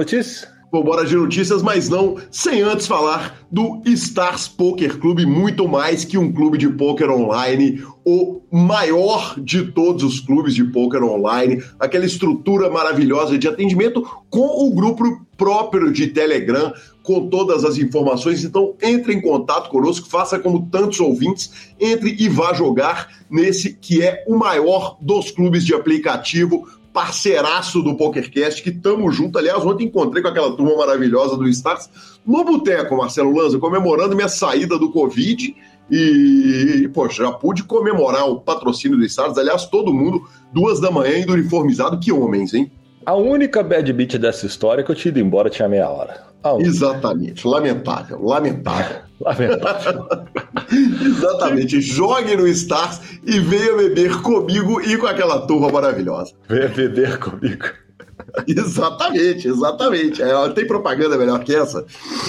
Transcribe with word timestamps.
notícias? 0.74 0.84
Bora 0.84 1.04
de 1.04 1.14
notícias, 1.14 1.62
mas 1.62 1.88
não 1.88 2.16
sem 2.30 2.62
antes 2.62 2.86
falar 2.86 3.46
do 3.50 3.80
Stars 3.86 4.48
Poker 4.48 4.98
Club, 4.98 5.20
muito 5.20 5.68
mais 5.68 6.04
que 6.04 6.18
um 6.18 6.32
clube 6.32 6.58
de 6.58 6.68
poker 6.68 7.10
online, 7.10 7.82
o 8.04 8.40
maior 8.50 9.38
de 9.38 9.70
todos 9.70 10.02
os 10.02 10.20
clubes 10.20 10.54
de 10.54 10.64
poker 10.64 11.02
online, 11.04 11.62
aquela 11.78 12.04
estrutura 12.04 12.68
maravilhosa 12.70 13.38
de 13.38 13.46
atendimento 13.46 14.02
com 14.28 14.66
o 14.66 14.74
grupo 14.74 15.24
próprio 15.36 15.92
de 15.92 16.08
Telegram, 16.08 16.72
com 17.02 17.28
todas 17.28 17.64
as 17.64 17.78
informações. 17.78 18.44
Então, 18.44 18.74
entre 18.82 19.14
em 19.14 19.20
contato 19.20 19.70
conosco, 19.70 20.08
faça 20.08 20.38
como 20.38 20.68
tantos 20.70 20.98
ouvintes, 21.00 21.74
entre 21.78 22.16
e 22.18 22.28
vá 22.28 22.52
jogar 22.52 23.08
nesse 23.30 23.74
que 23.74 24.02
é 24.02 24.24
o 24.26 24.36
maior 24.36 24.96
dos 25.00 25.30
clubes 25.30 25.64
de 25.64 25.74
aplicativo 25.74 26.66
parceiraço 26.94 27.82
do 27.82 27.96
PokerCast, 27.96 28.62
que 28.62 28.70
tamo 28.70 29.10
junto. 29.10 29.36
Aliás, 29.36 29.66
ontem 29.66 29.86
encontrei 29.86 30.22
com 30.22 30.28
aquela 30.28 30.56
turma 30.56 30.76
maravilhosa 30.76 31.36
do 31.36 31.48
Stars 31.48 31.90
no 32.24 32.44
Boteco, 32.44 32.96
Marcelo 32.96 33.36
Lanza, 33.36 33.58
comemorando 33.58 34.14
minha 34.14 34.28
saída 34.28 34.78
do 34.78 34.92
Covid. 34.92 35.56
E, 35.90 36.88
poxa, 36.94 37.24
já 37.24 37.32
pude 37.32 37.64
comemorar 37.64 38.30
o 38.30 38.40
patrocínio 38.40 38.96
do 38.96 39.04
Stars. 39.04 39.36
Aliás, 39.36 39.66
todo 39.66 39.92
mundo, 39.92 40.22
duas 40.52 40.80
da 40.80 40.90
manhã, 40.90 41.18
indo 41.18 41.32
uniformizado. 41.32 41.98
Que 41.98 42.12
homens, 42.12 42.54
hein? 42.54 42.70
A 43.04 43.14
única 43.14 43.62
bad 43.62 43.92
beat 43.92 44.16
dessa 44.16 44.46
história 44.46 44.80
é 44.80 44.84
que 44.84 44.90
eu 44.90 44.94
tinha 44.94 45.10
ido 45.10 45.18
embora 45.18 45.50
tinha 45.50 45.68
meia 45.68 45.90
hora. 45.90 46.33
Exatamente. 46.60 47.46
Lamentável, 47.46 48.22
lamentável. 48.22 48.98
lamentável. 49.20 50.06
Exatamente. 51.06 51.80
Jogue 51.80 52.36
no 52.36 52.46
Stars 52.48 53.00
e 53.24 53.38
venha 53.40 53.76
beber 53.76 54.20
comigo 54.22 54.80
e 54.80 54.96
com 54.96 55.06
aquela 55.06 55.46
turma 55.46 55.70
maravilhosa. 55.70 56.32
Venha 56.48 56.68
beber 56.68 57.18
comigo. 57.18 57.64
exatamente, 58.46 59.48
exatamente. 59.48 60.22
É, 60.22 60.48
tem 60.50 60.66
propaganda 60.66 61.16
melhor 61.16 61.42
que 61.42 61.54
essa? 61.54 61.84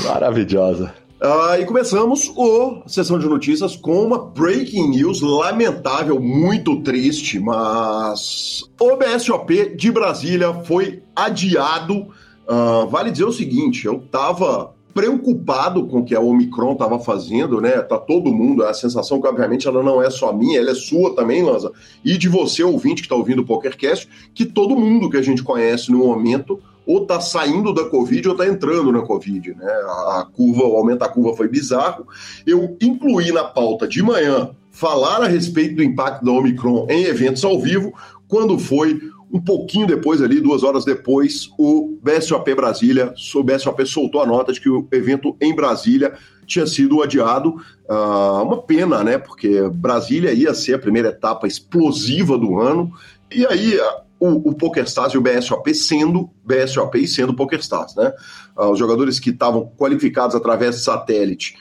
Maravilhosa. 0.05 0.93
Uh, 1.21 1.61
e 1.61 1.65
começamos 1.65 2.31
a 2.37 2.89
sessão 2.89 3.17
de 3.17 3.25
notícias 3.25 3.75
com 3.75 4.03
uma 4.03 4.25
breaking 4.27 4.89
news 4.89 5.21
lamentável, 5.21 6.19
muito 6.19 6.81
triste, 6.81 7.39
mas 7.39 8.63
o 8.79 8.97
BSOP 8.97 9.75
de 9.75 9.91
Brasília 9.91 10.53
foi 10.65 11.01
adiado 11.15 12.07
Uh, 12.47 12.87
vale 12.87 13.11
dizer 13.11 13.25
o 13.25 13.31
seguinte, 13.31 13.85
eu 13.85 13.95
estava 13.95 14.73
preocupado 14.95 15.85
com 15.87 15.99
o 15.99 16.05
que 16.05 16.15
a 16.15 16.21
Omicron 16.21 16.71
estava 16.71 16.97
fazendo, 16.97 17.59
né? 17.59 17.81
Tá 17.81 17.97
todo 17.97 18.31
mundo, 18.31 18.63
a 18.63 18.73
sensação 18.73 19.19
que 19.19 19.27
obviamente 19.27 19.67
ela 19.67 19.83
não 19.83 20.01
é 20.01 20.09
só 20.09 20.31
minha, 20.31 20.57
ela 20.57 20.71
é 20.71 20.73
sua 20.73 21.13
também, 21.13 21.43
Lanza, 21.43 21.69
e 22.03 22.17
de 22.17 22.29
você 22.29 22.63
ouvinte 22.63 23.01
que 23.01 23.07
está 23.07 23.15
ouvindo 23.15 23.41
o 23.41 23.45
PokerCast, 23.45 24.07
que 24.33 24.45
todo 24.45 24.77
mundo 24.77 25.09
que 25.09 25.17
a 25.17 25.21
gente 25.21 25.43
conhece 25.43 25.91
no 25.91 25.97
momento 25.97 26.61
ou 26.85 27.01
está 27.01 27.19
saindo 27.19 27.73
da 27.73 27.89
Covid 27.89 28.29
ou 28.29 28.33
está 28.35 28.47
entrando 28.47 28.89
na 28.89 29.01
Covid, 29.01 29.55
né? 29.55 29.67
A 29.67 30.27
curva, 30.31 30.63
o 30.63 30.77
aumento 30.77 30.99
da 30.99 31.09
curva 31.09 31.35
foi 31.35 31.49
bizarro. 31.49 32.07
Eu 32.45 32.77
incluí 32.79 33.33
na 33.33 33.43
pauta 33.43 33.85
de 33.85 34.01
manhã 34.01 34.51
falar 34.71 35.23
a 35.23 35.27
respeito 35.27 35.75
do 35.75 35.83
impacto 35.83 36.23
da 36.23 36.31
Omicron 36.31 36.85
em 36.89 37.03
eventos 37.03 37.43
ao 37.43 37.59
vivo, 37.59 37.93
quando 38.27 38.57
foi 38.57 38.99
um 39.31 39.41
pouquinho 39.41 39.87
depois, 39.87 40.21
ali, 40.21 40.39
duas 40.39 40.63
horas 40.63 40.85
depois, 40.85 41.49
o 41.57 41.97
BSOP 42.01 42.53
Brasília, 42.53 43.13
o 43.35 43.43
BSOP 43.43 43.85
soltou 43.85 44.21
a 44.21 44.25
nota 44.25 44.53
de 44.53 44.61
que 44.61 44.69
o 44.69 44.87
evento 44.91 45.35
em 45.41 45.53
Brasília 45.53 46.13
tinha 46.45 46.65
sido 46.65 47.01
adiado. 47.01 47.55
Uh, 47.89 48.43
uma 48.43 48.61
pena, 48.61 49.03
né? 49.03 49.17
Porque 49.17 49.67
Brasília 49.69 50.31
ia 50.31 50.53
ser 50.53 50.75
a 50.75 50.79
primeira 50.79 51.09
etapa 51.09 51.47
explosiva 51.47 52.37
do 52.37 52.59
ano. 52.59 52.91
E 53.33 53.45
aí, 53.47 53.79
o, 54.19 54.49
o 54.49 54.53
PokerStars 54.55 55.13
e 55.13 55.17
o 55.17 55.21
BSOP 55.21 55.73
sendo 55.73 56.29
BSOP 56.43 56.95
e 56.99 57.07
sendo 57.07 57.35
PokerStars, 57.35 57.95
né? 57.95 58.13
Uh, 58.57 58.69
os 58.69 58.79
jogadores 58.79 59.19
que 59.19 59.31
estavam 59.31 59.71
qualificados 59.77 60.35
através 60.35 60.75
de 60.75 60.81
satélite 60.81 61.55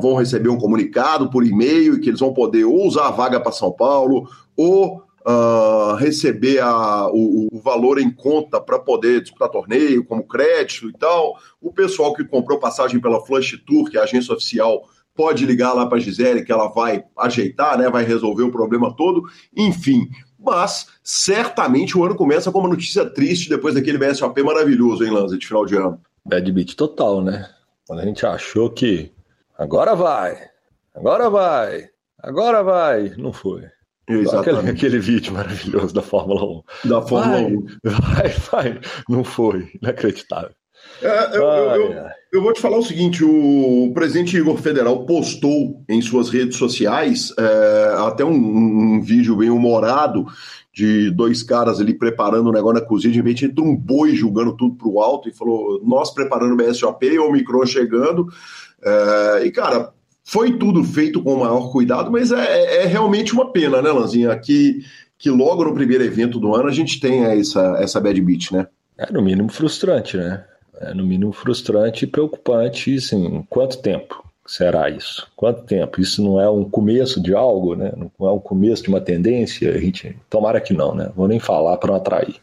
vão 0.00 0.14
receber 0.14 0.48
um 0.48 0.58
comunicado 0.58 1.28
por 1.28 1.44
e-mail 1.44 2.00
que 2.00 2.08
eles 2.08 2.20
vão 2.20 2.32
poder 2.32 2.64
ou 2.64 2.86
usar 2.86 3.08
a 3.08 3.10
vaga 3.10 3.40
para 3.40 3.50
São 3.50 3.72
Paulo 3.72 4.28
ou 4.56 5.02
uh, 5.26 5.94
receber 5.96 6.60
a, 6.60 7.08
o, 7.08 7.48
o, 7.52 7.58
valor 7.58 7.98
em 7.98 8.10
conta 8.10 8.60
para 8.60 8.78
poder 8.78 9.20
disputar 9.20 9.48
torneio, 9.48 10.04
como 10.04 10.26
crédito 10.26 10.88
e 10.88 10.92
tal. 10.92 11.36
O 11.60 11.72
pessoal 11.72 12.14
que 12.14 12.24
comprou 12.24 12.60
passagem 12.60 13.00
pela 13.00 13.24
Flush 13.24 13.58
Tour, 13.66 13.90
que 13.90 13.96
é 13.96 14.00
a 14.00 14.04
agência 14.04 14.32
oficial, 14.32 14.84
pode 15.14 15.44
ligar 15.44 15.72
lá 15.72 15.86
para 15.86 15.98
a 15.98 16.00
Gisele 16.00 16.44
que 16.44 16.52
ela 16.52 16.68
vai 16.68 17.02
ajeitar, 17.18 17.76
né, 17.76 17.90
vai 17.90 18.04
resolver 18.04 18.44
o 18.44 18.52
problema 18.52 18.94
todo. 18.94 19.24
Enfim, 19.56 20.08
mas 20.38 20.86
certamente 21.02 21.98
o 21.98 22.04
ano 22.04 22.14
começa 22.14 22.52
com 22.52 22.60
uma 22.60 22.68
notícia 22.68 23.04
triste 23.04 23.48
depois 23.48 23.74
daquele 23.74 23.98
BSOP 23.98 24.40
maravilhoso, 24.42 25.04
hein, 25.04 25.10
Lanza, 25.10 25.36
de 25.36 25.46
final 25.46 25.66
de 25.66 25.74
ano. 25.74 26.00
Bad 26.24 26.52
beat 26.52 26.74
total, 26.76 27.22
né? 27.22 27.48
Quando 27.86 28.00
a 28.00 28.04
gente 28.04 28.24
achou 28.26 28.70
que 28.70 29.12
agora 29.56 29.94
vai, 29.94 30.36
agora 30.94 31.30
vai, 31.30 31.88
agora 32.18 32.62
vai, 32.62 33.14
não 33.16 33.32
foi. 33.32 33.64
Aquele, 34.08 34.70
aquele, 34.70 34.98
vídeo 35.00 35.32
maravilhoso 35.32 35.92
da 35.92 36.02
Fórmula 36.02 36.44
1. 36.84 36.88
Da 36.88 37.02
Fórmula 37.02 37.42
vai, 37.42 37.56
1. 37.56 37.66
Vai, 37.84 38.28
vai. 38.28 38.80
Não 39.08 39.24
foi. 39.24 39.68
Inacreditável. 39.82 40.52
É, 41.02 41.36
eu, 41.36 41.42
eu, 41.42 41.92
eu, 41.92 42.06
eu, 42.32 42.42
vou 42.42 42.52
te 42.52 42.60
falar 42.60 42.78
o 42.78 42.82
seguinte: 42.82 43.24
o 43.24 43.90
presidente 43.92 44.36
Igor 44.36 44.56
Federal 44.58 45.04
postou 45.04 45.82
em 45.88 46.00
suas 46.00 46.30
redes 46.30 46.56
sociais 46.56 47.32
é, 47.38 47.94
até 47.98 48.24
um, 48.24 48.32
um, 48.32 49.00
vídeo 49.00 49.36
bem 49.36 49.50
humorado 49.50 50.26
de 50.72 51.10
dois 51.10 51.42
caras 51.42 51.80
ali 51.80 51.94
preparando 51.94 52.48
o 52.48 52.52
negócio 52.52 52.80
na 52.80 52.86
cozinha, 52.86 53.12
de 53.12 53.18
repente 53.18 53.46
entra 53.46 53.64
um 53.64 53.74
boi 53.74 54.14
julgando 54.14 54.56
tudo 54.56 54.76
pro 54.76 55.00
alto 55.00 55.28
e 55.28 55.32
falou: 55.34 55.80
Nós 55.84 56.12
preparando 56.12 56.52
o 56.52 56.56
BSOP, 56.56 57.18
o 57.18 57.32
Micron 57.32 57.66
chegando. 57.66 58.28
É, 58.82 59.46
e, 59.46 59.50
cara, 59.50 59.92
foi 60.28 60.58
tudo 60.58 60.82
feito 60.82 61.22
com 61.22 61.34
o 61.34 61.40
maior 61.40 61.70
cuidado, 61.70 62.10
mas 62.10 62.32
é, 62.32 62.44
é, 62.44 62.82
é 62.82 62.86
realmente 62.86 63.32
uma 63.32 63.52
pena, 63.52 63.80
né, 63.80 63.92
Lanzinha? 63.92 64.36
Que, 64.36 64.84
que 65.16 65.30
logo 65.30 65.64
no 65.64 65.72
primeiro 65.72 66.02
evento 66.02 66.40
do 66.40 66.52
ano 66.52 66.68
a 66.68 66.72
gente 66.72 66.98
tenha 66.98 67.28
essa, 67.28 67.78
essa 67.78 68.00
bad 68.00 68.20
beat, 68.20 68.50
né? 68.50 68.66
É 68.98 69.12
no 69.12 69.22
mínimo 69.22 69.48
frustrante, 69.48 70.16
né? 70.16 70.44
É 70.80 70.92
no 70.92 71.06
mínimo 71.06 71.32
frustrante 71.32 72.04
e 72.04 72.08
preocupante, 72.08 72.96
assim, 72.96 73.46
quanto 73.48 73.78
tempo 73.78 74.24
será 74.44 74.90
isso? 74.90 75.28
Quanto 75.36 75.62
tempo? 75.62 76.00
Isso 76.00 76.20
não 76.24 76.40
é 76.40 76.50
um 76.50 76.64
começo 76.68 77.22
de 77.22 77.32
algo, 77.32 77.76
né? 77.76 77.92
Não 77.96 78.28
é 78.28 78.32
um 78.32 78.40
começo 78.40 78.82
de 78.82 78.88
uma 78.88 79.00
tendência? 79.00 79.72
A 79.72 79.78
gente, 79.78 80.16
tomara 80.28 80.60
que 80.60 80.74
não, 80.74 80.92
né? 80.92 81.08
Vou 81.14 81.28
nem 81.28 81.38
falar 81.38 81.76
para 81.76 81.90
não 81.90 81.96
atrair. 81.96 82.34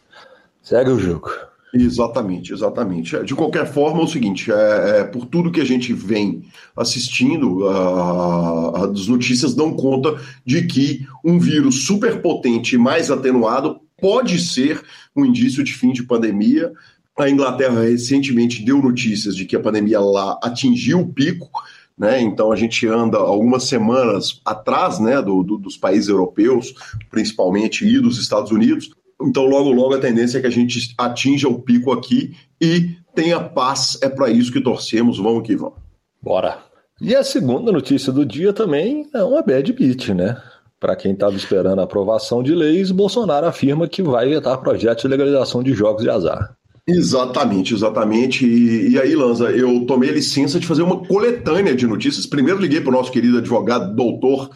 Segue 0.62 0.90
o 0.90 0.98
jogo. 0.98 1.32
Exatamente, 1.76 2.54
exatamente. 2.54 3.24
De 3.24 3.34
qualquer 3.34 3.66
forma, 3.66 4.02
é 4.02 4.04
o 4.04 4.08
seguinte: 4.08 4.52
é, 4.52 5.00
é 5.00 5.04
por 5.04 5.26
tudo 5.26 5.52
que 5.52 5.60
a 5.60 5.66
gente 5.66 5.92
vem 5.92 6.44
assistindo, 6.78 7.68
a, 7.68 8.86
as 8.86 9.08
notícias 9.08 9.56
dão 9.56 9.74
conta 9.74 10.16
de 10.46 10.68
que 10.68 11.06
um 11.26 11.40
vírus 11.40 11.86
superpotente 11.86 12.76
e 12.76 12.78
mais 12.78 13.10
atenuado 13.10 13.80
pode 14.00 14.40
ser 14.40 14.84
um 15.16 15.26
indício 15.26 15.64
de 15.64 15.74
fim 15.74 15.92
de 15.92 16.04
pandemia. 16.04 16.72
A 17.18 17.30
Inglaterra 17.30 17.82
recentemente 17.82 18.64
deu 18.64 18.80
notícias 18.80 19.36
de 19.36 19.46
que 19.46 19.56
a 19.56 19.60
pandemia 19.60 20.00
lá 20.00 20.40
atingiu 20.44 21.00
o 21.00 21.12
pico, 21.12 21.50
né? 21.98 22.22
Então 22.22 22.52
a 22.52 22.56
gente 22.56 22.86
anda 22.86 23.18
algumas 23.18 23.64
semanas 23.64 24.42
atrás, 24.46 25.00
né, 25.00 25.22
do, 25.22 25.42
do, 25.42 25.58
dos 25.58 25.78
países 25.78 26.10
europeus, 26.10 26.74
principalmente 27.10 27.84
e 27.84 28.00
dos 28.00 28.20
Estados 28.20 28.52
Unidos. 28.52 28.92
Então 29.24 29.46
logo 29.46 29.72
logo 29.72 29.96
a 29.96 30.00
tendência 30.00 30.38
é 30.38 30.42
que 30.42 30.48
a 30.48 30.52
gente 30.52 30.94
atinja 30.98 31.48
o 31.48 31.60
pico 31.60 31.92
aqui 31.92 32.36
e 32.62 32.96
tenha 33.16 33.40
paz. 33.40 33.98
É 34.02 34.10
para 34.10 34.30
isso 34.30 34.52
que 34.52 34.62
torcemos. 34.62 35.18
Vamos 35.18 35.44
que 35.44 35.56
vamos. 35.56 35.78
Bora. 36.22 36.60
E 37.02 37.16
a 37.16 37.24
segunda 37.24 37.72
notícia 37.72 38.12
do 38.12 38.26
dia 38.26 38.54
também 38.54 39.08
é 39.14 39.24
uma 39.24 39.42
bad 39.42 39.74
beat, 39.74 40.10
né? 40.10 40.42
Para 40.80 40.96
quem 40.96 41.14
estava 41.14 41.36
esperando 41.36 41.80
a 41.80 41.84
aprovação 41.84 42.44
de 42.44 42.54
leis, 42.54 42.92
Bolsonaro 42.92 43.48
afirma 43.48 43.88
que 43.88 44.04
vai 44.04 44.28
vetar 44.30 44.58
projetos 44.60 45.04
de 45.04 45.08
legalização 45.08 45.64
de 45.64 45.74
jogos 45.74 46.04
de 46.04 46.10
azar. 46.10 46.56
Exatamente, 46.88 47.74
exatamente. 47.74 48.46
E, 48.46 48.92
e, 48.92 49.00
aí, 49.00 49.16
Lanza, 49.16 49.50
eu 49.52 49.86
tomei 49.86 50.10
a 50.10 50.14
licença 50.14 50.60
de 50.60 50.68
fazer 50.68 50.82
uma 50.82 51.06
coletânea 51.06 51.74
de 51.74 51.88
notícias. 51.88 52.26
Primeiro 52.26 52.60
liguei 52.60 52.82
para 52.82 52.90
o 52.90 52.94
nosso 52.94 53.12
querido 53.12 53.38
advogado, 53.38 53.96
doutor 53.96 54.50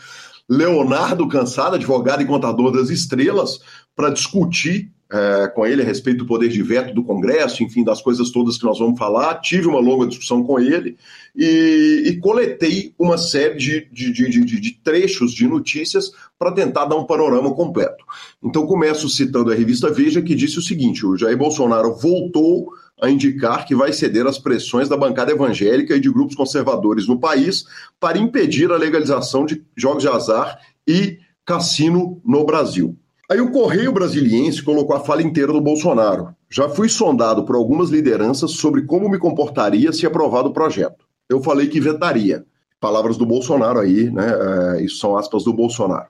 Leonardo 0.49 1.27
Cansado, 1.27 1.75
advogado 1.75 2.21
e 2.21 2.25
contador 2.25 2.71
das 2.71 2.89
estrelas, 2.89 3.59
para 3.97 4.11
discutir 4.11 4.91
é, 5.11 5.47
com 5.47 5.65
ele 5.65 5.81
a 5.81 5.85
respeito 5.85 6.19
do 6.19 6.25
poder 6.25 6.49
de 6.49 6.61
veto 6.61 6.93
do 6.93 7.03
Congresso, 7.03 7.63
enfim, 7.63 7.83
das 7.83 8.01
coisas 8.01 8.29
todas 8.29 8.57
que 8.57 8.65
nós 8.65 8.77
vamos 8.77 8.99
falar. 8.99 9.35
Tive 9.41 9.67
uma 9.67 9.79
longa 9.79 10.05
discussão 10.05 10.43
com 10.43 10.59
ele 10.59 10.97
e, 11.35 12.03
e 12.05 12.17
coletei 12.17 12.93
uma 12.99 13.17
série 13.17 13.55
de, 13.55 13.87
de, 13.91 14.11
de, 14.11 14.43
de 14.43 14.71
trechos 14.83 15.31
de 15.31 15.47
notícias 15.47 16.11
para 16.37 16.51
tentar 16.51 16.85
dar 16.85 16.95
um 16.95 17.05
panorama 17.05 17.53
completo. 17.55 18.05
Então, 18.43 18.67
começo 18.67 19.09
citando 19.09 19.51
a 19.51 19.55
revista 19.55 19.89
Veja, 19.89 20.21
que 20.21 20.35
disse 20.35 20.59
o 20.59 20.61
seguinte: 20.61 21.05
o 21.05 21.17
Jair 21.17 21.37
Bolsonaro 21.37 21.95
voltou 21.95 22.69
a 23.01 23.09
indicar 23.09 23.65
que 23.65 23.75
vai 23.75 23.93
ceder 23.93 24.27
às 24.27 24.37
pressões 24.37 24.89
da 24.89 24.97
bancada 24.97 25.31
evangélica 25.31 25.95
e 25.95 25.99
de 25.99 26.11
grupos 26.11 26.35
conservadores 26.35 27.07
no 27.07 27.19
país 27.19 27.65
para 27.99 28.17
impedir 28.17 28.71
a 28.71 28.77
legalização 28.77 29.45
de 29.45 29.63
jogos 29.75 30.03
de 30.03 30.09
azar 30.09 30.59
e 30.85 31.17
cassino 31.45 32.21
no 32.25 32.45
Brasil. 32.45 32.97
Aí 33.29 33.41
o 33.41 33.51
Correio 33.51 33.91
Brasiliense 33.91 34.63
colocou 34.63 34.95
a 34.95 35.01
fala 35.01 35.21
inteira 35.21 35.51
do 35.51 35.59
Bolsonaro. 35.59 36.33
Já 36.49 36.69
fui 36.69 36.87
sondado 36.87 37.43
por 37.43 37.57
algumas 37.57 37.89
lideranças 37.89 38.51
sobre 38.51 38.83
como 38.83 39.09
me 39.09 39.19
comportaria 39.19 39.91
se 39.91 40.05
aprovado 40.05 40.47
o 40.47 40.53
projeto. 40.53 41.05
Eu 41.29 41.41
falei 41.43 41.67
que 41.67 41.81
vetaria. 41.81 42.45
Palavras 42.79 43.17
do 43.17 43.25
Bolsonaro 43.25 43.79
aí, 43.79 44.09
né? 44.09 44.77
É, 44.77 44.81
isso 44.81 44.99
são 44.99 45.17
aspas 45.17 45.43
do 45.43 45.51
Bolsonaro. 45.51 46.07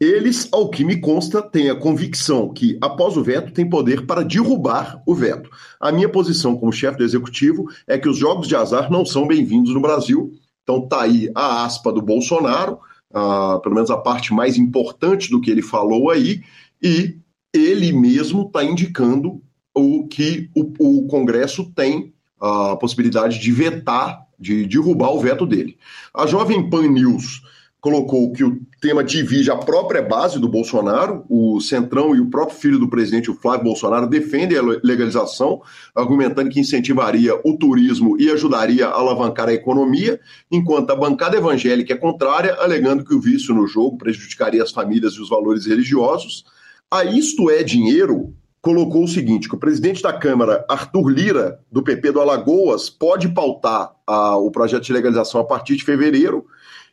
Eles, 0.00 0.48
ao 0.50 0.70
que 0.70 0.84
me 0.84 0.98
consta, 0.98 1.42
têm 1.42 1.68
a 1.68 1.78
convicção 1.78 2.48
que, 2.48 2.78
após 2.80 3.18
o 3.18 3.22
veto, 3.22 3.52
tem 3.52 3.68
poder 3.68 4.06
para 4.06 4.24
derrubar 4.24 5.02
o 5.06 5.14
veto. 5.14 5.50
A 5.78 5.92
minha 5.92 6.08
posição 6.08 6.56
como 6.56 6.72
chefe 6.72 6.96
do 6.96 7.04
executivo 7.04 7.68
é 7.86 7.98
que 7.98 8.08
os 8.08 8.16
jogos 8.16 8.48
de 8.48 8.56
azar 8.56 8.90
não 8.90 9.04
são 9.04 9.26
bem-vindos 9.26 9.74
no 9.74 9.82
Brasil. 9.82 10.32
Então 10.62 10.88
tá 10.88 11.02
aí 11.02 11.30
a 11.34 11.62
aspa 11.66 11.92
do 11.92 12.00
Bolsonaro 12.00 12.78
uh, 13.14 13.60
pelo 13.60 13.74
menos 13.74 13.90
a 13.90 13.96
parte 13.96 14.34
mais 14.34 14.56
importante 14.56 15.30
do 15.30 15.40
que 15.40 15.50
ele 15.50 15.62
falou 15.62 16.10
aí, 16.10 16.42
e 16.82 17.18
ele 17.52 17.92
mesmo 17.92 18.42
está 18.42 18.64
indicando 18.64 19.40
o 19.74 20.06
que 20.06 20.50
o, 20.54 20.72
o, 20.78 21.06
Congresso 21.06 21.72
tem 21.74 22.12
a 22.40 22.76
possibilidade 22.76 23.38
de 23.38 23.52
vetar, 23.52 24.26
de 24.38 24.66
derrubar 24.66 25.10
o 25.10 25.20
veto 25.20 25.46
dele. 25.46 25.78
A 26.12 26.26
Jovem 26.26 26.68
Pan 26.68 26.88
News 26.88 27.42
colocou 27.84 28.32
que 28.32 28.42
o 28.42 28.58
tema 28.80 29.04
divide 29.04 29.50
a 29.50 29.56
própria 29.56 30.00
base 30.00 30.38
do 30.38 30.48
Bolsonaro, 30.48 31.22
o 31.28 31.60
Centrão 31.60 32.16
e 32.16 32.18
o 32.18 32.30
próprio 32.30 32.56
filho 32.56 32.78
do 32.78 32.88
presidente, 32.88 33.30
o 33.30 33.34
Flávio 33.34 33.64
Bolsonaro, 33.64 34.08
defendem 34.08 34.56
a 34.56 34.62
legalização, 34.82 35.60
argumentando 35.94 36.48
que 36.48 36.58
incentivaria 36.58 37.38
o 37.44 37.58
turismo 37.58 38.16
e 38.18 38.30
ajudaria 38.30 38.86
a 38.86 38.98
alavancar 38.98 39.50
a 39.50 39.52
economia, 39.52 40.18
enquanto 40.50 40.92
a 40.92 40.96
bancada 40.96 41.36
evangélica 41.36 41.92
é 41.92 41.96
contrária, 41.96 42.54
alegando 42.54 43.04
que 43.04 43.14
o 43.14 43.20
vício 43.20 43.54
no 43.54 43.66
jogo 43.66 43.98
prejudicaria 43.98 44.62
as 44.62 44.70
famílias 44.70 45.12
e 45.12 45.20
os 45.20 45.28
valores 45.28 45.66
religiosos. 45.66 46.46
A 46.90 47.04
Isto 47.04 47.50
é 47.50 47.62
Dinheiro 47.62 48.32
colocou 48.62 49.04
o 49.04 49.08
seguinte: 49.08 49.46
que 49.46 49.56
o 49.56 49.60
presidente 49.60 50.02
da 50.02 50.14
Câmara, 50.14 50.64
Arthur 50.70 51.10
Lira, 51.10 51.60
do 51.70 51.82
PP 51.82 52.12
do 52.12 52.20
Alagoas, 52.22 52.88
pode 52.88 53.28
pautar 53.28 53.92
a, 54.06 54.38
o 54.38 54.50
projeto 54.50 54.84
de 54.84 54.92
legalização 54.94 55.42
a 55.42 55.44
partir 55.44 55.76
de 55.76 55.84
fevereiro 55.84 56.46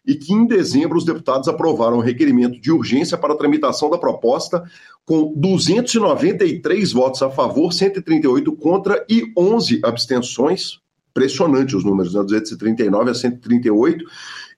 e 0.06 0.16
que 0.16 0.34
em 0.34 0.46
dezembro 0.46 0.98
os 0.98 1.06
deputados 1.06 1.48
aprovaram 1.48 1.98
um 1.98 2.02
requerimento 2.02 2.60
de 2.60 2.72
urgência 2.72 3.18
para 3.18 3.34
a 3.34 3.38
tramitação 3.38 3.90
da 3.90 3.98
proposta 3.98 4.64
com 5.06 5.34
293 5.36 6.92
votos 6.92 7.22
a 7.22 7.30
favor, 7.30 7.72
138 7.72 8.52
contra 8.54 9.06
e 9.10 9.32
11 9.38 9.82
abstenções. 9.84 10.80
Impressionante 11.12 11.76
os 11.76 11.84
números, 11.84 12.14
né? 12.14 12.22
239 12.22 13.12
a 13.12 13.14
138. 13.14 14.06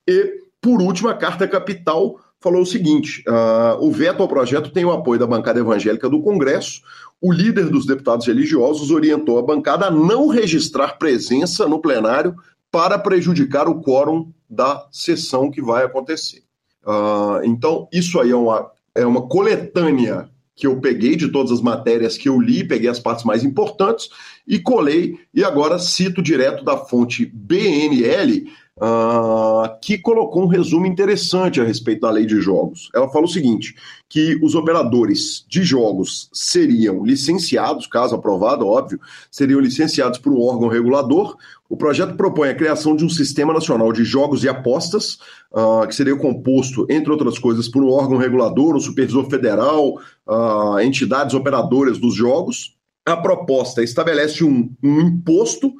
E, 0.07 0.44
por 0.62 0.81
último, 0.81 1.10
a 1.10 1.16
Carta 1.16 1.48
Capital 1.48 2.19
falou 2.39 2.62
o 2.62 2.66
seguinte: 2.66 3.24
uh, 3.28 3.84
o 3.84 3.92
veto 3.92 4.22
ao 4.22 4.28
projeto 4.28 4.69
tem 4.69 4.86
o 4.86 4.92
apoio 4.92 5.19
da 5.19 5.25
bancada 5.25 5.60
evangélica 5.60 6.10
do 6.10 6.22
Congresso. 6.22 6.81
O 7.19 7.31
líder 7.31 7.69
dos 7.69 7.86
deputados 7.86 8.28
religiosos 8.28 8.92
orientou 8.92 9.39
a 9.39 9.42
bancada 9.42 9.88
a 9.88 9.92
não 9.92 10.28
registrar 10.28 10.98
presença 10.98 11.68
no 11.68 11.80
plenário 11.80 12.36
para 12.69 13.00
prejudicar 13.00 13.68
o 13.68 13.81
quórum 13.81 14.31
da 14.53 14.88
sessão 14.91 15.50
que 15.50 15.61
vai 15.61 15.83
acontecer. 15.83 16.44
Uh, 16.85 17.44
então, 17.44 17.88
isso 17.91 18.19
aí 18.19 18.31
é 18.31 18.35
uma, 18.35 18.71
é 18.94 19.05
uma 19.05 19.27
coletânea 19.27 20.29
que 20.55 20.67
eu 20.67 20.79
peguei 20.79 21.15
de 21.15 21.29
todas 21.29 21.51
as 21.51 21.61
matérias 21.61 22.17
que 22.17 22.29
eu 22.29 22.39
li, 22.39 22.63
peguei 22.63 22.89
as 22.89 23.00
partes 23.00 23.25
mais 23.25 23.44
importantes 23.44 24.09
e 24.47 24.59
colei, 24.59 25.17
e 25.33 25.44
agora 25.44 25.79
cito 25.79 26.21
direto 26.21 26.63
da 26.63 26.77
fonte 26.77 27.25
BNL, 27.25 28.51
uh, 28.80 29.80
que 29.81 29.98
colocou 29.98 30.44
um 30.44 30.48
resumo 30.48 30.86
interessante 30.86 31.62
a 31.62 31.64
respeito 31.64 32.02
da 32.02 32.10
lei 32.10 32.25
de 32.25 32.40
jogos. 32.42 32.90
Ela 32.94 33.10
fala 33.10 33.25
o 33.25 33.30
seguinte: 33.30 33.75
que 34.10 34.40
os 34.42 34.56
operadores 34.56 35.46
de 35.48 35.64
jogos 35.64 36.30
seriam 36.34 37.04
licenciados, 37.04 37.88
caso 37.88 38.16
aprovado, 38.16 38.68
óbvio, 38.68 39.00
seriam 39.31 39.60
licenciados 39.60 40.20
por 40.20 40.34
um 40.34 40.42
órgão 40.42 40.68
regulador. 40.68 41.36
O 41.70 41.77
projeto 41.77 42.15
propõe 42.15 42.50
a 42.50 42.56
criação 42.56 42.96
de 42.96 43.03
um 43.03 43.10
sistema 43.10 43.53
nacional 43.53 43.92
de 43.92 44.03
jogos 44.03 44.44
e 44.44 44.50
apostas, 44.50 45.18
uh, 45.51 45.88
que 45.88 45.96
seria 45.96 46.15
composto, 46.15 46.86
entre 46.89 47.12
outras 47.12 47.39
coisas, 47.39 47.68
por 47.68 47.84
um 47.84 47.89
órgão 47.89 48.18
regulador, 48.18 48.75
um 48.75 48.80
supervisor 48.80 49.27
federal, 49.30 50.00
uh, 50.27 50.80
entidades 50.80 51.34
operadoras 51.34 51.98
dos 51.98 52.13
jogos. 52.13 52.75
A 53.06 53.18
proposta 53.18 53.84
estabelece 53.84 54.44
um, 54.46 54.72
um 54.82 55.01
imposto 55.01 55.74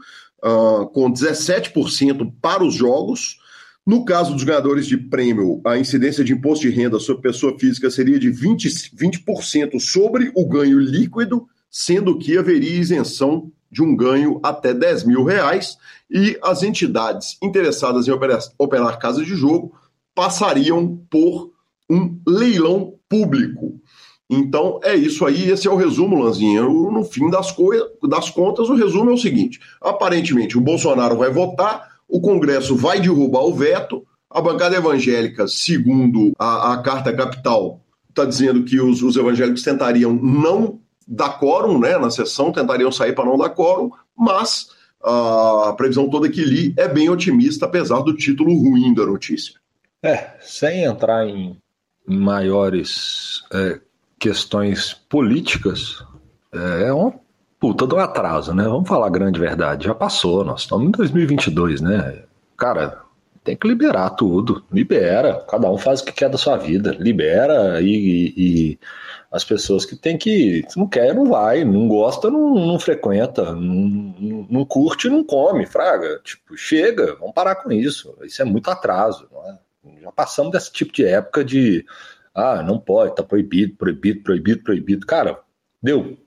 uh, 0.44 0.88
com 0.88 1.12
17% 1.12 2.34
para 2.42 2.64
os 2.64 2.74
jogos. 2.74 3.38
No 3.86 4.06
caso 4.06 4.34
dos 4.34 4.44
ganhadores 4.44 4.86
de 4.86 4.98
prêmio, 4.98 5.62
a 5.66 5.78
incidência 5.78 6.24
de 6.24 6.34
imposto 6.34 6.68
de 6.68 6.74
renda 6.74 7.00
sobre 7.00 7.22
pessoa 7.22 7.58
física 7.60 7.90
seria 7.90 8.20
de 8.20 8.30
20%, 8.30 8.92
20 8.94 9.80
sobre 9.80 10.32
o 10.36 10.48
ganho 10.48 10.80
líquido, 10.80 11.48
sendo 11.70 12.18
que 12.18 12.38
haveria 12.38 12.80
isenção 12.80 13.52
de 13.70 13.82
um 13.82 13.96
ganho 13.96 14.40
até 14.44 14.74
10 14.74 15.06
mil 15.06 15.24
reais 15.24 15.78
e 16.10 16.38
as 16.44 16.62
entidades 16.62 17.38
interessadas 17.42 18.08
em 18.08 18.12
operar, 18.12 18.40
operar 18.58 19.00
casas 19.00 19.26
de 19.26 19.36
jogo 19.36 19.74
passariam 20.14 21.04
por 21.10 21.52
um 21.90 22.20
leilão 22.26 22.94
público. 23.10 23.82
Então 24.34 24.80
é 24.84 24.96
isso 24.96 25.26
aí, 25.26 25.50
esse 25.50 25.68
é 25.68 25.72
o 25.72 25.76
resumo, 25.76 26.24
Lanzinha. 26.24 26.64
No 26.64 27.04
fim 27.04 27.30
das, 27.30 27.56
das 28.08 28.30
contas, 28.30 28.70
o 28.70 28.76
resumo 28.76 29.12
é 29.12 29.14
o 29.14 29.18
seguinte: 29.18 29.60
aparentemente 29.82 30.58
o 30.58 30.62
Bolsonaro 30.62 31.18
vai 31.18 31.30
votar, 31.30 31.88
o 32.08 32.20
Congresso 32.20 32.76
vai 32.76 33.00
derrubar 33.00 33.44
o 33.44 33.54
veto, 33.54 34.06
a 34.30 34.42
bancada 34.42 34.76
evangélica, 34.76 35.48
segundo 35.48 36.34
a, 36.40 36.74
a 36.74 36.78
Carta 36.82 37.14
Capital, 37.14 37.80
está 38.10 38.26
dizendo 38.26 38.64
que 38.64 38.80
os, 38.80 39.04
os, 39.04 39.16
evangélicos 39.16 39.62
tentariam 39.62 40.14
não 40.14 40.80
dar 41.08 41.40
quórum 41.40 41.80
né, 41.80 41.98
na 41.98 42.10
sessão, 42.10 42.52
tentariam 42.52 42.92
sair 42.92 43.14
para 43.14 43.26
não 43.26 43.38
dar 43.38 43.50
quórum, 43.50 43.92
mas 44.18 44.70
a 45.04 45.74
previsão 45.76 46.10
toda 46.10 46.30
que 46.30 46.44
li 46.44 46.74
é 46.78 46.88
bem 46.88 47.10
otimista, 47.10 47.66
apesar 47.66 48.02
do 48.02 48.16
título 48.16 48.54
ruim 48.54 48.94
da 48.94 49.06
notícia. 49.06 49.56
É, 50.02 50.32
sem 50.42 50.84
entrar 50.84 51.28
em 51.28 51.58
maiores 52.08 53.42
é, 53.54 53.80
questões 54.24 54.94
políticas, 54.94 56.02
é, 56.54 56.88
é 56.88 56.94
uma 56.94 57.14
puta 57.60 57.86
do 57.86 57.98
atraso, 58.00 58.56
né? 58.56 58.64
Vamos 58.64 58.88
falar 58.88 59.08
a 59.08 59.10
grande 59.10 59.38
verdade. 59.38 59.86
Já 59.86 59.94
passou, 59.94 60.46
nós 60.46 60.62
estamos 60.62 60.88
em 60.88 60.92
2022, 60.92 61.82
né? 61.82 62.24
Cara, 62.58 63.02
tem 63.44 63.58
que 63.58 63.68
liberar 63.68 64.12
tudo. 64.12 64.64
Libera. 64.72 65.44
Cada 65.50 65.70
um 65.70 65.78
faz 65.78 66.00
o 66.00 66.06
que 66.06 66.14
quer 66.14 66.30
da 66.30 66.38
sua 66.38 66.56
vida. 66.56 66.96
Libera 66.98 67.82
e, 67.82 67.88
e, 67.88 68.34
e 68.38 68.80
as 69.30 69.44
pessoas 69.44 69.86
que 69.86 69.98
tem 69.98 70.18
que. 70.18 70.64
Se 70.70 70.80
não 70.80 70.88
quer, 70.88 71.14
não 71.14 71.26
vai. 71.26 71.66
Não 71.66 71.86
gosta, 71.90 72.32
não, 72.32 72.56
não 72.56 72.80
frequenta. 72.80 73.52
Não, 73.54 74.48
não, 74.50 74.64
curte, 74.64 75.10
não 75.10 75.22
come. 75.22 75.66
Fraga. 75.66 76.22
Tipo, 76.24 76.56
chega. 76.56 77.18
Vamos 77.20 77.34
parar 77.34 77.56
com 77.56 77.74
isso. 77.74 78.16
Isso 78.24 78.42
é 78.42 78.46
muito 78.46 78.70
atraso. 78.72 79.28
É? 79.48 80.02
Já 80.02 80.14
passamos 80.14 80.54
desse 80.54 80.72
tipo 80.72 80.94
de 80.94 81.06
época 81.06 81.44
de. 81.44 81.86
Ah, 82.34 82.64
não 82.64 82.80
pode, 82.80 83.16
tá 83.16 83.24
proibido, 83.24 83.76
proibido, 83.76 84.24
proibido, 84.24 84.64
proibido. 84.64 85.06
Cara, 85.06 85.40
deu. 85.82 86.18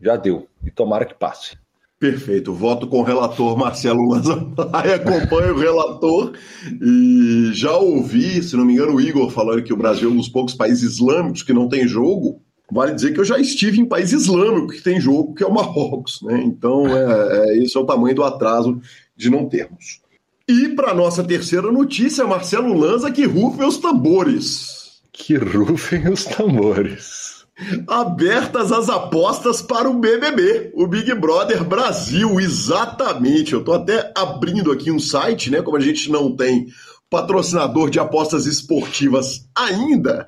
Já 0.00 0.16
deu. 0.16 0.48
E 0.64 0.70
tomara 0.70 1.04
que 1.04 1.14
passe. 1.14 1.56
Perfeito. 2.02 2.52
Voto 2.52 2.88
com 2.88 2.98
o 2.98 3.04
relator 3.04 3.56
Marcelo 3.56 4.08
Lanzapai, 4.10 4.92
acompanho 4.92 5.54
o 5.54 5.58
relator 5.60 6.32
e 6.80 7.50
já 7.52 7.76
ouvi, 7.76 8.42
se 8.42 8.56
não 8.56 8.64
me 8.64 8.72
engano, 8.72 8.96
o 8.96 9.00
Igor 9.00 9.30
falando 9.30 9.62
que 9.62 9.72
o 9.72 9.76
Brasil 9.76 10.10
é 10.10 10.12
um 10.12 10.16
dos 10.16 10.28
poucos 10.28 10.52
países 10.52 10.94
islâmicos 10.94 11.44
que 11.44 11.52
não 11.52 11.68
tem 11.68 11.86
jogo. 11.86 12.42
Vale 12.72 12.94
dizer 12.94 13.12
que 13.12 13.20
eu 13.20 13.24
já 13.24 13.38
estive 13.38 13.80
em 13.80 13.84
país 13.86 14.12
islâmico 14.12 14.72
que 14.72 14.82
tem 14.82 15.00
jogo, 15.00 15.34
que 15.34 15.44
é 15.44 15.46
o 15.46 15.54
Marrocos, 15.54 16.20
né? 16.22 16.42
Então, 16.42 16.88
é, 16.88 17.50
é, 17.50 17.58
esse 17.58 17.76
é 17.76 17.80
o 17.80 17.86
tamanho 17.86 18.16
do 18.16 18.24
atraso 18.24 18.80
de 19.14 19.30
não 19.30 19.48
termos. 19.48 20.00
E 20.48 20.70
para 20.70 20.94
nossa 20.94 21.22
terceira 21.22 21.70
notícia, 21.70 22.26
Marcelo 22.26 22.76
Lanza 22.76 23.12
que 23.12 23.24
rufem 23.26 23.64
os 23.64 23.76
tambores. 23.76 24.71
Que 25.12 25.36
rufem 25.36 26.08
os 26.08 26.24
tambores 26.24 27.42
abertas 27.86 28.72
as 28.72 28.88
apostas 28.88 29.62
para 29.62 29.88
o 29.88 29.98
BBB, 29.98 30.72
o 30.74 30.86
Big 30.86 31.14
Brother 31.14 31.64
Brasil, 31.64 32.40
exatamente. 32.40 33.52
Eu 33.52 33.60
estou 33.60 33.74
até 33.74 34.12
abrindo 34.16 34.72
aqui 34.72 34.90
um 34.90 34.98
site, 34.98 35.50
né? 35.50 35.62
Como 35.62 35.76
a 35.76 35.80
gente 35.80 36.10
não 36.10 36.34
tem 36.34 36.66
patrocinador 37.10 37.90
de 37.90 38.00
apostas 38.00 38.46
esportivas 38.46 39.46
ainda. 39.54 40.26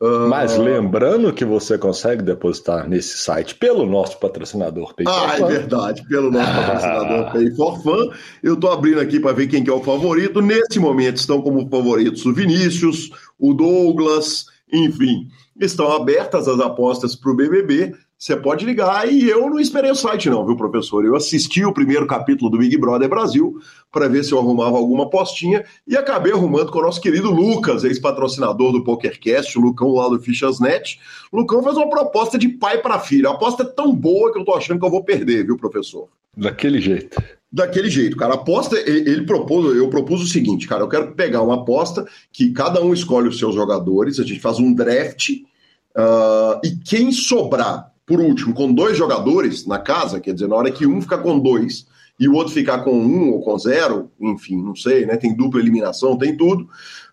Uh... 0.00 0.28
Mas 0.28 0.56
lembrando 0.56 1.32
que 1.32 1.44
você 1.44 1.76
consegue 1.76 2.22
depositar 2.22 2.88
nesse 2.88 3.18
site 3.18 3.54
pelo 3.54 3.84
nosso 3.84 4.18
patrocinador 4.18 4.94
Pay 4.94 5.06
Ah, 5.08 5.36
é 5.38 5.44
verdade, 5.44 6.06
pelo 6.08 6.30
nosso 6.30 6.52
patrocinador 6.52 7.32
Pay 7.32 7.50
for 7.56 7.82
Fun. 7.82 8.10
Eu 8.42 8.54
estou 8.54 8.70
abrindo 8.70 9.00
aqui 9.00 9.18
para 9.18 9.32
ver 9.32 9.48
quem 9.48 9.64
que 9.64 9.70
é 9.70 9.72
o 9.72 9.82
favorito. 9.82 10.40
Nesse 10.40 10.78
momento 10.78 11.16
estão 11.16 11.42
como 11.42 11.68
favoritos 11.68 12.24
o 12.24 12.32
Vinícius, 12.32 13.10
o 13.38 13.52
Douglas, 13.52 14.46
enfim 14.72 15.28
estão 15.66 15.90
abertas 15.92 16.46
as 16.46 16.60
apostas 16.60 17.16
para 17.16 17.30
o 17.30 17.36
BBB. 17.36 17.94
Você 18.18 18.36
pode 18.36 18.66
ligar 18.66 19.08
e 19.08 19.28
eu 19.28 19.48
não 19.48 19.60
esperei 19.60 19.92
o 19.92 19.94
site, 19.94 20.28
não, 20.28 20.44
viu, 20.44 20.56
professor? 20.56 21.04
Eu 21.04 21.14
assisti 21.14 21.64
o 21.64 21.72
primeiro 21.72 22.04
capítulo 22.04 22.50
do 22.50 22.58
Big 22.58 22.76
Brother 22.76 23.08
Brasil 23.08 23.60
para 23.92 24.08
ver 24.08 24.24
se 24.24 24.32
eu 24.32 24.40
arrumava 24.40 24.76
alguma 24.76 25.04
apostinha 25.04 25.64
e 25.86 25.96
acabei 25.96 26.32
arrumando 26.32 26.72
com 26.72 26.80
o 26.80 26.82
nosso 26.82 27.00
querido 27.00 27.30
Lucas, 27.30 27.84
ex-patrocinador 27.84 28.72
do 28.72 28.82
PokerCast, 28.82 29.56
o 29.56 29.62
Lucão 29.62 29.92
lá 29.92 30.08
do 30.08 30.18
Fichasnet. 30.18 30.98
Lucão 31.32 31.62
fez 31.62 31.76
uma 31.76 31.88
proposta 31.88 32.36
de 32.36 32.48
pai 32.48 32.78
para 32.78 32.98
filho. 32.98 33.28
A 33.28 33.34
aposta 33.34 33.62
é 33.62 33.66
tão 33.66 33.94
boa 33.94 34.32
que 34.32 34.38
eu 34.40 34.44
tô 34.44 34.52
achando 34.52 34.80
que 34.80 34.84
eu 34.84 34.90
vou 34.90 35.04
perder, 35.04 35.46
viu, 35.46 35.56
professor? 35.56 36.08
Daquele 36.36 36.80
jeito. 36.80 37.22
Daquele 37.52 37.88
jeito, 37.88 38.16
cara. 38.16 38.34
A 38.34 38.36
aposta, 38.36 38.76
ele 38.80 39.24
propôs, 39.26 39.76
eu 39.76 39.88
propus 39.88 40.20
o 40.20 40.26
seguinte, 40.26 40.66
cara, 40.66 40.82
eu 40.82 40.88
quero 40.88 41.12
pegar 41.12 41.42
uma 41.42 41.54
aposta 41.54 42.04
que 42.32 42.50
cada 42.50 42.82
um 42.82 42.92
escolhe 42.92 43.28
os 43.28 43.38
seus 43.38 43.54
jogadores, 43.54 44.18
a 44.18 44.24
gente 44.24 44.40
faz 44.40 44.58
um 44.58 44.74
draft 44.74 45.30
Uh, 45.98 46.60
e 46.64 46.76
quem 46.76 47.10
sobrar, 47.10 47.92
por 48.08 48.20
último, 48.20 48.54
com 48.54 48.72
dois 48.72 48.96
jogadores 48.96 49.66
na 49.66 49.78
casa, 49.78 50.18
quer 50.18 50.32
dizer, 50.32 50.48
na 50.48 50.56
hora 50.56 50.70
que 50.70 50.86
um 50.86 51.02
ficar 51.02 51.18
com 51.18 51.38
dois 51.38 51.86
e 52.18 52.26
o 52.26 52.34
outro 52.34 52.54
ficar 52.54 52.78
com 52.78 52.98
um 52.98 53.30
ou 53.32 53.42
com 53.42 53.56
zero, 53.58 54.10
enfim, 54.18 54.56
não 54.56 54.74
sei, 54.74 55.04
né? 55.04 55.16
Tem 55.18 55.36
dupla 55.36 55.60
eliminação, 55.60 56.16
tem 56.16 56.34
tudo. 56.34 56.64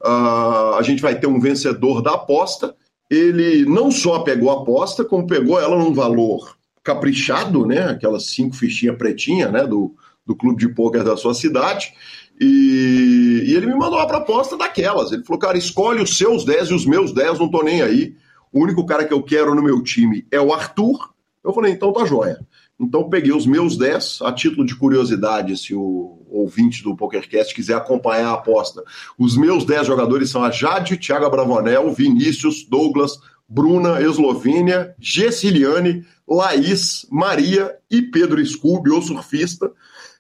Uh, 0.01 0.75
a 0.77 0.81
gente 0.81 1.01
vai 1.01 1.19
ter 1.19 1.27
um 1.27 1.39
vencedor 1.39 2.01
da 2.01 2.13
aposta. 2.13 2.73
Ele 3.09 3.65
não 3.65 3.91
só 3.91 4.19
pegou 4.19 4.49
a 4.49 4.61
aposta, 4.61 5.03
como 5.03 5.27
pegou 5.27 5.59
ela 5.59 5.77
num 5.77 5.93
valor 5.93 6.57
caprichado, 6.81 7.65
né? 7.67 7.89
Aquelas 7.89 8.27
cinco 8.27 8.55
fichinhas 8.55 8.97
pretinhas, 8.97 9.51
né? 9.51 9.67
Do, 9.67 9.93
do 10.25 10.33
clube 10.33 10.57
de 10.57 10.73
pôquer 10.73 11.03
da 11.03 11.17
sua 11.17 11.33
cidade. 11.33 11.93
E, 12.39 13.43
e, 13.47 13.53
ele 13.53 13.67
me 13.67 13.75
mandou 13.75 13.99
uma 13.99 14.07
proposta 14.07 14.57
daquelas. 14.57 15.11
Ele 15.11 15.23
falou, 15.23 15.39
cara, 15.39 15.57
escolhe 15.57 16.01
os 16.01 16.17
seus 16.17 16.45
10 16.45 16.69
e 16.69 16.73
os 16.73 16.85
meus 16.85 17.13
10, 17.13 17.37
não 17.37 17.49
tô 17.49 17.61
nem 17.61 17.81
aí. 17.81 18.15
O 18.55 18.63
único 18.63 18.85
cara 18.85 19.03
que 19.03 19.13
eu 19.13 19.21
quero 19.21 19.53
no 19.53 19.62
meu 19.62 19.83
time 19.83 20.25
é 20.31 20.39
o 20.39 20.53
Arthur. 20.53 21.09
Eu 21.43 21.53
falei, 21.53 21.74
então 21.74 21.91
tá 21.91 22.05
joia. 22.05 22.39
Então 22.79 23.09
peguei 23.09 23.33
os 23.33 23.45
meus 23.45 23.77
10, 23.77 24.19
a 24.21 24.31
título 24.31 24.65
de 24.65 24.74
curiosidade, 24.77 25.57
se 25.57 25.75
o 25.75 26.21
ouvinte 26.29 26.81
do 26.81 26.95
PokerCast 26.95 27.53
quiser 27.53 27.75
acompanhar 27.75 28.29
a 28.29 28.33
aposta. 28.35 28.81
Os 29.19 29.35
meus 29.35 29.65
10 29.65 29.85
jogadores 29.85 30.29
são 30.29 30.41
a 30.41 30.51
Jade, 30.51 30.95
Thiago 30.95 31.29
Bravanel, 31.29 31.91
Vinícius, 31.93 32.63
Douglas, 32.63 33.19
Bruna, 33.45 34.01
Eslovênia, 34.01 34.95
Gessiliane, 35.01 36.05
Laís, 36.25 37.05
Maria 37.12 37.75
e 37.91 38.03
Pedro 38.03 38.43
Scooby, 38.45 38.89
o 38.89 39.01
surfista. 39.01 39.69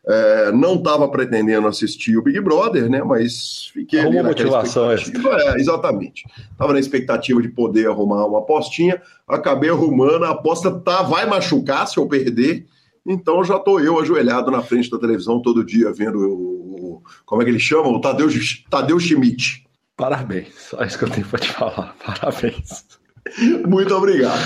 É, 0.07 0.51
não 0.51 0.75
estava 0.75 1.07
pretendendo 1.09 1.67
assistir 1.67 2.15
o 2.15 2.21
Big 2.21 2.39
Brother, 2.39 2.87
né? 2.89 3.03
Mas 3.03 3.71
fiquei 3.73 4.01
Arruma 4.01 4.19
ali 4.19 4.27
motivação 4.27 4.91
É, 4.91 5.55
exatamente. 5.57 6.25
Estava 6.51 6.73
na 6.73 6.79
expectativa 6.79 7.41
de 7.41 7.49
poder 7.49 7.89
arrumar 7.89 8.25
uma 8.25 8.39
apostinha, 8.39 9.01
acabei 9.27 9.71
arrumando, 9.71 10.25
a 10.25 10.29
aposta 10.29 10.71
tá, 10.71 11.01
vai 11.01 11.25
machucar 11.25 11.87
se 11.87 11.97
eu 11.97 12.07
perder. 12.07 12.67
Então 13.05 13.43
já 13.43 13.57
estou 13.57 13.79
eu 13.79 13.99
ajoelhado 13.99 14.51
na 14.51 14.61
frente 14.61 14.89
da 14.89 14.99
televisão 14.99 15.41
todo 15.41 15.65
dia 15.65 15.91
vendo 15.91 16.19
o, 16.19 16.65
como 17.25 17.41
é 17.41 17.45
que 17.45 17.51
ele 17.51 17.59
chama? 17.59 17.87
O 17.89 17.99
Tadeu, 17.99 18.27
Tadeu 18.69 18.99
Schmidt. 18.99 19.65
Parabéns, 19.97 20.53
só 20.69 20.83
isso 20.83 20.97
que 20.97 21.05
eu 21.05 21.09
tenho 21.09 21.27
para 21.27 21.39
te 21.39 21.49
falar. 21.49 21.95
Parabéns. 22.05 22.85
Muito 23.67 23.93
obrigado. 23.95 24.39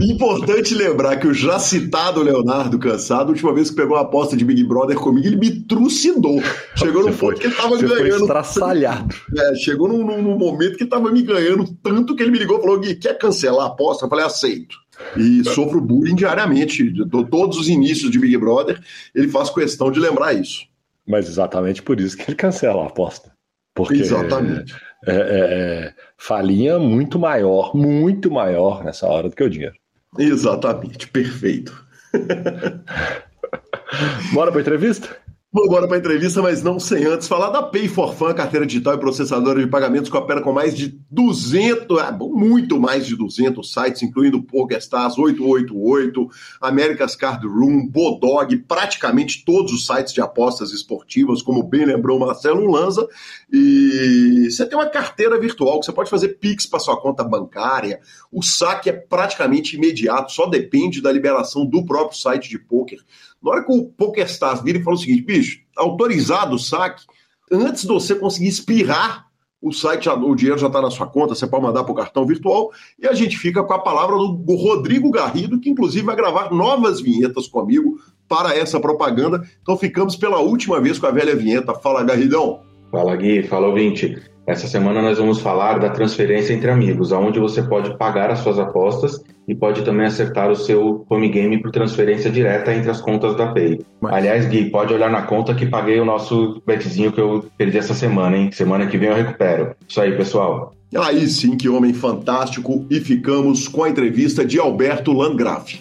Importante 0.00 0.74
lembrar 0.74 1.16
que 1.18 1.26
o 1.26 1.32
já 1.32 1.58
citado 1.58 2.20
Leonardo 2.20 2.78
Cansado, 2.78 3.28
a 3.28 3.30
última 3.30 3.54
vez 3.54 3.70
que 3.70 3.76
pegou 3.76 3.96
a 3.96 4.00
aposta 4.00 4.36
de 4.36 4.44
Big 4.44 4.64
Brother 4.64 4.96
comigo, 4.96 5.26
ele 5.26 5.36
me 5.36 5.60
trucidou. 5.60 6.42
Chegou 6.74 7.08
no 7.08 7.16
ponto 7.16 7.40
que 7.40 7.46
ele 7.46 7.54
tava 7.54 7.78
ganhando. 7.78 8.26
Foi 8.26 8.84
é, 9.38 9.54
chegou 9.54 9.88
num, 9.88 10.04
num, 10.04 10.36
momento 10.36 10.76
que 10.76 10.82
ele 10.82 10.90
tava 10.90 11.12
me 11.12 11.22
ganhando 11.22 11.64
tanto 11.80 12.16
que 12.16 12.22
ele 12.22 12.32
me 12.32 12.38
ligou 12.38 12.58
e 12.58 12.60
falou: 12.60 12.80
Gui, 12.80 12.96
quer 12.96 13.16
cancelar 13.16 13.66
a 13.66 13.68
aposta? 13.68 14.04
Eu 14.04 14.10
falei: 14.10 14.24
aceito. 14.24 14.76
E 15.16 15.44
sofro 15.44 15.80
bullying 15.80 16.14
diariamente. 16.14 16.92
Todos 17.30 17.58
os 17.58 17.68
inícios 17.68 18.10
de 18.10 18.18
Big 18.18 18.36
Brother, 18.36 18.80
ele 19.14 19.28
faz 19.28 19.50
questão 19.50 19.90
de 19.90 20.00
lembrar 20.00 20.32
isso. 20.32 20.64
Mas 21.06 21.28
exatamente 21.28 21.82
por 21.82 22.00
isso 22.00 22.16
que 22.16 22.24
ele 22.28 22.36
cancela 22.36 22.82
a 22.82 22.86
aposta. 22.86 23.32
Porque 23.74 23.94
exatamente. 23.94 24.74
É, 25.06 25.12
é, 25.12 25.16
é, 25.16 25.92
falinha 26.16 26.78
muito 26.78 27.18
maior, 27.18 27.74
muito 27.74 28.30
maior 28.30 28.84
nessa 28.84 29.06
hora 29.06 29.28
do 29.28 29.36
que 29.36 29.42
o 29.42 29.50
dinheiro. 29.50 29.74
Exatamente, 30.18 31.08
perfeito. 31.08 31.84
Bora 34.32 34.50
para 34.50 34.60
entrevista? 34.60 35.16
Vamos 35.54 35.68
embora 35.68 35.86
para 35.86 35.96
a 35.96 36.00
entrevista, 36.00 36.42
mas 36.42 36.64
não 36.64 36.80
sem 36.80 37.04
antes 37.04 37.28
falar 37.28 37.50
da 37.50 37.62
Pay 37.62 37.86
for 37.86 38.12
Fun, 38.12 38.34
carteira 38.34 38.66
digital 38.66 38.94
e 38.94 38.98
processadora 38.98 39.60
de 39.60 39.68
pagamentos 39.68 40.10
que 40.10 40.16
opera 40.16 40.42
com 40.42 40.52
mais 40.52 40.76
de 40.76 40.98
200, 41.08 41.96
é, 42.00 42.10
muito 42.10 42.80
mais 42.80 43.06
de 43.06 43.14
200 43.14 43.72
sites, 43.72 44.02
incluindo 44.02 44.42
PokerStars 44.42 45.16
888, 45.16 46.28
America's 46.60 47.14
Card 47.14 47.46
Room, 47.46 47.86
Bodog, 47.86 48.56
praticamente 48.66 49.44
todos 49.44 49.72
os 49.72 49.86
sites 49.86 50.12
de 50.12 50.20
apostas 50.20 50.72
esportivas, 50.72 51.40
como 51.40 51.62
bem 51.62 51.84
lembrou 51.84 52.18
Marcelo 52.18 52.68
Lanza. 52.68 53.06
E 53.48 54.48
você 54.50 54.66
tem 54.66 54.76
uma 54.76 54.90
carteira 54.90 55.38
virtual 55.38 55.78
que 55.78 55.86
você 55.86 55.92
pode 55.92 56.10
fazer 56.10 56.30
Pix 56.30 56.66
para 56.66 56.80
sua 56.80 57.00
conta 57.00 57.22
bancária. 57.22 58.00
O 58.32 58.42
saque 58.42 58.90
é 58.90 58.92
praticamente 58.92 59.76
imediato, 59.76 60.32
só 60.32 60.46
depende 60.46 61.00
da 61.00 61.12
liberação 61.12 61.64
do 61.64 61.86
próprio 61.86 62.18
site 62.18 62.48
de 62.48 62.58
poker. 62.58 62.98
Na 63.44 63.50
hora 63.50 63.64
que 63.64 63.72
o 63.72 63.84
PokerStars 63.84 64.62
vira 64.62 64.78
e 64.78 64.82
fala 64.82 64.96
o 64.96 64.98
seguinte, 64.98 65.22
bicho, 65.22 65.60
autorizado 65.76 66.56
o 66.56 66.58
saque, 66.58 67.04
antes 67.52 67.82
de 67.82 67.88
você 67.88 68.14
conseguir 68.14 68.48
espirrar, 68.48 69.26
o 69.60 69.72
site, 69.72 70.08
o 70.10 70.34
dinheiro 70.34 70.58
já 70.58 70.66
está 70.66 70.82
na 70.82 70.90
sua 70.90 71.06
conta, 71.06 71.34
você 71.34 71.46
pode 71.46 71.62
mandar 71.62 71.84
para 71.84 71.92
o 71.92 71.94
cartão 71.94 72.26
virtual, 72.26 72.70
e 72.98 73.06
a 73.06 73.14
gente 73.14 73.38
fica 73.38 73.62
com 73.62 73.72
a 73.72 73.78
palavra 73.78 74.14
do 74.14 74.54
Rodrigo 74.56 75.10
Garrido, 75.10 75.58
que 75.58 75.70
inclusive 75.70 76.04
vai 76.04 76.14
gravar 76.14 76.50
novas 76.52 77.00
vinhetas 77.00 77.48
comigo 77.48 77.98
para 78.28 78.54
essa 78.54 78.78
propaganda. 78.78 79.42
Então 79.62 79.76
ficamos 79.76 80.16
pela 80.16 80.38
última 80.38 80.80
vez 80.80 80.98
com 80.98 81.06
a 81.06 81.10
velha 81.10 81.34
vinheta. 81.34 81.74
Fala, 81.74 82.02
Garridão. 82.02 82.60
Fala, 82.90 83.16
Gui. 83.16 83.42
Fala, 83.42 83.68
ouvinte. 83.68 84.22
Essa 84.46 84.66
semana 84.66 85.00
nós 85.00 85.16
vamos 85.16 85.40
falar 85.40 85.78
da 85.78 85.88
transferência 85.88 86.52
entre 86.52 86.70
amigos, 86.70 87.12
onde 87.12 87.40
você 87.40 87.62
pode 87.62 87.96
pagar 87.96 88.30
as 88.30 88.40
suas 88.40 88.58
apostas 88.58 89.22
e 89.48 89.54
pode 89.54 89.82
também 89.82 90.04
acertar 90.06 90.50
o 90.50 90.56
seu 90.56 91.04
home 91.08 91.30
game 91.30 91.62
por 91.62 91.70
transferência 91.70 92.30
direta 92.30 92.74
entre 92.74 92.90
as 92.90 93.00
contas 93.00 93.34
da 93.36 93.46
Pay. 93.46 93.80
Mas... 94.00 94.12
Aliás, 94.12 94.46
Gui, 94.46 94.70
pode 94.70 94.92
olhar 94.92 95.10
na 95.10 95.22
conta 95.22 95.54
que 95.54 95.64
paguei 95.64 95.98
o 95.98 96.04
nosso 96.04 96.60
betzinho 96.66 97.10
que 97.10 97.20
eu 97.20 97.46
perdi 97.56 97.78
essa 97.78 97.94
semana, 97.94 98.36
hein? 98.36 98.50
Semana 98.52 98.86
que 98.86 98.98
vem 98.98 99.08
eu 99.08 99.16
recupero. 99.16 99.74
Isso 99.88 100.00
aí, 100.00 100.14
pessoal. 100.14 100.74
Aí 100.94 101.26
sim, 101.26 101.56
que 101.56 101.68
homem 101.68 101.94
fantástico. 101.94 102.86
E 102.90 103.00
ficamos 103.00 103.66
com 103.66 103.82
a 103.82 103.88
entrevista 103.88 104.44
de 104.44 104.58
Alberto 104.60 105.12
Landgraf. 105.12 105.80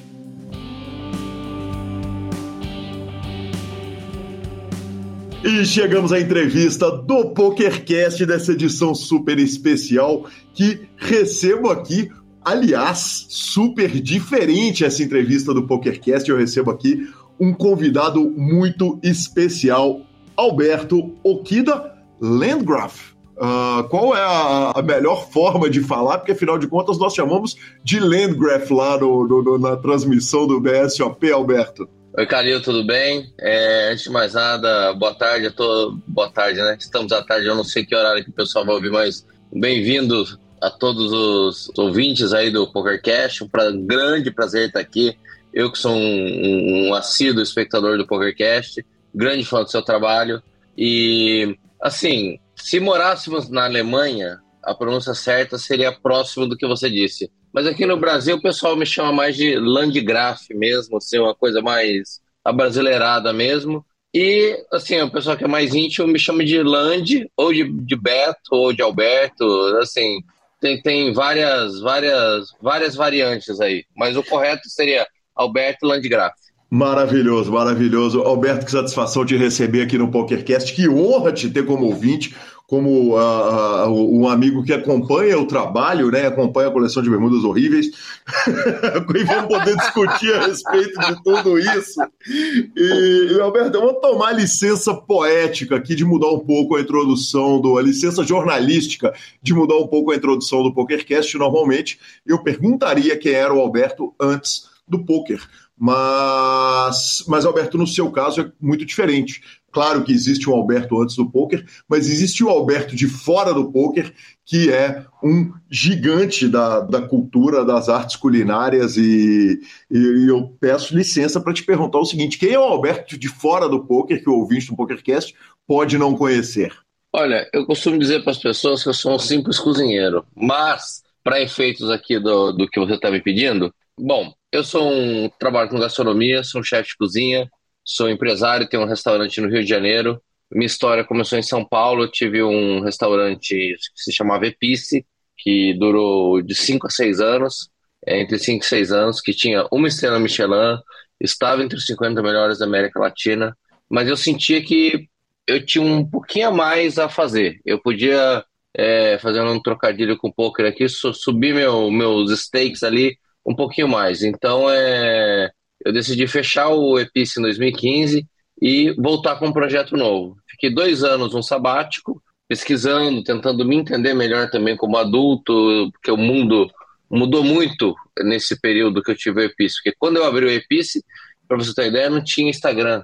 E 5.45 5.65
chegamos 5.65 6.13
à 6.13 6.21
entrevista 6.21 6.89
do 6.89 7.31
PokerCast 7.31 8.25
dessa 8.25 8.53
edição 8.53 8.95
super 8.95 9.37
especial 9.37 10.25
que 10.53 10.87
recebo 10.95 11.69
aqui. 11.69 12.09
Aliás, 12.45 13.25
super 13.27 13.89
diferente 13.89 14.85
essa 14.85 15.03
entrevista 15.03 15.53
do 15.53 15.67
PokerCast. 15.67 16.29
Eu 16.29 16.37
recebo 16.37 16.71
aqui 16.71 17.09
um 17.37 17.53
convidado 17.53 18.21
muito 18.37 18.97
especial, 19.03 20.03
Alberto 20.37 21.13
Okida 21.21 21.93
Landgraf. 22.21 23.11
Uh, 23.35 23.83
qual 23.89 24.15
é 24.15 24.21
a, 24.21 24.71
a, 24.75 24.81
melhor 24.81 25.29
forma 25.29 25.69
de 25.69 25.81
falar? 25.81 26.19
Porque 26.19 26.31
afinal 26.31 26.57
de 26.57 26.67
contas 26.67 26.97
nós 26.97 27.13
chamamos 27.13 27.57
de 27.83 27.99
Landgraf 27.99 28.71
lá 28.71 28.97
no, 28.97 29.27
no, 29.27 29.43
no, 29.43 29.57
na 29.57 29.75
transmissão 29.75 30.47
do 30.47 30.61
BSOP, 30.61 31.29
Alberto. 31.29 31.89
Oi, 32.15 32.27
Calil, 32.27 32.61
tudo 32.61 32.83
bem? 32.83 33.33
É, 33.39 33.89
antes 33.91 34.03
de 34.03 34.11
mais 34.11 34.35
nada, 34.35 34.93
boa 34.93 35.15
tarde, 35.15 35.49
tô... 35.49 35.97
boa 36.05 36.29
tarde, 36.29 36.61
né? 36.61 36.77
Estamos 36.79 37.11
à 37.11 37.23
tarde, 37.23 37.47
eu 37.47 37.55
não 37.55 37.63
sei 37.63 37.83
que 37.83 37.95
horário 37.95 38.23
que 38.23 38.29
o 38.29 38.33
pessoal 38.33 38.63
vai 38.63 38.75
ouvir, 38.75 38.91
mas 38.91 39.25
bem-vindo 39.51 40.23
a 40.61 40.69
todos 40.69 41.11
os 41.11 41.71
ouvintes 41.75 42.31
aí 42.31 42.51
do 42.51 42.71
PokerCast, 42.71 43.43
um 43.43 43.47
pra... 43.47 43.71
grande 43.71 44.29
prazer 44.29 44.67
estar 44.67 44.79
aqui. 44.79 45.17
Eu 45.51 45.71
que 45.71 45.79
sou 45.79 45.91
um, 45.91 46.89
um 46.89 46.93
assíduo 46.93 47.41
espectador 47.41 47.97
do 47.97 48.05
PokerCast, 48.05 48.85
grande 49.13 49.43
fã 49.43 49.63
do 49.63 49.71
seu 49.71 49.81
trabalho 49.81 50.39
e, 50.77 51.57
assim, 51.81 52.37
se 52.55 52.79
morássemos 52.79 53.49
na 53.49 53.65
Alemanha, 53.65 54.37
a 54.63 54.75
pronúncia 54.75 55.15
certa 55.15 55.57
seria 55.57 55.91
próximo 55.91 56.45
do 56.45 56.55
que 56.55 56.67
você 56.67 56.91
disse. 56.91 57.31
Mas 57.53 57.67
aqui 57.67 57.85
no 57.85 57.97
Brasil 57.97 58.35
o 58.35 58.41
pessoal 58.41 58.75
me 58.75 58.85
chama 58.85 59.11
mais 59.11 59.35
de 59.35 59.55
Landgraf 59.55 60.47
mesmo, 60.51 60.97
assim, 60.97 61.19
uma 61.19 61.35
coisa 61.35 61.61
mais 61.61 62.19
abrasileirada 62.43 63.31
mesmo. 63.31 63.85
E, 64.13 64.57
assim, 64.71 64.99
o 65.01 65.11
pessoal 65.11 65.37
que 65.37 65.43
é 65.43 65.47
mais 65.47 65.73
íntimo 65.73 66.07
me 66.07 66.19
chama 66.19 66.43
de 66.43 66.61
Land, 66.61 67.29
ou 67.37 67.53
de, 67.53 67.63
de 67.63 67.95
Beto, 67.95 68.51
ou 68.51 68.73
de 68.73 68.81
Alberto, 68.81 69.45
assim, 69.81 70.19
tem, 70.59 70.81
tem 70.81 71.13
várias, 71.13 71.79
várias, 71.79 72.47
várias 72.61 72.95
variantes 72.95 73.59
aí. 73.59 73.85
Mas 73.95 74.15
o 74.17 74.23
correto 74.23 74.69
seria 74.69 75.05
Alberto 75.35 75.85
Landgraf. 75.85 76.33
Maravilhoso, 76.69 77.51
maravilhoso. 77.51 78.21
Alberto, 78.21 78.65
que 78.65 78.71
satisfação 78.71 79.23
te 79.23 79.37
receber 79.37 79.83
aqui 79.83 79.95
no 79.95 80.09
PokerCast. 80.09 80.73
Que 80.73 80.89
honra 80.89 81.31
te 81.31 81.47
ter 81.49 81.65
como 81.65 81.85
ouvinte 81.85 82.35
como 82.73 83.15
uh, 83.15 83.87
uh, 83.87 84.19
um 84.19 84.27
amigo 84.27 84.63
que 84.63 84.73
acompanha 84.73 85.37
o 85.37 85.45
trabalho, 85.45 86.09
né, 86.09 86.25
acompanha 86.25 86.69
a 86.69 86.71
coleção 86.71 87.03
de 87.03 87.09
bermudas 87.09 87.43
horríveis, 87.43 87.85
e 89.15 89.23
vamos 89.25 89.47
poder 89.47 89.77
discutir 89.77 90.33
a 90.33 90.47
respeito 90.47 90.99
de 90.99 91.23
tudo 91.23 91.59
isso. 91.59 92.01
E, 92.27 93.29
e 93.31 93.39
Alberto, 93.39 93.79
vou 93.79 93.93
tomar 94.01 94.31
licença 94.31 94.91
poética 94.91 95.75
aqui 95.75 95.93
de 95.93 96.03
mudar 96.03 96.31
um 96.31 96.39
pouco 96.39 96.75
a 96.75 96.81
introdução, 96.81 97.61
do, 97.61 97.77
a 97.77 97.81
licença 97.83 98.23
jornalística 98.23 99.13
de 99.39 99.53
mudar 99.53 99.77
um 99.77 99.85
pouco 99.85 100.11
a 100.11 100.15
introdução 100.15 100.63
do 100.63 100.73
PokerCast. 100.73 101.37
Normalmente, 101.37 101.99
eu 102.25 102.41
perguntaria 102.41 103.15
quem 103.15 103.33
era 103.33 103.53
o 103.53 103.59
Alberto 103.59 104.15
antes 104.19 104.63
do 104.87 105.05
poker. 105.05 105.39
Mas, 105.77 107.23
mas 107.27 107.45
Alberto, 107.45 107.77
no 107.77 107.87
seu 107.87 108.11
caso 108.11 108.41
é 108.41 108.51
muito 108.61 108.85
diferente. 108.85 109.41
Claro 109.71 110.03
que 110.03 110.11
existe 110.11 110.47
um 110.47 110.53
Alberto 110.53 111.01
antes 111.01 111.15
do 111.15 111.29
poker, 111.29 111.65
mas 111.89 112.07
existe 112.07 112.43
o 112.43 112.49
Alberto 112.49 112.95
de 112.95 113.07
fora 113.07 113.53
do 113.53 113.71
poker, 113.71 114.13
que 114.45 114.71
é 114.71 115.03
um 115.23 115.51
gigante 115.69 116.47
da, 116.47 116.81
da 116.81 117.01
cultura, 117.01 117.65
das 117.65 117.89
artes 117.89 118.15
culinárias. 118.15 118.97
E, 118.97 119.59
e 119.89 120.29
eu 120.29 120.55
peço 120.59 120.95
licença 120.95 121.41
para 121.41 121.53
te 121.53 121.63
perguntar 121.63 121.97
o 121.97 122.05
seguinte: 122.05 122.37
quem 122.37 122.53
é 122.53 122.59
o 122.59 122.63
Alberto 122.63 123.17
de 123.17 123.27
fora 123.27 123.67
do 123.67 123.83
poker 123.83 124.21
que 124.21 124.29
o 124.29 124.35
ouvinte 124.35 124.67
do 124.67 124.75
PokerCast 124.75 125.33
pode 125.65 125.97
não 125.97 126.15
conhecer? 126.15 126.71
Olha, 127.11 127.49
eu 127.51 127.65
costumo 127.65 127.97
dizer 127.97 128.21
para 128.21 128.31
as 128.31 128.39
pessoas 128.39 128.83
que 128.83 128.89
eu 128.89 128.93
sou 128.93 129.15
um 129.15 129.19
simples 129.19 129.59
cozinheiro, 129.59 130.25
mas 130.35 131.03
para 131.23 131.41
efeitos 131.41 131.89
aqui 131.89 132.19
do, 132.19 132.51
do 132.51 132.67
que 132.67 132.79
você 132.79 132.93
está 132.93 133.09
me 133.09 133.21
pedindo, 133.21 133.73
bom, 133.99 134.33
eu 134.53 134.63
sou 134.63 134.89
um 134.89 135.29
trabalho 135.37 135.69
com 135.69 135.79
gastronomia, 135.79 136.43
sou 136.43 136.61
um 136.61 136.63
chefe 136.63 136.91
de 136.91 136.97
cozinha, 136.97 137.49
Sou 137.85 138.09
empresário, 138.09 138.67
tenho 138.67 138.83
um 138.83 138.87
restaurante 138.87 139.41
no 139.41 139.49
Rio 139.49 139.61
de 139.61 139.69
Janeiro. 139.69 140.21
Minha 140.49 140.67
história 140.67 141.03
começou 141.03 141.37
em 141.37 141.41
São 141.41 141.65
Paulo. 141.65 142.03
Eu 142.03 142.11
tive 142.11 142.41
um 142.41 142.79
restaurante 142.81 143.53
que 143.53 144.01
se 144.01 144.13
chamava 144.13 144.47
Epice, 144.47 145.05
que 145.37 145.73
durou 145.73 146.41
de 146.41 146.55
5 146.55 146.87
a 146.87 146.89
6 146.89 147.19
anos, 147.19 147.69
é, 148.05 148.21
entre 148.21 148.39
5 148.39 148.63
e 148.63 148.67
6 148.67 148.91
anos, 148.93 149.19
que 149.19 149.33
tinha 149.33 149.67
uma 149.69 149.89
estrela 149.89 150.17
Michelin, 150.17 150.77
estava 151.19 151.61
entre 151.61 151.77
os 151.77 151.85
50 151.85 152.21
melhores 152.21 152.59
da 152.59 152.65
América 152.65 152.99
Latina, 152.99 153.55
mas 153.89 154.07
eu 154.07 154.15
sentia 154.15 154.63
que 154.63 155.09
eu 155.45 155.65
tinha 155.65 155.83
um 155.83 156.09
pouquinho 156.09 156.47
a 156.47 156.51
mais 156.51 156.97
a 156.97 157.09
fazer. 157.09 157.59
Eu 157.65 157.81
podia, 157.81 158.45
é, 158.73 159.17
fazendo 159.19 159.51
um 159.51 159.61
trocadilho 159.61 160.17
com 160.17 160.29
o 160.29 160.33
poker 160.33 160.65
aqui, 160.65 160.87
subir 160.87 161.53
meu, 161.53 161.91
meus 161.91 162.31
stakes 162.31 162.81
ali 162.81 163.17
um 163.45 163.55
pouquinho 163.55 163.87
mais. 163.87 164.23
Então, 164.23 164.69
é, 164.69 165.51
eu 165.85 165.91
decidi 165.91 166.27
fechar 166.27 166.69
o 166.69 166.99
Epice 166.99 167.39
em 167.39 167.43
2015 167.43 168.25
e 168.61 168.91
voltar 168.93 169.35
com 169.35 169.47
um 169.47 169.53
projeto 169.53 169.97
novo. 169.97 170.37
Fiquei 170.49 170.73
dois 170.73 171.03
anos 171.03 171.33
um 171.33 171.41
sabático, 171.41 172.21
pesquisando, 172.47 173.23
tentando 173.23 173.65
me 173.65 173.75
entender 173.75 174.13
melhor 174.13 174.49
também 174.49 174.77
como 174.77 174.97
adulto, 174.97 175.89
porque 175.91 176.11
o 176.11 176.17
mundo 176.17 176.69
mudou 177.09 177.43
muito 177.43 177.95
nesse 178.19 178.59
período 178.59 179.01
que 179.01 179.11
eu 179.11 179.17
tive 179.17 179.41
o 179.41 179.43
Epice. 179.43 179.75
Porque 179.75 179.95
quando 179.97 180.17
eu 180.17 180.25
abri 180.25 180.45
o 180.45 180.49
Epice, 180.49 181.03
para 181.47 181.57
você 181.57 181.73
ter 181.73 181.87
ideia, 181.87 182.09
não 182.09 182.23
tinha 182.23 182.49
Instagram. 182.49 183.03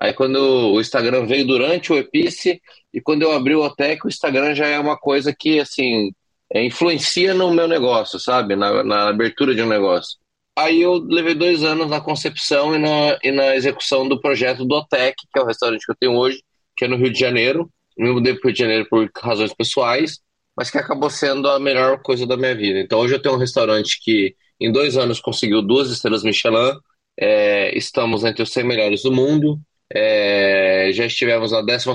Aí 0.00 0.12
quando 0.12 0.36
o 0.36 0.80
Instagram 0.80 1.26
veio 1.26 1.46
durante 1.46 1.92
o 1.92 1.96
Epice 1.96 2.60
e 2.92 3.00
quando 3.00 3.22
eu 3.22 3.32
abri 3.32 3.54
o 3.54 3.62
Otec, 3.62 4.04
o 4.04 4.08
Instagram 4.08 4.54
já 4.54 4.66
é 4.66 4.78
uma 4.78 4.96
coisa 4.96 5.34
que, 5.36 5.58
assim, 5.58 6.12
é, 6.52 6.64
influencia 6.64 7.34
no 7.34 7.52
meu 7.52 7.68
negócio, 7.68 8.18
sabe? 8.18 8.56
Na, 8.56 8.82
na 8.82 9.08
abertura 9.08 9.54
de 9.54 9.62
um 9.62 9.68
negócio. 9.68 10.18
Aí 10.56 10.82
eu 10.82 10.94
levei 10.94 11.34
dois 11.34 11.62
anos 11.62 11.88
na 11.88 12.00
concepção 12.00 12.74
e 12.74 12.78
na, 12.78 13.18
e 13.22 13.30
na 13.30 13.54
execução 13.54 14.08
do 14.08 14.20
projeto 14.20 14.64
do 14.64 14.74
Otec, 14.74 15.14
que 15.32 15.38
é 15.38 15.42
o 15.42 15.46
restaurante 15.46 15.84
que 15.84 15.92
eu 15.92 15.96
tenho 15.98 16.16
hoje, 16.16 16.42
que 16.76 16.84
é 16.84 16.88
no 16.88 16.96
Rio 16.96 17.12
de 17.12 17.18
Janeiro. 17.18 17.70
Me 17.96 18.10
mudei 18.10 18.34
para 18.34 18.40
o 18.40 18.46
Rio 18.46 18.54
de 18.54 18.58
Janeiro 18.58 18.86
por 18.88 19.08
razões 19.22 19.54
pessoais, 19.54 20.18
mas 20.56 20.70
que 20.70 20.78
acabou 20.78 21.10
sendo 21.10 21.48
a 21.48 21.60
melhor 21.60 22.02
coisa 22.02 22.26
da 22.26 22.36
minha 22.36 22.54
vida. 22.56 22.80
Então 22.80 22.98
hoje 22.98 23.14
eu 23.14 23.22
tenho 23.22 23.36
um 23.36 23.38
restaurante 23.38 24.00
que 24.02 24.34
em 24.60 24.72
dois 24.72 24.96
anos 24.96 25.20
conseguiu 25.20 25.62
duas 25.62 25.90
estrelas 25.90 26.24
Michelin, 26.24 26.76
é, 27.16 27.76
estamos 27.76 28.24
entre 28.24 28.42
os 28.42 28.52
100 28.52 28.64
melhores 28.64 29.02
do 29.02 29.12
mundo, 29.12 29.60
é, 29.92 30.90
já 30.92 31.06
estivemos 31.06 31.52
na 31.52 31.62
12 31.62 31.86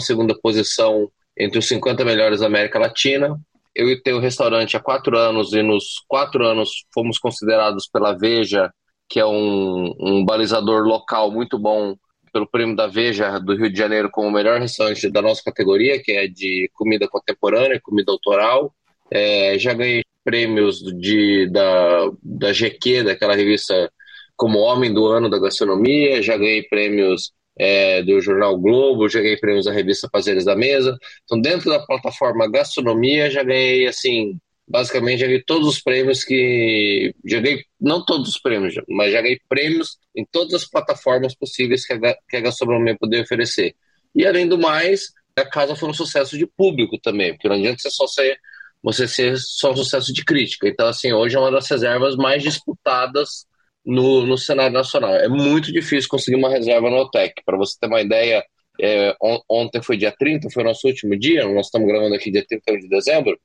posição 0.41 1.11
entre 1.37 1.59
os 1.59 1.67
50 1.67 2.05
melhores 2.05 2.39
da 2.39 2.45
América 2.45 2.79
Latina, 2.79 3.37
eu 3.75 4.01
tenho 4.01 4.17
um 4.17 4.21
restaurante 4.21 4.77
há 4.77 4.79
quatro 4.79 5.17
anos 5.17 5.53
e 5.53 5.62
nos 5.62 6.03
quatro 6.07 6.45
anos 6.45 6.86
fomos 6.93 7.17
considerados 7.17 7.88
pela 7.88 8.13
Veja, 8.13 8.71
que 9.09 9.19
é 9.19 9.25
um, 9.25 9.93
um 9.99 10.25
balizador 10.25 10.83
local 10.83 11.31
muito 11.31 11.57
bom, 11.57 11.95
pelo 12.31 12.47
prêmio 12.47 12.75
da 12.75 12.88
Veja 12.88 13.39
do 13.39 13.55
Rio 13.55 13.71
de 13.71 13.77
Janeiro, 13.77 14.09
como 14.12 14.27
o 14.27 14.31
melhor 14.31 14.59
restaurante 14.59 15.09
da 15.09 15.21
nossa 15.21 15.41
categoria, 15.43 16.01
que 16.01 16.12
é 16.12 16.27
de 16.27 16.69
comida 16.73 17.07
contemporânea, 17.07 17.79
comida 17.81 18.12
autoral. 18.12 18.73
É, 19.12 19.57
já 19.59 19.73
ganhei 19.73 20.03
prêmios 20.23 20.79
de, 20.79 21.47
da, 21.51 22.09
da 22.23 22.51
GQ, 22.51 23.03
daquela 23.03 23.36
revista 23.36 23.91
como 24.36 24.59
Homem 24.59 24.91
do 24.91 25.05
Ano 25.05 25.29
da 25.29 25.39
Gastronomia, 25.39 26.23
já 26.23 26.36
ganhei 26.36 26.63
prêmios 26.63 27.31
é, 27.57 28.01
do 28.03 28.19
Jornal 28.19 28.57
Globo, 28.57 29.07
já 29.07 29.21
ganhei 29.21 29.37
prêmios 29.37 29.65
da 29.65 29.71
revista 29.71 30.09
Fazeres 30.11 30.45
da 30.45 30.55
Mesa. 30.55 30.97
Então, 31.23 31.39
dentro 31.39 31.69
da 31.69 31.79
plataforma 31.79 32.49
Gastronomia, 32.49 33.29
já 33.29 33.43
ganhei, 33.43 33.87
assim, 33.87 34.39
basicamente, 34.67 35.19
já 35.19 35.27
ganhei 35.27 35.43
todos 35.43 35.67
os 35.67 35.81
prêmios 35.81 36.23
que. 36.23 37.13
Já 37.25 37.39
ganhei, 37.39 37.63
não 37.79 38.03
todos 38.03 38.29
os 38.29 38.39
prêmios, 38.39 38.75
mas 38.89 39.11
já 39.11 39.21
ganhei 39.21 39.39
prêmios 39.47 39.97
em 40.15 40.25
todas 40.25 40.53
as 40.53 40.65
plataformas 40.69 41.35
possíveis 41.35 41.85
que 41.85 41.93
a, 41.93 41.99
que 42.29 42.37
a 42.37 42.41
gastronomia 42.41 42.97
poder 42.97 43.21
oferecer. 43.21 43.75
E, 44.15 44.25
além 44.25 44.47
do 44.47 44.57
mais, 44.57 45.11
a 45.35 45.45
casa 45.45 45.75
foi 45.75 45.89
um 45.89 45.93
sucesso 45.93 46.37
de 46.37 46.45
público 46.45 46.99
também, 46.99 47.33
porque 47.33 47.47
não 47.47 47.55
adianta 47.55 47.81
você 47.81 47.89
só 47.91 48.07
ser. 48.07 48.37
Você 48.81 49.07
ser 49.07 49.37
só 49.37 49.71
um 49.71 49.77
sucesso 49.77 50.11
de 50.11 50.25
crítica. 50.25 50.67
Então, 50.67 50.85
assim, 50.87 51.13
hoje 51.13 51.37
é 51.37 51.39
uma 51.39 51.49
das 51.49 51.69
reservas 51.69 52.17
mais 52.17 52.43
disputadas 52.43 53.45
no, 53.85 54.25
no 54.25 54.37
cenário 54.37 54.73
nacional. 54.73 55.15
É 55.15 55.27
muito 55.27 55.71
difícil 55.71 56.09
conseguir 56.09 56.37
uma 56.37 56.49
reserva 56.49 56.89
no 56.89 56.97
OTEC. 56.97 57.41
Para 57.45 57.57
você 57.57 57.77
ter 57.79 57.87
uma 57.87 58.01
ideia, 58.01 58.43
é, 58.81 59.15
on, 59.21 59.39
ontem 59.49 59.81
foi 59.81 59.97
dia 59.97 60.11
30, 60.11 60.49
foi 60.49 60.63
nosso 60.63 60.87
último 60.87 61.17
dia, 61.17 61.47
nós 61.47 61.67
estamos 61.67 61.87
gravando 61.87 62.15
aqui 62.15 62.31
dia 62.31 62.45
31 62.47 62.79
de 62.79 62.89
dezembro. 62.89 63.39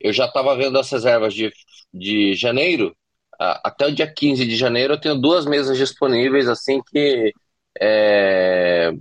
Eu 0.00 0.12
já 0.12 0.26
estava 0.26 0.56
vendo 0.56 0.78
as 0.78 0.90
reservas 0.90 1.34
de, 1.34 1.52
de 1.92 2.34
janeiro, 2.34 2.94
até 3.38 3.86
o 3.86 3.94
dia 3.94 4.06
15 4.06 4.46
de 4.46 4.56
janeiro 4.56 4.94
eu 4.94 5.00
tenho 5.00 5.16
duas 5.16 5.46
mesas 5.46 5.76
disponíveis, 5.76 6.48
assim 6.48 6.80
que. 6.82 7.32
É, 7.80 8.92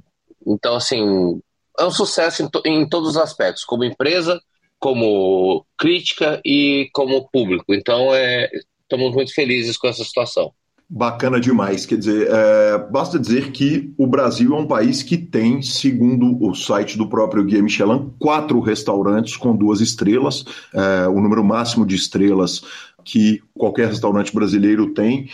então, 0.46 0.76
assim, 0.76 1.42
é 1.80 1.86
um 1.86 1.92
sucesso 1.92 2.44
em, 2.44 2.50
to, 2.50 2.62
em 2.66 2.88
todos 2.88 3.12
os 3.12 3.18
aspectos, 3.18 3.64
como 3.64 3.84
empresa, 3.84 4.42
como 4.80 5.66
crítica 5.78 6.42
e 6.44 6.90
como 6.94 7.30
público. 7.30 7.74
Então, 7.74 8.14
é, 8.14 8.50
estamos 8.82 9.14
muito 9.14 9.34
felizes 9.34 9.78
com 9.78 9.88
essa 9.88 10.04
situação. 10.04 10.54
Bacana 10.90 11.40
demais. 11.40 11.86
Quer 11.86 11.98
dizer, 11.98 12.28
é, 12.30 12.78
basta 12.92 13.18
dizer 13.18 13.52
que 13.52 13.92
o 13.98 14.06
Brasil 14.06 14.54
é 14.54 14.60
um 14.60 14.68
país 14.68 15.02
que 15.02 15.18
tem, 15.18 15.62
segundo 15.62 16.38
o 16.44 16.54
site 16.54 16.98
do 16.98 17.08
próprio 17.08 17.44
Guia 17.44 17.64
Michelin, 17.64 18.12
quatro 18.20 18.60
restaurantes 18.60 19.36
com 19.36 19.56
duas 19.56 19.82
estrelas, 19.82 20.46
é, 20.74 21.08
o 21.08 21.20
número 21.20 21.44
máximo 21.44 21.86
de 21.86 21.96
estrelas 21.96 22.64
que 23.04 23.42
qualquer 23.54 23.88
restaurante 23.88 24.34
brasileiro 24.34 24.94
tem. 24.94 25.30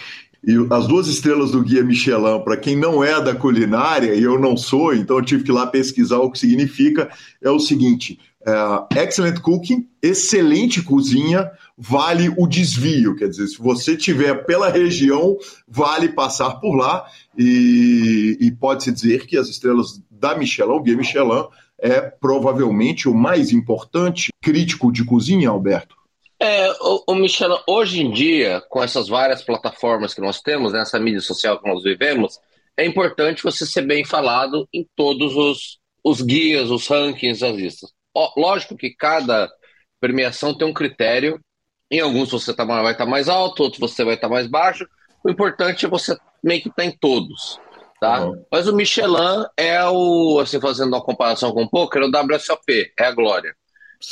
E 0.46 0.56
as 0.70 0.88
duas 0.88 1.08
estrelas 1.08 1.52
do 1.52 1.62
Guia 1.62 1.84
Michelin, 1.84 2.40
para 2.44 2.56
quem 2.56 2.76
não 2.76 3.04
é 3.04 3.22
da 3.22 3.36
culinária, 3.36 4.16
e 4.16 4.24
eu 4.24 4.40
não 4.40 4.56
sou, 4.56 4.94
então 4.94 5.18
eu 5.18 5.26
tive 5.26 5.44
que 5.44 5.52
ir 5.52 5.54
lá 5.54 5.68
pesquisar 5.68 6.20
o 6.20 6.32
que 6.32 6.40
significa, 6.40 7.10
é 7.42 7.50
o 7.50 7.60
seguinte: 7.60 8.18
é, 8.46 9.04
excellent 9.04 9.40
cooking, 9.42 9.88
excelente 10.02 10.82
cozinha, 10.82 11.52
vale 11.78 12.30
o 12.38 12.48
desvio. 12.48 13.16
Quer 13.16 13.30
dizer, 13.30 13.48
se 13.48 13.58
você 13.58 13.96
tiver 13.98 14.46
pela 14.46 14.70
região, 14.70 15.38
vale 15.68 16.10
passar 16.10 16.56
por 16.60 16.76
lá. 16.76 17.06
E, 17.38 18.38
e 18.40 18.52
pode-se 18.52 18.92
dizer 18.92 19.26
que 19.26 19.38
as 19.38 19.48
estrelas 19.48 20.02
da 20.10 20.36
Michelin, 20.36 20.72
o 20.72 20.82
Guia 20.82 20.98
Michelin, 20.98 21.46
é 21.78 22.02
provavelmente 22.02 23.08
o 23.08 23.14
mais 23.14 23.52
importante 23.52 24.30
crítico 24.42 24.92
de 24.92 25.06
cozinha, 25.06 25.50
Alberto. 25.50 25.96
É, 26.42 26.72
o, 26.82 27.04
o 27.10 27.16
Michelin, 27.16 27.58
hoje 27.68 28.02
em 28.02 28.12
dia, 28.12 28.62
com 28.70 28.82
essas 28.82 29.10
várias 29.10 29.42
plataformas 29.42 30.14
que 30.14 30.22
nós 30.22 30.42
temos, 30.42 30.72
nessa 30.72 31.00
mídia 31.00 31.22
social 31.22 31.60
que 31.62 31.68
nós 31.68 31.84
vivemos, 31.84 32.40
é 32.78 32.86
importante 32.86 33.44
você 33.44 33.66
ser 33.66 33.82
bem 33.82 34.06
falado 34.06 34.68
em 34.74 34.88
todos 34.96 35.36
os, 35.36 35.80
os 36.02 36.22
guias, 36.22 36.70
os 36.70 36.88
rankings, 36.88 37.44
as 37.44 37.56
listas. 37.56 37.99
Lógico 38.36 38.76
que 38.76 38.90
cada 38.90 39.50
premiação 40.00 40.58
tem 40.58 40.68
um 40.68 40.74
critério. 40.74 41.40
Em 41.92 42.00
alguns 42.00 42.32
você 42.32 42.54
tá, 42.54 42.64
vai 42.66 42.92
estar 42.92 43.06
tá 43.06 43.10
mais 43.10 43.28
alto, 43.28 43.64
outros 43.64 43.80
você 43.80 44.04
vai 44.04 44.16
estar 44.16 44.28
tá 44.28 44.34
mais 44.34 44.48
baixo. 44.48 44.88
O 45.24 45.30
importante 45.30 45.86
é 45.86 45.90
você 45.90 46.18
meio 46.44 46.62
que 46.62 46.70
estar 46.70 46.84
tá 46.84 46.88
em 46.88 46.98
todos. 46.98 47.60
Tá? 48.00 48.26
Uhum. 48.26 48.46
Mas 48.52 48.68
o 48.68 48.76
Michelin 48.76 49.46
é 49.58 49.84
o, 49.86 50.40
assim, 50.40 50.60
fazendo 50.62 50.90
uma 50.90 51.04
comparação 51.04 51.52
com 51.52 51.64
o 51.64 51.70
poker, 51.70 52.02
é 52.02 52.06
o 52.06 52.36
WSOP, 52.36 52.94
é 52.98 53.06
a 53.06 53.12
glória. 53.12 53.54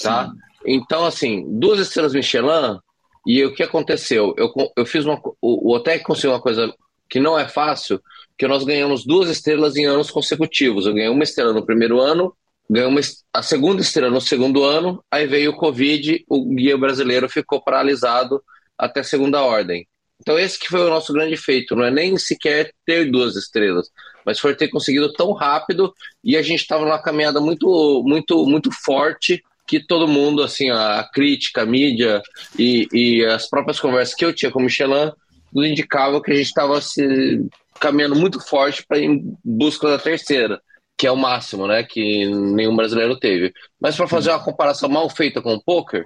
Tá? 0.04 0.30
Então, 0.66 1.06
assim, 1.06 1.46
duas 1.58 1.80
estrelas 1.80 2.14
Michelin, 2.14 2.80
e 3.26 3.44
o 3.46 3.54
que 3.54 3.64
aconteceu? 3.64 4.34
Eu, 4.38 4.54
eu 4.76 4.86
fiz 4.86 5.06
uma. 5.06 5.20
O, 5.42 5.70
o 5.70 5.76
Otec 5.76 6.04
conseguiu 6.04 6.32
uma 6.32 6.42
coisa 6.42 6.74
que 7.10 7.20
não 7.20 7.38
é 7.38 7.48
fácil, 7.48 8.02
que 8.38 8.48
nós 8.48 8.64
ganhamos 8.64 9.06
duas 9.06 9.30
estrelas 9.30 9.76
em 9.76 9.86
anos 9.86 10.12
consecutivos. 10.12 10.86
Eu 10.86 10.94
ganhei 10.94 11.10
uma 11.10 11.24
estrela 11.24 11.54
no 11.54 11.66
primeiro 11.66 12.00
ano 12.00 12.34
ganhou 12.70 12.92
a 13.34 13.42
segunda 13.42 13.82
estrela 13.82 14.12
no 14.12 14.22
segundo 14.22 14.64
ano, 14.64 15.04
aí 15.10 15.26
veio 15.26 15.52
o 15.52 15.56
Covid, 15.56 16.24
o 16.28 16.46
guia 16.54 16.78
brasileiro 16.78 17.30
ficou 17.30 17.62
paralisado 17.62 18.44
até 18.78 19.02
segunda 19.04 19.42
ordem. 19.42 19.88
Então 20.20 20.38
esse 20.38 20.60
que 20.60 20.68
foi 20.68 20.82
o 20.82 20.90
nosso 20.90 21.14
grande 21.14 21.38
feito, 21.38 21.76
não 21.76 21.86
é 21.86 21.92
nem 21.92 22.18
sequer 22.18 22.74
ter 22.86 23.10
duas 23.10 23.36
estrelas, 23.36 23.90
mas 24.26 24.40
foi 24.40 24.56
ter 24.56 24.68
conseguido 24.68 25.14
tão 25.14 25.32
rápido 25.32 25.94
e 26.24 26.36
a 26.36 26.42
gente 26.42 26.62
estava 26.62 26.84
numa 26.84 27.02
caminhada 27.02 27.40
muito, 27.40 28.04
muito, 28.06 28.46
muito 28.46 28.70
forte 28.84 29.42
que 29.66 29.86
todo 29.86 30.08
mundo, 30.08 30.42
assim, 30.42 30.70
a 30.70 31.08
crítica, 31.14 31.62
a 31.62 31.66
mídia 31.66 32.22
e, 32.58 32.88
e 32.92 33.26
as 33.26 33.50
próprias 33.50 33.80
conversas 33.80 34.16
que 34.16 34.24
eu 34.24 34.34
tinha 34.34 34.50
com 34.50 34.60
o 34.60 34.64
Michelin, 34.64 35.12
tudo 35.54 35.66
indicava 35.66 36.22
que 36.22 36.32
a 36.32 36.36
gente 36.36 36.48
estava 36.48 36.80
se 36.82 37.46
caminhando 37.80 38.16
muito 38.16 38.40
forte 38.40 38.86
para 38.88 39.00
em 39.00 39.36
busca 39.44 39.90
da 39.90 40.00
terceira 40.00 40.62
que 40.98 41.06
é 41.06 41.12
o 41.12 41.16
máximo, 41.16 41.68
né? 41.68 41.84
Que 41.84 42.26
nenhum 42.26 42.76
brasileiro 42.76 43.20
teve. 43.20 43.54
Mas 43.80 43.96
para 43.96 44.08
fazer 44.08 44.32
uma 44.32 44.44
comparação 44.44 44.90
mal 44.90 45.10
feita 45.10 45.42
com 45.42 45.54
o 45.54 45.64
poker, 45.64 46.04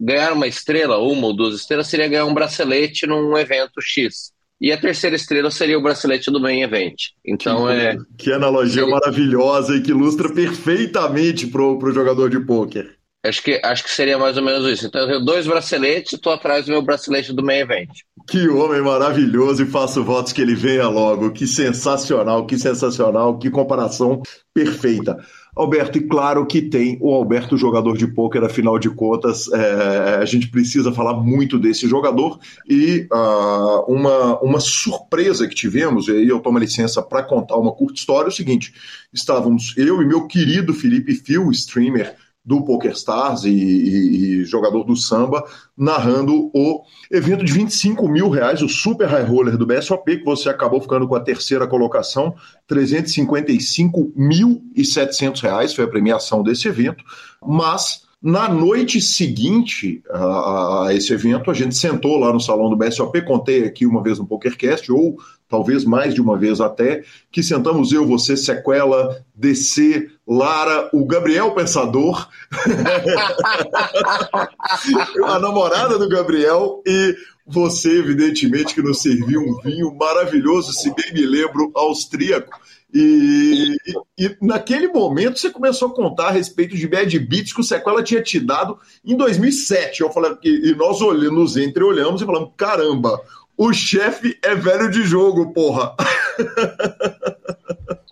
ganhar 0.00 0.32
uma 0.32 0.46
estrela, 0.46 0.98
uma 0.98 1.26
ou 1.26 1.36
duas 1.36 1.54
estrelas, 1.54 1.88
seria 1.88 2.08
ganhar 2.08 2.24
um 2.24 2.32
bracelete 2.32 3.06
num 3.06 3.36
evento 3.36 3.80
X. 3.82 4.32
E 4.58 4.72
a 4.72 4.80
terceira 4.80 5.16
estrela 5.16 5.50
seria 5.50 5.78
o 5.78 5.82
bracelete 5.82 6.30
do 6.30 6.40
main 6.40 6.62
event. 6.62 6.96
Então 7.24 7.66
que, 7.66 7.72
é. 7.72 7.96
Que 8.18 8.32
analogia 8.32 8.86
maravilhosa 8.86 9.76
e 9.76 9.82
que 9.82 9.90
ilustra 9.90 10.32
perfeitamente 10.32 11.46
pro, 11.46 11.78
pro 11.78 11.92
jogador 11.92 12.30
de 12.30 12.40
pôquer. 12.40 12.99
Acho 13.22 13.42
que, 13.42 13.60
acho 13.62 13.84
que 13.84 13.90
seria 13.90 14.18
mais 14.18 14.36
ou 14.38 14.42
menos 14.42 14.66
isso. 14.66 14.86
Então 14.86 15.02
eu 15.02 15.06
tenho 15.06 15.24
dois 15.24 15.46
braceletes 15.46 16.12
e 16.12 16.16
estou 16.16 16.32
atrás 16.32 16.64
do 16.64 16.72
meu 16.72 16.80
bracelete 16.80 17.34
do 17.34 17.44
main 17.44 17.58
event. 17.58 17.90
Que 18.26 18.48
homem 18.48 18.80
maravilhoso 18.80 19.62
e 19.62 19.66
faço 19.66 20.02
votos 20.02 20.32
que 20.32 20.40
ele 20.40 20.54
venha 20.54 20.88
logo. 20.88 21.30
Que 21.30 21.46
sensacional, 21.46 22.46
que 22.46 22.58
sensacional, 22.58 23.38
que 23.38 23.50
comparação 23.50 24.22
perfeita. 24.54 25.18
Alberto, 25.54 25.98
e 25.98 26.06
claro 26.06 26.46
que 26.46 26.62
tem 26.62 26.96
o 27.00 27.12
Alberto 27.12 27.56
jogador 27.56 27.96
de 27.96 28.06
pôquer, 28.06 28.42
afinal 28.44 28.78
de 28.78 28.88
contas, 28.88 29.52
é, 29.52 30.18
a 30.20 30.24
gente 30.24 30.48
precisa 30.48 30.92
falar 30.92 31.14
muito 31.14 31.58
desse 31.58 31.88
jogador 31.88 32.38
e 32.68 33.06
uh, 33.12 33.92
uma, 33.92 34.40
uma 34.40 34.60
surpresa 34.60 35.48
que 35.48 35.54
tivemos, 35.54 36.06
e 36.06 36.12
aí 36.12 36.28
eu 36.28 36.38
tomo 36.40 36.58
licença 36.58 37.02
para 37.02 37.24
contar 37.24 37.56
uma 37.56 37.72
curta 37.72 37.98
história, 37.98 38.28
é 38.28 38.28
o 38.28 38.34
seguinte, 38.34 38.72
estávamos 39.12 39.74
eu 39.76 40.00
e 40.00 40.06
meu 40.06 40.26
querido 40.26 40.72
Felipe 40.72 41.14
Fio, 41.14 41.50
streamer, 41.50 42.14
do 42.44 42.62
PokerStars 42.64 43.44
e, 43.44 43.50
e, 43.50 44.40
e, 44.40 44.44
jogador 44.44 44.84
do 44.84 44.94
samba, 44.96 45.44
narrando 45.76 46.50
o 46.54 46.82
evento 47.10 47.44
de 47.44 47.52
25 47.52 48.08
mil 48.08 48.30
reais, 48.30 48.62
o 48.62 48.68
Super 48.68 49.08
High 49.08 49.24
Roller 49.24 49.58
do 49.58 49.66
BSOP, 49.66 50.18
que 50.18 50.24
você 50.24 50.48
acabou 50.48 50.80
ficando 50.80 51.06
com 51.06 51.14
a 51.14 51.20
terceira 51.20 51.66
colocação, 51.66 52.34
355.700 52.68 55.40
reais 55.40 55.74
foi 55.74 55.84
a 55.84 55.88
premiação 55.88 56.42
desse 56.42 56.66
evento, 56.68 57.04
mas 57.42 58.08
na 58.22 58.48
noite 58.48 59.00
seguinte 59.00 60.02
a, 60.10 60.88
a, 60.88 60.94
esse 60.94 61.12
evento, 61.12 61.50
a 61.50 61.54
gente 61.54 61.74
sentou 61.74 62.18
lá 62.18 62.32
no 62.32 62.40
salão 62.40 62.68
do 62.68 62.76
BSOP, 62.76 63.22
contei 63.22 63.64
aqui 63.64 63.86
uma 63.86 64.02
vez 64.02 64.18
no 64.18 64.26
PokerCast, 64.26 64.92
ou 64.92 65.16
talvez 65.48 65.84
mais 65.84 66.14
de 66.14 66.20
uma 66.20 66.38
vez 66.38 66.60
até, 66.60 67.02
que 67.32 67.42
sentamos 67.42 67.92
eu, 67.92 68.06
você, 68.06 68.36
Sequela, 68.36 69.24
DC, 69.34 70.08
Lara, 70.26 70.90
o 70.92 71.06
Gabriel 71.06 71.54
Pensador, 71.54 72.28
a 75.24 75.38
namorada 75.38 75.98
do 75.98 76.08
Gabriel 76.08 76.82
e 76.86 77.16
você, 77.46 77.98
evidentemente, 77.98 78.74
que 78.74 78.82
nos 78.82 79.02
serviu 79.02 79.40
um 79.40 79.60
vinho 79.60 79.92
maravilhoso, 79.96 80.72
se 80.72 80.94
bem 80.94 81.12
me 81.12 81.26
lembro, 81.26 81.72
austríaco. 81.74 82.52
E, 82.92 83.76
e, 83.86 84.26
e, 84.26 84.36
naquele 84.42 84.88
momento 84.88 85.38
você 85.38 85.50
começou 85.50 85.88
a 85.88 85.94
contar 85.94 86.28
a 86.28 86.32
respeito 86.32 86.76
de 86.76 86.88
bad 86.88 87.18
beats 87.20 87.52
que 87.52 87.60
o 87.60 87.64
Sequela 87.64 88.02
tinha 88.02 88.22
te 88.22 88.40
dado 88.40 88.78
em 89.04 89.16
2007. 89.16 90.00
Eu 90.00 90.10
falei, 90.10 90.32
e 90.42 90.74
nós 90.74 91.00
olhamos, 91.00 91.54
nos 91.54 91.56
entreolhamos 91.56 92.20
e 92.20 92.26
falamos: 92.26 92.50
caramba, 92.56 93.20
o 93.60 93.74
chefe 93.74 94.38
é 94.42 94.54
velho 94.54 94.90
de 94.90 95.02
jogo, 95.02 95.52
porra. 95.52 95.94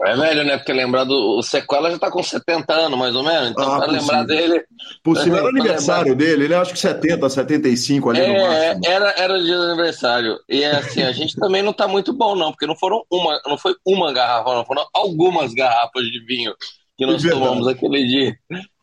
É 0.05 0.15
velho, 0.15 0.45
né? 0.45 0.59
Porque 0.59 0.75
lembrar 0.75 1.05
do. 1.05 1.39
O 1.39 1.43
Sequela 1.43 1.91
já 1.91 1.99
tá 1.99 2.11
com 2.11 2.23
70 2.23 2.71
anos, 2.71 2.99
mais 2.99 3.17
ou 3.17 3.25
menos. 3.25 3.51
Então, 3.51 3.65
ah, 3.65 3.79
pra 3.79 3.87
possível. 3.87 4.01
lembrar 4.01 4.23
dele. 4.25 4.65
Possível. 5.03 5.37
Era 5.37 5.47
o 5.47 5.49
aniversário 5.49 6.11
lembrar... 6.11 6.27
dele, 6.27 6.45
ele 6.45 6.55
acho 6.55 6.75
que 6.75 6.79
70, 6.79 7.31
75 7.31 8.11
ali 8.11 8.21
é, 8.21 8.29
no 8.29 8.47
máximo. 8.47 8.81
Era, 8.85 9.11
era 9.17 9.39
o 9.39 9.43
dia 9.43 9.57
do 9.57 9.63
aniversário. 9.63 10.39
E 10.51 10.63
é 10.63 10.71
assim, 10.71 11.03
a 11.03 11.13
gente 11.13 11.35
também 11.35 11.63
não 11.63 11.73
tá 11.73 11.89
muito 11.89 12.13
bom, 12.13 12.37
não, 12.37 12.51
porque 12.53 12.67
não 12.67 12.77
foram 12.77 13.03
uma, 13.11 13.41
não 13.47 13.57
foi 13.57 13.75
uma 13.87 14.13
garrafa, 14.13 14.55
não, 14.55 14.67
foram 14.67 14.87
algumas 14.93 15.55
garrafas 15.55 16.05
de 16.05 16.25
vinho 16.27 16.55
que 16.99 17.07
nós 17.07 17.25
é 17.25 17.31
tomamos 17.31 17.67
aquele 17.67 18.07
dia. 18.07 18.37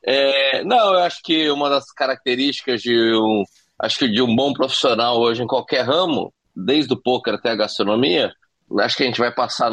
É, 0.04 0.64
não, 0.64 0.94
eu 0.94 1.00
acho 1.02 1.22
que 1.24 1.48
uma 1.52 1.70
das 1.70 1.92
características 1.92 2.82
de 2.82 3.14
um. 3.16 3.44
Acho 3.80 4.00
que 4.00 4.08
de 4.08 4.22
um 4.22 4.36
bom 4.36 4.52
profissional 4.52 5.20
hoje 5.20 5.44
em 5.44 5.48
qualquer 5.48 5.86
ramo 5.86 6.34
desde 6.56 6.94
o 6.94 7.02
poker 7.02 7.36
até 7.36 7.52
a 7.52 7.56
gastronomia, 7.56 8.32
acho 8.80 8.98
que 8.98 9.04
a 9.04 9.06
gente 9.06 9.20
vai 9.20 9.34
passar 9.34 9.72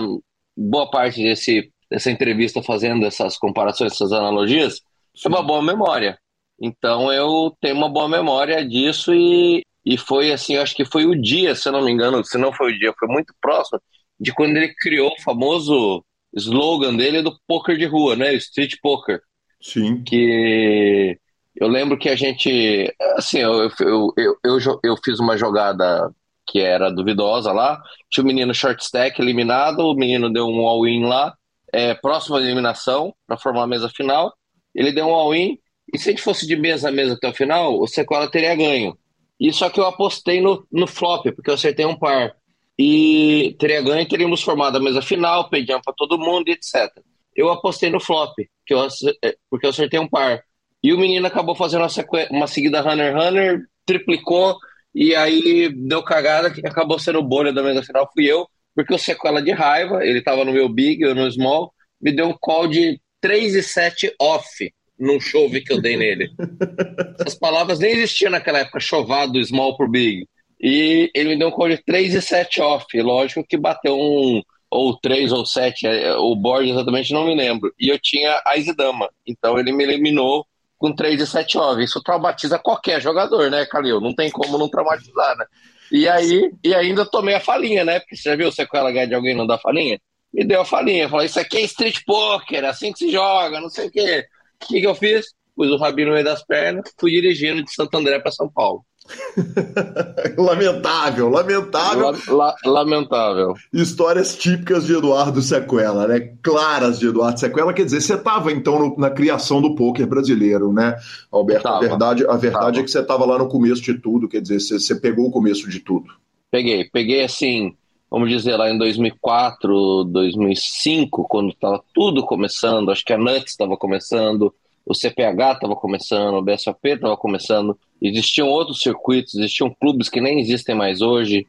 boa 0.57 0.91
parte 0.91 1.23
desse, 1.23 1.73
dessa 1.91 2.11
entrevista 2.11 2.63
fazendo 2.63 3.07
essas 3.07 3.37
comparações, 3.37 3.93
essas 3.93 4.13
analogias, 4.13 4.81
Sim. 5.15 5.27
é 5.27 5.29
uma 5.29 5.43
boa 5.43 5.63
memória. 5.63 6.19
Então 6.61 7.13
eu 7.13 7.57
tenho 7.61 7.77
uma 7.77 7.89
boa 7.89 8.09
memória 8.09 8.67
disso 8.67 9.13
e, 9.15 9.65
e 9.85 9.97
foi 9.97 10.33
assim, 10.33 10.57
acho 10.57 10.75
que 10.75 10.85
foi 10.85 11.07
o 11.07 11.21
dia, 11.21 11.55
se 11.55 11.69
eu 11.69 11.73
não 11.73 11.85
me 11.85 11.91
engano, 11.91 12.25
se 12.25 12.39
não 12.39 12.53
foi 12.53 12.73
o 12.73 12.79
dia, 12.79 12.95
foi 12.99 13.09
muito 13.09 13.35
próximo 13.41 13.81
de 14.21 14.33
quando 14.33 14.57
ele 14.57 14.73
criou 14.75 15.11
o 15.11 15.23
famoso 15.23 16.05
slogan 16.35 16.97
dele 16.97 17.23
do 17.23 17.37
poker 17.47 17.77
de 17.77 17.87
rua, 17.87 18.15
né? 18.15 18.31
O 18.31 18.37
street 18.37 18.75
poker. 18.81 19.21
Sim. 19.61 20.03
Que 20.05 21.19
eu 21.57 21.69
lembro 21.69 21.99
que 21.99 22.09
a 22.09 22.15
gente, 22.15 22.95
assim, 23.17 23.39
eu, 23.39 23.69
eu, 23.81 24.15
eu, 24.17 24.37
eu, 24.45 24.81
eu 24.85 24.97
fiz 25.05 25.19
uma 25.19 25.37
jogada 25.37 26.11
que 26.53 26.61
era 26.61 26.93
duvidosa 26.93 27.51
lá. 27.51 27.83
Tinha 28.11 28.23
o 28.23 28.27
menino 28.27 28.53
short 28.53 28.85
stack 28.85 29.19
eliminado, 29.19 29.81
o 29.81 29.95
menino 29.95 30.31
deu 30.31 30.47
um 30.47 30.67
all-in 30.69 31.07
lá, 31.07 31.35
é, 31.73 31.95
próxima 31.95 32.39
eliminação, 32.39 33.15
para 33.27 33.39
formar 33.39 33.63
a 33.63 33.67
mesa 33.67 33.89
final. 33.89 34.35
Ele 34.75 34.93
deu 34.93 35.07
um 35.07 35.15
all-in, 35.15 35.59
e 35.93 35.99
se 35.99 36.11
a 36.11 36.13
gente 36.13 36.23
fosse 36.23 36.47
de 36.47 36.55
mesa 36.55 36.91
a 36.91 36.93
mesa 36.93 37.15
até 37.15 37.27
o 37.27 37.33
final, 37.33 37.81
o 37.81 37.87
Sequoia 37.87 38.31
teria 38.31 38.55
ganho. 38.55 38.95
E 39.41 39.51
só 39.51 39.71
que 39.71 39.81
eu 39.81 39.87
apostei 39.87 40.43
no, 40.43 40.67
no 40.71 40.87
flop, 40.87 41.25
porque 41.35 41.49
eu 41.49 41.55
acertei 41.55 41.87
um 41.87 41.99
par. 41.99 42.37
E 42.79 43.57
teria 43.59 43.81
ganho, 43.81 44.07
teríamos 44.07 44.43
formado 44.43 44.77
a 44.77 44.81
mesa 44.81 45.01
final, 45.01 45.49
pedíamos 45.49 45.85
para 45.85 45.95
todo 45.95 46.19
mundo, 46.19 46.49
etc. 46.51 46.93
Eu 47.35 47.51
apostei 47.51 47.89
no 47.89 47.99
flop, 47.99 48.35
que 48.67 48.75
eu, 48.75 48.87
é, 49.25 49.35
porque 49.49 49.65
eu 49.65 49.71
acertei 49.71 49.99
um 49.99 50.09
par. 50.09 50.43
E 50.83 50.93
o 50.93 50.99
menino 50.99 51.27
acabou 51.27 51.55
fazendo 51.55 51.81
uma, 51.81 52.29
uma 52.31 52.47
seguida 52.47 52.83
runner-runner, 52.83 53.63
triplicou, 53.87 54.59
E 54.95 55.15
aí 55.15 55.73
deu 55.75 56.03
cagada 56.03 56.51
que 56.51 56.67
acabou 56.67 56.99
sendo 56.99 57.23
bolha 57.23 57.53
da 57.53 57.63
mesa 57.63 57.83
final, 57.83 58.11
fui 58.13 58.27
eu, 58.27 58.47
porque 58.75 58.95
o 58.95 58.99
sequela 58.99 59.41
de 59.41 59.51
raiva, 59.51 60.05
ele 60.05 60.23
tava 60.23 60.45
no 60.45 60.53
meu 60.53 60.69
big, 60.69 61.03
eu 61.03 61.15
no 61.15 61.31
small, 61.31 61.73
me 62.01 62.13
deu 62.13 62.29
um 62.29 62.37
call 62.39 62.67
de 62.67 63.01
3 63.21 63.55
e 63.55 63.63
7 63.63 64.15
off 64.21 64.73
num 64.99 65.21
chove 65.21 65.63
que 65.63 65.73
eu 65.73 65.81
dei 65.81 65.97
nele. 65.97 66.31
Essas 67.21 67.35
palavras 67.35 67.79
nem 67.79 67.93
existiam 67.93 68.31
naquela 68.31 68.61
época, 68.61 68.81
chovado, 68.81 69.43
small 69.45 69.77
por 69.77 69.91
big. 69.91 70.27
E 70.61 71.11
ele 71.15 71.31
me 71.31 71.39
deu 71.39 71.49
um 71.49 71.51
call 71.51 71.71
de 71.71 71.83
3 71.83 72.15
e 72.15 72.23
7 72.23 72.61
off. 72.61 73.01
Lógico 73.01 73.45
que 73.47 73.57
bateu 73.57 73.99
um, 73.99 74.43
ou 74.71 74.97
3 74.99 75.33
ou 75.33 75.45
7, 75.45 75.87
é, 75.87 76.15
o 76.15 76.35
board 76.35 76.71
exatamente 76.71 77.13
não 77.13 77.27
me 77.27 77.35
lembro. 77.35 77.73
E 77.79 77.89
eu 77.89 77.99
tinha 77.99 78.41
a 78.45 78.55
Dama. 78.75 79.11
Então 79.27 79.59
ele 79.59 79.73
me 79.73 79.85
eliminou 79.85 80.47
com 80.83 80.93
3 80.93 81.21
e 81.21 81.27
7 81.29 81.59
off. 81.59 81.81
Isso 81.81 82.03
traumatiza 82.03 82.59
qualquer 82.59 83.01
jogador, 83.01 83.49
né, 83.49 83.65
Calil? 83.65 84.01
Não 84.01 84.13
tem 84.13 84.29
como 84.33 84.59
não 84.59 84.69
traumatizar, 84.69 85.37
né? 85.39 85.47
E 85.93 86.09
aí, 86.09 86.51
e 86.65 86.75
ainda 86.75 87.07
tomei 87.07 87.37
a 87.37 87.41
falinha, 87.41 87.85
né? 87.85 88.01
Porque 88.01 88.17
você 88.17 88.31
já 88.31 88.35
viu 88.35 88.49
o 88.49 88.53
sequela 88.53 88.91
de 88.91 89.15
alguém 89.15 89.37
não 89.37 89.47
dá 89.47 89.57
falinha? 89.57 90.01
Me 90.35 90.45
deu 90.45 90.61
a 90.61 90.65
falinha. 90.65 91.09
Falou, 91.09 91.25
isso 91.25 91.39
aqui 91.39 91.59
é 91.59 91.61
street 91.61 92.01
poker, 92.05 92.65
é 92.65 92.67
assim 92.67 92.93
que 92.93 92.99
se 92.99 93.13
joga, 93.13 93.61
não 93.61 93.69
sei 93.69 93.87
o 93.87 93.91
quê. 93.93 94.27
O 94.61 94.67
que, 94.67 94.81
que 94.81 94.87
eu 94.87 94.95
fiz? 94.97 95.27
Pus 95.55 95.71
o 95.71 95.77
rabinho 95.77 96.09
no 96.09 96.15
meio 96.15 96.25
das 96.25 96.45
pernas, 96.45 96.91
fui 96.99 97.13
dirigindo 97.13 97.63
de 97.63 97.73
Santo 97.73 97.97
André 97.97 98.19
para 98.19 98.33
São 98.33 98.51
Paulo. 98.51 98.85
lamentável, 100.39 101.29
lamentável. 101.29 102.13
La, 102.29 102.35
la, 102.35 102.57
lamentável. 102.65 103.55
Histórias 103.73 104.37
típicas 104.37 104.87
de 104.87 104.95
Eduardo 104.95 105.43
Sequela, 105.43 106.07
né? 106.07 106.35
Claras 106.43 106.99
de 106.99 107.09
Eduardo 107.09 107.39
Sequela. 107.39 107.73
Quer 107.73 107.85
dizer, 107.85 108.01
você 108.01 108.15
estava 108.15 108.53
então 108.53 108.79
no, 108.79 108.97
na 108.97 109.11
criação 109.11 109.61
do 109.61 109.75
poker 109.75 110.07
brasileiro, 110.07 110.73
né, 110.73 110.97
Alberto? 111.31 111.65
Tava, 111.65 111.77
a 111.77 111.81
verdade, 111.81 112.27
a 112.27 112.37
verdade 112.37 112.81
é 112.81 112.83
que 112.83 112.91
você 112.91 113.01
estava 113.01 113.25
lá 113.25 113.39
no 113.39 113.49
começo 113.49 113.83
de 113.83 113.95
tudo, 113.95 114.29
quer 114.29 114.41
dizer, 114.41 114.61
você, 114.61 114.79
você 114.79 114.95
pegou 114.95 115.27
o 115.27 115.33
começo 115.33 115.69
de 115.69 115.81
tudo. 115.81 116.13
Peguei, 116.51 116.85
peguei 116.85 117.25
assim, 117.25 117.75
vamos 118.11 118.29
dizer, 118.29 118.57
lá 118.57 118.71
em 118.71 118.79
2004, 118.79 120.05
2005, 120.05 121.27
quando 121.29 121.51
estava 121.51 121.83
tudo 121.95 122.25
começando, 122.25 122.91
acho 122.91 123.05
que 123.05 123.13
a 123.13 123.19
Nuts 123.19 123.53
estava 123.53 123.77
começando, 123.77 124.55
o 124.85 124.95
CPH 124.95 125.55
estava 125.55 125.77
começando, 125.77 126.35
o 126.35 126.43
BSOP 126.43 126.89
estava 126.89 127.17
começando, 127.17 127.79
existiam 128.01 128.49
outros 128.49 128.81
circuitos, 128.81 129.35
existiam 129.35 129.75
clubes 129.81 130.09
que 130.09 130.21
nem 130.21 130.41
existem 130.41 130.75
mais 130.75 131.01
hoje. 131.01 131.47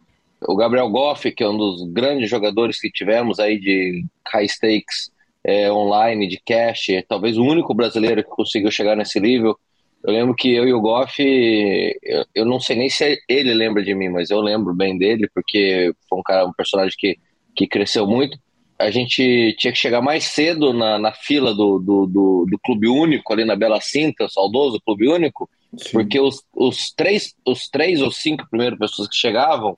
O 0.47 0.55
Gabriel 0.55 0.89
Goff, 0.89 1.31
que 1.31 1.43
é 1.43 1.49
um 1.49 1.57
dos 1.57 1.83
grandes 1.91 2.29
jogadores 2.29 2.79
que 2.79 2.91
tivemos 2.91 3.39
aí 3.39 3.59
de 3.59 4.05
high 4.31 4.47
stakes 4.47 5.11
é, 5.43 5.71
online, 5.71 6.27
de 6.27 6.39
cash, 6.45 6.89
é 6.89 7.01
talvez 7.01 7.37
o 7.37 7.43
único 7.43 7.73
brasileiro 7.73 8.23
que 8.23 8.29
conseguiu 8.29 8.71
chegar 8.71 8.95
nesse 8.95 9.19
nível. 9.19 9.57
Eu 10.03 10.13
lembro 10.13 10.35
que 10.35 10.53
eu 10.53 10.67
e 10.67 10.73
o 10.73 10.81
Goff, 10.81 11.15
eu, 11.21 12.25
eu 12.35 12.45
não 12.45 12.59
sei 12.59 12.75
nem 12.75 12.89
se 12.89 13.17
ele 13.27 13.53
lembra 13.53 13.81
de 13.81 13.95
mim, 13.95 14.09
mas 14.09 14.29
eu 14.29 14.41
lembro 14.41 14.73
bem 14.73 14.97
dele, 14.97 15.29
porque 15.33 15.93
foi 16.09 16.19
um 16.19 16.23
cara, 16.23 16.45
um 16.45 16.53
personagem 16.53 16.95
que, 16.97 17.17
que 17.55 17.67
cresceu 17.67 18.05
muito 18.05 18.37
a 18.83 18.91
gente 18.91 19.55
tinha 19.57 19.71
que 19.71 19.79
chegar 19.79 20.01
mais 20.01 20.25
cedo 20.25 20.73
na, 20.73 20.99
na 20.99 21.11
fila 21.13 21.53
do, 21.53 21.79
do, 21.79 22.05
do, 22.05 22.45
do, 22.49 22.59
Clube 22.59 22.87
Único, 22.87 23.31
ali 23.31 23.45
na 23.45 23.55
Bela 23.55 23.79
Cinta, 23.79 24.27
saudoso 24.27 24.81
Clube 24.85 25.07
Único, 25.07 25.49
Sim. 25.77 25.91
porque 25.91 26.19
os, 26.19 26.43
os, 26.53 26.91
três, 26.91 27.33
os 27.45 27.69
três 27.69 28.01
ou 28.01 28.11
cinco 28.11 28.47
primeiras 28.49 28.77
pessoas 28.77 29.07
que 29.07 29.15
chegavam, 29.15 29.77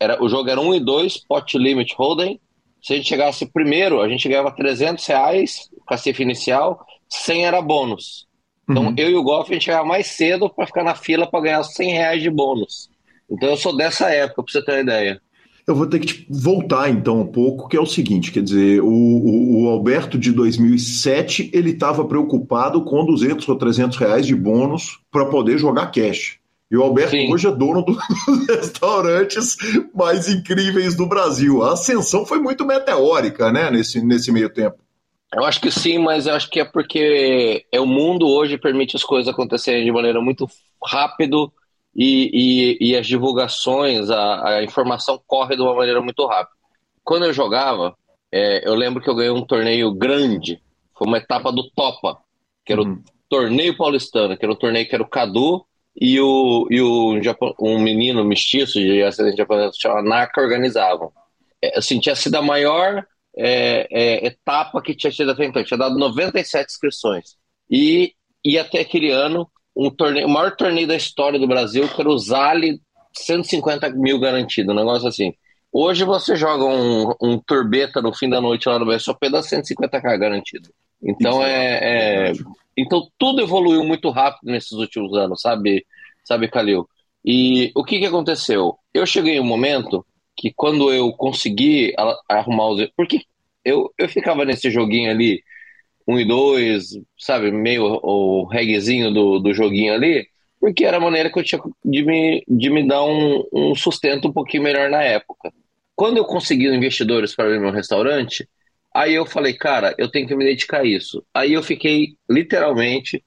era, 0.00 0.22
o 0.22 0.28
jogo 0.28 0.48
era 0.48 0.60
um 0.60 0.74
e 0.74 0.80
dois, 0.80 1.16
pot 1.16 1.56
limit 1.56 1.94
holding. 1.96 2.38
Se 2.82 2.92
a 2.92 2.96
gente 2.96 3.08
chegasse 3.08 3.46
primeiro, 3.46 4.00
a 4.00 4.08
gente 4.08 4.28
ganhava 4.28 4.50
300 4.50 5.04
reais, 5.06 5.70
cacife 5.88 6.22
inicial, 6.22 6.84
100 7.08 7.46
era 7.46 7.62
bônus. 7.62 8.26
Então 8.68 8.86
uhum. 8.86 8.94
eu 8.96 9.10
e 9.10 9.14
o 9.14 9.22
Golf 9.22 9.48
a 9.48 9.52
gente 9.52 9.64
chegava 9.64 9.84
mais 9.84 10.08
cedo 10.08 10.50
para 10.50 10.66
ficar 10.66 10.82
na 10.82 10.94
fila 10.94 11.26
para 11.26 11.40
ganhar 11.40 11.62
100 11.62 11.92
reais 11.92 12.22
de 12.22 12.30
bônus. 12.30 12.88
Então 13.30 13.50
eu 13.50 13.56
sou 13.56 13.76
dessa 13.76 14.10
época, 14.10 14.42
para 14.42 14.52
você 14.52 14.64
ter 14.64 14.72
uma 14.72 14.80
ideia. 14.80 15.22
Eu 15.66 15.74
vou 15.74 15.86
ter 15.86 15.98
que 15.98 16.06
te 16.06 16.26
voltar 16.30 16.88
então 16.88 17.20
um 17.20 17.26
pouco, 17.26 17.68
que 17.68 17.76
é 17.76 17.80
o 17.80 17.86
seguinte, 17.86 18.30
quer 18.30 18.42
dizer, 18.42 18.80
o, 18.80 18.88
o, 18.88 19.64
o 19.64 19.68
Alberto 19.68 20.16
de 20.16 20.30
2007, 20.30 21.50
ele 21.52 21.70
estava 21.70 22.04
preocupado 22.04 22.84
com 22.84 23.04
200 23.04 23.48
ou 23.48 23.56
300 23.56 23.96
reais 23.96 24.26
de 24.26 24.34
bônus 24.36 25.00
para 25.10 25.26
poder 25.26 25.58
jogar 25.58 25.90
cash. 25.90 26.38
E 26.70 26.76
o 26.76 26.82
Alberto 26.82 27.10
Sim. 27.12 27.32
hoje 27.32 27.48
é 27.48 27.50
dono 27.50 27.82
do, 27.82 27.92
dos 28.26 28.46
restaurantes 28.48 29.56
mais 29.92 30.28
incríveis 30.28 30.96
do 30.96 31.06
Brasil. 31.06 31.62
A 31.64 31.72
ascensão 31.72 32.24
foi 32.24 32.38
muito 32.38 32.64
meteórica, 32.64 33.50
né, 33.50 33.68
nesse, 33.70 34.00
nesse 34.04 34.30
meio 34.30 34.50
tempo. 34.50 34.76
Eu 35.34 35.44
acho 35.44 35.60
que 35.60 35.70
sim, 35.70 35.98
mas 35.98 36.26
eu 36.26 36.34
acho 36.34 36.48
que 36.48 36.60
é 36.60 36.64
porque 36.64 37.66
é 37.72 37.80
o 37.80 37.86
mundo 37.86 38.28
hoje 38.28 38.56
permite 38.56 38.96
as 38.96 39.02
coisas 39.02 39.32
acontecerem 39.32 39.84
de 39.84 39.90
maneira 39.90 40.20
muito 40.20 40.48
rápido 40.84 41.52
e, 41.96 42.76
e, 42.80 42.90
e 42.90 42.96
as 42.96 43.06
divulgações, 43.06 44.10
a, 44.10 44.48
a, 44.48 44.62
informação 44.62 45.18
corre 45.26 45.56
de 45.56 45.62
uma 45.62 45.74
maneira 45.74 46.02
muito 46.02 46.26
rápida. 46.26 46.54
Quando 47.02 47.24
eu 47.24 47.32
jogava, 47.32 47.96
é, 48.30 48.68
eu 48.68 48.74
lembro 48.74 49.02
que 49.02 49.08
eu 49.08 49.14
ganhei 49.14 49.30
um 49.30 49.46
torneio 49.46 49.94
grande, 49.94 50.60
foi 50.96 51.08
uma 51.08 51.16
etapa 51.16 51.50
do 51.50 51.70
Topa, 51.70 52.18
que 52.66 52.72
era 52.72 52.82
o 52.82 52.84
uhum. 52.84 53.02
torneio 53.30 53.74
paulistano, 53.78 54.36
que 54.36 54.44
era 54.44 54.52
o 54.52 54.58
torneio 54.58 54.86
que 54.86 54.94
era 54.94 55.02
o 55.02 55.08
Cadu 55.08 55.64
e 55.98 56.20
o, 56.20 56.66
e 56.70 56.82
o 56.82 57.18
um 57.58 57.78
menino 57.78 58.22
mestiço 58.22 58.78
de 58.78 59.02
ascendente 59.02 59.38
japonês 59.38 59.74
chamado 59.78 60.06
Naka 60.06 60.42
organizavam. 60.42 61.10
É, 61.62 61.78
assim, 61.78 61.98
tinha 61.98 62.14
sido 62.14 62.34
a 62.34 62.42
maior 62.42 63.06
é, 63.34 63.86
é, 63.90 64.26
etapa 64.26 64.82
que 64.82 64.94
tinha 64.94 65.10
sido 65.10 65.30
até 65.30 65.46
então, 65.46 65.64
tinha 65.64 65.78
dado 65.78 65.98
97 65.98 66.70
inscrições. 66.70 67.36
E, 67.70 68.12
e 68.44 68.58
até 68.58 68.80
aquele 68.80 69.10
ano 69.10 69.50
um 69.76 69.90
torneio, 69.90 70.26
o 70.26 70.30
maior 70.30 70.56
torneio 70.56 70.88
da 70.88 70.96
história 70.96 71.38
do 71.38 71.46
Brasil, 71.46 71.86
que 71.88 72.00
era 72.00 72.08
o 72.08 72.18
Zali 72.18 72.80
150 73.12 73.90
mil 73.90 74.18
garantido, 74.18 74.72
um 74.72 74.74
negócio 74.74 75.06
assim. 75.06 75.34
Hoje 75.72 76.04
você 76.04 76.34
joga 76.34 76.64
um, 76.64 77.12
um 77.20 77.38
turbeta 77.38 78.00
no 78.00 78.14
fim 78.14 78.30
da 78.30 78.40
noite 78.40 78.68
lá 78.68 78.78
no 78.78 78.86
BSOP, 78.86 79.28
dá 79.28 79.40
150k 79.40 80.18
garantido. 80.18 80.70
Então 81.02 81.42
é, 81.42 81.50
é, 81.50 82.30
é, 82.30 82.32
Então 82.76 83.06
tudo 83.18 83.42
evoluiu 83.42 83.84
muito 83.84 84.08
rápido 84.10 84.50
nesses 84.50 84.72
últimos 84.72 85.14
anos, 85.14 85.42
sabe, 85.42 85.84
sabe, 86.24 86.48
Calil? 86.48 86.88
E 87.22 87.72
o 87.74 87.84
que, 87.84 87.98
que 87.98 88.06
aconteceu? 88.06 88.78
Eu 88.94 89.04
cheguei 89.04 89.36
em 89.36 89.40
um 89.40 89.44
momento 89.44 90.06
que 90.34 90.52
quando 90.54 90.92
eu 90.92 91.12
consegui 91.12 91.92
arrumar 92.28 92.68
os. 92.68 92.88
Porque 92.96 93.22
eu, 93.64 93.92
eu 93.98 94.08
ficava 94.08 94.44
nesse 94.44 94.70
joguinho 94.70 95.10
ali 95.10 95.42
1 96.06 96.20
e 96.20 96.24
2, 96.24 96.84
sabe, 97.18 97.50
meio 97.50 98.00
o 98.02 98.44
reggaezinho 98.44 99.12
do, 99.12 99.38
do 99.38 99.52
joguinho 99.52 99.92
ali, 99.94 100.26
porque 100.60 100.84
era 100.84 100.96
a 100.96 101.00
maneira 101.00 101.30
que 101.30 101.38
eu 101.38 101.44
tinha 101.44 101.60
de 101.84 102.02
me, 102.04 102.44
de 102.46 102.70
me 102.70 102.86
dar 102.86 103.04
um, 103.04 103.44
um 103.52 103.74
sustento 103.74 104.28
um 104.28 104.32
pouquinho 104.32 104.62
melhor 104.62 104.88
na 104.88 105.02
época. 105.02 105.52
Quando 105.94 106.18
eu 106.18 106.24
consegui 106.24 106.66
investidores 106.68 107.34
para 107.34 107.46
abrir 107.46 107.60
meu 107.60 107.70
restaurante, 107.70 108.48
aí 108.94 109.14
eu 109.14 109.26
falei, 109.26 109.54
cara, 109.54 109.94
eu 109.98 110.10
tenho 110.10 110.26
que 110.26 110.34
me 110.36 110.44
dedicar 110.44 110.80
a 110.80 110.84
isso. 110.84 111.24
Aí 111.34 111.52
eu 111.52 111.62
fiquei, 111.62 112.16
literalmente, 112.28 113.22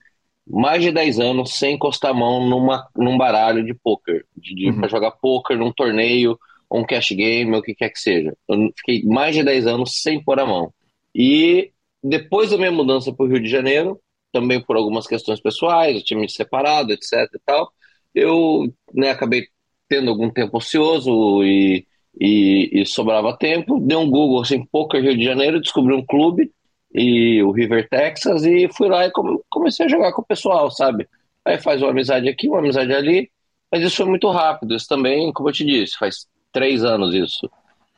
mais 0.48 0.82
de 0.82 0.92
10 0.92 1.20
anos 1.20 1.58
sem 1.58 1.76
encostar 1.76 2.12
a 2.12 2.14
mão 2.14 2.48
numa, 2.48 2.88
num 2.96 3.18
baralho 3.18 3.64
de 3.64 3.74
poker, 3.74 4.26
de, 4.36 4.56
de 4.56 4.70
uhum. 4.70 4.80
para 4.80 4.88
jogar 4.88 5.12
poker 5.12 5.58
num 5.58 5.72
torneio, 5.72 6.38
um 6.72 6.84
cash 6.84 7.12
game, 7.12 7.52
ou 7.52 7.60
o 7.60 7.62
que 7.62 7.76
quer 7.76 7.90
que 7.90 8.00
seja. 8.00 8.36
Eu 8.48 8.72
fiquei 8.78 9.04
mais 9.04 9.36
de 9.36 9.44
10 9.44 9.68
anos 9.68 10.02
sem 10.02 10.24
pôr 10.24 10.40
a 10.40 10.46
mão. 10.46 10.72
E 11.14 11.72
depois 12.04 12.52
da 12.52 12.58
minha 12.58 12.72
mudança 12.72 13.14
para 13.14 13.26
o 13.26 13.30
Rio 13.30 13.42
de 13.42 13.50
Janeiro, 13.50 14.00
também 14.32 14.62
por 14.64 14.76
algumas 14.76 15.08
questões 15.08 15.42
pessoais, 15.42 15.96
eu 15.96 16.04
tinha 16.04 16.20
me 16.20 16.30
separado, 16.30 16.92
etc 16.94 17.14
e 17.34 17.40
tal, 17.46 17.72
eu 18.14 18.72
né, 18.94 19.12
acabei 19.12 19.48
tendo 19.88 20.10
algum 20.10 20.30
tempo 20.30 20.58
ocioso 20.58 21.44
e, 21.44 21.86
e, 22.20 22.82
e, 22.82 22.86
sobrava 22.86 23.36
tempo, 23.38 23.80
dei 23.80 23.98
um 23.98 24.10
Google 24.10 24.42
assim, 24.42 24.66
Poker 24.66 25.02
Rio 25.02 25.18
de 25.18 25.24
Janeiro, 25.24 25.60
descobri 25.60 25.94
um 25.94 26.06
clube, 26.06 26.52
e 26.94 27.42
o 27.44 27.52
River 27.52 27.88
Texas, 27.90 28.44
e 28.46 28.68
fui 28.74 28.88
lá 28.88 29.06
e 29.06 29.12
comecei 29.50 29.86
a 29.86 29.90
jogar 29.90 30.12
com 30.14 30.22
o 30.22 30.26
pessoal, 30.26 30.72
sabe? 30.72 31.08
Aí 31.46 31.58
faz 31.60 31.82
uma 31.82 31.92
amizade 31.92 32.28
aqui, 32.28 32.48
uma 32.48 32.60
amizade 32.60 32.94
ali, 32.94 33.30
mas 33.72 33.84
isso 33.84 33.98
foi 33.98 34.06
muito 34.08 34.30
rápido, 34.30 34.76
isso 34.76 34.88
também, 34.88 35.32
como 35.34 35.50
eu 35.50 35.54
te 35.54 35.66
disse, 35.66 35.98
faz 35.98 36.28
três 36.52 36.84
anos 36.84 37.14
isso. 37.14 37.50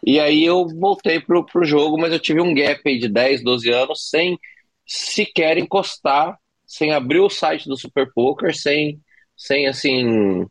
E 0.05 0.19
aí 0.19 0.43
eu 0.43 0.67
voltei 0.67 1.19
pro, 1.19 1.45
pro 1.45 1.63
jogo, 1.63 1.97
mas 1.97 2.11
eu 2.11 2.19
tive 2.19 2.41
um 2.41 2.53
gap 2.53 2.81
aí 2.85 2.97
de 2.97 3.07
10, 3.07 3.43
12 3.43 3.69
anos 3.69 4.09
sem 4.09 4.37
sequer 4.85 5.57
encostar, 5.57 6.37
sem 6.65 6.91
abrir 6.91 7.19
o 7.19 7.29
site 7.29 7.67
do 7.67 7.77
Super 7.77 8.11
Poker, 8.13 8.55
sem, 8.55 8.99
sem 9.37 9.67
assim, 9.67 10.45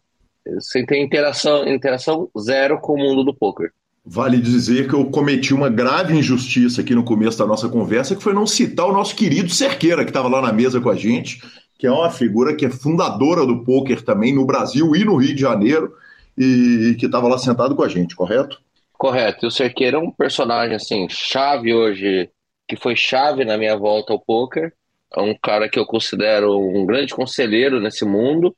sem 0.61 0.87
ter 0.87 1.03
interação, 1.03 1.67
interação 1.69 2.29
zero 2.39 2.81
com 2.81 2.95
o 2.95 2.99
mundo 2.99 3.25
do 3.25 3.35
poker. 3.35 3.71
Vale 4.05 4.41
dizer 4.41 4.89
que 4.89 4.95
eu 4.95 5.11
cometi 5.11 5.53
uma 5.53 5.69
grave 5.69 6.17
injustiça 6.17 6.81
aqui 6.81 6.95
no 6.95 7.05
começo 7.05 7.39
da 7.39 7.47
nossa 7.47 7.69
conversa, 7.69 8.17
que 8.17 8.23
foi 8.23 8.33
não 8.33 8.47
citar 8.47 8.87
o 8.87 8.93
nosso 8.93 9.15
querido 9.15 9.51
Cerqueira, 9.51 10.05
que 10.05 10.11
estava 10.11 10.29
lá 10.29 10.41
na 10.41 10.53
mesa 10.53 10.81
com 10.81 10.89
a 10.89 10.97
gente, 10.97 11.43
que 11.79 11.87
é 11.87 11.91
uma 11.91 12.11
figura 12.11 12.55
que 12.57 12.65
é 12.65 12.71
fundadora 12.71 13.45
do 13.45 13.63
poker 13.63 14.03
também 14.03 14.35
no 14.35 14.47
Brasil 14.47 14.97
e 14.97 15.05
no 15.05 15.17
Rio 15.17 15.35
de 15.35 15.41
Janeiro, 15.41 15.95
e 16.37 16.97
que 16.99 17.07
estava 17.07 17.29
lá 17.29 17.37
sentado 17.37 17.77
com 17.77 17.83
a 17.83 17.89
gente, 17.89 18.17
correto? 18.17 18.61
Correto. 19.01 19.47
E 19.47 19.49
o 19.49 19.51
Cerqueira 19.51 19.97
é 19.97 19.99
um 19.99 20.11
personagem, 20.11 20.77
assim, 20.77 21.09
chave 21.09 21.73
hoje, 21.73 22.29
que 22.69 22.77
foi 22.77 22.95
chave 22.95 23.47
na 23.47 23.57
minha 23.57 23.75
volta 23.75 24.13
ao 24.13 24.21
poker. 24.21 24.75
É 25.17 25.23
um 25.23 25.35
cara 25.35 25.71
que 25.71 25.79
eu 25.79 25.87
considero 25.87 26.61
um 26.61 26.85
grande 26.85 27.15
conselheiro 27.15 27.81
nesse 27.81 28.05
mundo. 28.05 28.55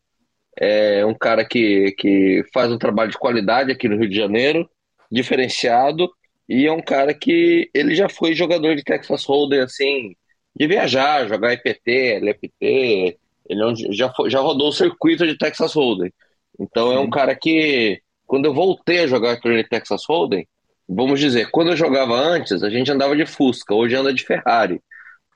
é 0.59 1.07
um 1.07 1.15
cara 1.15 1.45
que, 1.45 1.95
que 1.97 2.45
faz 2.53 2.73
um 2.73 2.79
trabalho 2.79 3.13
de 3.13 3.19
qualidade 3.19 3.71
aqui 3.71 3.89
no 3.89 3.97
Rio 3.97 4.09
de 4.09 4.17
Janeiro, 4.17 4.69
diferenciado, 5.13 6.11
e 6.49 6.67
é 6.67 6.73
um 6.73 6.83
cara 6.83 7.15
que 7.15 7.71
ele 7.73 7.95
já 7.95 8.09
foi 8.09 8.35
jogador 8.35 8.75
de 8.75 8.83
Texas 8.83 9.25
Hold'em, 9.25 9.61
assim, 9.61 10.17
de 10.57 10.67
viajar, 10.67 11.29
jogar 11.29 11.55
IPT, 11.55 12.17
LPT, 12.17 13.17
ele 13.49 13.63
é 13.63 13.93
já, 13.93 14.13
foi, 14.13 14.29
já 14.29 14.41
rodou 14.41 14.69
o 14.71 14.73
circuito 14.73 15.25
de 15.25 15.39
Texas 15.39 15.73
Hold'em. 15.75 16.13
Então 16.59 16.93
é 16.93 16.99
um 16.99 17.11
cara 17.11 17.37
que, 17.37 18.03
quando 18.33 18.47
eu 18.47 18.55
voltei 18.55 19.01
a 19.01 19.07
jogar 19.07 19.39
de 19.39 19.65
Texas 19.65 20.07
Hold'em, 20.09 20.49
vamos 20.89 21.21
dizer, 21.21 21.51
quando 21.51 21.69
eu 21.69 21.77
jogava 21.77 22.15
antes, 22.15 22.63
a 22.63 22.71
gente 22.71 22.91
andava 22.91 23.15
de 23.15 23.27
Fusca, 23.27 23.75
hoje 23.75 23.95
anda 23.95 24.11
de 24.11 24.25
Ferrari. 24.25 24.81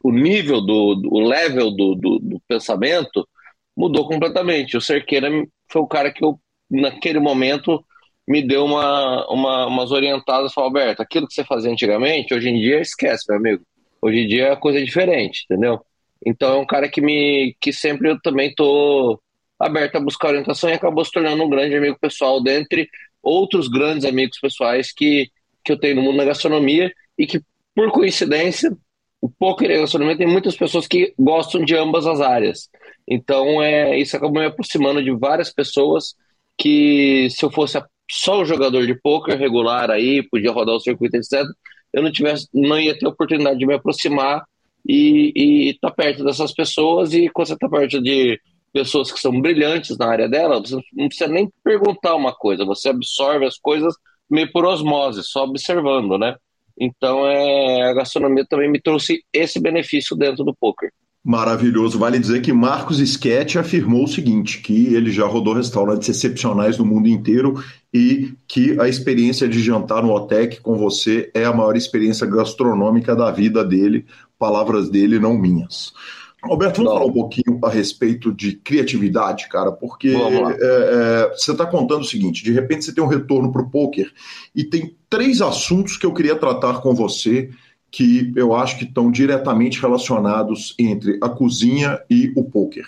O 0.02 0.10
nível 0.10 0.62
do, 0.62 0.94
do 0.94 1.12
o 1.12 1.20
level 1.20 1.72
do, 1.72 1.94
do, 1.94 2.18
do, 2.18 2.40
pensamento 2.48 3.28
mudou 3.76 4.08
completamente. 4.08 4.78
O 4.78 4.80
Cerqueira 4.80 5.28
foi 5.70 5.82
o 5.82 5.86
cara 5.86 6.10
que 6.10 6.24
eu, 6.24 6.40
naquele 6.70 7.20
momento, 7.20 7.84
me 8.26 8.40
deu 8.40 8.64
uma, 8.64 9.30
uma, 9.30 9.66
umas 9.66 9.92
orientadas, 9.92 10.54
falou, 10.54 10.68
Alberto, 10.68 11.02
aquilo 11.02 11.28
que 11.28 11.34
você 11.34 11.44
fazia 11.44 11.70
antigamente, 11.70 12.32
hoje 12.32 12.48
em 12.48 12.58
dia 12.58 12.80
esquece, 12.80 13.26
meu 13.28 13.36
amigo. 13.36 13.62
Hoje 14.00 14.20
em 14.20 14.26
dia 14.26 14.46
é 14.46 14.56
coisa 14.56 14.82
diferente, 14.82 15.44
entendeu? 15.44 15.84
Então 16.24 16.54
é 16.54 16.58
um 16.58 16.66
cara 16.66 16.88
que 16.88 17.02
me 17.02 17.54
que 17.60 17.74
sempre 17.74 18.08
eu 18.08 18.18
também 18.22 18.54
tô 18.54 19.20
aberto 19.58 19.96
a 19.96 20.00
buscar 20.00 20.28
orientação 20.28 20.70
e 20.70 20.74
acabou 20.74 21.04
se 21.04 21.12
tornando 21.12 21.42
um 21.42 21.48
grande 21.48 21.74
amigo 21.74 21.98
pessoal 22.00 22.42
dentre 22.42 22.88
outros 23.22 23.68
grandes 23.68 24.04
amigos 24.04 24.38
pessoais 24.38 24.92
que, 24.92 25.30
que 25.64 25.72
eu 25.72 25.78
tenho 25.78 25.96
no 25.96 26.02
mundo 26.02 26.18
da 26.18 26.24
gastronomia 26.24 26.92
e 27.18 27.26
que, 27.26 27.40
por 27.74 27.90
coincidência, 27.90 28.76
o 29.20 29.28
poker 29.28 29.70
e 29.70 29.74
a 29.74 29.80
gastronomia 29.80 30.16
tem 30.16 30.26
muitas 30.26 30.56
pessoas 30.56 30.86
que 30.86 31.12
gostam 31.18 31.64
de 31.64 31.74
ambas 31.74 32.06
as 32.06 32.20
áreas. 32.20 32.68
Então, 33.08 33.62
é, 33.62 33.98
isso 33.98 34.16
acabou 34.16 34.40
me 34.40 34.46
aproximando 34.46 35.02
de 35.02 35.10
várias 35.10 35.52
pessoas 35.52 36.14
que, 36.56 37.28
se 37.30 37.44
eu 37.44 37.50
fosse 37.50 37.82
só 38.10 38.40
o 38.40 38.44
jogador 38.44 38.86
de 38.86 38.94
poker 38.94 39.36
regular 39.36 39.90
aí, 39.90 40.22
podia 40.22 40.52
rodar 40.52 40.74
o 40.74 40.80
circuito, 40.80 41.16
etc., 41.16 41.44
eu 41.92 42.02
não 42.02 42.12
tivesse, 42.12 42.46
não 42.52 42.78
ia 42.78 42.96
ter 42.96 43.06
oportunidade 43.06 43.58
de 43.58 43.66
me 43.66 43.74
aproximar 43.74 44.44
e 44.86 45.70
estar 45.70 45.88
tá 45.88 45.94
perto 45.94 46.22
dessas 46.24 46.52
pessoas. 46.52 47.12
E 47.14 47.28
quando 47.30 47.48
você 47.48 47.54
está 47.54 47.68
perto 47.68 48.02
de 48.02 48.38
pessoas 48.76 49.10
que 49.10 49.18
são 49.18 49.40
brilhantes 49.40 49.96
na 49.96 50.06
área 50.06 50.28
dela, 50.28 50.60
você 50.60 50.76
não 50.92 51.08
precisa 51.08 51.30
nem 51.30 51.50
perguntar 51.64 52.14
uma 52.14 52.34
coisa, 52.34 52.62
você 52.62 52.90
absorve 52.90 53.46
as 53.46 53.56
coisas 53.56 53.94
meio 54.28 54.52
por 54.52 54.66
osmose, 54.66 55.22
só 55.24 55.44
observando, 55.44 56.18
né? 56.18 56.36
Então 56.78 57.26
é, 57.26 57.88
a 57.88 57.94
gastronomia 57.94 58.44
também 58.46 58.70
me 58.70 58.78
trouxe 58.78 59.22
esse 59.32 59.58
benefício 59.58 60.14
dentro 60.14 60.44
do 60.44 60.54
poker. 60.54 60.90
Maravilhoso. 61.24 61.98
Vale 61.98 62.18
dizer 62.18 62.42
que 62.42 62.52
Marcos 62.52 63.00
Sketch 63.00 63.56
afirmou 63.56 64.04
o 64.04 64.08
seguinte: 64.08 64.60
que 64.60 64.94
ele 64.94 65.10
já 65.10 65.26
rodou 65.26 65.54
restaurantes 65.54 66.10
excepcionais 66.10 66.76
no 66.76 66.84
mundo 66.84 67.08
inteiro 67.08 67.64
e 67.94 68.34
que 68.46 68.78
a 68.78 68.86
experiência 68.86 69.48
de 69.48 69.60
jantar 69.62 70.02
no 70.02 70.12
Otec 70.12 70.60
com 70.60 70.76
você 70.76 71.30
é 71.32 71.46
a 71.46 71.52
maior 71.52 71.76
experiência 71.76 72.26
gastronômica 72.26 73.16
da 73.16 73.30
vida 73.30 73.64
dele. 73.64 74.04
Palavras 74.38 74.90
dele, 74.90 75.18
não 75.18 75.36
minhas. 75.36 75.94
Roberto, 76.44 76.76
vamos 76.76 76.90
Não. 76.90 76.98
falar 76.98 77.10
um 77.10 77.14
pouquinho 77.14 77.58
a 77.62 77.70
respeito 77.70 78.32
de 78.32 78.52
criatividade, 78.56 79.48
cara, 79.48 79.72
porque 79.72 80.08
é, 80.08 80.12
é, 80.60 81.30
você 81.36 81.52
está 81.52 81.66
contando 81.66 82.02
o 82.02 82.06
seguinte: 82.06 82.44
de 82.44 82.52
repente 82.52 82.84
você 82.84 82.94
tem 82.94 83.02
um 83.02 83.08
retorno 83.08 83.50
para 83.50 83.62
o 83.62 83.70
poker 83.70 84.12
e 84.54 84.64
tem 84.64 84.94
três 85.08 85.40
assuntos 85.40 85.96
que 85.96 86.06
eu 86.06 86.12
queria 86.12 86.36
tratar 86.36 86.80
com 86.80 86.94
você 86.94 87.50
que 87.90 88.32
eu 88.36 88.54
acho 88.54 88.78
que 88.78 88.84
estão 88.84 89.10
diretamente 89.10 89.80
relacionados 89.80 90.74
entre 90.78 91.18
a 91.22 91.28
cozinha 91.28 91.98
e 92.10 92.32
o 92.36 92.44
poker. 92.44 92.84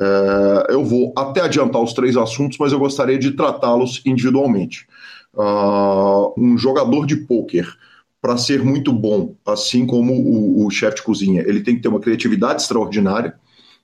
É, 0.00 0.72
eu 0.72 0.84
vou 0.84 1.12
até 1.16 1.42
adiantar 1.42 1.82
os 1.82 1.92
três 1.92 2.16
assuntos, 2.16 2.56
mas 2.58 2.72
eu 2.72 2.78
gostaria 2.78 3.18
de 3.18 3.32
tratá-los 3.32 4.00
individualmente. 4.06 4.86
Uh, 5.34 6.32
um 6.38 6.56
jogador 6.56 7.04
de 7.04 7.16
poker 7.16 7.68
para 8.20 8.36
ser 8.36 8.62
muito 8.62 8.92
bom, 8.92 9.36
assim 9.46 9.86
como 9.86 10.12
o, 10.12 10.66
o 10.66 10.70
chefe 10.70 10.96
de 10.96 11.02
cozinha. 11.02 11.42
Ele 11.46 11.60
tem 11.60 11.76
que 11.76 11.82
ter 11.82 11.88
uma 11.88 12.00
criatividade 12.00 12.62
extraordinária. 12.62 13.34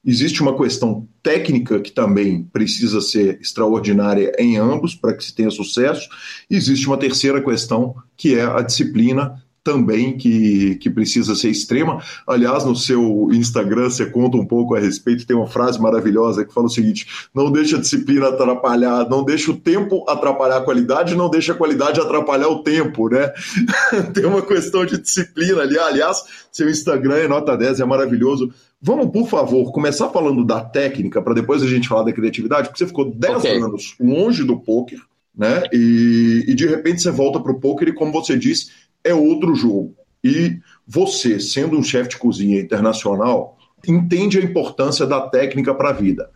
Existe 0.04 0.42
uma 0.42 0.56
questão 0.56 1.08
técnica 1.22 1.80
que 1.80 1.90
também 1.90 2.42
precisa 2.52 3.00
ser 3.00 3.40
extraordinária 3.40 4.32
em 4.38 4.56
ambos 4.56 4.94
para 4.94 5.14
que 5.14 5.24
se 5.24 5.34
tenha 5.34 5.50
sucesso. 5.50 6.08
Existe 6.50 6.86
uma 6.86 6.98
terceira 6.98 7.42
questão 7.42 7.94
que 8.16 8.34
é 8.34 8.44
a 8.44 8.60
disciplina 8.60 9.42
também 9.64 10.16
que, 10.16 10.76
que 10.76 10.90
precisa 10.90 11.34
ser 11.34 11.48
extrema. 11.48 12.02
Aliás, 12.26 12.64
no 12.64 12.76
seu 12.76 13.28
Instagram 13.32 13.88
você 13.88 14.04
conta 14.04 14.36
um 14.36 14.44
pouco 14.44 14.76
a 14.76 14.78
respeito, 14.78 15.26
tem 15.26 15.34
uma 15.34 15.46
frase 15.46 15.80
maravilhosa 15.80 16.44
que 16.44 16.52
fala 16.52 16.66
o 16.66 16.70
seguinte: 16.70 17.06
não 17.34 17.50
deixa 17.50 17.78
a 17.78 17.80
disciplina 17.80 18.28
atrapalhar, 18.28 19.08
não 19.08 19.24
deixa 19.24 19.50
o 19.50 19.56
tempo 19.56 20.04
atrapalhar 20.06 20.58
a 20.58 20.60
qualidade, 20.60 21.16
não 21.16 21.30
deixa 21.30 21.52
a 21.52 21.56
qualidade 21.56 21.98
atrapalhar 21.98 22.48
o 22.48 22.62
tempo, 22.62 23.08
né? 23.08 23.32
tem 24.12 24.26
uma 24.26 24.42
questão 24.42 24.84
de 24.84 25.00
disciplina 25.00 25.62
ali. 25.62 25.78
Aliás, 25.78 26.22
seu 26.52 26.68
Instagram 26.68 27.16
é 27.16 27.28
nota 27.28 27.56
10, 27.56 27.80
é 27.80 27.84
maravilhoso. 27.86 28.52
Vamos, 28.80 29.10
por 29.10 29.26
favor, 29.26 29.72
começar 29.72 30.10
falando 30.10 30.44
da 30.44 30.60
técnica, 30.60 31.22
para 31.22 31.32
depois 31.32 31.62
a 31.62 31.66
gente 31.66 31.88
falar 31.88 32.02
da 32.02 32.12
criatividade, 32.12 32.68
porque 32.68 32.78
você 32.78 32.86
ficou 32.86 33.10
10 33.10 33.36
okay. 33.36 33.62
anos 33.62 33.94
longe 33.98 34.44
do 34.44 34.60
poker, 34.60 35.00
né? 35.34 35.62
E, 35.72 36.44
e 36.46 36.54
de 36.54 36.66
repente 36.66 37.00
você 37.00 37.10
volta 37.10 37.40
para 37.40 37.50
o 37.50 37.58
poker 37.58 37.88
e, 37.88 37.94
como 37.94 38.12
você 38.12 38.36
disse, 38.36 38.70
é 39.04 39.14
outro 39.14 39.54
jogo. 39.54 39.94
E 40.22 40.58
você, 40.86 41.38
sendo 41.38 41.76
um 41.76 41.82
chefe 41.82 42.10
de 42.10 42.16
cozinha 42.16 42.60
internacional, 42.60 43.58
entende 43.86 44.38
a 44.38 44.42
importância 44.42 45.06
da 45.06 45.20
técnica 45.28 45.74
para 45.74 45.90
a 45.90 45.92
vida. 45.92 46.30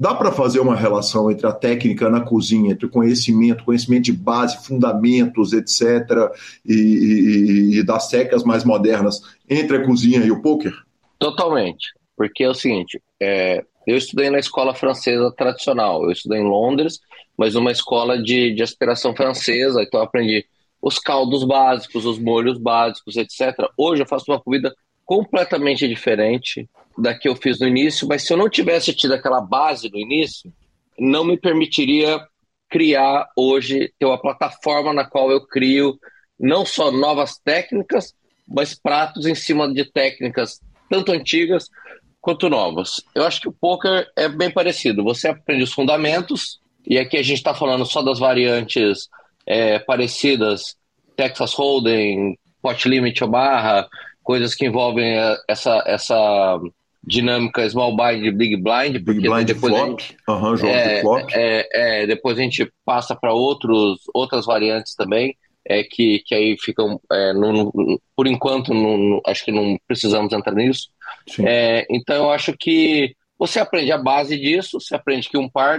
Dá 0.00 0.14
para 0.14 0.30
fazer 0.30 0.60
uma 0.60 0.76
relação 0.76 1.30
entre 1.30 1.46
a 1.46 1.52
técnica 1.52 2.08
na 2.08 2.20
cozinha, 2.20 2.72
entre 2.72 2.88
conhecimento, 2.88 3.64
conhecimento 3.64 4.04
de 4.04 4.12
base, 4.12 4.64
fundamentos, 4.64 5.52
etc., 5.52 6.30
e, 6.64 6.74
e, 6.74 7.78
e 7.78 7.82
das 7.82 8.08
técnicas 8.08 8.44
mais 8.44 8.64
modernas, 8.64 9.20
entre 9.48 9.76
a 9.76 9.84
cozinha 9.84 10.20
e 10.20 10.30
o 10.30 10.40
poker? 10.40 10.72
Totalmente. 11.18 11.92
Porque 12.16 12.44
é 12.44 12.48
o 12.48 12.54
seguinte: 12.54 13.00
é, 13.20 13.64
eu 13.86 13.96
estudei 13.96 14.30
na 14.30 14.38
escola 14.38 14.72
francesa 14.72 15.32
tradicional, 15.36 16.04
eu 16.04 16.12
estudei 16.12 16.40
em 16.40 16.48
Londres, 16.48 17.00
mas 17.36 17.54
numa 17.54 17.72
escola 17.72 18.22
de, 18.22 18.54
de 18.54 18.62
aspiração 18.62 19.14
francesa, 19.16 19.82
então 19.82 19.98
eu 19.98 20.04
aprendi 20.04 20.44
os 20.80 20.98
caldos 20.98 21.44
básicos, 21.44 22.04
os 22.04 22.18
molhos 22.18 22.58
básicos, 22.58 23.16
etc. 23.16 23.68
Hoje 23.76 24.02
eu 24.02 24.06
faço 24.06 24.30
uma 24.30 24.40
comida 24.40 24.74
completamente 25.04 25.88
diferente 25.88 26.68
da 26.96 27.16
que 27.16 27.28
eu 27.28 27.36
fiz 27.36 27.60
no 27.60 27.66
início, 27.66 28.06
mas 28.06 28.22
se 28.22 28.32
eu 28.32 28.36
não 28.36 28.48
tivesse 28.48 28.92
tido 28.92 29.14
aquela 29.14 29.40
base 29.40 29.90
no 29.90 29.98
início, 29.98 30.52
não 30.98 31.24
me 31.24 31.36
permitiria 31.36 32.20
criar 32.68 33.28
hoje, 33.36 33.92
ter 33.98 34.04
uma 34.06 34.20
plataforma 34.20 34.92
na 34.92 35.04
qual 35.04 35.30
eu 35.30 35.46
crio 35.46 35.98
não 36.38 36.64
só 36.64 36.90
novas 36.90 37.38
técnicas, 37.38 38.14
mas 38.46 38.74
pratos 38.74 39.26
em 39.26 39.34
cima 39.34 39.72
de 39.72 39.84
técnicas 39.84 40.60
tanto 40.88 41.12
antigas 41.12 41.68
quanto 42.20 42.48
novas. 42.48 43.02
Eu 43.14 43.24
acho 43.24 43.40
que 43.40 43.48
o 43.48 43.52
poker 43.52 44.06
é 44.16 44.28
bem 44.28 44.50
parecido. 44.50 45.04
Você 45.04 45.28
aprende 45.28 45.62
os 45.62 45.72
fundamentos, 45.72 46.60
e 46.86 46.98
aqui 46.98 47.16
a 47.16 47.22
gente 47.22 47.38
está 47.38 47.54
falando 47.54 47.84
só 47.84 48.02
das 48.02 48.18
variantes 48.18 49.08
é, 49.48 49.78
parecidas, 49.78 50.76
Texas 51.16 51.54
Hold'em, 51.54 52.38
Pot 52.60 52.86
Limit 52.86 53.24
ou 53.24 53.30
barra, 53.30 53.88
coisas 54.22 54.54
que 54.54 54.66
envolvem 54.66 55.18
é, 55.18 55.36
essa, 55.48 55.82
essa 55.86 56.60
dinâmica 57.02 57.68
small 57.68 57.96
blind 57.96 58.30
big 58.36 58.56
blind, 58.56 59.02
porque 59.02 59.20
big 59.20 59.28
blind 59.28 59.46
depois 59.46 59.74
flop. 59.74 60.00
Gente, 60.00 60.16
uhum, 60.28 60.66
é, 60.68 61.02
é, 61.32 62.02
é, 62.02 62.06
depois 62.06 62.38
a 62.38 62.42
gente 62.42 62.70
passa 62.84 63.16
para 63.16 63.32
outros 63.32 64.00
outras 64.12 64.44
variantes 64.44 64.94
também, 64.94 65.34
é 65.64 65.82
que, 65.82 66.22
que 66.26 66.34
aí 66.34 66.56
ficam 66.60 67.00
é, 67.10 67.32
por 68.14 68.26
enquanto 68.26 68.72
acho 69.26 69.44
que 69.46 69.52
não 69.52 69.78
precisamos 69.86 70.30
entrar 70.32 70.54
nisso. 70.54 70.88
É, 71.40 71.86
então 71.90 72.24
eu 72.24 72.30
acho 72.30 72.52
que 72.52 73.16
você 73.38 73.60
aprende 73.60 73.92
a 73.92 73.98
base 73.98 74.36
disso, 74.36 74.78
você 74.78 74.94
aprende 74.94 75.28
que 75.28 75.38
um 75.38 75.48
par, 75.48 75.78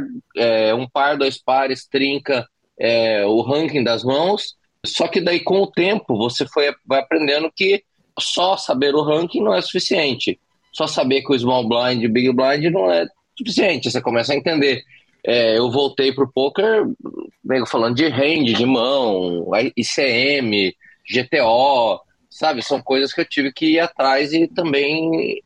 um 0.75 0.87
par, 0.87 1.17
dois 1.17 1.37
pares, 1.37 1.85
trinca, 1.85 2.47
é, 2.79 3.25
o 3.25 3.41
ranking 3.41 3.83
das 3.83 4.03
mãos, 4.03 4.55
só 4.85 5.07
que 5.07 5.19
daí 5.19 5.41
com 5.41 5.61
o 5.61 5.71
tempo 5.71 6.17
você 6.17 6.47
foi, 6.47 6.73
vai 6.85 7.01
aprendendo 7.01 7.51
que 7.53 7.83
só 8.17 8.55
saber 8.57 8.95
o 8.95 9.03
ranking 9.03 9.41
não 9.41 9.53
é 9.53 9.61
suficiente. 9.61 10.39
Só 10.71 10.87
saber 10.87 11.21
que 11.21 11.33
o 11.33 11.39
small 11.39 11.67
blind 11.67 12.03
e 12.03 12.07
big 12.07 12.31
blind 12.31 12.65
não 12.71 12.91
é 12.91 13.05
suficiente. 13.37 13.91
Você 13.91 14.01
começa 14.01 14.33
a 14.33 14.35
entender. 14.35 14.83
É, 15.25 15.57
eu 15.57 15.69
voltei 15.69 16.13
pro 16.13 16.31
poker, 16.31 16.85
meio 17.43 17.65
falando 17.65 17.95
de 17.95 18.07
range, 18.07 18.53
de 18.53 18.65
mão, 18.65 19.51
ICM, 19.75 20.73
GTO, 21.09 21.99
sabe? 22.29 22.61
São 22.61 22.81
coisas 22.81 23.13
que 23.13 23.19
eu 23.19 23.25
tive 23.25 23.51
que 23.51 23.73
ir 23.73 23.79
atrás 23.79 24.31
e 24.31 24.47
também 24.47 25.41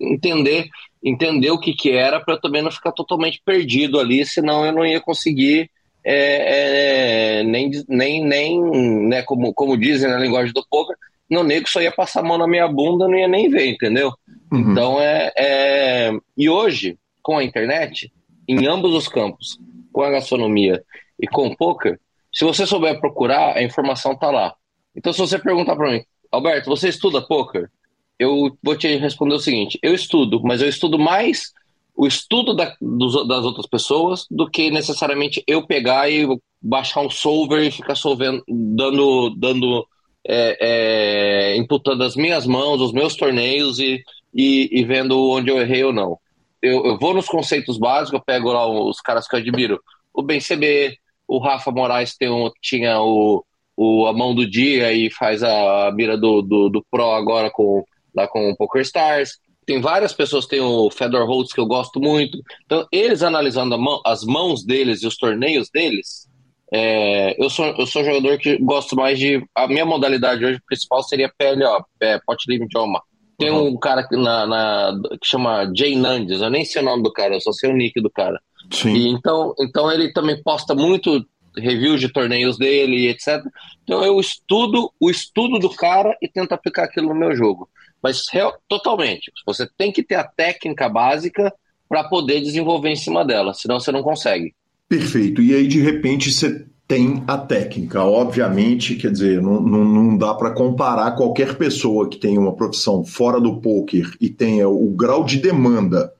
entender 0.00 0.68
entender 1.04 1.50
o 1.50 1.58
que 1.58 1.72
que 1.74 1.90
era 1.90 2.20
para 2.20 2.34
eu 2.34 2.40
também 2.40 2.62
não 2.62 2.70
ficar 2.70 2.92
totalmente 2.92 3.42
perdido 3.44 3.98
ali, 3.98 4.24
senão 4.24 4.64
eu 4.64 4.72
não 4.72 4.86
ia 4.86 5.00
conseguir 5.00 5.68
é, 6.04 7.38
é, 7.38 7.42
nem, 7.42 7.70
nem, 7.88 8.24
nem 8.24 9.08
né, 9.08 9.22
como, 9.22 9.52
como 9.54 9.76
dizem 9.76 10.10
na 10.10 10.18
linguagem 10.18 10.52
do 10.52 10.66
poker, 10.68 10.96
no 11.30 11.42
nego 11.42 11.68
só 11.68 11.80
ia 11.80 11.92
passar 11.92 12.20
a 12.20 12.24
mão 12.24 12.36
na 12.36 12.46
minha 12.46 12.68
bunda, 12.68 13.08
não 13.08 13.16
ia 13.16 13.28
nem 13.28 13.48
ver, 13.48 13.66
entendeu? 13.66 14.12
Uhum. 14.52 14.72
Então 14.72 15.00
é, 15.00 15.32
é. 15.36 16.10
E 16.36 16.48
hoje, 16.48 16.98
com 17.22 17.38
a 17.38 17.44
internet, 17.44 18.12
em 18.46 18.66
ambos 18.66 18.92
os 18.94 19.08
campos, 19.08 19.58
com 19.92 20.02
a 20.02 20.10
gastronomia 20.10 20.82
e 21.18 21.26
com 21.26 21.46
o 21.46 21.56
poker, 21.56 21.98
se 22.32 22.44
você 22.44 22.66
souber 22.66 22.98
procurar, 23.00 23.56
a 23.56 23.62
informação 23.62 24.12
está 24.12 24.30
lá. 24.30 24.54
Então, 24.96 25.12
se 25.12 25.18
você 25.18 25.38
perguntar 25.38 25.76
para 25.76 25.90
mim, 25.90 26.02
Alberto, 26.30 26.68
você 26.68 26.88
estuda 26.88 27.20
poker? 27.20 27.70
Eu 28.18 28.56
vou 28.62 28.76
te 28.76 28.96
responder 28.96 29.34
o 29.34 29.40
seguinte: 29.40 29.78
eu 29.82 29.94
estudo, 29.94 30.40
mas 30.42 30.62
eu 30.62 30.68
estudo 30.68 30.98
mais 30.98 31.52
o 31.94 32.06
estudo 32.06 32.54
da, 32.54 32.74
dos, 32.80 33.26
das 33.26 33.44
outras 33.44 33.66
pessoas 33.66 34.26
do 34.30 34.48
que 34.48 34.70
necessariamente 34.70 35.42
eu 35.46 35.66
pegar 35.66 36.10
e 36.10 36.26
baixar 36.60 37.00
um 37.00 37.10
solver 37.10 37.62
e 37.62 37.70
ficar 37.70 37.94
solvendo, 37.94 38.42
dando, 38.48 39.30
dando 39.36 39.86
é, 40.26 40.56
é, 40.60 41.56
imputando 41.56 42.02
as 42.02 42.16
minhas 42.16 42.46
mãos, 42.46 42.80
os 42.80 42.92
meus 42.92 43.16
torneios 43.16 43.78
e, 43.78 44.02
e, 44.34 44.68
e 44.72 44.84
vendo 44.84 45.30
onde 45.30 45.50
eu 45.50 45.60
errei 45.60 45.84
ou 45.84 45.92
não. 45.92 46.18
Eu, 46.60 46.84
eu, 46.86 46.98
vou 46.98 47.12
nos 47.12 47.26
conceitos 47.26 47.76
básicos, 47.76 48.12
eu 48.12 48.24
pego 48.24 48.52
lá 48.52 48.66
os 48.66 49.00
caras 49.00 49.26
que 49.26 49.34
eu 49.34 49.40
admiro. 49.40 49.80
O 50.14 50.22
Ben 50.22 50.38
CB, 50.38 50.96
o 51.26 51.38
Rafa 51.38 51.72
Moraes 51.72 52.16
tem 52.16 52.30
um, 52.30 52.50
tinha 52.60 53.00
o, 53.00 53.44
o, 53.76 54.06
a 54.06 54.12
mão 54.12 54.34
do 54.34 54.48
dia 54.48 54.92
e 54.92 55.10
faz 55.10 55.42
a, 55.42 55.88
a 55.88 55.92
mira 55.92 56.16
do, 56.16 56.40
do, 56.40 56.68
do, 56.68 56.86
Pro 56.88 57.10
agora 57.10 57.50
com, 57.50 57.84
lá 58.14 58.28
com 58.28 58.50
o 58.50 58.56
Poker 58.56 58.82
Stars. 58.82 59.38
Tem 59.72 59.80
várias 59.80 60.12
pessoas, 60.12 60.44
tem 60.44 60.60
o 60.60 60.90
Fedor 60.90 61.26
Holtz 61.26 61.50
que 61.50 61.58
eu 61.58 61.64
gosto 61.64 61.98
muito. 61.98 62.38
Então, 62.66 62.86
eles 62.92 63.22
analisando 63.22 63.78
mão, 63.78 64.02
as 64.04 64.22
mãos 64.22 64.62
deles 64.62 65.02
e 65.02 65.06
os 65.06 65.16
torneios 65.16 65.70
deles, 65.72 66.28
é, 66.70 67.42
eu, 67.42 67.48
sou, 67.48 67.64
eu 67.64 67.86
sou 67.86 68.04
jogador 68.04 68.36
que 68.36 68.58
gosto 68.58 68.94
mais 68.94 69.18
de. 69.18 69.42
A 69.54 69.66
minha 69.66 69.86
modalidade 69.86 70.44
hoje 70.44 70.60
principal 70.66 71.02
seria 71.02 71.32
PLO, 71.38 71.86
é, 72.00 72.20
Pot 72.26 72.44
Limit 72.46 72.76
Oma. 72.76 73.00
Tem 73.38 73.50
uhum. 73.50 73.68
um 73.68 73.78
cara 73.78 74.06
na, 74.12 74.46
na, 74.46 75.00
que 75.18 75.26
chama 75.26 75.72
Jay 75.74 75.96
Nandes, 75.96 76.42
eu 76.42 76.50
nem 76.50 76.66
sei 76.66 76.82
o 76.82 76.84
nome 76.84 77.02
do 77.02 77.10
cara, 77.10 77.34
eu 77.34 77.40
só 77.40 77.50
sei 77.50 77.70
o 77.70 77.74
nick 77.74 77.98
do 77.98 78.10
cara. 78.10 78.38
Sim. 78.70 78.92
E 78.92 79.08
então, 79.08 79.54
então 79.58 79.90
ele 79.90 80.12
também 80.12 80.42
posta 80.42 80.74
muito 80.74 81.24
reviews 81.56 81.98
de 81.98 82.12
torneios 82.12 82.58
dele, 82.58 83.08
etc. 83.08 83.42
Então 83.84 84.04
eu 84.04 84.20
estudo 84.20 84.92
o 85.00 85.08
estudo 85.08 85.58
do 85.58 85.70
cara 85.70 86.14
e 86.20 86.28
tento 86.28 86.52
aplicar 86.52 86.84
aquilo 86.84 87.08
no 87.08 87.18
meu 87.18 87.34
jogo. 87.34 87.70
Mas 88.02 88.24
real, 88.30 88.54
totalmente, 88.68 89.30
você 89.46 89.68
tem 89.76 89.92
que 89.92 90.02
ter 90.02 90.16
a 90.16 90.24
técnica 90.24 90.88
básica 90.88 91.52
para 91.88 92.04
poder 92.04 92.40
desenvolver 92.40 92.90
em 92.90 92.96
cima 92.96 93.24
dela, 93.24 93.54
senão 93.54 93.78
você 93.78 93.92
não 93.92 94.02
consegue. 94.02 94.54
Perfeito. 94.88 95.40
E 95.40 95.54
aí, 95.54 95.68
de 95.68 95.80
repente, 95.80 96.32
você 96.32 96.66
tem 96.88 97.22
a 97.26 97.38
técnica. 97.38 98.02
Obviamente, 98.02 98.96
quer 98.96 99.10
dizer, 99.10 99.40
não, 99.40 99.60
não, 99.60 99.84
não 99.84 100.18
dá 100.18 100.34
para 100.34 100.50
comparar 100.50 101.12
qualquer 101.12 101.56
pessoa 101.56 102.08
que 102.08 102.18
tenha 102.18 102.40
uma 102.40 102.54
profissão 102.54 103.04
fora 103.04 103.40
do 103.40 103.60
poker 103.60 104.14
e 104.20 104.28
tenha 104.28 104.68
o 104.68 104.90
grau 104.90 105.24
de 105.24 105.38
demanda 105.38 106.12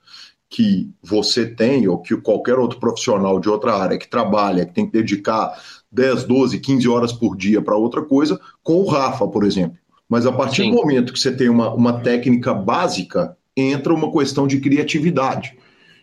que 0.49 0.91
você 1.03 1.47
tem, 1.47 1.89
ou 1.89 1.99
que 1.99 2.17
qualquer 2.17 2.59
outro 2.59 2.79
profissional 2.79 3.41
de 3.41 3.49
outra 3.49 3.75
área 3.75 3.99
que 3.99 4.09
trabalha, 4.09 4.67
que 4.67 4.75
tem 4.75 4.87
que 4.87 4.93
dedicar 4.93 5.59
10, 5.91 6.25
12, 6.25 6.59
15 6.59 6.89
horas 6.89 7.13
por 7.13 7.37
dia 7.37 7.63
para 7.63 7.77
outra 7.77 8.03
coisa, 8.03 8.39
com 8.63 8.75
o 8.75 8.87
Rafa, 8.87 9.27
por 9.27 9.45
exemplo. 9.45 9.79
Mas 10.13 10.27
a 10.27 10.31
partir 10.33 10.65
Sim. 10.65 10.73
do 10.73 10.77
momento 10.77 11.11
que 11.11 11.19
você 11.19 11.35
tem 11.35 11.49
uma, 11.49 11.73
uma 11.73 12.01
técnica 12.01 12.53
básica, 12.53 13.35
entra 13.57 13.95
uma 13.95 14.13
questão 14.13 14.47
de 14.47 14.61
criatividade. 14.61 15.57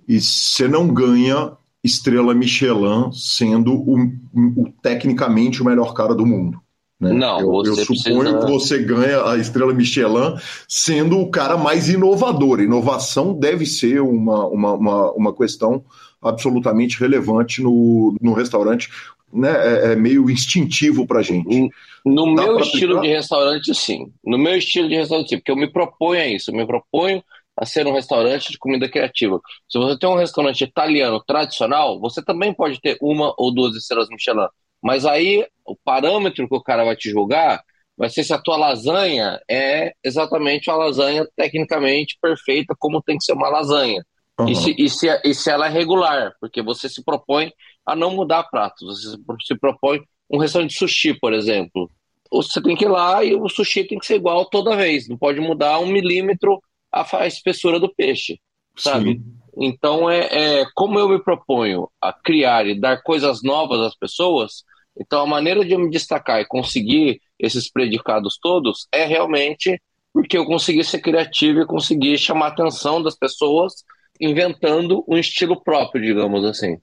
E 0.07 0.19
você 0.19 0.67
não 0.67 0.87
ganha 0.87 1.51
estrela 1.83 2.33
Michelin 2.33 3.11
sendo 3.13 3.71
o, 3.71 3.99
o, 4.33 4.73
tecnicamente 4.81 5.61
o 5.61 5.65
melhor 5.65 5.93
cara 5.93 6.15
do 6.15 6.25
mundo. 6.25 6.59
Né? 6.99 7.13
Não, 7.13 7.39
eu, 7.39 7.63
eu 7.63 7.75
suponho 7.75 8.19
precisa... 8.21 8.39
que 8.39 8.51
você 8.51 8.79
ganha 8.79 9.25
a 9.25 9.37
estrela 9.37 9.75
Michelin 9.75 10.37
sendo 10.67 11.19
o 11.19 11.29
cara 11.29 11.55
mais 11.55 11.87
inovador. 11.87 12.61
Inovação 12.61 13.31
deve 13.31 13.67
ser 13.67 14.01
uma, 14.01 14.47
uma, 14.47 14.73
uma, 14.73 15.11
uma 15.11 15.33
questão 15.35 15.83
absolutamente 16.19 16.99
relevante 16.99 17.61
no, 17.61 18.15
no 18.19 18.33
restaurante. 18.33 18.89
Né? 19.31 19.49
É, 19.49 19.91
é 19.91 19.95
meio 19.95 20.29
instintivo 20.29 21.05
para 21.05 21.21
gente. 21.21 21.69
No 22.05 22.35
Dá 22.35 22.43
meu 22.43 22.59
estilo 22.59 22.97
aplicar? 22.97 23.01
de 23.01 23.15
restaurante, 23.15 23.75
sim. 23.75 24.11
No 24.23 24.37
meu 24.37 24.55
estilo 24.55 24.87
de 24.87 24.95
restaurante, 24.95 25.37
porque 25.37 25.51
eu 25.51 25.55
me 25.55 25.71
proponho 25.71 26.21
a 26.21 26.27
isso. 26.27 26.51
Eu 26.51 26.55
me 26.55 26.65
proponho 26.65 27.23
a 27.55 27.65
ser 27.65 27.85
um 27.85 27.93
restaurante 27.93 28.51
de 28.51 28.57
comida 28.57 28.89
criativa. 28.89 29.39
Se 29.67 29.77
você 29.77 29.99
tem 29.99 30.09
um 30.09 30.15
restaurante 30.15 30.63
italiano 30.63 31.21
tradicional, 31.25 31.99
você 31.99 32.23
também 32.23 32.53
pode 32.53 32.79
ter 32.79 32.97
uma 33.01 33.33
ou 33.37 33.53
duas 33.53 33.75
estrelas 33.75 34.07
Michelin. 34.09 34.47
Mas 34.81 35.05
aí 35.05 35.45
o 35.65 35.75
parâmetro 35.75 36.47
que 36.47 36.55
o 36.55 36.63
cara 36.63 36.85
vai 36.85 36.95
te 36.95 37.09
julgar 37.09 37.61
vai 37.97 38.09
ser 38.09 38.23
se 38.23 38.33
a 38.33 38.37
tua 38.37 38.55
lasanha 38.55 39.41
é 39.49 39.91
exatamente 40.01 40.69
uma 40.69 40.77
lasanha 40.77 41.27
tecnicamente 41.35 42.17
perfeita, 42.21 42.73
como 42.79 43.01
tem 43.01 43.17
que 43.17 43.25
ser 43.25 43.33
uma 43.33 43.49
lasanha. 43.49 44.01
Uhum. 44.39 44.47
E, 44.47 44.55
se, 44.55 44.75
e, 44.77 44.89
se, 44.89 45.21
e 45.25 45.33
se 45.33 45.51
ela 45.51 45.67
é 45.67 45.69
regular, 45.69 46.31
porque 46.39 46.61
você 46.61 46.87
se 46.87 47.03
propõe 47.03 47.51
a 47.85 47.95
não 47.95 48.11
mudar 48.11 48.43
pratos, 48.43 49.03
você 49.03 49.45
se 49.45 49.55
propõe 49.57 50.01
um 50.29 50.37
restaurante 50.37 50.71
de 50.71 50.77
sushi, 50.77 51.13
por 51.13 51.33
exemplo. 51.33 51.89
Você 52.31 52.61
tem 52.61 52.75
que 52.75 52.85
ir 52.85 52.89
lá 52.89 53.23
e 53.23 53.33
o 53.33 53.49
sushi 53.49 53.83
tem 53.85 53.97
que 53.97 54.05
ser 54.05 54.15
igual 54.15 54.45
toda 54.45 54.75
vez, 54.75 55.07
não 55.07 55.17
pode 55.17 55.39
mudar 55.39 55.79
um 55.79 55.87
milímetro 55.87 56.61
a, 56.91 57.25
espessura 57.25 57.79
do 57.79 57.93
peixe, 57.93 58.39
sabe? 58.75 59.13
Sim. 59.13 59.23
Então, 59.57 60.09
é, 60.09 60.61
é 60.61 60.65
como 60.75 60.99
eu 60.99 61.09
me 61.09 61.21
proponho 61.21 61.89
a 61.99 62.13
criar 62.13 62.67
e 62.67 62.79
dar 62.79 63.01
coisas 63.01 63.41
novas 63.41 63.79
às 63.79 63.95
pessoas, 63.95 64.63
então 64.99 65.21
a 65.21 65.27
maneira 65.27 65.65
de 65.65 65.71
eu 65.71 65.79
me 65.79 65.89
destacar 65.89 66.39
e 66.39 66.45
conseguir 66.45 67.19
esses 67.39 67.71
predicados 67.71 68.37
todos 68.39 68.87
é 68.91 69.05
realmente 69.05 69.81
porque 70.13 70.37
eu 70.37 70.45
consegui 70.45 70.83
ser 70.83 70.99
criativo 70.99 71.61
e 71.61 71.65
consegui 71.65 72.17
chamar 72.17 72.47
a 72.47 72.49
atenção 72.49 73.01
das 73.01 73.15
pessoas 73.15 73.73
inventando 74.19 75.03
um 75.07 75.17
estilo 75.17 75.61
próprio, 75.63 76.03
digamos 76.03 76.43
assim. 76.43 76.77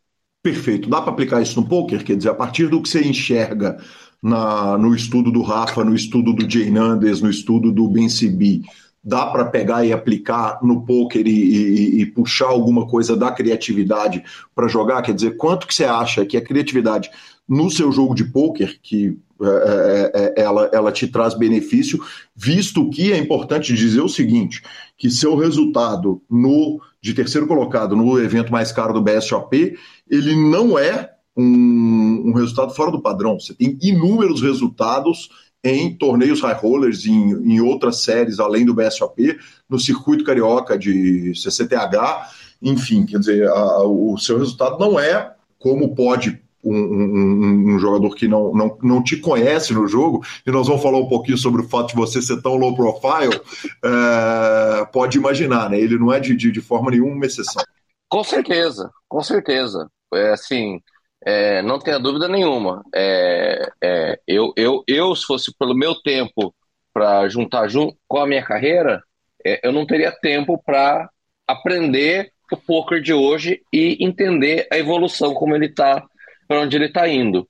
Perfeito. 0.46 0.88
Dá 0.88 1.02
para 1.02 1.10
aplicar 1.10 1.42
isso 1.42 1.60
no 1.60 1.66
poker? 1.66 2.04
Quer 2.04 2.16
dizer, 2.16 2.28
a 2.28 2.34
partir 2.34 2.68
do 2.68 2.80
que 2.80 2.88
você 2.88 3.02
enxerga 3.02 3.78
na, 4.22 4.78
no 4.78 4.94
estudo 4.94 5.32
do 5.32 5.42
Rafa, 5.42 5.84
no 5.84 5.92
estudo 5.92 6.32
do 6.32 6.48
Jay 6.48 6.70
Nandes, 6.70 7.20
no 7.20 7.28
estudo 7.28 7.72
do 7.72 7.88
Ben 7.88 8.08
Sibi, 8.08 8.62
dá 9.02 9.26
para 9.26 9.46
pegar 9.46 9.84
e 9.84 9.92
aplicar 9.92 10.60
no 10.62 10.86
poker 10.86 11.26
e, 11.26 11.30
e, 11.30 12.00
e, 12.00 12.06
puxar 12.06 12.46
alguma 12.46 12.86
coisa 12.86 13.16
da 13.16 13.32
criatividade 13.32 14.22
para 14.54 14.68
jogar? 14.68 15.02
Quer 15.02 15.14
dizer, 15.14 15.36
quanto 15.36 15.66
que 15.66 15.74
você 15.74 15.84
acha 15.84 16.24
que 16.24 16.36
a 16.36 16.40
criatividade 16.40 17.10
no 17.48 17.68
seu 17.68 17.90
jogo 17.90 18.14
de 18.14 18.26
poker, 18.26 18.78
que 18.80 19.18
é, 19.42 19.46
é, 19.46 20.10
é, 20.14 20.42
ela, 20.44 20.70
ela 20.72 20.92
te 20.92 21.08
traz 21.08 21.34
benefício, 21.34 22.00
visto 22.36 22.88
que 22.88 23.12
é 23.12 23.18
importante 23.18 23.74
dizer 23.74 24.00
o 24.00 24.08
seguinte, 24.08 24.62
que 24.96 25.10
seu 25.10 25.34
resultado 25.34 26.22
no 26.30 26.80
de 27.02 27.14
terceiro 27.14 27.46
colocado 27.46 27.94
no 27.94 28.18
evento 28.18 28.50
mais 28.50 28.72
caro 28.72 28.92
do 28.92 29.00
BSOP, 29.00 29.76
ele 30.08 30.34
não 30.34 30.78
é 30.78 31.10
um, 31.36 32.22
um 32.26 32.32
resultado 32.32 32.74
fora 32.74 32.90
do 32.90 33.02
padrão. 33.02 33.38
Você 33.38 33.54
tem 33.54 33.78
inúmeros 33.82 34.40
resultados 34.40 35.28
em 35.62 35.92
torneios 35.96 36.40
high 36.40 36.54
rollers, 36.54 37.06
em, 37.06 37.32
em 37.54 37.60
outras 37.60 38.02
séries 38.02 38.38
além 38.38 38.64
do 38.64 38.74
BSOP, 38.74 39.38
no 39.68 39.78
circuito 39.78 40.24
carioca 40.24 40.78
de 40.78 41.32
CCTH, 41.34 42.30
enfim, 42.62 43.04
quer 43.04 43.18
dizer, 43.18 43.48
a, 43.48 43.82
o 43.82 44.16
seu 44.16 44.38
resultado 44.38 44.78
não 44.78 44.98
é 44.98 45.34
como 45.58 45.94
pode 45.94 46.40
um, 46.62 46.74
um, 46.74 47.74
um, 47.74 47.78
jogador 47.78 48.14
que 48.14 48.26
não, 48.26 48.52
não, 48.52 48.78
não 48.82 49.02
te 49.02 49.16
conhece 49.16 49.72
no 49.72 49.86
jogo, 49.86 50.24
e 50.44 50.50
nós 50.50 50.66
vamos 50.66 50.82
falar 50.82 50.98
um 50.98 51.08
pouquinho 51.08 51.38
sobre 51.38 51.62
o 51.62 51.68
fato 51.68 51.90
de 51.90 51.96
você 51.96 52.20
ser 52.20 52.40
tão 52.42 52.56
low 52.56 52.74
profile, 52.74 53.40
é, 53.84 54.84
pode 54.86 55.16
imaginar, 55.16 55.70
né? 55.70 55.78
Ele 55.78 55.98
não 55.98 56.12
é 56.12 56.18
de, 56.18 56.34
de, 56.34 56.50
de 56.50 56.60
forma 56.60 56.90
nenhuma 56.90 57.12
uma 57.12 57.26
exceção. 57.26 57.62
Com 58.08 58.24
certeza, 58.24 58.90
com 59.08 59.22
certeza. 59.22 59.88
É 60.14 60.30
assim, 60.30 60.80
é, 61.24 61.62
não 61.62 61.78
tenha 61.78 61.98
dúvida 61.98 62.28
nenhuma. 62.28 62.84
É, 62.94 63.68
é, 63.82 64.20
eu, 64.26 64.52
eu, 64.56 64.84
eu, 64.86 65.14
se 65.14 65.24
fosse 65.26 65.52
pelo 65.58 65.74
meu 65.74 65.94
tempo 66.02 66.54
para 66.92 67.28
juntar 67.28 67.68
junto 67.68 67.96
com 68.06 68.18
a 68.18 68.26
minha 68.26 68.44
carreira, 68.44 69.02
é, 69.44 69.66
eu 69.66 69.72
não 69.72 69.86
teria 69.86 70.12
tempo 70.12 70.60
para 70.64 71.10
aprender 71.46 72.32
o 72.52 72.56
poker 72.56 73.00
de 73.00 73.12
hoje 73.12 73.60
e 73.72 73.96
entender 74.00 74.68
a 74.72 74.78
evolução 74.78 75.34
como 75.34 75.54
ele 75.54 75.66
está, 75.66 76.04
para 76.46 76.60
onde 76.60 76.76
ele 76.76 76.86
está 76.86 77.08
indo. 77.08 77.40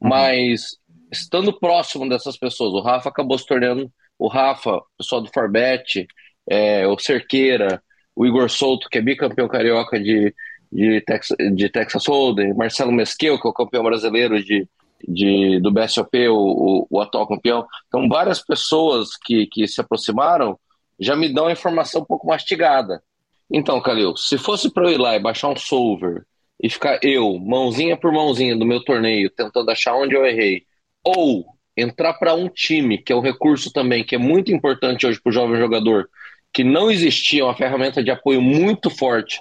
Uhum. 0.00 0.08
Mas 0.08 0.76
estando 1.12 1.58
próximo 1.58 2.08
dessas 2.08 2.38
pessoas, 2.38 2.72
o 2.72 2.80
Rafa 2.80 3.08
acabou 3.08 3.38
se 3.38 3.46
tornando 3.46 3.90
o 4.18 4.28
Rafa, 4.28 4.76
o 4.76 4.84
pessoal 4.98 5.20
do 5.20 5.30
Forbet, 5.32 6.06
é, 6.48 6.86
o 6.86 6.98
Cerqueira, 6.98 7.82
o 8.14 8.24
Igor 8.24 8.48
Souto, 8.48 8.88
que 8.88 8.98
é 8.98 9.02
bicampeão 9.02 9.46
carioca 9.46 10.00
de, 10.00 10.34
de, 10.76 11.00
Texas, 11.00 11.36
de 11.54 11.68
Texas 11.70 12.06
Hold'em, 12.06 12.52
Marcelo 12.52 12.92
Mesquil, 12.92 13.40
que 13.40 13.46
é 13.46 13.50
o 13.50 13.54
campeão 13.54 13.82
brasileiro 13.82 14.42
de, 14.44 14.68
de, 15.08 15.58
do 15.60 15.72
BSOP, 15.72 16.28
o, 16.28 16.36
o, 16.36 16.86
o, 16.90 17.00
atual 17.00 17.26
campeão. 17.26 17.66
Então, 17.88 18.06
várias 18.08 18.44
pessoas 18.44 19.16
que, 19.24 19.46
que 19.46 19.66
se 19.66 19.80
aproximaram 19.80 20.58
já 21.00 21.16
me 21.16 21.32
dão 21.32 21.46
a 21.46 21.52
informação 21.52 22.02
um 22.02 22.04
pouco 22.04 22.26
mastigada. 22.26 23.02
Então, 23.50 23.80
Calil, 23.80 24.16
se 24.16 24.36
fosse 24.36 24.70
para 24.70 24.84
eu 24.84 24.92
ir 24.92 24.98
lá 24.98 25.16
e 25.16 25.20
baixar 25.20 25.48
um 25.48 25.56
solver 25.56 26.26
e 26.62 26.68
ficar 26.68 26.98
eu, 27.02 27.38
mãozinha 27.38 27.96
por 27.96 28.12
mãozinha 28.12 28.56
do 28.56 28.66
meu 28.66 28.84
torneio, 28.84 29.30
tentando 29.30 29.70
achar 29.70 29.94
onde 29.94 30.14
eu 30.14 30.26
errei, 30.26 30.64
ou 31.02 31.46
entrar 31.74 32.14
para 32.14 32.34
um 32.34 32.48
time, 32.48 32.98
que 32.98 33.12
é 33.12 33.16
um 33.16 33.20
recurso 33.20 33.72
também 33.72 34.04
que 34.04 34.14
é 34.14 34.18
muito 34.18 34.52
importante 34.52 35.06
hoje 35.06 35.20
para 35.20 35.30
o 35.30 35.32
jovem 35.32 35.58
jogador, 35.58 36.08
que 36.52 36.64
não 36.64 36.90
existia 36.90 37.44
uma 37.44 37.54
ferramenta 37.54 38.02
de 38.02 38.10
apoio 38.10 38.42
muito 38.42 38.90
forte 38.90 39.40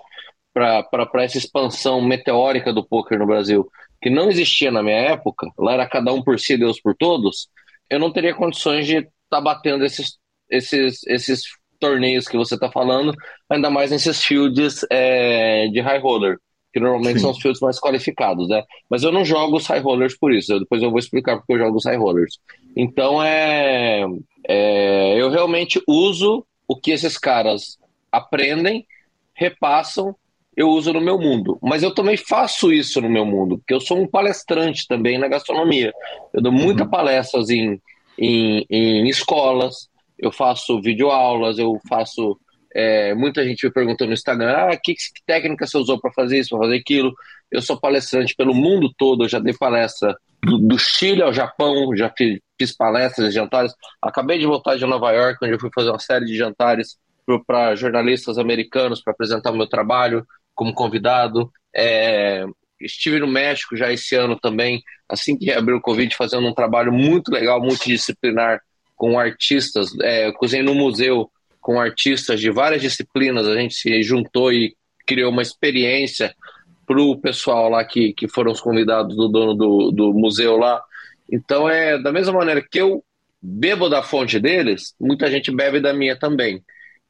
para 0.55 1.23
essa 1.23 1.37
expansão 1.37 2.01
meteórica 2.01 2.71
do 2.71 2.85
poker 2.87 3.19
no 3.19 3.27
Brasil, 3.27 3.69
que 4.01 4.09
não 4.09 4.29
existia 4.29 4.71
na 4.71 4.81
minha 4.81 4.95
época, 4.95 5.47
lá 5.59 5.73
era 5.73 5.85
cada 5.85 6.13
um 6.13 6.23
por 6.23 6.39
si, 6.39 6.55
Deus 6.55 6.79
por 6.79 6.95
todos, 6.95 7.49
eu 7.89 7.99
não 7.99 8.09
teria 8.09 8.33
condições 8.33 8.87
de 8.87 8.99
estar 8.99 9.09
tá 9.29 9.41
batendo 9.41 9.83
esses, 9.83 10.17
esses, 10.49 11.05
esses 11.07 11.41
torneios 11.77 12.25
que 12.25 12.37
você 12.37 12.55
está 12.55 12.71
falando, 12.71 13.13
ainda 13.49 13.69
mais 13.69 13.91
nesses 13.91 14.23
fields 14.23 14.85
é, 14.89 15.67
de 15.67 15.81
high 15.81 15.99
roller, 15.99 16.37
que 16.73 16.79
normalmente 16.79 17.17
Sim. 17.17 17.23
são 17.23 17.31
os 17.31 17.41
fields 17.41 17.59
mais 17.59 17.77
qualificados, 17.77 18.47
né? 18.47 18.63
Mas 18.89 19.03
eu 19.03 19.11
não 19.11 19.25
jogo 19.25 19.57
os 19.57 19.67
high 19.67 19.81
rollers 19.81 20.17
por 20.17 20.31
isso, 20.31 20.57
depois 20.57 20.81
eu 20.81 20.89
vou 20.89 20.99
explicar 20.99 21.35
porque 21.35 21.53
eu 21.53 21.59
jogo 21.59 21.75
os 21.75 21.85
high 21.85 21.97
rollers. 21.97 22.39
Então 22.77 23.21
é, 23.21 24.05
é 24.47 25.21
eu 25.21 25.29
realmente 25.29 25.81
uso 25.85 26.45
o 26.65 26.79
que 26.79 26.91
esses 26.91 27.17
caras 27.17 27.77
aprendem, 28.09 28.87
repassam, 29.33 30.15
eu 30.55 30.69
uso 30.69 30.93
no 30.93 31.01
meu 31.01 31.19
mundo. 31.19 31.59
Mas 31.61 31.83
eu 31.83 31.93
também 31.93 32.15
faço 32.15 32.71
isso 32.71 33.01
no 33.01 33.09
meu 33.09 33.25
mundo, 33.25 33.57
porque 33.57 33.73
eu 33.73 33.81
sou 33.81 33.99
um 33.99 34.07
palestrante 34.07 34.87
também 34.87 35.17
na 35.17 35.27
gastronomia. 35.27 35.91
Eu 36.33 36.41
dou 36.41 36.51
muitas 36.51 36.85
uhum. 36.85 36.91
palestras 36.91 37.49
em, 37.49 37.81
em, 38.17 38.65
em 38.69 39.07
escolas, 39.07 39.89
eu 40.17 40.31
faço 40.31 40.81
videoaulas, 40.81 41.59
eu 41.59 41.79
faço. 41.89 42.39
É, 42.73 43.13
muita 43.15 43.45
gente 43.45 43.65
me 43.65 43.71
pergunta 43.71 44.05
no 44.05 44.13
Instagram: 44.13 44.51
ah, 44.51 44.77
que, 44.81 44.93
que 44.93 45.23
técnica 45.25 45.67
você 45.67 45.77
usou 45.77 45.99
para 45.99 46.11
fazer 46.11 46.39
isso, 46.39 46.49
para 46.49 46.67
fazer 46.67 46.77
aquilo? 46.77 47.13
Eu 47.51 47.61
sou 47.61 47.79
palestrante 47.79 48.35
pelo 48.35 48.53
mundo 48.53 48.91
todo, 48.97 49.23
eu 49.23 49.29
já 49.29 49.39
dei 49.39 49.53
palestra 49.53 50.15
do, 50.43 50.57
do 50.57 50.77
Chile 50.77 51.21
ao 51.21 51.33
Japão, 51.33 51.95
já 51.95 52.11
fiz, 52.17 52.39
fiz 52.57 52.75
palestras, 52.75 53.33
jantares. 53.33 53.73
Acabei 54.01 54.39
de 54.39 54.45
voltar 54.45 54.77
de 54.77 54.85
Nova 54.85 55.11
York, 55.11 55.37
onde 55.43 55.53
eu 55.53 55.59
fui 55.59 55.69
fazer 55.73 55.89
uma 55.89 55.99
série 55.99 56.25
de 56.25 56.35
jantares 56.35 56.97
para 57.47 57.75
jornalistas 57.75 58.37
americanos 58.37 59.01
para 59.01 59.11
apresentar 59.11 59.51
o 59.51 59.57
meu 59.57 59.67
trabalho 59.67 60.25
como 60.55 60.73
convidado. 60.73 61.51
É, 61.75 62.45
estive 62.79 63.19
no 63.19 63.27
México 63.27 63.75
já 63.75 63.91
esse 63.91 64.15
ano 64.15 64.39
também, 64.39 64.81
assim 65.07 65.37
que 65.37 65.51
abriu 65.51 65.77
o 65.77 65.81
Covid, 65.81 66.15
fazendo 66.15 66.47
um 66.47 66.53
trabalho 66.53 66.91
muito 66.91 67.29
legal, 67.31 67.61
multidisciplinar 67.61 68.61
com 68.95 69.19
artistas. 69.19 69.89
É, 70.01 70.31
cozinhei 70.31 70.63
no 70.63 70.73
museu 70.73 71.29
com 71.61 71.79
artistas 71.79 72.39
de 72.39 72.49
várias 72.51 72.81
disciplinas, 72.81 73.47
a 73.47 73.55
gente 73.55 73.73
se 73.73 74.01
juntou 74.03 74.53
e 74.53 74.75
criou 75.05 75.31
uma 75.31 75.41
experiência 75.41 76.33
para 76.85 77.01
o 77.01 77.17
pessoal 77.19 77.69
lá 77.69 77.83
que, 77.83 78.13
que 78.13 78.27
foram 78.27 78.51
os 78.51 78.61
convidados 78.61 79.15
do 79.15 79.27
dono 79.27 79.55
do, 79.55 79.91
do 79.91 80.13
museu 80.13 80.57
lá. 80.57 80.81
Então, 81.31 81.67
é 81.67 81.99
da 81.99 82.11
mesma 82.11 82.33
maneira 82.33 82.61
que 82.61 82.79
eu 82.79 83.03
bebo 83.41 83.89
da 83.89 84.03
fonte 84.03 84.39
deles, 84.39 84.93
muita 84.99 85.29
gente 85.29 85.51
bebe 85.51 85.79
da 85.79 85.93
minha 85.93 86.15
também. 86.15 86.63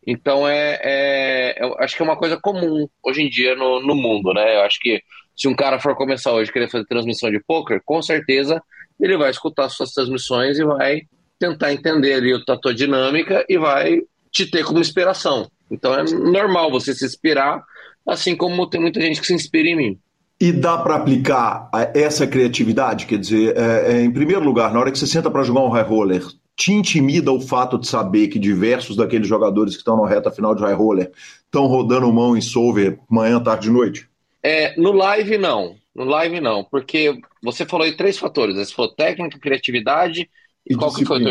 Então, 0.06 0.48
é, 0.48 0.80
é, 0.82 1.64
eu 1.64 1.76
acho 1.80 1.96
que 1.96 2.02
é 2.02 2.06
uma 2.06 2.18
coisa 2.18 2.38
comum 2.38 2.88
hoje 3.04 3.24
em 3.24 3.30
dia 3.30 3.56
no, 3.56 3.82
no 3.82 3.96
mundo, 3.96 4.34
né? 4.34 4.58
Eu 4.58 4.62
acho 4.62 4.80
que 4.80 5.02
se 5.36 5.48
um 5.48 5.56
cara 5.56 5.80
for 5.80 5.96
começar 5.96 6.32
hoje 6.32 6.52
querer 6.52 6.70
fazer 6.70 6.86
transmissão 6.86 7.30
de 7.30 7.42
poker, 7.46 7.82
com 7.84 8.02
certeza 8.02 8.62
ele 9.00 9.18
vai 9.18 9.30
escutar 9.30 9.68
suas 9.70 9.92
transmissões 9.92 10.58
e 10.58 10.64
vai 10.64 11.02
tentar 11.40 11.74
entender 11.74 12.14
ali 12.14 12.34
a 12.34 12.58
tua 12.58 12.74
dinâmica 12.74 13.46
e 13.50 13.58
vai 13.58 14.02
te 14.32 14.50
ter 14.50 14.64
como 14.64 14.80
inspiração. 14.80 15.50
Então 15.70 15.94
é 15.94 16.04
normal 16.04 16.72
você 16.72 16.94
se 16.94 17.06
inspirar, 17.06 17.64
assim 18.08 18.36
como 18.36 18.70
tem 18.70 18.80
muita 18.80 19.02
gente 19.02 19.20
que 19.20 19.28
se 19.28 19.34
inspira 19.34 19.68
em 19.68 19.76
mim. 19.76 20.00
E 20.40 20.52
dá 20.52 20.78
para 20.78 20.96
aplicar 20.96 21.70
essa 21.94 22.28
criatividade? 22.28 23.06
Quer 23.06 23.18
dizer, 23.18 23.58
é, 23.58 23.94
é, 23.94 24.02
em 24.02 24.12
primeiro 24.12 24.44
lugar, 24.44 24.72
na 24.74 24.80
hora 24.80 24.92
que 24.92 25.00
você 25.00 25.08
senta 25.08 25.32
para 25.32 25.44
jogar 25.44 25.62
um 25.62 25.70
high 25.70 25.84
roller, 25.84 26.24
te 26.56 26.72
intimida 26.72 27.32
o 27.32 27.42
fato 27.42 27.78
de 27.78 27.88
saber 27.88 28.30
que 28.30 28.40
diversos 28.40 28.96
daqueles 28.96 29.28
jogadores 29.28 29.74
que 29.74 29.80
estão 29.80 30.02
na 30.02 30.08
reta 30.08 30.32
final 30.32 30.56
de 30.56 30.62
high 30.62 30.74
roller 30.74 31.12
estão 31.44 31.68
rodando 31.68 32.12
mão 32.12 32.36
em 32.36 32.42
solver 32.42 33.00
manhã, 33.10 33.42
tarde 33.42 33.68
e 33.68 33.72
noite? 33.72 34.10
É, 34.42 34.80
no 34.80 34.92
live, 34.92 35.38
não. 35.38 35.76
No 35.94 36.06
live, 36.06 36.40
não. 36.40 36.64
Porque 36.64 37.20
você 37.42 37.66
falou 37.66 37.86
aí 37.86 37.96
três 37.96 38.18
fatores. 38.18 38.56
Você 38.56 38.74
falou 38.74 38.94
técnica, 38.94 39.40
criatividade 39.40 40.30
e 40.66 40.76
qual 40.76 40.94
que 40.94 41.06
foi? 41.06 41.24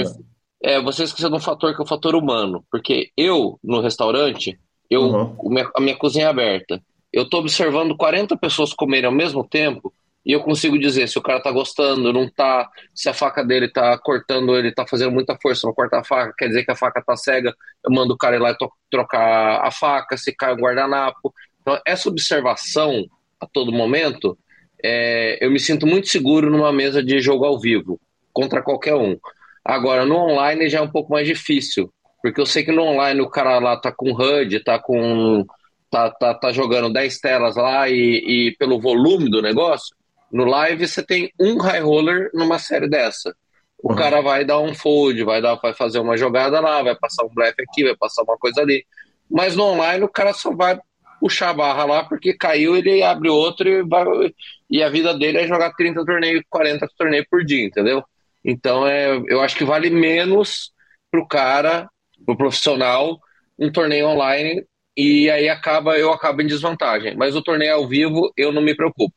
É, 0.63 0.81
você 0.81 1.05
esqueceu 1.05 1.31
de 1.31 1.37
um 1.37 1.41
fator 1.41 1.75
que 1.75 1.81
é 1.81 1.85
o 1.85 1.89
fator 1.89 2.15
humano. 2.15 2.65
Porque 2.71 3.11
eu, 3.17 3.59
no 3.63 3.81
restaurante, 3.81 4.59
eu, 4.91 5.03
uhum. 5.03 5.59
a 5.75 5.81
minha 5.81 5.97
cozinha 5.97 6.27
é 6.27 6.29
aberta. 6.29 6.83
Eu 7.13 7.23
estou 7.23 7.41
observando 7.41 7.97
40 7.97 8.37
pessoas 8.37 8.73
comerem 8.75 9.07
ao 9.07 9.15
mesmo 9.15 9.47
tempo 9.47 9.93
e 10.25 10.33
eu 10.33 10.41
consigo 10.41 10.79
dizer 10.79 11.07
se 11.07 11.19
o 11.19 11.23
cara 11.23 11.41
tá 11.41 11.51
gostando, 11.51 12.13
não 12.13 12.29
tá, 12.29 12.69
se 12.95 13.09
a 13.09 13.15
faca 13.15 13.45
dele 13.45 13.69
tá 13.69 13.99
cortando, 13.99 14.57
ele 14.57 14.73
tá 14.73 14.87
fazendo 14.87 15.13
muita 15.13 15.37
força 15.41 15.67
no 15.67 15.75
cortar 15.75 16.01
a 16.01 16.05
faca, 16.05 16.35
quer 16.37 16.49
dizer 16.49 16.65
que 16.65 16.71
a 16.71 16.77
faca 16.77 17.03
tá 17.05 17.15
cega, 17.15 17.55
eu 17.85 17.93
mando 17.93 18.15
o 18.15 18.17
cara 18.17 18.37
ir 18.37 18.39
lá 18.39 18.51
e 18.53 18.57
trocar 18.91 19.61
a 19.63 19.71
faca, 19.71 20.17
se 20.17 20.35
cai 20.35 20.53
o 20.53 20.57
guardanapo. 20.57 21.33
Então, 21.61 21.79
essa 21.87 22.09
observação 22.09 23.05
a 23.39 23.47
todo 23.47 23.71
momento, 23.71 24.39
é, 24.83 25.39
eu 25.45 25.51
me 25.51 25.61
sinto 25.61 25.87
muito 25.87 26.09
seguro 26.09 26.51
numa 26.51 26.73
mesa 26.73 27.03
de 27.03 27.21
jogo 27.21 27.45
ao 27.45 27.61
vivo 27.61 28.01
contra 28.33 28.63
qualquer 28.63 28.95
um. 28.95 29.19
Agora, 29.63 30.07
no 30.07 30.17
online 30.17 30.69
já 30.69 30.79
é 30.79 30.83
um 30.83 30.91
pouco 30.91 31.13
mais 31.13 31.27
difícil, 31.27 31.93
porque 32.23 32.41
eu 32.41 32.47
sei 32.47 32.65
que 32.65 32.73
no 32.73 32.83
online 32.83 33.21
o 33.21 33.29
cara 33.29 33.59
lá 33.59 33.77
tá 33.77 33.93
com 33.93 34.13
HUD, 34.13 34.61
tá 34.61 34.79
com. 34.79 35.45
tá, 35.91 36.11
tá, 36.11 36.35
tá 36.35 36.53
jogando 36.53 36.93
10 36.93 37.19
telas 37.21 37.57
lá 37.57 37.89
e, 37.91 38.49
e 38.49 38.57
pelo 38.59 38.81
volume 38.81 39.31
do 39.31 39.43
negócio, 39.43 39.95
no 40.35 40.45
live 40.45 40.89
você 40.89 41.01
tem 41.01 41.33
um 41.39 41.59
high 41.59 41.79
roller 41.79 42.29
numa 42.35 42.59
série 42.59 42.89
dessa. 42.89 43.33
O 43.81 43.93
uhum. 43.93 43.97
cara 43.97 44.21
vai 44.21 44.45
dar 44.45 44.59
um 44.59 44.75
fold, 44.75 45.23
vai, 45.23 45.41
dar, 45.41 45.55
vai 45.55 45.73
fazer 45.73 46.01
uma 46.01 46.17
jogada 46.17 46.59
lá, 46.59 46.83
vai 46.83 46.97
passar 46.97 47.25
um 47.25 47.33
blefe 47.33 47.63
aqui, 47.63 47.85
vai 47.85 47.97
passar 47.97 48.25
uma 48.25 48.37
coisa 48.37 48.61
ali. 48.61 48.85
Mas 49.31 49.55
no 49.55 49.63
online 49.63 50.03
o 50.03 50.09
cara 50.09 50.33
só 50.33 50.53
vai 50.53 50.77
puxar 51.21 51.51
a 51.51 51.55
barra 51.55 51.85
lá, 51.85 52.05
porque 52.05 52.35
caiu, 52.37 52.77
ele 52.77 53.01
abre 53.01 53.29
outro 53.29 53.69
e, 53.69 53.85
vai, 53.85 54.05
e 54.69 54.83
a 54.83 54.89
vida 54.89 55.17
dele 55.17 55.39
é 55.39 55.47
jogar 55.47 55.73
30 55.75 56.05
torneios, 56.05 56.43
40 56.51 56.89
torneios 56.99 57.27
por 57.31 57.45
dia, 57.45 57.65
entendeu? 57.65 58.03
Então, 58.45 58.85
é, 58.89 59.17
eu 59.29 59.41
acho 59.41 59.57
que 59.57 59.65
vale 59.65 59.89
menos 59.89 60.73
pro 61.13 61.29
cara, 61.29 61.89
pro 62.27 62.37
profissional, 62.37 63.21
um 63.57 63.71
torneio 63.71 64.09
online 64.09 64.67
e 64.97 65.31
aí 65.31 65.49
acaba 65.49 65.97
eu 65.97 66.13
acabo 66.13 66.43
em 66.43 66.47
desvantagem. 66.47 67.17
Mas 67.17 67.37
o 67.37 67.43
torneio 67.43 67.75
ao 67.75 67.87
vivo 67.87 68.33
eu 68.37 68.53
não 68.53 68.61
me 68.63 68.75
preocupo. 68.75 69.15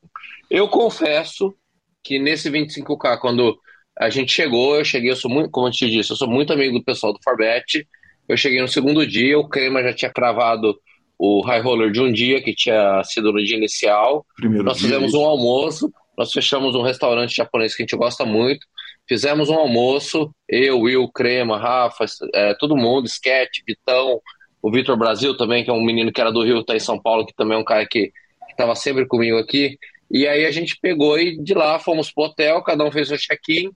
Eu 0.49 0.67
confesso 0.67 1.55
que 2.03 2.19
nesse 2.19 2.49
25K, 2.49 3.19
quando 3.19 3.57
a 3.97 4.09
gente 4.09 4.31
chegou, 4.31 4.75
eu 4.75 4.85
cheguei, 4.85 5.11
eu 5.11 5.15
sou 5.15 5.29
muito, 5.29 5.49
como 5.49 5.67
eu 5.67 5.71
te 5.71 5.89
disse, 5.89 6.11
eu 6.11 6.15
sou 6.15 6.29
muito 6.29 6.53
amigo 6.53 6.77
do 6.77 6.83
pessoal 6.83 7.13
do 7.13 7.19
Forbet. 7.23 7.85
Eu 8.27 8.37
cheguei 8.37 8.61
no 8.61 8.67
segundo 8.67 9.05
dia, 9.05 9.37
o 9.37 9.47
Crema 9.47 9.81
já 9.81 9.93
tinha 9.93 10.11
cravado 10.11 10.77
o 11.17 11.41
high 11.41 11.61
roller 11.61 11.91
de 11.91 11.99
um 11.99 12.11
dia, 12.11 12.41
que 12.41 12.53
tinha 12.53 13.03
sido 13.03 13.33
no 13.33 13.43
dia 13.43 13.57
inicial. 13.57 14.25
Primeiro 14.35 14.63
nós 14.63 14.79
fizemos 14.79 15.13
um 15.13 15.25
almoço, 15.25 15.91
nós 16.17 16.31
fechamos 16.31 16.75
um 16.75 16.81
restaurante 16.81 17.35
japonês 17.35 17.75
que 17.75 17.81
a 17.81 17.85
gente 17.85 17.97
gosta 17.97 18.23
muito. 18.25 18.65
Fizemos 19.07 19.49
um 19.49 19.55
almoço, 19.55 20.33
eu, 20.47 20.81
Will, 20.81 21.09
Crema, 21.09 21.57
Rafa, 21.57 22.05
é, 22.35 22.53
todo 22.55 22.75
mundo, 22.75 23.07
Sketch, 23.07 23.61
Vitão, 23.65 24.21
o 24.61 24.71
Vitor 24.71 24.97
Brasil 24.97 25.35
também, 25.35 25.63
que 25.63 25.69
é 25.69 25.73
um 25.73 25.83
menino 25.83 26.11
que 26.11 26.19
era 26.19 26.31
do 26.31 26.43
Rio, 26.43 26.63
tá 26.63 26.75
em 26.75 26.79
São 26.79 27.01
Paulo, 27.01 27.25
que 27.25 27.33
também 27.33 27.57
é 27.57 27.59
um 27.59 27.63
cara 27.63 27.85
que 27.85 28.11
estava 28.49 28.75
sempre 28.75 29.07
comigo 29.07 29.37
aqui. 29.37 29.77
E 30.09 30.27
aí 30.27 30.45
a 30.45 30.51
gente 30.51 30.77
pegou 30.81 31.19
e 31.19 31.37
de 31.41 31.53
lá 31.53 31.79
fomos 31.79 32.11
pro 32.11 32.25
hotel, 32.25 32.63
cada 32.63 32.83
um 32.83 32.91
fez 32.91 33.09
seu 33.09 33.17
check-in 33.17 33.71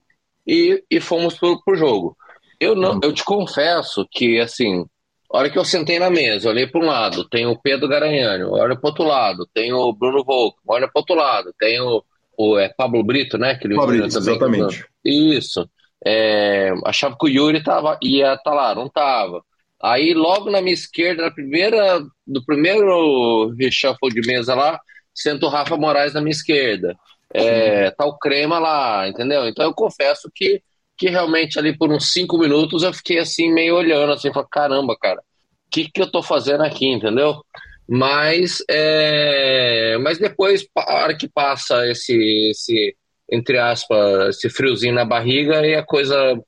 e, 0.46 0.82
e 0.90 1.00
fomos 1.00 1.38
pro, 1.38 1.62
pro 1.62 1.76
jogo. 1.76 2.16
Eu 2.58 2.74
não, 2.74 3.00
eu 3.02 3.12
te 3.12 3.24
confesso 3.24 4.06
que 4.10 4.38
assim, 4.38 4.84
a 5.32 5.38
hora 5.38 5.50
que 5.50 5.58
eu 5.58 5.64
sentei 5.64 5.98
na 5.98 6.10
mesa, 6.10 6.48
olhei 6.48 6.66
para 6.66 6.80
um 6.80 6.86
lado, 6.86 7.28
tem 7.28 7.46
o 7.46 7.58
Pedro 7.58 7.88
Garanhani, 7.88 8.44
olha 8.44 8.76
para 8.76 8.88
outro 8.88 9.04
lado, 9.04 9.48
tem 9.52 9.72
o 9.72 9.92
Bruno 9.92 10.22
Volk, 10.24 10.58
olha 10.66 10.88
para 10.88 11.00
outro 11.00 11.16
lado, 11.16 11.54
tem 11.58 11.80
o, 11.80 12.04
o 12.36 12.58
é, 12.58 12.68
Pablo 12.68 13.02
Brito, 13.02 13.36
né? 13.38 13.56
Que 13.56 13.68
Pablo 13.68 13.86
Brito, 13.86 14.08
também, 14.08 14.34
exatamente. 14.34 14.86
Isso. 15.04 15.68
É, 16.04 16.72
achava 16.84 17.16
que 17.18 17.26
o 17.26 17.28
Yuri 17.28 17.62
tava, 17.62 17.98
ia 18.02 18.34
estar 18.34 18.42
tá 18.42 18.54
lá, 18.54 18.74
não 18.74 18.88
tava. 18.88 19.42
Aí 19.82 20.14
logo 20.14 20.50
na 20.50 20.60
minha 20.60 20.74
esquerda, 20.74 21.24
na 21.24 21.30
primeira, 21.30 22.00
do 22.26 22.44
primeiro 22.44 23.52
reshuffle 23.58 24.10
de 24.10 24.20
mesa 24.26 24.54
lá, 24.54 24.78
senta 25.14 25.46
o 25.46 25.48
Rafa 25.48 25.76
Moraes 25.76 26.14
na 26.14 26.20
minha 26.20 26.32
esquerda. 26.32 26.96
É, 27.34 27.90
tá 27.90 28.04
o 28.04 28.18
Crema 28.18 28.58
lá, 28.58 29.08
entendeu? 29.08 29.46
Então 29.48 29.64
eu 29.64 29.72
confesso 29.72 30.30
que 30.34 30.62
que 31.02 31.08
realmente 31.08 31.58
ali 31.58 31.76
por 31.76 31.90
uns 31.90 32.12
cinco 32.12 32.38
minutos 32.38 32.84
eu 32.84 32.92
fiquei 32.92 33.18
assim, 33.18 33.52
meio 33.52 33.74
olhando, 33.74 34.12
assim, 34.12 34.32
falei, 34.32 34.48
caramba, 34.48 34.96
cara, 34.96 35.18
o 35.18 35.70
que, 35.70 35.90
que 35.90 36.00
eu 36.00 36.08
tô 36.08 36.22
fazendo 36.22 36.62
aqui, 36.62 36.86
entendeu? 36.86 37.42
Mas, 37.88 38.62
é... 38.70 39.98
mas 40.00 40.18
depois, 40.18 40.64
a 40.76 40.94
hora 40.94 41.16
que 41.16 41.28
passa 41.28 41.88
esse, 41.88 42.50
esse, 42.50 42.96
entre 43.30 43.58
aspas, 43.58 44.36
esse 44.36 44.48
friozinho 44.48 44.94
na 44.94 45.04
barriga 45.04 45.66
e 45.66 45.74
a 45.74 45.82
coisa 45.82 46.40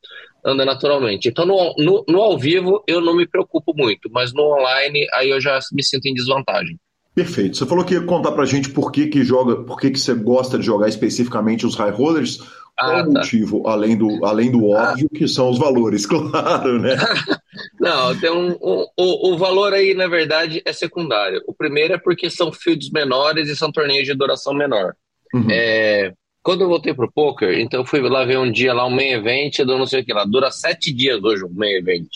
anda 0.45 0.65
naturalmente. 0.65 1.29
Então, 1.29 1.45
no, 1.45 1.75
no, 1.77 2.05
no 2.09 2.23
ao 2.23 2.39
vivo, 2.39 2.85
eu 2.87 3.01
não 3.01 3.17
me 3.17 3.27
preocupo 3.27 3.75
muito, 3.75 4.09
mas 4.13 4.33
no 4.33 4.43
online, 4.43 5.07
aí 5.15 5.31
eu 5.31 5.41
já 5.41 5.59
me 5.73 5.83
sinto 5.83 6.07
em 6.07 6.15
desvantagem. 6.15 6.79
Perfeito. 7.15 7.57
Você 7.57 7.67
falou 7.67 7.85
que 7.85 7.95
ia 7.95 8.03
contar 8.03 8.33
pra 8.33 8.45
gente 8.45 8.71
por 8.71 8.91
que, 8.91 9.07
que 9.07 9.23
joga, 9.23 9.57
por 9.57 9.79
que, 9.79 9.91
que 9.91 10.01
você 10.01 10.15
gosta 10.15 10.59
de 10.59 10.67
jogar 10.67 10.89
especificamente 10.89 11.65
os 11.65 11.77
high 11.77 11.93
rollers. 11.93 12.39
Qual 12.77 12.91
ah, 12.91 13.03
o 13.03 13.13
tá. 13.13 13.21
motivo, 13.21 13.69
além 13.69 13.97
do, 13.97 14.25
alem 14.25 14.51
do 14.51 14.67
óbvio, 14.67 15.09
ah. 15.13 15.17
que 15.17 15.29
são 15.29 15.49
os 15.49 15.59
valores, 15.59 16.07
claro, 16.07 16.81
né? 16.81 16.97
Não, 17.79 18.19
tem 18.19 18.33
um, 18.33 18.51
um, 18.61 18.87
o, 18.99 19.33
o 19.33 19.39
valor 19.39 19.73
aí, 19.73 19.95
na 19.95 20.09
verdade, 20.09 20.61
é 20.65 20.73
secundário. 20.73 21.41
O 21.47 21.55
primeiro 21.55 21.95
é 21.95 21.99
porque 21.99 22.29
são 22.29 22.53
fields 22.53 22.91
menores 22.91 23.49
e 23.49 23.55
são 23.55 23.71
torneios 23.71 24.07
de 24.07 24.15
duração 24.15 24.53
menor. 24.53 24.95
Uhum. 25.33 25.47
É, 25.49 26.13
quando 26.43 26.63
eu 26.63 26.69
voltei 26.69 26.93
pro 26.93 27.11
poker, 27.11 27.61
então 27.61 27.81
eu 27.81 27.87
fui 27.87 28.01
lá 28.01 28.25
ver 28.25 28.39
um 28.39 28.51
dia 28.51 28.75
lá 28.75 28.85
um 28.87 28.91
main 28.91 29.13
event 29.13 29.59
do 29.59 29.79
não 29.79 29.87
sei 29.87 30.01
o 30.01 30.05
que 30.05 30.13
lá. 30.13 30.25
Dura 30.25 30.51
sete 30.51 30.93
dias 30.93 31.23
hoje 31.23 31.45
um 31.45 31.53
main 31.55 31.77
event. 31.77 32.09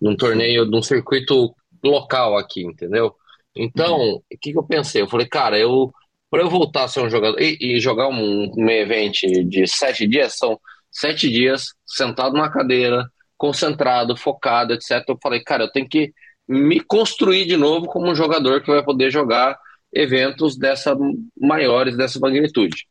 Num 0.00 0.16
torneio, 0.16 0.64
num 0.64 0.82
circuito 0.82 1.54
local 1.84 2.36
aqui, 2.36 2.64
entendeu? 2.64 3.14
Então, 3.56 3.96
uhum. 3.98 4.14
o 4.14 4.38
que, 4.40 4.52
que 4.52 4.58
eu 4.58 4.62
pensei? 4.62 5.02
Eu 5.02 5.08
falei, 5.08 5.26
cara, 5.26 5.58
eu 5.58 5.92
para 6.30 6.42
eu 6.42 6.48
voltar 6.48 6.84
a 6.84 6.88
ser 6.88 7.00
um 7.00 7.10
jogador 7.10 7.40
e, 7.40 7.58
e 7.60 7.80
jogar 7.80 8.08
um, 8.08 8.52
um 8.56 8.70
event 8.70 9.22
de 9.46 9.66
sete 9.66 10.06
dias, 10.06 10.36
são 10.36 10.58
sete 10.90 11.28
dias 11.28 11.74
sentado 11.84 12.34
na 12.34 12.48
cadeira, 12.48 13.04
concentrado, 13.36 14.16
focado, 14.16 14.72
etc. 14.72 15.02
Eu 15.08 15.18
falei, 15.20 15.42
cara, 15.42 15.64
eu 15.64 15.72
tenho 15.72 15.88
que 15.88 16.12
me 16.48 16.80
construir 16.80 17.46
de 17.46 17.56
novo 17.56 17.86
como 17.86 18.08
um 18.08 18.14
jogador 18.14 18.60
que 18.60 18.70
vai 18.70 18.82
poder 18.84 19.10
jogar 19.10 19.58
eventos 19.92 20.56
dessa 20.56 20.96
maiores, 21.36 21.96
dessa 21.96 22.20
magnitude. 22.20 22.86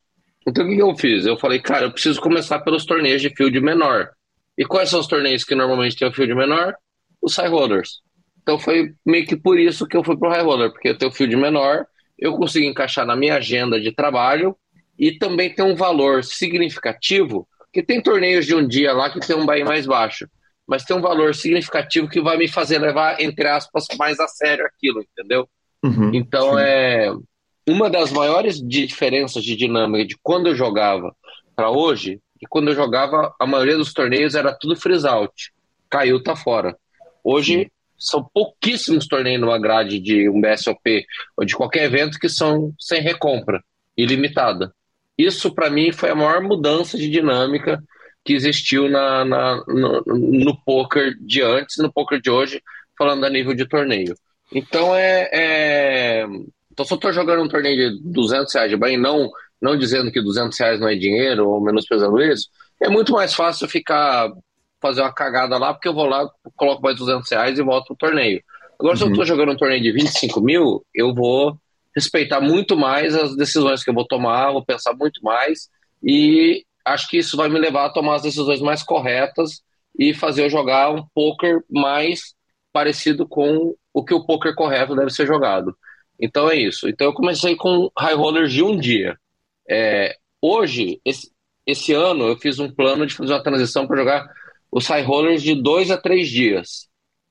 Então 0.46 0.66
o 0.66 0.70
que 0.70 0.82
eu 0.82 0.96
fiz? 0.96 1.26
Eu 1.26 1.38
falei, 1.38 1.60
cara, 1.60 1.86
eu 1.86 1.92
preciso 1.92 2.20
começar 2.20 2.60
pelos 2.60 2.86
torneios 2.86 3.22
de 3.22 3.30
field 3.30 3.60
menor. 3.62 4.10
E 4.58 4.66
quais 4.66 4.90
são 4.90 5.00
os 5.00 5.08
torneios 5.08 5.46
que 5.46 5.56
normalmente 5.56 5.96
tem 5.96 6.08
o 6.08 6.14
field 6.14 6.34
menor? 6.36 6.74
Os 7.22 7.36
high 7.38 7.48
rollers. 7.48 8.02
Então 8.42 8.58
foi 8.58 8.94
meio 9.06 9.26
que 9.26 9.36
por 9.36 9.60
isso 9.60 9.88
que 9.88 9.96
eu 9.96 10.04
fui 10.04 10.18
pro 10.18 10.30
high 10.30 10.44
roller, 10.44 10.72
porque 10.72 10.90
eu 10.90 10.98
tenho 10.98 11.12
field 11.12 11.36
menor 11.36 11.86
eu 12.20 12.34
consigo 12.36 12.66
encaixar 12.66 13.06
na 13.06 13.16
minha 13.16 13.36
agenda 13.36 13.80
de 13.80 13.92
trabalho 13.92 14.56
e 14.98 15.18
também 15.18 15.54
tem 15.54 15.64
um 15.64 15.76
valor 15.76 16.24
significativo, 16.24 17.48
que 17.72 17.82
tem 17.82 18.02
torneios 18.02 18.46
de 18.46 18.54
um 18.54 18.68
dia 18.68 18.92
lá 18.92 19.10
que 19.10 19.20
tem 19.20 19.36
um 19.36 19.46
buy 19.46 19.64
mais 19.64 19.86
baixo, 19.86 20.28
mas 20.68 20.84
tem 20.84 20.96
um 20.96 21.02
valor 21.02 21.34
significativo 21.34 22.10
que 22.10 22.20
vai 22.20 22.38
me 22.38 22.48
fazer 22.48 22.80
levar, 22.80 23.22
entre 23.22 23.48
aspas, 23.48 23.86
mais 23.98 24.20
a 24.20 24.28
sério 24.28 24.66
aquilo, 24.66 25.02
entendeu? 25.02 25.48
Uhum, 25.82 26.12
então 26.14 26.56
sim. 26.56 26.60
é 26.60 27.14
uma 27.68 27.90
das 27.90 28.12
maiores 28.12 28.62
diferenças 28.62 29.44
de 29.44 29.56
dinâmica 29.56 30.06
de 30.06 30.18
quando 30.22 30.48
eu 30.48 30.56
jogava 30.56 31.16
para 31.56 31.70
hoje, 31.70 32.20
e 32.42 32.48
quando 32.48 32.70
eu 32.70 32.76
jogava, 32.76 33.34
a 33.40 33.46
maioria 33.46 33.78
dos 33.78 33.94
torneios 33.94 34.36
era 34.36 34.54
tudo 34.54 34.76
freeze 34.76 35.08
out. 35.08 35.52
Caiu, 35.90 36.22
tá 36.22 36.36
fora. 36.36 36.76
Hoje 37.24 37.70
são 38.00 38.28
pouquíssimos 38.34 39.08
torneios 39.08 39.42
numa 39.42 39.60
grade 39.60 40.00
de 40.00 40.30
um 40.30 40.40
BSOP 40.40 41.06
ou 41.38 41.46
de 41.46 41.56
qualquer 41.56 41.84
evento 41.84 42.18
que 42.18 42.30
são 42.30 42.74
sem 42.80 43.02
recompra, 43.02 43.62
ilimitada. 43.98 44.74
Isso, 45.18 45.54
para 45.54 45.70
mim, 45.70 45.92
foi 45.92 46.10
a 46.10 46.16
maior 46.16 46.42
mudança 46.42 46.98
de 46.98 47.10
dinâmica 47.10 47.84
que 48.24 48.34
existiu 48.34 48.90
na, 48.90 49.26
na 49.26 49.64
no, 49.68 50.02
no 50.06 50.64
poker 50.64 51.14
de 51.20 51.42
antes 51.42 51.78
no 51.78 51.92
poker 51.92 52.22
de 52.22 52.30
hoje, 52.30 52.62
falando 52.98 53.26
a 53.26 53.30
nível 53.30 53.54
de 53.54 53.68
torneio. 53.68 54.16
Então, 54.54 54.96
é. 54.96 55.30
é... 55.34 56.26
Então, 56.72 56.86
se 56.86 56.94
eu 56.94 56.96
estou 56.96 57.12
jogando 57.12 57.44
um 57.44 57.50
torneio 57.50 57.92
de 57.92 58.04
200 58.04 58.54
reais 58.54 58.70
de 58.70 58.78
bem, 58.78 58.98
não, 58.98 59.30
não 59.62 59.78
dizendo 59.78 60.10
que 60.12 60.22
200 60.22 60.58
reais 60.58 60.80
não 60.80 60.88
é 60.88 60.96
dinheiro 60.96 61.50
ou 61.50 61.60
menos 61.60 61.86
pesando 61.86 62.22
isso, 62.22 62.48
é 62.82 62.88
muito 62.88 63.12
mais 63.12 63.34
fácil 63.34 63.68
ficar 63.68 64.32
fazer 64.82 65.02
uma 65.02 65.14
cagada 65.14 65.58
lá, 65.58 65.74
porque 65.74 65.88
eu 65.88 65.94
vou 65.94 66.06
lá, 66.06 66.30
coloco 66.56 66.82
mais 66.82 66.98
200 66.98 67.30
reais 67.30 67.60
e 67.60 67.64
volto 67.64 67.88
pro 67.88 67.96
torneio. 67.96 68.42
Agora, 68.80 68.94
uhum. 68.94 68.98
se 68.98 69.04
eu 69.04 69.14
tô 69.14 69.20
uhum. 69.20 69.26
jogando 69.26 69.52
um 69.52 69.58
torneio 69.58 69.82
de 69.82 69.92
25 69.92 70.42
mil, 70.42 70.86
eu 70.94 71.14
vou 71.14 71.58
respeitar 71.96 72.40
muito 72.40 72.78
mais 72.78 73.16
as 73.16 73.36
decisões 73.36 73.84
que 73.84 73.90
eu 73.90 73.94
vou 73.94 74.06
tomar, 74.06 74.52
vou 74.52 74.64
pensar 74.64 74.94
muito 74.94 75.22
mais 75.24 75.70
e 76.02 76.64
acho 76.86 77.10
que 77.10 77.18
isso 77.18 77.36
vai 77.36 77.50
me 77.50 77.60
levar 77.60 77.86
a 77.86 77.90
tomar 77.90 78.16
as 78.16 78.22
decisões 78.22 78.62
mais 78.62 78.82
corretas 78.84 79.62
e 79.98 80.14
fazer 80.14 80.46
eu 80.46 80.50
jogar 80.50 80.92
um 80.92 81.04
poker 81.14 81.62
mais 81.70 82.34
parecido 82.72 83.28
com 83.28 83.76
o 83.94 84.04
que 84.04 84.14
o 84.14 84.26
poker 84.26 84.56
correto 84.56 84.96
deve 84.96 85.10
ser 85.10 85.28
jogado. 85.28 85.76
Então 86.20 86.50
é 86.50 86.56
isso. 86.56 86.88
Então 86.88 87.08
eu 87.08 87.14
comecei 87.14 87.56
com 87.56 87.92
high 87.98 88.16
rollers 88.16 88.52
de 88.52 88.64
um 88.64 88.78
dia. 88.78 89.18
É, 89.70 90.16
hoje, 90.42 91.02
esse, 91.04 91.32
esse 91.66 91.94
ano, 91.94 92.28
eu 92.28 92.38
fiz 92.38 92.60
um 92.60 92.72
plano 92.72 93.06
de 93.06 93.14
fazer 93.14 93.34
uma 93.34 93.44
transição 93.44 93.88
para 93.88 93.98
jogar 93.98 94.34
os 94.72 94.88
high 94.88 95.04
rollers 95.04 95.42
de 95.42 95.56
dois 95.56 95.92
a 95.92 95.98
três 95.98 96.30
dias. 96.30 96.88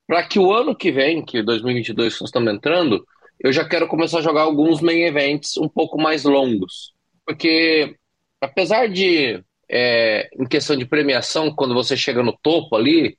Para 0.06 0.22
que 0.24 0.38
o 0.38 0.52
ano 0.52 0.74
que 0.74 0.90
vem, 0.90 1.24
que 1.24 1.42
2022 1.42 2.20
nós 2.20 2.28
estamos 2.28 2.52
entrando, 2.52 3.04
eu 3.38 3.52
já 3.52 3.64
quero 3.64 3.86
começar 3.86 4.18
a 4.18 4.22
jogar 4.22 4.42
alguns 4.42 4.80
main 4.80 5.02
events 5.02 5.56
um 5.56 5.68
pouco 5.68 6.00
mais 6.00 6.24
longos. 6.24 6.92
Porque, 7.26 7.94
apesar 8.40 8.88
de, 8.88 9.42
é, 9.70 10.28
em 10.38 10.46
questão 10.46 10.76
de 10.76 10.86
premiação, 10.86 11.54
quando 11.54 11.74
você 11.74 11.96
chega 11.96 12.22
no 12.22 12.36
topo 12.42 12.74
ali, 12.74 13.16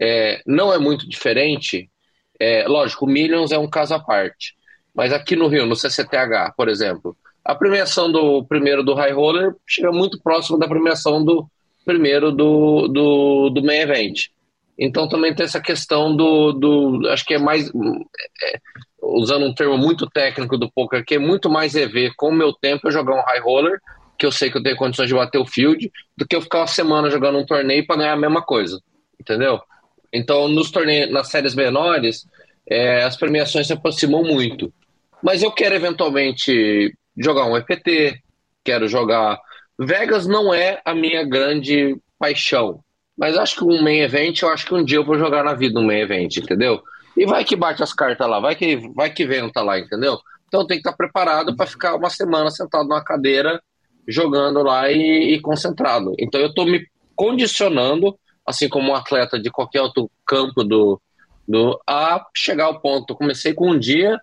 é, 0.00 0.42
não 0.46 0.72
é 0.72 0.78
muito 0.78 1.08
diferente. 1.08 1.88
É, 2.38 2.66
lógico, 2.66 3.06
o 3.06 3.08
Millions 3.08 3.52
é 3.52 3.58
um 3.58 3.70
caso 3.70 3.94
à 3.94 4.00
parte. 4.00 4.54
Mas 4.94 5.12
aqui 5.12 5.36
no 5.36 5.48
Rio, 5.48 5.64
no 5.64 5.76
CCTH, 5.76 6.52
por 6.56 6.68
exemplo, 6.68 7.16
a 7.44 7.54
premiação 7.54 8.10
do 8.10 8.44
primeiro 8.44 8.82
do 8.82 8.94
High 8.94 9.12
Roller 9.12 9.54
chega 9.66 9.90
muito 9.90 10.20
próximo 10.20 10.58
da 10.58 10.68
premiação 10.68 11.24
do, 11.24 11.48
primeiro 11.84 12.32
do, 12.32 12.88
do, 12.88 13.50
do 13.50 13.62
main 13.62 13.80
event. 13.80 14.28
Então 14.78 15.08
também 15.08 15.34
tem 15.34 15.44
essa 15.44 15.60
questão 15.60 16.14
do, 16.16 16.52
do 16.52 17.08
acho 17.10 17.24
que 17.24 17.34
é 17.34 17.38
mais, 17.38 17.68
é, 17.68 18.58
usando 19.02 19.44
um 19.44 19.54
termo 19.54 19.76
muito 19.76 20.06
técnico 20.06 20.56
do 20.56 20.70
poker, 20.70 21.04
que 21.04 21.14
é 21.14 21.18
muito 21.18 21.50
mais 21.50 21.74
EV 21.74 22.12
com 22.16 22.28
o 22.28 22.34
meu 22.34 22.52
tempo 22.52 22.88
eu 22.88 22.92
jogar 22.92 23.14
um 23.14 23.22
high 23.22 23.40
roller, 23.40 23.78
que 24.18 24.24
eu 24.24 24.32
sei 24.32 24.50
que 24.50 24.58
eu 24.58 24.62
tenho 24.62 24.76
condições 24.76 25.08
de 25.08 25.14
bater 25.14 25.38
o 25.38 25.46
field, 25.46 25.90
do 26.16 26.26
que 26.26 26.34
eu 26.34 26.40
ficar 26.40 26.60
uma 26.60 26.66
semana 26.66 27.10
jogando 27.10 27.38
um 27.38 27.46
torneio 27.46 27.86
para 27.86 27.96
ganhar 27.96 28.12
a 28.12 28.16
mesma 28.16 28.42
coisa, 28.42 28.80
entendeu? 29.20 29.60
Então 30.12 30.48
nos 30.48 30.70
torneios, 30.70 31.10
nas 31.10 31.28
séries 31.28 31.54
menores, 31.54 32.26
é, 32.68 33.02
as 33.02 33.16
premiações 33.16 33.66
se 33.66 33.72
aproximam 33.72 34.22
muito. 34.22 34.72
Mas 35.22 35.42
eu 35.42 35.52
quero 35.52 35.74
eventualmente 35.74 36.92
jogar 37.16 37.46
um 37.46 37.56
EPT, 37.56 38.20
quero 38.64 38.88
jogar 38.88 39.38
Vegas 39.78 40.26
não 40.26 40.52
é 40.52 40.80
a 40.84 40.94
minha 40.94 41.24
grande 41.24 41.96
paixão. 42.18 42.80
Mas 43.16 43.36
acho 43.36 43.56
que 43.56 43.64
um 43.64 43.82
main 43.82 44.00
event, 44.00 44.40
eu 44.42 44.48
acho 44.48 44.66
que 44.66 44.74
um 44.74 44.84
dia 44.84 44.98
eu 44.98 45.04
vou 45.04 45.18
jogar 45.18 45.44
na 45.44 45.54
vida 45.54 45.78
um 45.78 45.84
main 45.84 46.00
event, 46.00 46.36
entendeu? 46.36 46.82
E 47.16 47.26
vai 47.26 47.44
que 47.44 47.56
bate 47.56 47.82
as 47.82 47.92
cartas 47.92 48.28
lá, 48.28 48.40
vai 48.40 48.54
que, 48.54 48.76
vai 48.94 49.10
que 49.10 49.26
venta 49.26 49.60
lá, 49.60 49.78
entendeu? 49.78 50.18
Então 50.48 50.66
tem 50.66 50.80
que 50.80 50.88
estar 50.88 50.96
preparado 50.96 51.54
para 51.56 51.66
ficar 51.66 51.94
uma 51.94 52.10
semana 52.10 52.50
sentado 52.50 52.88
numa 52.88 53.04
cadeira, 53.04 53.60
jogando 54.08 54.62
lá 54.62 54.90
e, 54.90 55.34
e 55.34 55.40
concentrado. 55.40 56.12
Então 56.18 56.40
eu 56.40 56.48
estou 56.48 56.66
me 56.66 56.86
condicionando, 57.14 58.18
assim 58.46 58.68
como 58.68 58.90
um 58.90 58.94
atleta 58.94 59.38
de 59.38 59.50
qualquer 59.50 59.82
outro 59.82 60.10
campo 60.26 60.64
do, 60.64 61.00
do 61.46 61.80
a 61.86 62.24
chegar 62.34 62.64
ao 62.64 62.80
ponto. 62.80 63.14
Comecei 63.14 63.54
com 63.54 63.70
um 63.70 63.78
dia, 63.78 64.18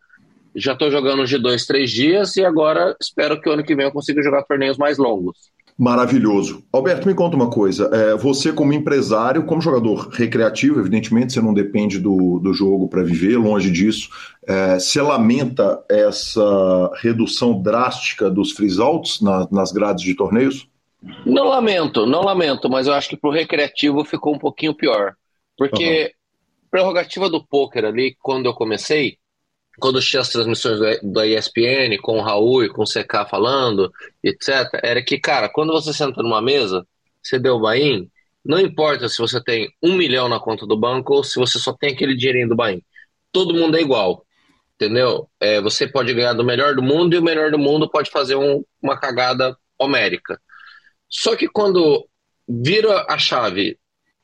já 0.55 0.73
estou 0.73 0.89
jogando 0.89 1.25
de 1.25 1.37
dois, 1.37 1.65
três 1.65 1.91
dias 1.91 2.35
e 2.35 2.43
agora 2.43 2.95
espero 3.01 3.39
que 3.39 3.49
o 3.49 3.53
ano 3.53 3.63
que 3.63 3.75
vem 3.75 3.85
eu 3.85 3.91
consiga 3.91 4.21
jogar 4.21 4.43
torneios 4.43 4.77
mais 4.77 4.97
longos. 4.97 5.37
Maravilhoso. 5.79 6.61
Alberto, 6.73 7.07
me 7.07 7.13
conta 7.13 7.37
uma 7.37 7.49
coisa. 7.49 7.89
É, 7.93 8.13
você, 8.17 8.51
como 8.51 8.73
empresário, 8.73 9.45
como 9.45 9.61
jogador 9.61 10.09
recreativo, 10.09 10.77
evidentemente 10.77 11.31
você 11.31 11.41
não 11.41 11.53
depende 11.53 11.99
do, 11.99 12.37
do 12.37 12.53
jogo 12.53 12.89
para 12.89 13.01
viver, 13.01 13.37
longe 13.37 13.71
disso. 13.71 14.09
É, 14.45 14.77
você 14.77 15.01
lamenta 15.01 15.81
essa 15.89 16.91
redução 17.01 17.61
drástica 17.61 18.29
dos 18.29 18.51
freeze-outs 18.51 19.21
na, 19.21 19.47
nas 19.49 19.71
grades 19.71 20.03
de 20.03 20.15
torneios? 20.15 20.67
Não 21.25 21.47
lamento, 21.47 22.05
não 22.05 22.23
lamento, 22.23 22.69
mas 22.69 22.87
eu 22.87 22.93
acho 22.93 23.07
que 23.07 23.15
para 23.15 23.29
o 23.29 23.33
recreativo 23.33 24.03
ficou 24.03 24.35
um 24.35 24.39
pouquinho 24.39 24.75
pior. 24.75 25.13
Porque 25.57 26.03
uhum. 26.03 26.09
prerrogativa 26.69 27.29
do 27.29 27.41
poker 27.41 27.85
ali, 27.85 28.17
quando 28.21 28.47
eu 28.47 28.53
comecei, 28.53 29.18
quando 29.79 30.01
tinha 30.01 30.21
as 30.21 30.29
transmissões 30.29 30.79
da 31.01 31.25
ESPN 31.25 31.97
com 32.01 32.17
o 32.19 32.21
Raul 32.21 32.63
e 32.63 32.69
com 32.69 32.83
o 32.83 32.85
CK 32.85 33.29
falando, 33.29 33.91
etc., 34.23 34.69
era 34.83 35.03
que, 35.03 35.19
cara, 35.19 35.49
quando 35.49 35.71
você 35.73 35.93
senta 35.93 36.21
numa 36.21 36.41
mesa, 36.41 36.85
você 37.21 37.39
deu 37.39 37.55
o 37.55 37.59
buy 37.59 38.07
não 38.43 38.59
importa 38.59 39.09
se 39.09 39.17
você 39.17 39.41
tem 39.43 39.69
um 39.83 39.93
milhão 39.93 40.29
na 40.29 40.39
conta 40.39 40.65
do 40.65 40.77
banco 40.77 41.13
ou 41.13 41.23
se 41.23 41.37
você 41.37 41.59
só 41.59 41.73
tem 41.73 41.91
aquele 41.91 42.15
dinheirinho 42.15 42.49
do 42.49 42.55
buy 42.55 42.83
Todo 43.31 43.53
mundo 43.53 43.77
é 43.77 43.81
igual, 43.81 44.25
entendeu? 44.73 45.29
É, 45.39 45.61
você 45.61 45.87
pode 45.87 46.13
ganhar 46.13 46.33
do 46.33 46.43
melhor 46.43 46.73
do 46.73 46.81
mundo 46.81 47.13
e 47.13 47.19
o 47.19 47.23
melhor 47.23 47.51
do 47.51 47.59
mundo 47.59 47.87
pode 47.87 48.09
fazer 48.09 48.35
um, 48.35 48.63
uma 48.81 48.97
cagada 48.97 49.55
homérica. 49.77 50.41
Só 51.07 51.35
que 51.35 51.47
quando 51.47 52.07
vira 52.47 53.05
a 53.07 53.17
chave 53.17 53.77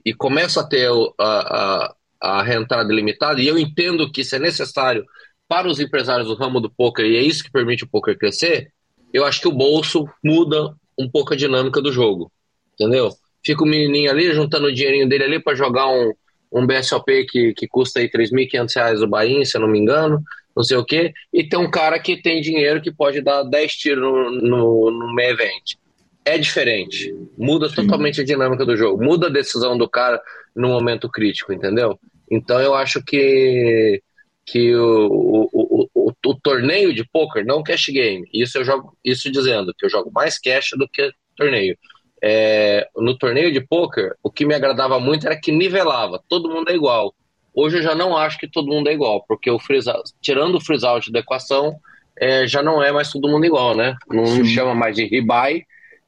e 0.04 0.14
começa 0.14 0.62
a 0.62 0.68
ter 0.68 0.90
a, 1.20 1.24
a, 1.24 1.96
a 2.20 2.42
reentrada 2.42 2.92
limitada, 2.92 3.40
e 3.40 3.48
eu 3.48 3.60
entendo 3.60 4.12
que 4.12 4.22
isso 4.22 4.36
é 4.36 4.40
necessário 4.40 5.06
para 5.48 5.68
os 5.68 5.80
empresários 5.80 6.28
do 6.28 6.36
ramo 6.36 6.60
do 6.60 6.70
poker, 6.70 7.06
e 7.06 7.18
é 7.18 7.22
isso 7.22 7.44
que 7.44 7.52
permite 7.52 7.84
o 7.84 7.88
poker 7.88 8.18
crescer, 8.18 8.72
eu 9.14 9.26
acho 9.26 9.42
que 9.42 9.48
o 9.48 9.52
bolso 9.52 10.08
muda 10.24 10.76
um 11.00 11.10
pouco 11.10 11.34
a 11.34 11.38
dinâmica 11.38 11.82
do 11.82 11.92
jogo, 11.92 12.32
entendeu? 12.74 13.12
Fica 13.46 13.64
o 13.64 13.68
menininho 13.68 14.10
ali 14.10 14.34
juntando 14.34 14.68
o 14.68 14.74
dinheirinho 14.74 15.08
dele 15.08 15.24
ali 15.24 15.40
para 15.40 15.56
jogar 15.56 15.88
um, 15.88 16.12
um 16.52 16.66
BSOP 16.66 17.26
que, 17.26 17.54
que 17.54 17.68
custa 17.68 18.00
aí 18.00 18.10
3.500 18.10 18.76
reais 18.76 19.02
o 19.02 19.08
Bahia, 19.08 19.46
se 19.46 19.58
eu 19.58 19.62
não 19.62 19.68
me 19.68 19.80
engano, 19.80 20.24
não 20.56 20.64
sei 20.64 20.78
o 20.78 20.86
quê, 20.86 21.14
e 21.34 21.44
tem 21.44 21.60
um 21.60 21.70
cara 21.70 22.00
que 22.00 22.22
tem 22.22 22.42
dinheiro 22.42 22.82
que 22.82 22.92
pode 22.92 23.22
dar 23.22 23.44
10 23.44 23.74
tiros 23.74 24.02
no, 24.02 24.32
no, 24.32 24.92
no 24.92 25.22
event. 25.22 25.76
É 26.24 26.38
diferente, 26.38 27.14
muda 27.38 27.70
Sim. 27.70 27.76
totalmente 27.76 28.22
a 28.22 28.26
dinâmica 28.26 28.66
do 28.66 28.76
jogo, 28.76 29.04
muda 29.04 29.28
a 29.28 29.32
decisão 29.32 29.78
do 29.78 29.88
cara 29.88 30.20
no 30.56 30.70
momento 30.70 31.08
crítico, 31.10 31.54
entendeu? 31.54 32.00
Então 32.32 32.60
eu 32.60 32.74
acho 32.74 33.04
que, 33.04 34.02
que 34.46 34.76
o, 34.76 35.50
o, 35.52 35.90
o, 35.94 36.12
o, 36.24 36.36
torneio 36.36 36.94
de 36.94 37.04
poker, 37.04 37.44
não 37.46 37.64
cash 37.64 37.88
game, 37.88 38.28
isso 38.32 38.60
eu 38.60 38.64
jogo, 38.64 38.96
isso 39.04 39.32
dizendo 39.32 39.74
que 39.76 39.86
eu 39.86 39.90
jogo 39.90 40.12
mais 40.14 40.40
cash 40.40 40.70
do 40.78 40.88
que 40.88 41.12
torneio. 41.36 41.76
É, 42.22 42.88
no 42.96 43.18
torneio 43.18 43.52
de 43.52 43.60
poker, 43.60 44.16
o 44.24 44.32
que 44.32 44.46
me 44.46 44.54
agradava 44.54 45.00
muito 45.00 45.26
era 45.26 45.40
que 45.40 45.52
nivelava, 45.52 46.22
todo 46.30 46.50
mundo 46.50 46.70
é 46.70 46.76
igual. 46.76 47.14
Hoje 47.54 47.78
eu 47.78 47.82
já 47.82 47.96
não 47.96 48.16
acho 48.16 48.38
que 48.38 48.50
todo 48.50 48.68
mundo 48.68 48.88
é 48.90 48.94
igual, 48.94 49.26
porque 49.28 49.50
o 49.50 49.58
freeze 49.58 49.90
out, 49.90 50.12
tirando 50.22 50.56
o 50.56 50.62
freeze 50.62 50.86
out 50.86 51.12
da 51.12 51.20
equação, 51.20 51.76
é, 52.18 52.48
já 52.48 52.62
não 52.62 52.84
é 52.84 52.92
mais 52.92 53.12
todo 53.12 53.28
mundo 53.28 53.46
igual, 53.46 53.76
né? 53.76 53.96
Não 54.10 54.26
Sim. 54.26 54.46
chama 54.46 54.76
mais 54.76 54.96
de 54.96 55.06
rebuy, 55.06 55.64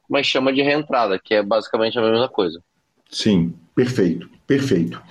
mas 0.08 0.26
chama 0.26 0.52
de 0.52 0.62
reentrada, 0.62 1.18
que 1.18 1.34
é 1.34 1.42
basicamente 1.42 1.98
a 1.98 2.02
mesma 2.02 2.28
coisa. 2.28 2.62
Sim, 3.10 3.54
perfeito, 3.74 4.28
perfeito. 4.46 5.02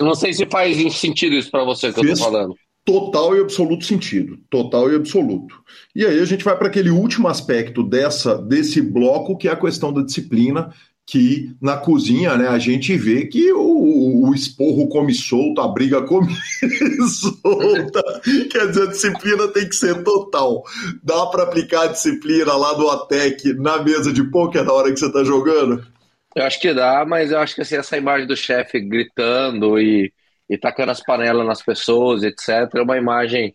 Não 0.00 0.14
sei 0.14 0.32
se 0.32 0.46
faz 0.46 0.76
sentido 0.96 1.34
isso 1.34 1.50
para 1.50 1.64
você 1.64 1.92
que 1.92 2.00
Fez 2.00 2.18
eu 2.18 2.24
tô 2.24 2.32
falando. 2.32 2.56
Total 2.84 3.34
e 3.34 3.40
absoluto 3.40 3.84
sentido, 3.84 4.38
total 4.50 4.92
e 4.92 4.96
absoluto. 4.96 5.62
E 5.94 6.04
aí 6.04 6.20
a 6.20 6.24
gente 6.26 6.44
vai 6.44 6.56
para 6.56 6.66
aquele 6.66 6.90
último 6.90 7.28
aspecto 7.28 7.82
dessa 7.82 8.36
desse 8.36 8.82
bloco, 8.82 9.38
que 9.38 9.48
é 9.48 9.52
a 9.52 9.56
questão 9.56 9.90
da 9.90 10.02
disciplina, 10.02 10.70
que 11.06 11.54
na 11.60 11.78
cozinha, 11.78 12.36
né, 12.36 12.48
a 12.48 12.58
gente 12.58 12.94
vê 12.96 13.26
que 13.26 13.52
o, 13.52 14.28
o 14.28 14.34
esporro 14.34 14.86
come 14.88 15.14
solto, 15.14 15.62
a 15.62 15.68
briga 15.68 16.02
come 16.02 16.34
solta. 17.08 18.02
Quer 18.50 18.68
dizer, 18.68 18.82
a 18.82 18.90
disciplina 18.90 19.48
tem 19.48 19.66
que 19.68 19.76
ser 19.76 20.02
total. 20.02 20.62
Dá 21.02 21.26
para 21.26 21.44
aplicar 21.44 21.84
a 21.84 21.92
disciplina 21.92 22.54
lá 22.54 22.74
do 22.74 22.90
ATEC 22.90 23.54
na 23.54 23.82
mesa 23.82 24.12
de 24.12 24.24
pôquer 24.24 24.64
na 24.64 24.72
hora 24.72 24.92
que 24.92 24.98
você 24.98 25.06
está 25.06 25.24
jogando? 25.24 25.86
Eu 26.34 26.44
acho 26.44 26.60
que 26.60 26.74
dá, 26.74 27.04
mas 27.06 27.30
eu 27.30 27.38
acho 27.38 27.54
que 27.54 27.62
assim, 27.62 27.76
essa 27.76 27.96
imagem 27.96 28.26
do 28.26 28.36
chefe 28.36 28.80
gritando 28.80 29.78
e, 29.78 30.12
e 30.48 30.58
tacando 30.58 30.92
as 30.92 31.02
panelas 31.02 31.46
nas 31.46 31.62
pessoas, 31.62 32.22
etc., 32.22 32.74
é 32.74 32.82
uma 32.82 32.96
imagem 32.96 33.54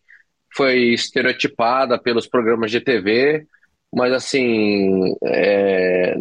foi 0.56 0.94
estereotipada 0.94 2.00
pelos 2.00 2.28
programas 2.28 2.72
de 2.72 2.82
TV 2.82 3.46
mas 3.94 4.14
assim, 4.14 5.16
é, 5.24 6.16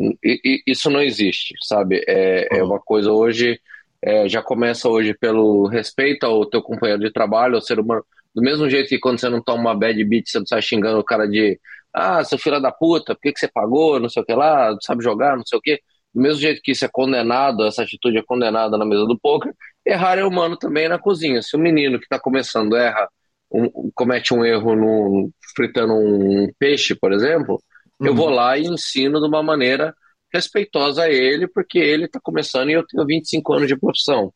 isso 0.67 0.89
não 0.91 1.03
existe, 1.03 1.55
sabe? 1.61 2.03
É, 2.09 2.59
é 2.59 2.63
uma 2.63 2.81
coisa 2.81 3.13
hoje, 3.13 3.61
é, 4.01 4.29
já 4.29 4.43
começa 4.43 4.89
hoje 4.89 5.15
pelo 5.15 5.67
respeito 5.67 6.25
ao 6.25 6.47
teu 6.47 6.63
companheiro 6.63 7.03
de 7.03 7.13
trabalho, 7.13 7.57
ao 7.57 7.61
ser 7.61 7.79
humano, 7.79 8.05
do 8.35 8.41
mesmo 8.43 8.69
jeito 8.71 8.89
que 8.89 8.99
quando 8.99 9.21
você 9.21 9.29
não 9.29 9.43
toma 9.43 9.61
uma 9.61 9.75
bad 9.75 10.03
beat, 10.05 10.29
você 10.29 10.39
não 10.39 10.47
sai 10.47 10.63
xingando 10.63 10.99
o 10.99 11.05
cara 11.05 11.27
de 11.29 11.61
ah, 11.93 12.25
seu 12.25 12.39
filho 12.39 12.61
da 12.61 12.73
puta, 12.73 13.15
por 13.15 13.21
que, 13.21 13.33
que 13.33 13.41
você 13.41 13.49
pagou, 13.49 14.01
não 14.01 14.09
sei 14.09 14.23
o 14.23 14.27
que 14.27 14.35
lá, 14.35 14.75
sabe 14.81 15.05
jogar, 15.05 15.37
não 15.37 15.45
sei 15.45 15.59
o 15.59 15.63
que. 15.63 15.81
Do 16.15 16.23
mesmo 16.23 16.41
jeito 16.41 16.61
que 16.63 16.73
isso 16.73 16.85
é 16.85 16.89
condenado, 16.91 17.65
essa 17.65 17.83
atitude 17.83 18.19
é 18.19 18.23
condenada 18.23 18.77
na 18.77 18.85
mesa 18.85 19.05
do 19.05 19.19
poker, 19.19 19.53
errar 19.85 20.19
é 20.19 20.25
humano 20.25 20.57
também 20.57 20.89
na 20.89 20.99
cozinha. 20.99 21.43
Se 21.43 21.57
o 21.57 21.59
menino 21.59 21.99
que 21.99 22.05
está 22.05 22.19
começando 22.19 22.77
erra 22.77 23.09
um, 23.53 23.91
comete 23.95 24.35
um 24.35 24.45
erro 24.45 24.75
no, 24.75 25.31
fritando 25.55 25.95
um 25.95 26.49
peixe, 26.59 26.95
por 26.95 27.13
exemplo, 27.13 27.63
uhum. 28.01 28.07
eu 28.07 28.15
vou 28.15 28.31
lá 28.31 28.59
e 28.59 28.67
ensino 28.67 29.21
de 29.21 29.27
uma 29.27 29.43
maneira 29.43 29.95
respeitosa 30.33 31.05
a 31.05 31.11
ele, 31.11 31.49
porque 31.49 31.79
ele 31.79 32.05
está 32.05 32.21
começando 32.21 32.71
e 32.71 32.75
eu 32.75 32.87
tenho 32.87 33.07
25 33.07 33.53
anos 33.55 33.69
de 33.69 33.79
profissão. 33.79 34.33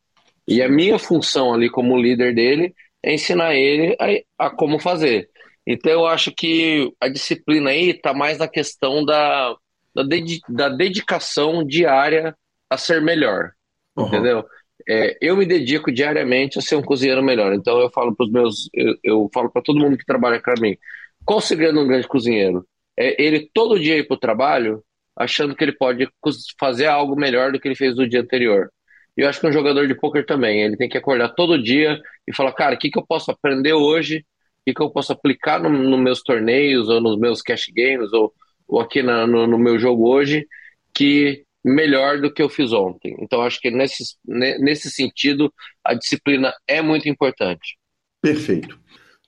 E 0.49 0.63
a 0.63 0.69
minha 0.69 0.99
função 0.99 1.53
ali 1.53 1.71
como 1.71 1.97
líder 1.97 2.35
dele 2.35 2.75
é 3.03 3.15
ensinar 3.15 3.55
ele 3.55 3.97
a, 4.39 4.47
a 4.47 4.51
como 4.51 4.79
fazer. 4.79 5.29
Então 5.67 5.93
eu 5.93 6.07
acho 6.07 6.33
que 6.33 6.91
a 7.01 7.09
disciplina 7.09 7.71
aí 7.71 7.91
está 7.91 8.13
mais 8.13 8.39
na 8.39 8.49
questão 8.49 9.05
da, 9.05 9.55
da, 9.95 10.03
da, 10.49 10.69
dedicação 10.69 11.65
diária 11.65 12.37
a 12.71 12.77
ser 12.77 13.01
melhor. 13.01 13.53
Uhum. 13.97 14.07
Entendeu? 14.07 14.45
É, 14.89 15.17
eu 15.21 15.37
me 15.37 15.47
dedico 15.47 15.93
diariamente 15.93 16.59
a 16.59 16.63
ser 16.63 16.77
um 16.77 16.83
cozinheiro 16.83 17.23
melhor. 17.23 17.53
Então 17.55 17.79
eu 17.81 17.91
falo 17.91 18.15
para 18.15 18.25
os 18.25 18.33
meus, 18.33 18.69
eu, 18.75 18.95
eu 19.03 19.31
falo 19.33 19.51
para 19.51 19.63
todo 19.63 19.79
mundo 19.79 19.97
que 19.97 20.05
trabalha 20.05 20.41
para 20.41 20.61
mim, 20.61 20.77
qual 21.25 21.39
o 21.39 21.43
segredo 21.43 21.75
de 21.75 21.81
um 21.81 21.89
grande 21.89 22.09
cozinheiro? 22.09 22.67
É 22.99 23.23
ele 23.23 23.49
todo 23.55 23.79
dia 23.79 23.97
ir 23.97 24.07
para 24.07 24.15
o 24.15 24.21
trabalho 24.21 24.83
achando 25.17 25.55
que 25.55 25.63
ele 25.63 25.73
pode 25.73 26.09
fazer 26.59 26.87
algo 26.87 27.17
melhor 27.17 27.53
do 27.53 27.61
que 27.61 27.69
ele 27.69 27.75
fez 27.75 27.95
no 27.97 28.09
dia 28.09 28.21
anterior. 28.21 28.71
E 29.17 29.21
eu 29.21 29.29
acho 29.29 29.41
que 29.41 29.47
um 29.47 29.53
jogador 29.53 29.87
de 29.87 29.95
poker 29.95 30.25
também, 30.25 30.63
ele 30.63 30.77
tem 30.77 30.89
que 30.89 30.97
acordar 30.97 31.29
todo 31.31 31.63
dia 31.63 32.01
e 32.27 32.35
falar, 32.35 32.53
cara, 32.53 32.75
o 32.75 32.79
que, 32.79 32.91
que 32.91 32.99
eu 32.99 33.07
posso 33.07 33.31
aprender 33.31 33.75
hoje? 33.75 34.19
O 34.19 34.65
que, 34.67 34.75
que 34.75 34.83
eu 34.83 34.91
posso 34.91 35.13
aplicar 35.13 35.61
nos 35.61 35.89
no 35.89 35.99
meus 35.99 36.23
torneios 36.23 36.89
ou 36.89 37.01
nos 37.01 37.19
meus 37.19 37.43
cash 37.43 37.67
games 37.75 38.13
ou 38.13 38.33
aqui 38.81 39.03
na, 39.03 39.27
no, 39.27 39.47
no 39.47 39.59
meu 39.59 39.79
jogo 39.79 40.09
hoje 40.09 40.47
que 40.95 41.45
melhor 41.65 42.21
do 42.21 42.33
que 42.33 42.43
eu 42.43 42.49
fiz 42.49 42.73
ontem. 42.73 43.17
Então, 43.21 43.41
acho 43.43 43.61
que 43.61 43.71
nesse, 43.71 44.05
nesse 44.27 44.91
sentido, 44.91 45.53
a 45.85 45.95
disciplina 45.95 46.53
é 46.67 46.83
muito 46.83 47.09
importante. 47.09 47.79
Perfeito. 48.21 48.79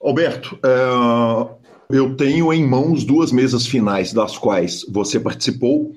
Alberto, 0.01 0.59
é, 0.63 1.95
eu 1.95 2.15
tenho 2.15 2.51
em 2.51 2.65
mãos 2.65 3.03
duas 3.03 3.31
mesas 3.31 3.65
finais, 3.65 4.11
das 4.11 4.37
quais 4.37 4.85
você 4.89 5.19
participou. 5.19 5.93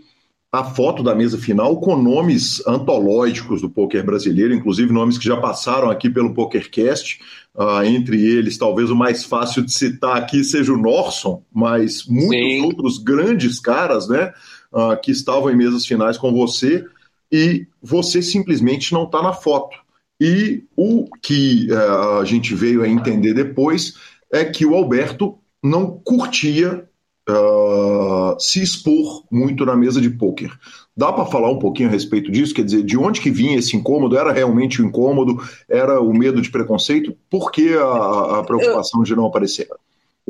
A 0.50 0.64
foto 0.64 1.02
da 1.02 1.14
mesa 1.14 1.36
final 1.36 1.78
com 1.78 1.94
nomes 1.94 2.66
antológicos 2.66 3.60
do 3.60 3.68
poker 3.68 4.04
brasileiro, 4.04 4.54
inclusive 4.54 4.90
nomes 4.92 5.18
que 5.18 5.26
já 5.26 5.36
passaram 5.36 5.90
aqui 5.90 6.08
pelo 6.08 6.32
PokerCast. 6.32 7.20
Uh, 7.54 7.82
entre 7.84 8.24
eles, 8.24 8.56
talvez 8.56 8.88
o 8.88 8.96
mais 8.96 9.24
fácil 9.24 9.64
de 9.64 9.72
citar 9.72 10.16
aqui 10.16 10.44
seja 10.44 10.72
o 10.72 10.78
Norson, 10.78 11.42
mas 11.52 12.06
muitos 12.06 12.30
Sim. 12.30 12.62
outros 12.62 12.98
grandes 12.98 13.58
caras, 13.58 14.08
né? 14.08 14.32
uh, 14.72 15.00
que 15.00 15.10
estavam 15.10 15.50
em 15.50 15.56
mesas 15.56 15.86
finais 15.86 16.16
com 16.16 16.32
você 16.32 16.84
e 17.30 17.66
você 17.82 18.22
simplesmente 18.22 18.92
não 18.92 19.04
está 19.04 19.22
na 19.22 19.32
foto. 19.32 19.76
E 20.20 20.64
o 20.76 21.08
que 21.22 21.68
uh, 21.70 22.20
a 22.20 22.24
gente 22.24 22.54
veio 22.54 22.82
a 22.82 22.88
entender 22.88 23.34
depois 23.34 23.94
é 24.32 24.44
que 24.44 24.66
o 24.66 24.74
Alberto 24.74 25.38
não 25.62 26.00
curtia 26.04 26.88
uh, 27.28 28.38
se 28.38 28.62
expor 28.62 29.24
muito 29.30 29.64
na 29.64 29.76
mesa 29.76 30.00
de 30.00 30.10
pôquer. 30.10 30.50
Dá 30.96 31.12
para 31.12 31.26
falar 31.26 31.50
um 31.50 31.58
pouquinho 31.58 31.88
a 31.88 31.92
respeito 31.92 32.30
disso? 32.30 32.54
Quer 32.54 32.64
dizer, 32.64 32.82
de 32.82 32.96
onde 32.98 33.20
que 33.20 33.30
vinha 33.30 33.58
esse 33.58 33.76
incômodo? 33.76 34.18
Era 34.18 34.32
realmente 34.32 34.80
o 34.80 34.84
um 34.84 34.88
incômodo? 34.88 35.36
Era 35.68 36.00
o 36.00 36.12
medo 36.12 36.40
de 36.42 36.50
preconceito? 36.50 37.16
Por 37.30 37.52
que 37.52 37.74
a, 37.74 38.40
a 38.40 38.44
preocupação 38.44 39.00
eu, 39.00 39.04
de 39.04 39.14
não 39.14 39.26
aparecer? 39.26 39.68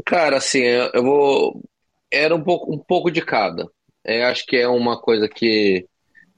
Cara, 0.05 0.37
assim, 0.37 0.61
eu 0.61 1.03
vou. 1.03 1.63
Era 2.11 2.35
um 2.35 2.43
pouco, 2.43 2.75
um 2.75 2.79
pouco 2.79 3.11
de 3.11 3.23
cada. 3.23 3.67
É, 4.05 4.25
acho 4.25 4.45
que 4.47 4.57
é 4.57 4.69
uma 4.69 5.01
coisa 5.01 5.29
que 5.29 5.87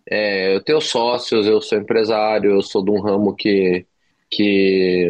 é, 0.09 0.57
eu 0.57 0.63
tenho 0.63 0.81
sócios, 0.81 1.47
eu 1.47 1.61
sou 1.61 1.79
empresário, 1.79 2.53
eu 2.53 2.63
sou 2.63 2.85
de 2.85 2.91
um 2.91 3.01
ramo 3.01 3.35
que, 3.35 3.87
que 4.29 5.09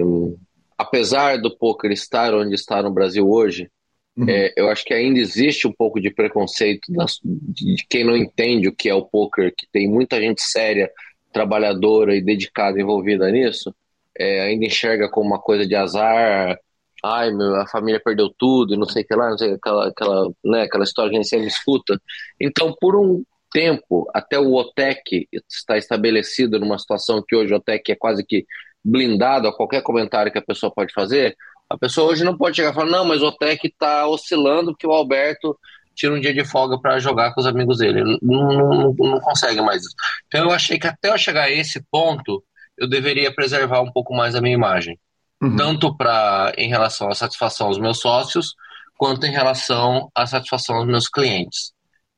apesar 0.77 1.39
do 1.41 1.57
poker 1.57 1.91
estar 1.91 2.35
onde 2.35 2.55
está 2.55 2.83
no 2.83 2.91
Brasil 2.91 3.29
hoje, 3.29 3.71
uhum. 4.17 4.29
é, 4.29 4.53
eu 4.57 4.69
acho 4.69 4.85
que 4.85 4.95
ainda 4.95 5.19
existe 5.19 5.67
um 5.67 5.73
pouco 5.73 6.01
de 6.01 6.11
preconceito 6.11 6.93
das, 6.93 7.19
de, 7.23 7.77
quem 7.89 8.05
não 8.05 8.17
entende 8.17 8.69
o 8.69 8.75
que 8.75 8.89
é 8.89 8.95
o 8.95 9.05
poker, 9.05 9.53
que 9.57 9.67
tem 9.73 9.89
muita 9.89 10.21
gente 10.21 10.43
séria, 10.43 10.91
trabalhadora 11.33 12.15
e 12.15 12.23
dedicada 12.23 12.81
envolvida 12.81 13.31
nisso, 13.31 13.75
é, 14.19 14.41
ainda 14.41 14.67
enxerga 14.67 15.09
como 15.09 15.29
uma 15.29 15.41
coisa 15.41 15.67
de 15.67 15.75
azar, 15.75 16.59
ai, 17.05 17.31
meu, 17.33 17.57
a 17.57 17.67
família 17.67 18.01
perdeu 18.05 18.29
tudo 18.37 18.75
e 18.75 18.77
não 18.77 18.87
sei 18.87 19.03
o 19.03 19.07
que 19.07 19.15
lá, 19.15 19.31
não 19.31 19.39
sei, 19.39 19.53
aquela, 19.53 19.89
aquela, 19.89 20.31
né, 20.45 20.63
aquela 20.63 20.85
história 20.85 21.11
que 21.11 21.17
a 21.17 21.21
gente 21.21 21.29
sempre 21.29 21.47
escuta. 21.47 22.01
Então, 22.39 22.75
por 22.81 22.97
um 22.97 23.25
tempo, 23.53 24.09
até 24.15 24.39
o 24.39 24.55
OTEC 24.55 25.29
está 25.49 25.77
estabelecido 25.77 26.59
numa 26.59 26.79
situação 26.79 27.23
que 27.27 27.35
hoje 27.35 27.53
o 27.53 27.57
OTEC 27.57 27.93
é 27.93 27.97
quase 27.97 28.25
que 28.25 28.47
blindado 28.83 29.49
a 29.49 29.57
qualquer 29.57 29.83
comentário 29.83 30.33
que 30.33 30.39
a 30.39 30.43
pessoa 30.43 30.73
pode 30.73 30.93
fazer, 30.93 31.37
a 31.71 31.79
pessoa 31.79 32.11
hoje 32.11 32.25
não 32.25 32.37
pode 32.37 32.57
chegar 32.57 32.73
e 32.73 32.75
falar, 32.75 32.91
não, 32.91 33.05
mas 33.05 33.23
o 33.23 33.27
OTEC 33.27 33.69
está 33.69 34.07
oscilando 34.07 34.73
porque 34.73 34.87
o 34.87 34.93
Alberto 34.93 35.59
tira 35.95 36.13
um 36.13 36.21
dia 36.21 36.35
de 36.35 36.45
folga 36.45 36.81
para 36.81 36.99
jogar 36.99 37.33
com 37.33 37.41
os 37.41 37.47
amigos 37.47 37.79
dele. 37.79 38.19
Não, 38.21 38.53
não, 38.53 38.95
não 38.99 39.21
consegue 39.21 39.61
mais 39.61 39.83
isso. 39.83 39.95
Então 40.27 40.45
eu 40.45 40.51
achei 40.51 40.79
que 40.79 40.87
até 40.87 41.11
eu 41.11 41.19
chegar 41.19 41.45
a 41.45 41.51
esse 41.51 41.83
ponto, 41.91 42.43
eu 42.77 42.89
deveria 42.89 43.35
preservar 43.35 43.81
um 43.81 43.93
pouco 43.93 44.15
mais 44.15 44.35
a 44.35 44.41
minha 44.41 44.55
imagem 44.55 44.99
uhum. 45.43 45.57
tanto 45.57 45.97
para 45.97 46.53
em 46.57 46.69
relação 46.69 47.09
à 47.09 47.15
satisfação 47.15 47.69
aos 47.69 47.79
meus 47.79 47.99
sócios, 48.01 48.55
quanto 48.97 49.27
em 49.27 49.33
relação 49.33 50.11
à 50.15 50.27
satisfação 50.27 50.77
aos 50.77 50.87
meus 50.87 51.09
clientes. 51.09 51.73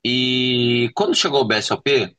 E 0.05 0.91
quando 0.95 1.15
chegou 1.15 1.43
o 1.43 1.45
BSOP, 1.45 2.15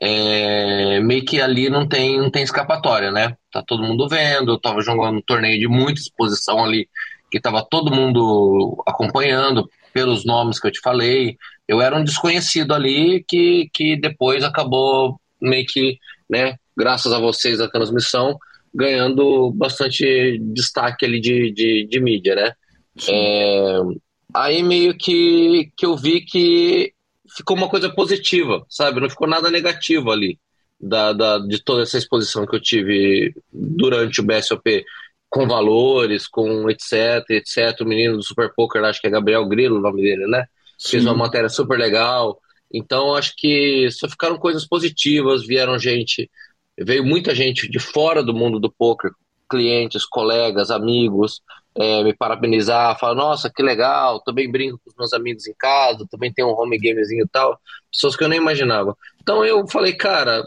é, 0.00 1.00
meio 1.00 1.24
que 1.24 1.40
ali 1.40 1.70
não 1.70 1.88
tem, 1.88 2.18
não 2.18 2.30
tem 2.30 2.42
escapatória, 2.42 3.10
né? 3.10 3.36
Tá 3.50 3.62
todo 3.66 3.82
mundo 3.82 4.08
vendo, 4.08 4.52
eu 4.52 4.60
tava 4.60 4.80
jogando 4.80 5.18
um 5.18 5.22
torneio 5.22 5.58
de 5.58 5.66
muita 5.66 6.00
exposição 6.00 6.62
ali, 6.62 6.88
que 7.30 7.40
tava 7.40 7.66
todo 7.68 7.94
mundo 7.94 8.82
acompanhando 8.86 9.68
pelos 9.92 10.24
nomes 10.24 10.60
que 10.60 10.66
eu 10.66 10.72
te 10.72 10.80
falei. 10.80 11.36
Eu 11.66 11.80
era 11.80 11.96
um 11.96 12.04
desconhecido 12.04 12.74
ali 12.74 13.24
que, 13.26 13.70
que 13.72 13.96
depois 13.96 14.44
acabou 14.44 15.18
meio 15.40 15.64
que, 15.66 15.98
né, 16.28 16.56
graças 16.76 17.12
a 17.12 17.18
vocês 17.18 17.58
da 17.58 17.68
transmissão, 17.68 18.38
ganhando 18.74 19.50
bastante 19.52 20.38
destaque 20.52 21.06
ali 21.06 21.18
de, 21.18 21.50
de, 21.50 21.86
de 21.88 22.00
mídia, 22.00 22.34
né? 22.34 22.52
É, 23.08 23.78
aí 24.34 24.62
meio 24.62 24.96
que, 24.96 25.70
que 25.76 25.86
eu 25.86 25.96
vi 25.96 26.20
que 26.20 26.92
ficou 27.36 27.56
uma 27.56 27.68
coisa 27.68 27.90
positiva, 27.90 28.64
sabe? 28.68 29.00
Não 29.00 29.10
ficou 29.10 29.28
nada 29.28 29.50
negativo 29.50 30.10
ali. 30.10 30.38
da, 30.80 31.12
da, 31.12 31.38
de 31.38 31.62
toda 31.62 31.82
essa 31.82 31.98
exposição 31.98 32.46
que 32.46 32.54
eu 32.54 32.60
tive 32.60 33.34
durante 33.52 34.20
o 34.20 34.24
BSOP 34.24 34.84
com 35.28 35.46
valores, 35.46 36.26
com 36.26 36.70
etc, 36.70 37.24
etc. 37.30 37.80
O 37.80 37.84
menino 37.86 38.16
do 38.16 38.22
Super 38.22 38.52
Poker, 38.54 38.84
acho 38.84 39.00
que 39.00 39.06
é 39.06 39.10
Gabriel 39.10 39.46
Grilo 39.46 39.78
o 39.78 39.80
nome 39.80 40.02
dele, 40.02 40.26
né? 40.26 40.46
Sim. 40.78 40.92
Fez 40.92 41.04
uma 41.04 41.14
matéria 41.14 41.48
super 41.48 41.78
legal. 41.78 42.38
Então, 42.72 43.14
acho 43.14 43.34
que 43.36 43.88
só 43.90 44.08
ficaram 44.08 44.36
coisas 44.38 44.66
positivas, 44.66 45.46
vieram 45.46 45.78
gente, 45.78 46.30
veio 46.78 47.04
muita 47.04 47.34
gente 47.34 47.68
de 47.70 47.78
fora 47.78 48.22
do 48.22 48.34
mundo 48.34 48.58
do 48.60 48.70
poker, 48.70 49.12
clientes, 49.48 50.04
colegas, 50.04 50.70
amigos, 50.70 51.40
é, 51.78 52.02
me 52.02 52.14
parabenizar, 52.14 52.98
falar, 52.98 53.14
nossa, 53.14 53.50
que 53.54 53.62
legal, 53.62 54.20
também 54.22 54.50
brinco 54.50 54.80
com 54.82 54.90
os 54.90 54.96
meus 54.96 55.12
amigos 55.12 55.46
em 55.46 55.54
casa, 55.54 56.06
também 56.10 56.32
tem 56.32 56.44
um 56.44 56.58
home 56.58 56.78
gamezinho 56.78 57.24
e 57.24 57.28
tal, 57.28 57.58
pessoas 57.92 58.16
que 58.16 58.24
eu 58.24 58.28
nem 58.28 58.38
imaginava. 58.38 58.96
Então 59.20 59.44
eu 59.44 59.66
falei, 59.68 59.92
cara, 59.92 60.46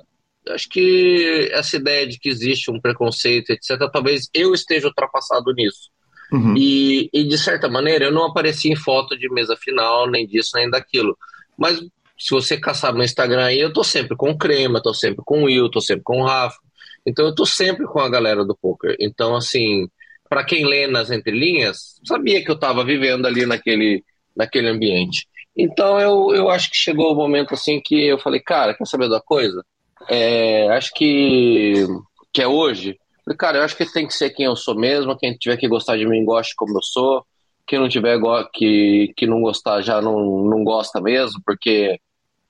acho 0.50 0.68
que 0.70 1.50
essa 1.52 1.78
ideia 1.78 2.08
de 2.08 2.18
que 2.18 2.30
existe 2.30 2.72
um 2.72 2.82
preconceito, 2.82 3.52
etc., 3.52 3.90
talvez 3.92 4.30
eu 4.34 4.54
esteja 4.54 4.88
ultrapassado 4.88 5.54
nisso. 5.54 5.90
Uhum. 6.32 6.56
E, 6.56 7.10
e, 7.12 7.24
de 7.24 7.38
certa 7.38 7.68
maneira, 7.68 8.06
eu 8.06 8.12
não 8.12 8.26
apareci 8.26 8.70
em 8.70 8.76
foto 8.76 9.18
de 9.18 9.32
mesa 9.32 9.56
final, 9.56 10.10
nem 10.10 10.28
disso, 10.28 10.52
nem 10.56 10.70
daquilo. 10.70 11.18
Mas 11.58 11.80
se 12.18 12.32
você 12.32 12.58
caçar 12.58 12.94
no 12.94 13.04
Instagram 13.04 13.46
aí, 13.46 13.60
eu 13.60 13.74
tô 13.74 13.84
sempre 13.84 14.16
com 14.16 14.30
o 14.30 14.38
Crema, 14.38 14.82
tô 14.82 14.94
sempre 14.94 15.24
com 15.26 15.42
o 15.42 15.46
Will, 15.46 15.70
tô 15.70 15.82
sempre 15.82 16.04
com 16.04 16.22
o 16.22 16.26
Rafa. 16.26 16.58
Então 17.06 17.26
eu 17.26 17.34
tô 17.34 17.46
sempre 17.46 17.86
com 17.88 18.00
a 18.00 18.10
galera 18.10 18.46
do 18.46 18.56
poker. 18.56 18.96
Então, 19.00 19.36
assim, 19.36 19.90
para 20.30 20.46
quem 20.46 20.66
lê 20.66 20.86
nas 20.86 21.10
entrelinhas, 21.10 22.00
sabia 22.06 22.44
que 22.44 22.52
eu 22.52 22.56
estava 22.56 22.86
vivendo 22.86 23.26
ali 23.26 23.48
naquele, 23.48 24.04
naquele 24.36 24.70
ambiente. 24.70 25.28
Então 25.58 26.00
eu, 26.00 26.34
eu 26.34 26.50
acho 26.50 26.70
que 26.70 26.78
chegou 26.78 27.12
o 27.12 27.16
momento 27.16 27.56
assim 27.56 27.82
que 27.84 28.06
eu 28.06 28.20
falei, 28.20 28.40
cara, 28.40 28.76
quer 28.76 28.86
saber 28.86 29.10
da 29.10 29.20
coisa? 29.20 29.66
É, 30.08 30.70
acho 30.70 30.94
que, 30.94 31.86
que 32.32 32.44
é 32.44 32.48
hoje. 32.48 32.98
Falei, 33.26 33.38
cara, 33.38 33.58
eu 33.58 33.64
acho 33.64 33.76
que 33.76 33.92
tem 33.92 34.06
que 34.06 34.14
ser 34.14 34.30
quem 34.30 34.46
eu 34.46 34.56
sou 34.56 34.76
mesmo, 34.76 35.18
quem 35.18 35.34
tiver 35.36 35.58
que 35.58 35.68
gostar 35.68 35.98
de 35.98 36.08
mim, 36.08 36.24
goste 36.24 36.56
como 36.56 36.78
eu 36.78 36.84
sou. 36.84 37.26
Quem 37.66 37.80
não 37.80 37.90
tiver 37.90 38.20
que, 38.54 39.14
que 39.18 39.28
não 39.28 39.42
gostar 39.42 39.82
já 39.82 40.02
não, 40.02 40.44
não 40.46 40.64
gosta 40.64 41.02
mesmo, 41.02 41.42
porque 41.46 42.00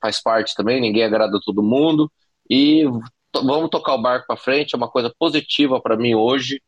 faz 0.01 0.21
parte 0.21 0.55
também, 0.55 0.79
ninguém 0.79 1.03
agrada 1.03 1.39
todo 1.43 1.63
mundo. 1.63 2.11
E 2.49 2.83
vamos 3.33 3.69
tocar 3.69 3.95
o 3.95 4.01
barco 4.01 4.27
para 4.27 4.37
frente, 4.37 4.75
é 4.75 4.77
uma 4.77 4.89
coisa 4.89 5.13
positiva 5.17 5.81
para 5.81 5.97
mim 5.97 6.13
hoje 6.13 6.61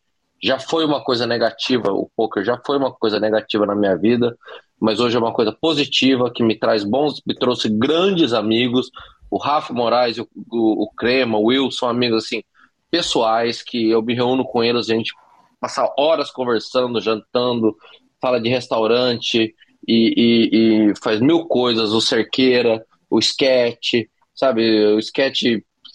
já 0.44 0.60
foi 0.60 0.86
uma 0.86 1.04
coisa 1.04 1.26
negativa, 1.26 1.92
o 1.92 2.10
poker 2.16 2.44
já 2.44 2.60
foi 2.66 2.78
uma 2.78 2.92
coisa 2.92 3.20
negativa 3.20 3.66
na 3.66 3.76
minha 3.76 3.96
vida, 3.96 4.36
mas 4.80 5.00
hoje 5.00 5.16
é 5.16 5.20
uma 5.20 5.34
coisa 5.34 5.52
positiva 5.52 6.32
que 6.32 6.44
me 6.44 6.58
traz 6.58 6.84
bons, 6.84 7.22
me 7.26 7.36
trouxe 7.36 7.70
grandes 7.70 8.34
amigos. 8.34 8.89
O 9.30 9.38
Rafa 9.38 9.74
Moraes, 9.74 10.18
o, 10.18 10.28
o, 10.50 10.84
o 10.84 10.92
Crema, 10.96 11.38
o 11.38 11.46
Will 11.46 11.70
são 11.70 11.88
amigos 11.88 12.26
assim 12.26 12.44
pessoais 12.89 13.62
que 13.62 13.89
eu 13.89 14.02
me 14.02 14.14
reúno 14.14 14.44
com 14.44 14.64
eles, 14.64 14.89
a 14.89 14.94
gente 14.94 15.14
passa 15.60 15.94
horas 15.98 16.32
conversando, 16.32 17.00
jantando, 17.00 17.78
fala 18.20 18.42
de 18.42 18.50
restaurante 18.50 19.56
e, 19.88 20.14
e, 20.18 20.89
e 20.89 20.94
faz 21.02 21.22
mil 21.22 21.46
coisas. 21.46 21.94
O 21.94 22.02
Cerqueira, 22.02 22.84
o 23.10 23.20
Sketch, 23.20 24.08
sabe? 24.34 24.86
O 24.94 25.00
Sketch 25.00 25.44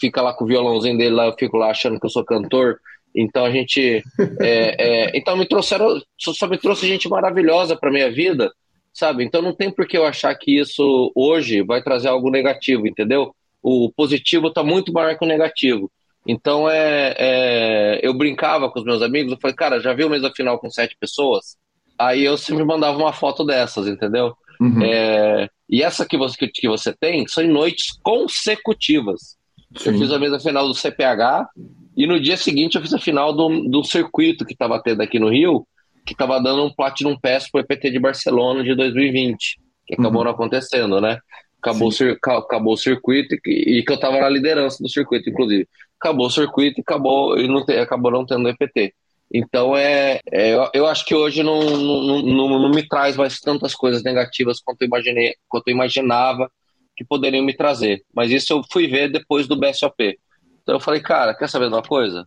fica 0.01 0.23
lá 0.23 0.33
com 0.33 0.45
o 0.45 0.47
violãozinho 0.47 0.97
dele 0.97 1.15
lá, 1.15 1.27
eu 1.27 1.35
fico 1.39 1.57
lá 1.57 1.71
achando 1.71 1.99
que 1.99 2.07
eu 2.07 2.11
sou 2.11 2.25
cantor. 2.25 2.79
Então 3.17 3.45
a 3.45 3.51
gente. 3.51 4.03
É, 4.41 5.09
é, 5.09 5.19
então 5.19 5.37
me 5.37 5.47
trouxeram. 5.47 6.01
Só 6.19 6.47
me 6.47 6.59
trouxe 6.59 6.87
gente 6.87 7.09
maravilhosa 7.09 7.75
para 7.75 7.91
minha 7.91 8.11
vida, 8.11 8.53
sabe? 8.93 9.25
Então 9.25 9.41
não 9.41 9.55
tem 9.55 9.71
por 9.71 9.87
que 9.87 9.97
eu 9.97 10.05
achar 10.05 10.35
que 10.35 10.59
isso 10.59 11.13
hoje 11.15 11.63
vai 11.63 11.83
trazer 11.83 12.09
algo 12.09 12.31
negativo, 12.31 12.87
entendeu? 12.87 13.35
O 13.63 13.91
positivo 13.91 14.49
está 14.49 14.63
muito 14.63 14.93
maior 14.93 15.17
que 15.17 15.25
o 15.25 15.29
negativo. 15.29 15.91
Então 16.27 16.69
é, 16.69 17.15
é, 17.17 18.01
eu 18.03 18.13
brincava 18.13 18.69
com 18.71 18.81
os 18.81 18.85
meus 18.85 19.01
amigos, 19.01 19.33
eu 19.33 19.39
falei, 19.41 19.57
cara, 19.57 19.81
já 19.81 19.95
viu 19.95 20.09
da 20.21 20.33
final 20.33 20.59
com 20.59 20.69
sete 20.69 20.97
pessoas? 21.01 21.57
Aí 21.99 22.25
eu 22.25 22.37
sempre 22.37 22.65
mandava 22.65 22.99
uma 22.99 23.13
foto 23.13 23.45
dessas, 23.45 23.87
entendeu? 23.87 24.35
Uhum. 24.61 24.83
É, 24.83 25.49
e 25.69 25.83
essa 25.83 26.05
que 26.05 26.17
você, 26.17 26.37
que 26.49 26.69
você 26.69 26.93
tem 26.93 27.27
são 27.29 27.45
em 27.45 27.49
noites 27.49 27.97
consecutivas. 28.03 29.37
Sim. 29.77 29.91
Eu 29.91 29.99
fiz 29.99 30.13
a 30.13 30.19
mesa 30.19 30.39
final 30.41 30.67
do 30.67 30.75
CPH, 30.75 31.49
e 31.97 32.07
no 32.07 32.21
dia 32.21 32.37
seguinte 32.37 32.77
eu 32.77 32.83
fiz 32.83 32.93
a 32.93 32.99
final 32.99 33.33
do, 33.33 33.69
do 33.69 33.83
circuito 33.83 34.45
que 34.45 34.53
estava 34.53 34.81
tendo 34.83 35.01
aqui 35.01 35.19
no 35.19 35.31
Rio, 35.31 35.67
que 36.05 36.13
estava 36.13 36.41
dando 36.41 36.65
um 36.65 36.73
Platinum 36.73 37.19
Pass 37.19 37.51
para 37.51 37.61
o 37.61 37.63
EPT 37.63 37.91
de 37.91 37.99
Barcelona 37.99 38.63
de 38.63 38.75
2020, 38.75 39.59
que 39.87 39.95
acabou 39.95 40.21
uhum. 40.21 40.25
não 40.25 40.33
acontecendo, 40.33 41.01
né? 41.01 41.19
Acabou, 41.61 41.89
o, 41.89 42.31
acabou 42.37 42.75
o 42.75 42.77
circuito 42.77 43.35
e, 43.47 43.79
e 43.79 43.85
que 43.85 43.91
eu 43.91 43.97
estava 43.97 44.21
na 44.21 44.29
liderança 44.29 44.83
do 44.83 44.89
circuito, 44.89 45.31
inclusive. 45.31 45.67
Acabou 45.99 46.27
o 46.27 46.31
circuito 46.31 46.81
e 46.81 46.83
acabou, 46.83 47.39
e 47.39 47.49
não 47.49 47.65
te, 47.65 47.73
acabou 47.73 48.13
não 48.13 48.27
tendo 48.27 48.49
EPT. 48.49 48.95
Então 49.33 49.77
é, 49.77 50.21
é 50.31 50.55
eu, 50.55 50.71
eu, 50.73 50.87
acho 50.87 51.05
que 51.05 51.15
hoje 51.15 51.43
não, 51.43 51.61
não, 51.61 52.23
não, 52.23 52.59
não, 52.61 52.71
me 52.71 52.87
traz 52.87 53.17
mais 53.17 53.41
tantas 53.41 53.75
coisas 53.75 54.05
negativas 54.05 54.61
quanto 54.61 54.83
eu, 54.83 54.87
imaginei, 54.87 55.35
quanto 55.49 55.67
eu 55.69 55.75
imaginava 55.75 56.49
que 56.97 57.05
poderiam 57.05 57.45
me 57.45 57.55
trazer. 57.55 58.03
Mas 58.15 58.31
isso 58.31 58.53
eu 58.53 58.63
fui 58.71 58.87
ver 58.87 59.11
depois 59.11 59.49
do 59.49 59.59
BSOP. 59.59 60.19
Então 60.67 60.75
eu 60.75 60.81
falei, 60.81 61.01
cara, 61.01 61.33
quer 61.33 61.49
saber 61.49 61.69
de 61.69 61.75
uma 61.75 61.83
coisa? 61.83 62.27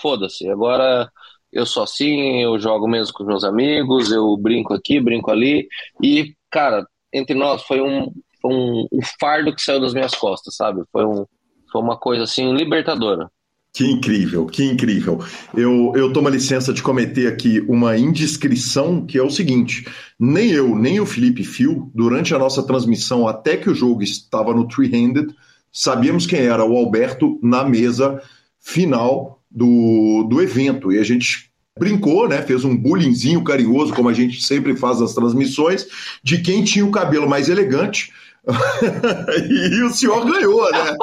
Foda-se, 0.00 0.48
agora 0.50 1.08
eu 1.52 1.64
sou 1.64 1.84
assim, 1.84 2.42
eu 2.42 2.58
jogo 2.58 2.88
mesmo 2.88 3.14
com 3.14 3.22
os 3.22 3.28
meus 3.28 3.44
amigos, 3.44 4.10
eu 4.10 4.36
brinco 4.36 4.74
aqui, 4.74 4.98
brinco 4.98 5.30
ali. 5.30 5.68
E, 6.02 6.34
cara, 6.50 6.84
entre 7.12 7.36
nós 7.36 7.62
foi 7.62 7.80
um, 7.80 8.12
um, 8.44 8.88
um 8.92 9.00
fardo 9.20 9.54
que 9.54 9.62
saiu 9.62 9.80
das 9.80 9.94
minhas 9.94 10.16
costas, 10.16 10.56
sabe? 10.56 10.82
Foi, 10.90 11.04
um, 11.06 11.24
foi 11.70 11.80
uma 11.80 11.96
coisa 11.96 12.24
assim 12.24 12.52
libertadora. 12.52 13.30
Que 13.72 13.84
incrível, 13.84 14.46
que 14.46 14.64
incrível. 14.64 15.20
Eu, 15.56 15.92
eu 15.94 16.12
tomo 16.12 16.28
licença 16.28 16.72
de 16.72 16.82
cometer 16.82 17.28
aqui 17.28 17.60
uma 17.68 17.96
indiscrição, 17.96 19.06
que 19.06 19.16
é 19.16 19.22
o 19.22 19.30
seguinte: 19.30 19.86
nem 20.18 20.50
eu, 20.50 20.74
nem 20.74 20.98
o 20.98 21.06
Felipe 21.06 21.44
Fio, 21.44 21.88
durante 21.94 22.34
a 22.34 22.38
nossa 22.38 22.66
transmissão, 22.66 23.28
até 23.28 23.56
que 23.56 23.70
o 23.70 23.74
jogo 23.74 24.02
estava 24.02 24.52
no 24.52 24.66
three-handed, 24.66 25.32
sabíamos 25.76 26.26
quem 26.26 26.40
era 26.40 26.64
o 26.64 26.74
Alberto 26.74 27.38
na 27.42 27.62
mesa 27.62 28.22
final 28.58 29.42
do, 29.50 30.26
do 30.28 30.40
evento. 30.40 30.90
E 30.90 30.98
a 30.98 31.04
gente 31.04 31.50
brincou, 31.78 32.26
né? 32.26 32.40
Fez 32.40 32.64
um 32.64 32.74
bullyingzinho 32.74 33.44
carinhoso, 33.44 33.92
como 33.92 34.08
a 34.08 34.14
gente 34.14 34.42
sempre 34.42 34.74
faz 34.74 35.00
nas 35.00 35.14
transmissões, 35.14 35.86
de 36.22 36.40
quem 36.40 36.64
tinha 36.64 36.84
o 36.84 36.90
cabelo 36.90 37.28
mais 37.28 37.50
elegante. 37.50 38.10
e 39.50 39.82
o 39.82 39.90
senhor 39.90 40.24
ganhou, 40.24 40.70
né? 40.70 40.96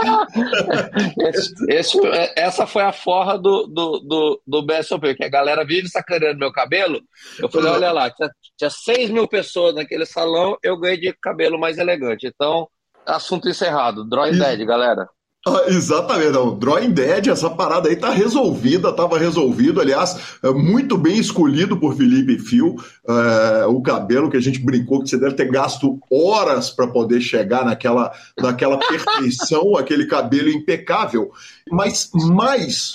esse, 1.27 1.53
esse, 1.67 1.99
essa 2.37 2.65
foi 2.65 2.83
a 2.83 2.93
forra 2.93 3.37
do, 3.37 3.67
do, 3.67 3.99
do, 3.99 4.41
do 4.47 4.65
BSOP, 4.65 5.13
que 5.13 5.25
a 5.25 5.29
galera 5.29 5.65
vive 5.65 5.89
sacaneando 5.89 6.39
meu 6.39 6.53
cabelo. 6.53 7.01
Eu 7.37 7.51
falei, 7.51 7.69
olha 7.69 7.91
lá, 7.91 8.09
tinha, 8.09 8.31
tinha 8.57 8.69
6 8.69 9.09
mil 9.09 9.27
pessoas 9.27 9.75
naquele 9.75 10.05
salão, 10.05 10.57
eu 10.63 10.79
ganhei 10.79 10.97
de 10.97 11.13
cabelo 11.21 11.59
mais 11.59 11.77
elegante. 11.77 12.25
Então, 12.25 12.67
Assunto 13.05 13.49
encerrado. 13.49 14.07
Drawing 14.07 14.37
Dead, 14.37 14.65
galera. 14.65 15.07
Ah, 15.45 15.63
exatamente, 15.67 16.31
não. 16.31 16.57
Drawing 16.57 16.91
Dead, 16.91 17.27
essa 17.27 17.49
parada 17.49 17.89
aí 17.89 17.97
tá 17.97 18.09
resolvida, 18.09 18.89
estava 18.89 19.17
resolvido, 19.17 19.81
aliás, 19.81 20.37
é 20.41 20.49
muito 20.51 20.97
bem 20.97 21.17
escolhido 21.17 21.77
por 21.77 21.97
Felipe 21.97 22.39
Fio, 22.39 22.75
é, 23.07 23.65
o 23.65 23.81
cabelo 23.81 24.29
que 24.29 24.37
a 24.37 24.41
gente 24.41 24.59
brincou 24.59 25.03
que 25.03 25.09
você 25.09 25.17
deve 25.17 25.35
ter 25.35 25.51
gasto 25.51 25.99
horas 26.09 26.69
para 26.69 26.87
poder 26.87 27.19
chegar 27.19 27.65
naquela, 27.65 28.13
naquela 28.37 28.77
perfeição, 28.79 29.75
aquele 29.77 30.05
cabelo 30.05 30.49
impecável. 30.49 31.31
Mas 31.69 32.09
mais, 32.13 32.93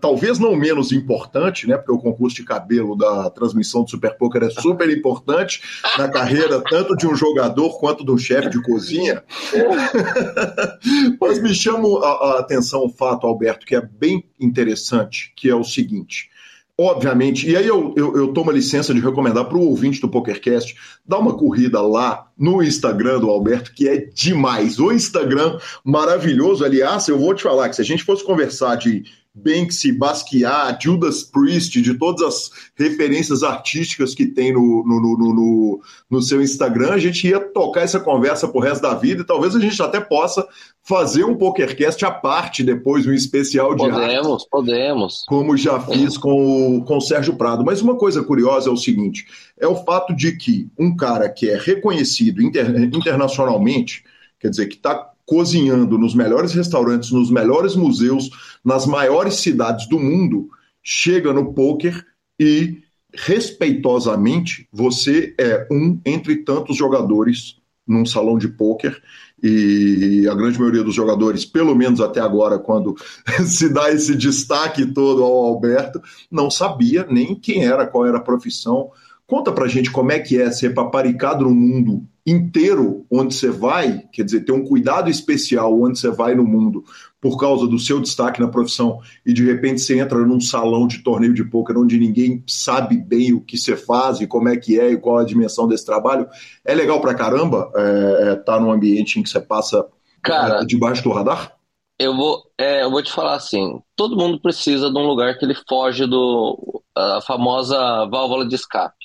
talvez 0.00 0.38
não 0.38 0.56
menos 0.56 0.90
importante, 0.90 1.66
né? 1.66 1.76
Porque 1.76 1.92
o 1.92 1.98
concurso 1.98 2.36
de 2.36 2.44
cabelo 2.44 2.96
da 2.96 3.30
transmissão 3.30 3.84
do 3.84 3.90
Super 3.90 4.16
Poker 4.16 4.44
é 4.44 4.50
super 4.50 4.90
importante 4.90 5.60
na 5.96 6.08
carreira 6.08 6.60
tanto 6.68 6.96
de 6.96 7.06
um 7.06 7.14
jogador 7.14 7.78
quanto 7.78 8.10
um 8.12 8.18
chefe 8.18 8.50
de 8.50 8.62
cozinha. 8.62 9.22
Mas 11.20 11.40
me 11.40 11.54
chama 11.54 11.88
a, 12.04 12.08
a 12.08 12.38
atenção 12.40 12.84
o 12.84 12.90
fato, 12.90 13.26
Alberto, 13.26 13.66
que 13.66 13.76
é 13.76 13.80
bem 13.80 14.24
interessante, 14.40 15.32
que 15.36 15.48
é 15.48 15.54
o 15.54 15.64
seguinte. 15.64 16.30
Obviamente, 16.78 17.48
e 17.48 17.56
aí 17.56 17.66
eu, 17.66 17.94
eu, 17.96 18.14
eu 18.14 18.28
tomo 18.34 18.50
a 18.50 18.52
licença 18.52 18.92
de 18.92 19.00
recomendar 19.00 19.46
para 19.46 19.56
o 19.56 19.66
ouvinte 19.66 19.98
do 19.98 20.10
PokerCast 20.10 20.76
dar 21.06 21.18
uma 21.18 21.34
corrida 21.34 21.80
lá 21.80 22.30
no 22.38 22.62
Instagram 22.62 23.18
do 23.18 23.30
Alberto, 23.30 23.72
que 23.72 23.88
é 23.88 23.96
demais. 23.96 24.78
O 24.78 24.92
Instagram 24.92 25.58
maravilhoso. 25.82 26.62
Aliás, 26.62 27.08
eu 27.08 27.18
vou 27.18 27.32
te 27.34 27.44
falar 27.44 27.70
que 27.70 27.76
se 27.76 27.80
a 27.80 27.84
gente 27.84 28.04
fosse 28.04 28.22
conversar 28.22 28.76
de 28.76 29.04
Banksy, 29.36 29.92
Basquiat, 29.92 30.82
Judas 30.82 31.22
Priest, 31.22 31.82
de 31.82 31.94
todas 31.94 32.22
as 32.22 32.50
referências 32.74 33.42
artísticas 33.42 34.14
que 34.14 34.24
tem 34.24 34.50
no, 34.50 34.82
no, 34.86 35.00
no, 35.00 35.34
no, 35.34 35.80
no 36.08 36.22
seu 36.22 36.40
Instagram, 36.40 36.92
a 36.92 36.98
gente 36.98 37.28
ia 37.28 37.38
tocar 37.38 37.82
essa 37.82 38.00
conversa 38.00 38.48
pro 38.48 38.60
resto 38.60 38.80
da 38.80 38.94
vida 38.94 39.20
e 39.20 39.26
talvez 39.26 39.54
a 39.54 39.60
gente 39.60 39.80
até 39.82 40.00
possa 40.00 40.48
fazer 40.82 41.24
um 41.24 41.36
PokerCast 41.36 42.02
à 42.06 42.10
parte 42.10 42.64
depois, 42.64 43.06
um 43.06 43.12
especial 43.12 43.74
de 43.74 43.82
Podemos, 43.82 44.32
arte, 44.32 44.48
podemos. 44.50 45.24
Como 45.28 45.56
já 45.56 45.78
fiz 45.80 46.16
com 46.16 46.78
o, 46.78 46.84
com 46.84 46.96
o 46.96 47.00
Sérgio 47.00 47.36
Prado. 47.36 47.64
Mas 47.64 47.82
uma 47.82 47.96
coisa 47.96 48.22
curiosa 48.22 48.70
é 48.70 48.72
o 48.72 48.76
seguinte, 48.76 49.26
é 49.60 49.66
o 49.66 49.76
fato 49.76 50.14
de 50.14 50.34
que 50.36 50.70
um 50.78 50.96
cara 50.96 51.28
que 51.28 51.50
é 51.50 51.58
reconhecido 51.58 52.42
inter, 52.42 52.70
internacionalmente, 52.94 54.02
quer 54.40 54.48
dizer, 54.48 54.66
que 54.66 54.76
está 54.76 55.12
cozinhando 55.26 55.98
nos 55.98 56.14
melhores 56.14 56.52
restaurantes, 56.54 57.10
nos 57.10 57.30
melhores 57.30 57.74
museus, 57.74 58.30
nas 58.64 58.86
maiores 58.86 59.34
cidades 59.34 59.88
do 59.88 59.98
mundo, 59.98 60.48
chega 60.82 61.32
no 61.32 61.52
poker 61.52 62.06
e 62.38 62.78
respeitosamente 63.12 64.68
você 64.72 65.34
é 65.38 65.66
um 65.70 65.98
entre 66.06 66.36
tantos 66.36 66.76
jogadores 66.76 67.56
num 67.86 68.04
salão 68.04 68.38
de 68.38 68.48
pôquer 68.48 69.00
e 69.42 70.26
a 70.30 70.34
grande 70.34 70.58
maioria 70.58 70.82
dos 70.82 70.94
jogadores, 70.94 71.44
pelo 71.44 71.74
menos 71.74 72.00
até 72.00 72.20
agora, 72.20 72.58
quando 72.58 72.96
se 73.46 73.68
dá 73.68 73.90
esse 73.90 74.14
destaque 74.14 74.86
todo 74.86 75.22
ao 75.22 75.46
Alberto, 75.46 76.00
não 76.30 76.50
sabia 76.50 77.06
nem 77.08 77.34
quem 77.34 77.64
era, 77.64 77.86
qual 77.86 78.06
era 78.06 78.18
a 78.18 78.22
profissão. 78.22 78.90
Conta 79.26 79.52
pra 79.52 79.68
gente 79.68 79.90
como 79.90 80.12
é 80.12 80.18
que 80.18 80.40
é 80.40 80.50
ser 80.50 80.72
paparicado 80.72 81.44
no 81.44 81.54
mundo 81.54 82.06
inteiro 82.26 83.06
onde 83.10 83.34
você 83.34 83.50
vai, 83.50 84.02
quer 84.12 84.24
dizer, 84.24 84.40
ter 84.40 84.52
um 84.52 84.64
cuidado 84.64 85.08
especial 85.08 85.80
onde 85.80 85.98
você 85.98 86.10
vai 86.10 86.34
no 86.34 86.44
mundo 86.44 86.84
por 87.20 87.38
causa 87.38 87.66
do 87.66 87.78
seu 87.78 88.00
destaque 88.00 88.40
na 88.40 88.48
profissão 88.48 88.98
e 89.24 89.32
de 89.32 89.44
repente 89.44 89.80
você 89.80 89.98
entra 89.98 90.18
num 90.18 90.40
salão 90.40 90.86
de 90.86 90.98
torneio 90.98 91.32
de 91.32 91.44
pôquer 91.44 91.78
onde 91.78 91.98
ninguém 91.98 92.42
sabe 92.46 92.96
bem 92.96 93.32
o 93.32 93.40
que 93.40 93.56
você 93.56 93.76
faz 93.76 94.20
e 94.20 94.26
como 94.26 94.48
é 94.48 94.56
que 94.56 94.78
é 94.78 94.90
e 94.90 94.96
qual 94.96 95.18
a 95.18 95.24
dimensão 95.24 95.68
desse 95.68 95.86
trabalho, 95.86 96.26
é 96.64 96.74
legal 96.74 97.00
pra 97.00 97.14
caramba 97.14 97.68
estar 97.68 97.80
é, 97.80 98.32
é, 98.32 98.36
tá 98.36 98.58
num 98.58 98.72
ambiente 98.72 99.20
em 99.20 99.22
que 99.22 99.30
você 99.30 99.40
passa 99.40 99.86
Cara, 100.22 100.62
é, 100.62 100.64
debaixo 100.64 101.04
do 101.04 101.12
radar? 101.12 101.56
Eu 101.98 102.14
vou, 102.14 102.42
é, 102.58 102.82
eu 102.82 102.90
vou 102.90 103.02
te 103.02 103.10
falar 103.10 103.34
assim: 103.34 103.80
todo 103.94 104.16
mundo 104.16 104.40
precisa 104.40 104.90
de 104.90 104.98
um 104.98 105.06
lugar 105.06 105.38
que 105.38 105.44
ele 105.44 105.56
foge 105.66 106.06
do 106.06 106.82
a 106.94 107.20
famosa 107.20 108.06
válvula 108.06 108.46
de 108.46 108.54
escape. 108.54 108.95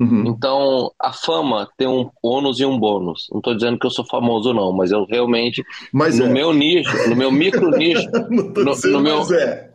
Uhum. 0.00 0.28
Então, 0.28 0.92
a 1.00 1.12
fama 1.12 1.68
tem 1.76 1.88
um 1.88 2.08
ônus 2.22 2.60
e 2.60 2.64
um 2.64 2.78
bônus. 2.78 3.26
Não 3.32 3.38
estou 3.38 3.54
dizendo 3.54 3.78
que 3.78 3.86
eu 3.86 3.90
sou 3.90 4.04
famoso, 4.04 4.54
não, 4.54 4.72
mas 4.72 4.92
eu 4.92 5.04
realmente, 5.04 5.64
mas 5.92 6.18
no 6.18 6.26
é. 6.26 6.28
meu 6.28 6.52
nicho, 6.52 7.08
no 7.08 7.16
meu 7.16 7.32
micro 7.32 7.70
nicho, 7.76 8.08
no, 8.30 8.92
no, 8.92 9.00
meu, 9.00 9.34
é. 9.34 9.70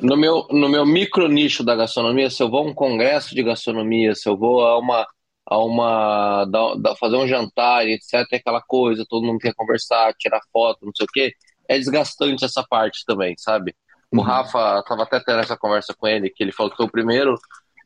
no, 0.00 0.16
meu, 0.16 0.46
no 0.50 0.68
meu 0.70 0.86
micro 0.86 1.28
nicho 1.28 1.62
da 1.62 1.76
gastronomia, 1.76 2.30
se 2.30 2.42
eu 2.42 2.48
vou 2.48 2.60
a 2.60 2.70
um 2.70 2.74
congresso 2.74 3.34
de 3.34 3.42
gastronomia, 3.42 4.14
se 4.14 4.26
eu 4.26 4.38
vou 4.38 4.62
a 4.62 4.78
uma, 4.78 5.06
a 5.44 5.58
uma 5.58 6.46
da, 6.46 6.74
da, 6.76 6.96
fazer 6.96 7.16
um 7.16 7.28
jantar, 7.28 7.86
etc, 7.86 8.26
aquela 8.32 8.62
coisa, 8.62 9.04
todo 9.06 9.26
mundo 9.26 9.38
quer 9.38 9.52
conversar, 9.54 10.14
tirar 10.14 10.40
foto, 10.50 10.86
não 10.86 10.92
sei 10.96 11.04
o 11.04 11.12
quê, 11.12 11.32
é 11.68 11.76
desgastante 11.76 12.42
essa 12.42 12.64
parte 12.66 13.04
também, 13.06 13.34
sabe? 13.36 13.74
O 14.10 14.16
uhum. 14.16 14.22
Rafa, 14.22 14.82
tava 14.88 15.02
até 15.02 15.20
tendo 15.20 15.40
essa 15.40 15.58
conversa 15.58 15.94
com 15.94 16.08
ele, 16.08 16.30
que 16.30 16.42
ele 16.42 16.52
falou 16.52 16.70
que 16.70 16.78
foi 16.78 16.86
o 16.86 16.90
primeiro 16.90 17.38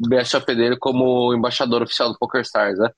BSOP 0.08 0.54
dele 0.54 0.76
como 0.76 1.34
embaixador 1.34 1.82
oficial 1.82 2.10
do 2.10 2.18
PokerStars, 2.18 2.78
né? 2.78 2.90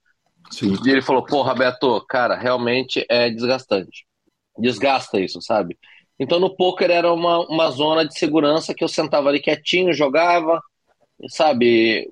Sim. 0.51 0.77
E 0.85 0.91
ele 0.91 1.03
falou, 1.03 1.25
porra, 1.25 1.55
Beto, 1.55 2.05
cara, 2.09 2.37
realmente 2.37 3.05
é 3.09 3.31
desgastante. 3.31 4.07
Desgasta 4.59 5.21
isso, 5.21 5.41
sabe? 5.41 5.79
Então 6.19 6.39
no 6.39 6.55
poker 6.55 6.91
era 6.91 7.13
uma, 7.13 7.41
uma 7.49 7.71
zona 7.71 8.07
de 8.07 8.17
segurança 8.17 8.75
que 8.75 8.85
eu 8.85 8.89
sentava 8.89 9.29
ali 9.29 9.41
quietinho, 9.41 9.93
jogava, 9.93 10.61
sabe? 11.29 12.09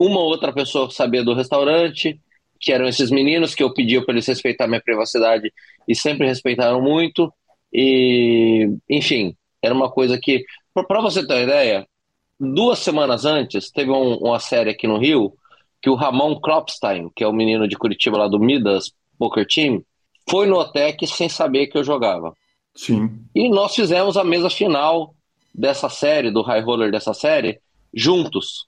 Uma 0.00 0.20
outra 0.20 0.52
pessoa 0.52 0.90
sabia 0.90 1.22
do 1.22 1.34
restaurante, 1.34 2.20
que 2.60 2.72
eram 2.72 2.86
esses 2.86 3.10
meninos 3.10 3.54
que 3.54 3.62
eu 3.62 3.72
pedia 3.72 4.04
para 4.04 4.14
eles 4.14 4.26
respeitar 4.26 4.66
minha 4.66 4.82
privacidade 4.82 5.52
e 5.86 5.94
sempre 5.94 6.26
respeitaram 6.26 6.80
muito. 6.80 7.32
E, 7.72 8.68
enfim, 8.88 9.36
era 9.62 9.74
uma 9.74 9.90
coisa 9.90 10.18
que, 10.18 10.44
para 10.88 11.00
você 11.00 11.26
ter 11.26 11.34
uma 11.34 11.42
ideia, 11.42 11.86
duas 12.38 12.78
semanas 12.78 13.24
antes, 13.24 13.70
teve 13.70 13.90
um, 13.90 14.16
uma 14.16 14.38
série 14.38 14.70
aqui 14.70 14.86
no 14.86 14.98
Rio 14.98 15.32
que 15.80 15.90
o 15.90 15.94
Ramon 15.94 16.40
Kropstein, 16.40 17.10
que 17.14 17.22
é 17.22 17.26
o 17.26 17.32
menino 17.32 17.68
de 17.68 17.76
Curitiba 17.76 18.18
lá 18.18 18.28
do 18.28 18.38
Midas 18.38 18.92
Poker 19.18 19.46
Team, 19.46 19.82
foi 20.28 20.46
no 20.46 20.58
OTEC 20.58 21.06
sem 21.06 21.28
saber 21.28 21.68
que 21.68 21.78
eu 21.78 21.84
jogava. 21.84 22.34
Sim. 22.74 23.20
E 23.34 23.48
nós 23.48 23.74
fizemos 23.74 24.16
a 24.16 24.24
mesa 24.24 24.50
final 24.50 25.14
dessa 25.54 25.88
série, 25.88 26.30
do 26.30 26.42
High 26.42 26.60
Roller 26.60 26.90
dessa 26.90 27.14
série, 27.14 27.60
juntos. 27.94 28.66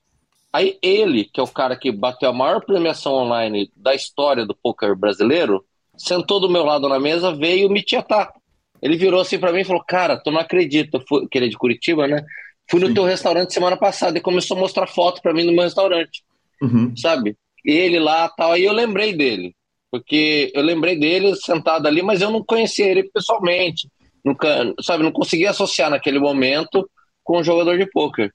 Aí 0.52 0.78
ele, 0.80 1.24
que 1.24 1.40
é 1.40 1.42
o 1.42 1.48
cara 1.48 1.76
que 1.76 1.92
bateu 1.92 2.30
a 2.30 2.32
maior 2.32 2.64
premiação 2.64 3.12
online 3.12 3.70
da 3.76 3.94
história 3.94 4.46
do 4.46 4.54
poker 4.54 4.96
brasileiro, 4.96 5.64
sentou 5.96 6.40
do 6.40 6.48
meu 6.48 6.64
lado 6.64 6.88
na 6.88 6.98
mesa, 6.98 7.34
veio 7.34 7.68
me 7.68 7.82
tietar. 7.82 8.32
Ele 8.80 8.96
virou 8.96 9.20
assim 9.20 9.38
para 9.38 9.52
mim 9.52 9.60
e 9.60 9.64
falou: 9.64 9.84
Cara, 9.86 10.16
tu 10.16 10.30
não 10.30 10.40
acredita, 10.40 10.98
que 11.30 11.36
ele 11.36 11.46
é 11.46 11.48
de 11.50 11.58
Curitiba, 11.58 12.06
né? 12.06 12.24
Fui 12.70 12.80
no 12.80 12.88
Sim. 12.88 12.94
teu 12.94 13.04
restaurante 13.04 13.54
semana 13.54 13.76
passada 13.76 14.18
e 14.18 14.22
começou 14.22 14.56
a 14.56 14.60
mostrar 14.60 14.86
foto 14.86 15.22
para 15.22 15.32
mim 15.32 15.44
no 15.44 15.52
meu 15.52 15.64
restaurante. 15.64 16.22
Uhum. 16.60 16.94
Sabe? 16.96 17.36
Ele 17.64 17.98
lá 17.98 18.28
tal. 18.28 18.52
Aí 18.52 18.64
eu 18.64 18.72
lembrei 18.72 19.14
dele. 19.14 19.54
Porque 19.90 20.52
eu 20.54 20.62
lembrei 20.62 20.98
dele 20.98 21.34
sentado 21.36 21.86
ali, 21.86 22.02
mas 22.02 22.20
eu 22.20 22.30
não 22.30 22.44
conhecia 22.44 22.86
ele 22.86 23.04
pessoalmente. 23.04 23.88
Nunca, 24.22 24.74
sabe, 24.82 25.02
não 25.02 25.12
conseguia 25.12 25.50
associar 25.50 25.88
naquele 25.88 26.18
momento 26.18 26.88
com 27.24 27.38
um 27.38 27.44
jogador 27.44 27.78
de 27.78 27.86
pôquer. 27.90 28.30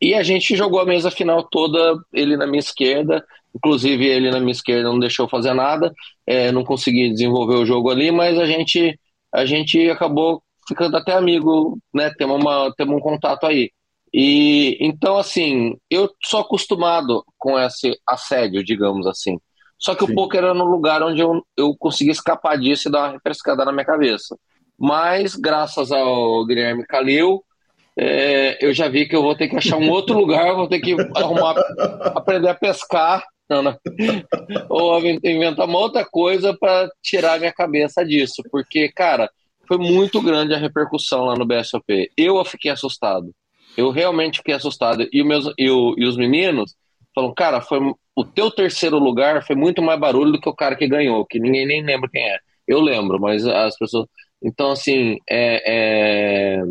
E 0.00 0.14
a 0.14 0.22
gente 0.22 0.56
jogou 0.56 0.80
a 0.80 0.84
mesa 0.84 1.10
final 1.10 1.42
toda, 1.44 1.96
ele 2.12 2.36
na 2.36 2.46
minha 2.46 2.58
esquerda, 2.58 3.24
inclusive 3.54 4.04
ele 4.04 4.30
na 4.30 4.40
minha 4.40 4.52
esquerda 4.52 4.88
não 4.88 4.98
deixou 4.98 5.28
fazer 5.28 5.54
nada, 5.54 5.92
é, 6.26 6.50
não 6.50 6.64
consegui 6.64 7.10
desenvolver 7.10 7.54
o 7.54 7.66
jogo 7.66 7.90
ali, 7.90 8.10
mas 8.10 8.38
a 8.38 8.46
gente, 8.46 8.98
a 9.32 9.44
gente 9.44 9.88
acabou 9.90 10.42
ficando 10.66 10.96
até 10.96 11.12
amigo, 11.14 11.78
né? 11.94 12.10
Temos, 12.16 12.40
uma, 12.40 12.72
temos 12.76 12.96
um 12.96 13.00
contato 13.00 13.46
aí. 13.46 13.70
E 14.12 14.76
então, 14.80 15.16
assim, 15.16 15.76
eu 15.90 16.10
sou 16.22 16.40
acostumado 16.40 17.24
com 17.38 17.58
esse 17.58 17.98
assédio, 18.06 18.62
digamos 18.62 19.06
assim. 19.06 19.38
Só 19.78 19.94
que 19.94 20.06
Sim. 20.06 20.12
o 20.12 20.14
poker 20.14 20.44
era 20.44 20.54
no 20.54 20.64
lugar 20.64 21.02
onde 21.02 21.20
eu, 21.20 21.42
eu 21.56 21.74
conseguia 21.76 22.12
escapar 22.12 22.58
disso 22.58 22.88
e 22.88 22.92
dar 22.92 23.00
uma 23.00 23.12
refrescada 23.12 23.64
na 23.64 23.72
minha 23.72 23.84
cabeça. 23.84 24.36
Mas, 24.78 25.34
graças 25.34 25.90
ao 25.90 26.44
Guilherme 26.46 26.86
Calil, 26.86 27.42
é, 27.98 28.64
eu 28.64 28.72
já 28.72 28.88
vi 28.88 29.06
que 29.06 29.16
eu 29.16 29.22
vou 29.22 29.34
ter 29.34 29.48
que 29.48 29.56
achar 29.56 29.76
um 29.76 29.90
outro 29.90 30.16
lugar, 30.16 30.54
vou 30.54 30.68
ter 30.68 30.80
que 30.80 30.94
arrumar, 31.16 31.54
aprender 32.14 32.48
a 32.48 32.54
pescar, 32.54 33.24
não, 33.48 33.62
não. 33.62 33.76
ou 34.68 34.98
inventar 35.00 35.66
uma 35.66 35.78
outra 35.78 36.04
coisa 36.04 36.56
para 36.56 36.88
tirar 37.02 37.38
minha 37.38 37.52
cabeça 37.52 38.04
disso. 38.04 38.42
Porque, 38.50 38.90
cara, 38.90 39.30
foi 39.72 39.78
muito 39.78 40.20
grande 40.20 40.52
a 40.52 40.58
repercussão 40.58 41.24
lá 41.24 41.34
no 41.34 41.46
BSOP. 41.46 42.10
Eu 42.14 42.44
fiquei 42.44 42.70
assustado. 42.70 43.34
Eu 43.74 43.90
realmente 43.90 44.36
fiquei 44.36 44.52
assustado. 44.54 45.08
E, 45.10 45.24
meus, 45.24 45.50
e, 45.58 45.70
os 45.70 46.14
meninos 46.18 46.74
falam, 47.14 47.32
cara, 47.32 47.62
foi 47.62 47.80
o 48.14 48.22
teu 48.22 48.50
terceiro 48.50 48.98
lugar 48.98 49.42
foi 49.46 49.56
muito 49.56 49.80
mais 49.80 49.98
barulho 49.98 50.32
do 50.32 50.40
que 50.40 50.48
o 50.48 50.54
cara 50.54 50.76
que 50.76 50.86
ganhou, 50.86 51.24
que 51.24 51.40
ninguém 51.40 51.66
nem 51.66 51.82
lembra 51.82 52.10
quem 52.10 52.22
é. 52.22 52.38
Eu 52.68 52.82
lembro, 52.82 53.18
mas 53.18 53.46
as 53.46 53.78
pessoas. 53.78 54.06
Então, 54.42 54.72
assim, 54.72 55.16
é, 55.26 56.58
é... 56.58 56.62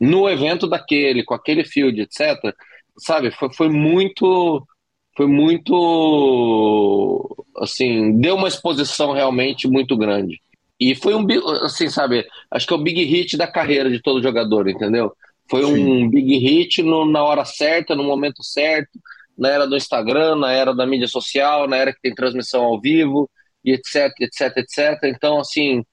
no 0.00 0.28
evento 0.28 0.68
daquele, 0.68 1.24
com 1.24 1.34
aquele 1.34 1.64
field, 1.64 2.00
etc., 2.00 2.54
sabe, 2.96 3.32
foi, 3.32 3.52
foi 3.52 3.68
muito. 3.68 4.64
Foi 5.16 5.26
muito. 5.26 5.76
Assim, 7.58 8.20
deu 8.20 8.36
uma 8.36 8.46
exposição 8.46 9.10
realmente 9.12 9.66
muito 9.66 9.96
grande. 9.96 10.40
E 10.78 10.94
foi 10.94 11.14
um, 11.14 11.26
assim, 11.62 11.88
sabe, 11.88 12.26
acho 12.50 12.66
que 12.66 12.72
é 12.72 12.76
o 12.76 12.82
big 12.82 13.02
hit 13.04 13.36
da 13.36 13.46
carreira 13.46 13.90
de 13.90 14.00
todo 14.00 14.22
jogador, 14.22 14.68
entendeu? 14.68 15.12
Foi 15.48 15.62
Sim. 15.64 15.72
um 15.74 16.10
big 16.10 16.36
hit 16.38 16.82
no, 16.82 17.04
na 17.10 17.22
hora 17.22 17.44
certa, 17.44 17.94
no 17.94 18.04
momento 18.04 18.42
certo, 18.42 18.98
na 19.36 19.48
era 19.48 19.66
do 19.66 19.76
Instagram, 19.76 20.36
na 20.36 20.52
era 20.52 20.74
da 20.74 20.86
mídia 20.86 21.08
social, 21.08 21.68
na 21.68 21.76
era 21.76 21.92
que 21.92 22.00
tem 22.00 22.14
transmissão 22.14 22.64
ao 22.64 22.80
vivo, 22.80 23.30
e 23.64 23.72
etc, 23.72 24.12
etc, 24.20 24.56
etc. 24.58 25.04
Então, 25.04 25.40
assim, 25.40 25.84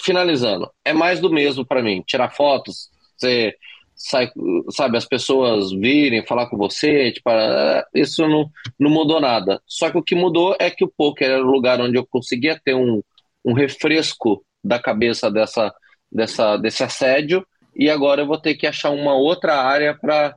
finalizando, 0.00 0.70
é 0.84 0.92
mais 0.92 1.20
do 1.20 1.30
mesmo 1.30 1.64
para 1.64 1.82
mim. 1.82 2.02
Tirar 2.06 2.30
fotos, 2.30 2.90
você 3.16 3.54
sai, 3.94 4.30
sabe, 4.70 4.96
as 4.96 5.06
pessoas 5.06 5.70
virem 5.72 6.26
falar 6.26 6.46
com 6.46 6.56
você, 6.56 7.12
tipo, 7.12 7.30
ah, 7.30 7.84
isso 7.94 8.26
não, 8.26 8.50
não 8.78 8.90
mudou 8.90 9.20
nada. 9.20 9.60
Só 9.66 9.90
que 9.90 9.98
o 9.98 10.02
que 10.02 10.14
mudou 10.14 10.56
é 10.58 10.70
que 10.70 10.84
o 10.84 10.92
poker 10.96 11.30
era 11.30 11.42
o 11.42 11.50
lugar 11.50 11.80
onde 11.80 11.96
eu 11.96 12.06
conseguia 12.06 12.60
ter 12.62 12.74
um 12.74 13.02
um 13.44 13.52
refresco 13.52 14.44
da 14.62 14.78
cabeça 14.78 15.30
dessa, 15.30 15.74
dessa, 16.10 16.56
desse 16.56 16.82
assédio, 16.82 17.44
e 17.74 17.88
agora 17.88 18.22
eu 18.22 18.26
vou 18.26 18.38
ter 18.38 18.54
que 18.54 18.66
achar 18.66 18.90
uma 18.90 19.14
outra 19.14 19.56
área 19.56 19.98
para 19.98 20.36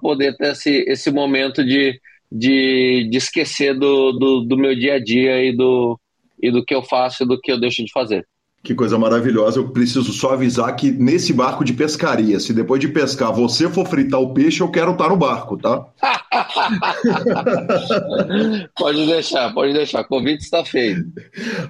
poder 0.00 0.36
ter 0.36 0.52
esse, 0.52 0.84
esse 0.88 1.10
momento 1.10 1.64
de, 1.64 2.00
de, 2.30 3.08
de 3.10 3.16
esquecer 3.16 3.78
do, 3.78 4.12
do, 4.12 4.40
do, 4.40 4.56
meu 4.56 4.74
dia 4.74 4.94
a 4.94 4.98
dia 4.98 5.42
e 5.42 5.56
do, 5.56 5.98
e 6.42 6.50
do 6.50 6.64
que 6.64 6.74
eu 6.74 6.82
faço 6.82 7.22
e 7.22 7.26
do 7.26 7.40
que 7.40 7.52
eu 7.52 7.60
deixo 7.60 7.84
de 7.84 7.92
fazer. 7.92 8.26
Que 8.64 8.74
coisa 8.74 8.98
maravilhosa. 8.98 9.58
Eu 9.58 9.68
preciso 9.68 10.10
só 10.10 10.32
avisar 10.32 10.74
que 10.74 10.90
nesse 10.90 11.34
barco 11.34 11.62
de 11.62 11.74
pescaria, 11.74 12.40
se 12.40 12.54
depois 12.54 12.80
de 12.80 12.88
pescar 12.88 13.30
você 13.30 13.68
for 13.68 13.86
fritar 13.86 14.18
o 14.18 14.32
peixe, 14.32 14.62
eu 14.62 14.70
quero 14.70 14.92
estar 14.92 15.10
no 15.10 15.18
barco, 15.18 15.58
tá? 15.58 15.84
pode 18.74 19.06
deixar, 19.06 19.52
pode 19.52 19.74
deixar. 19.74 20.00
O 20.00 20.08
convite 20.08 20.44
está 20.44 20.64
feito. 20.64 21.04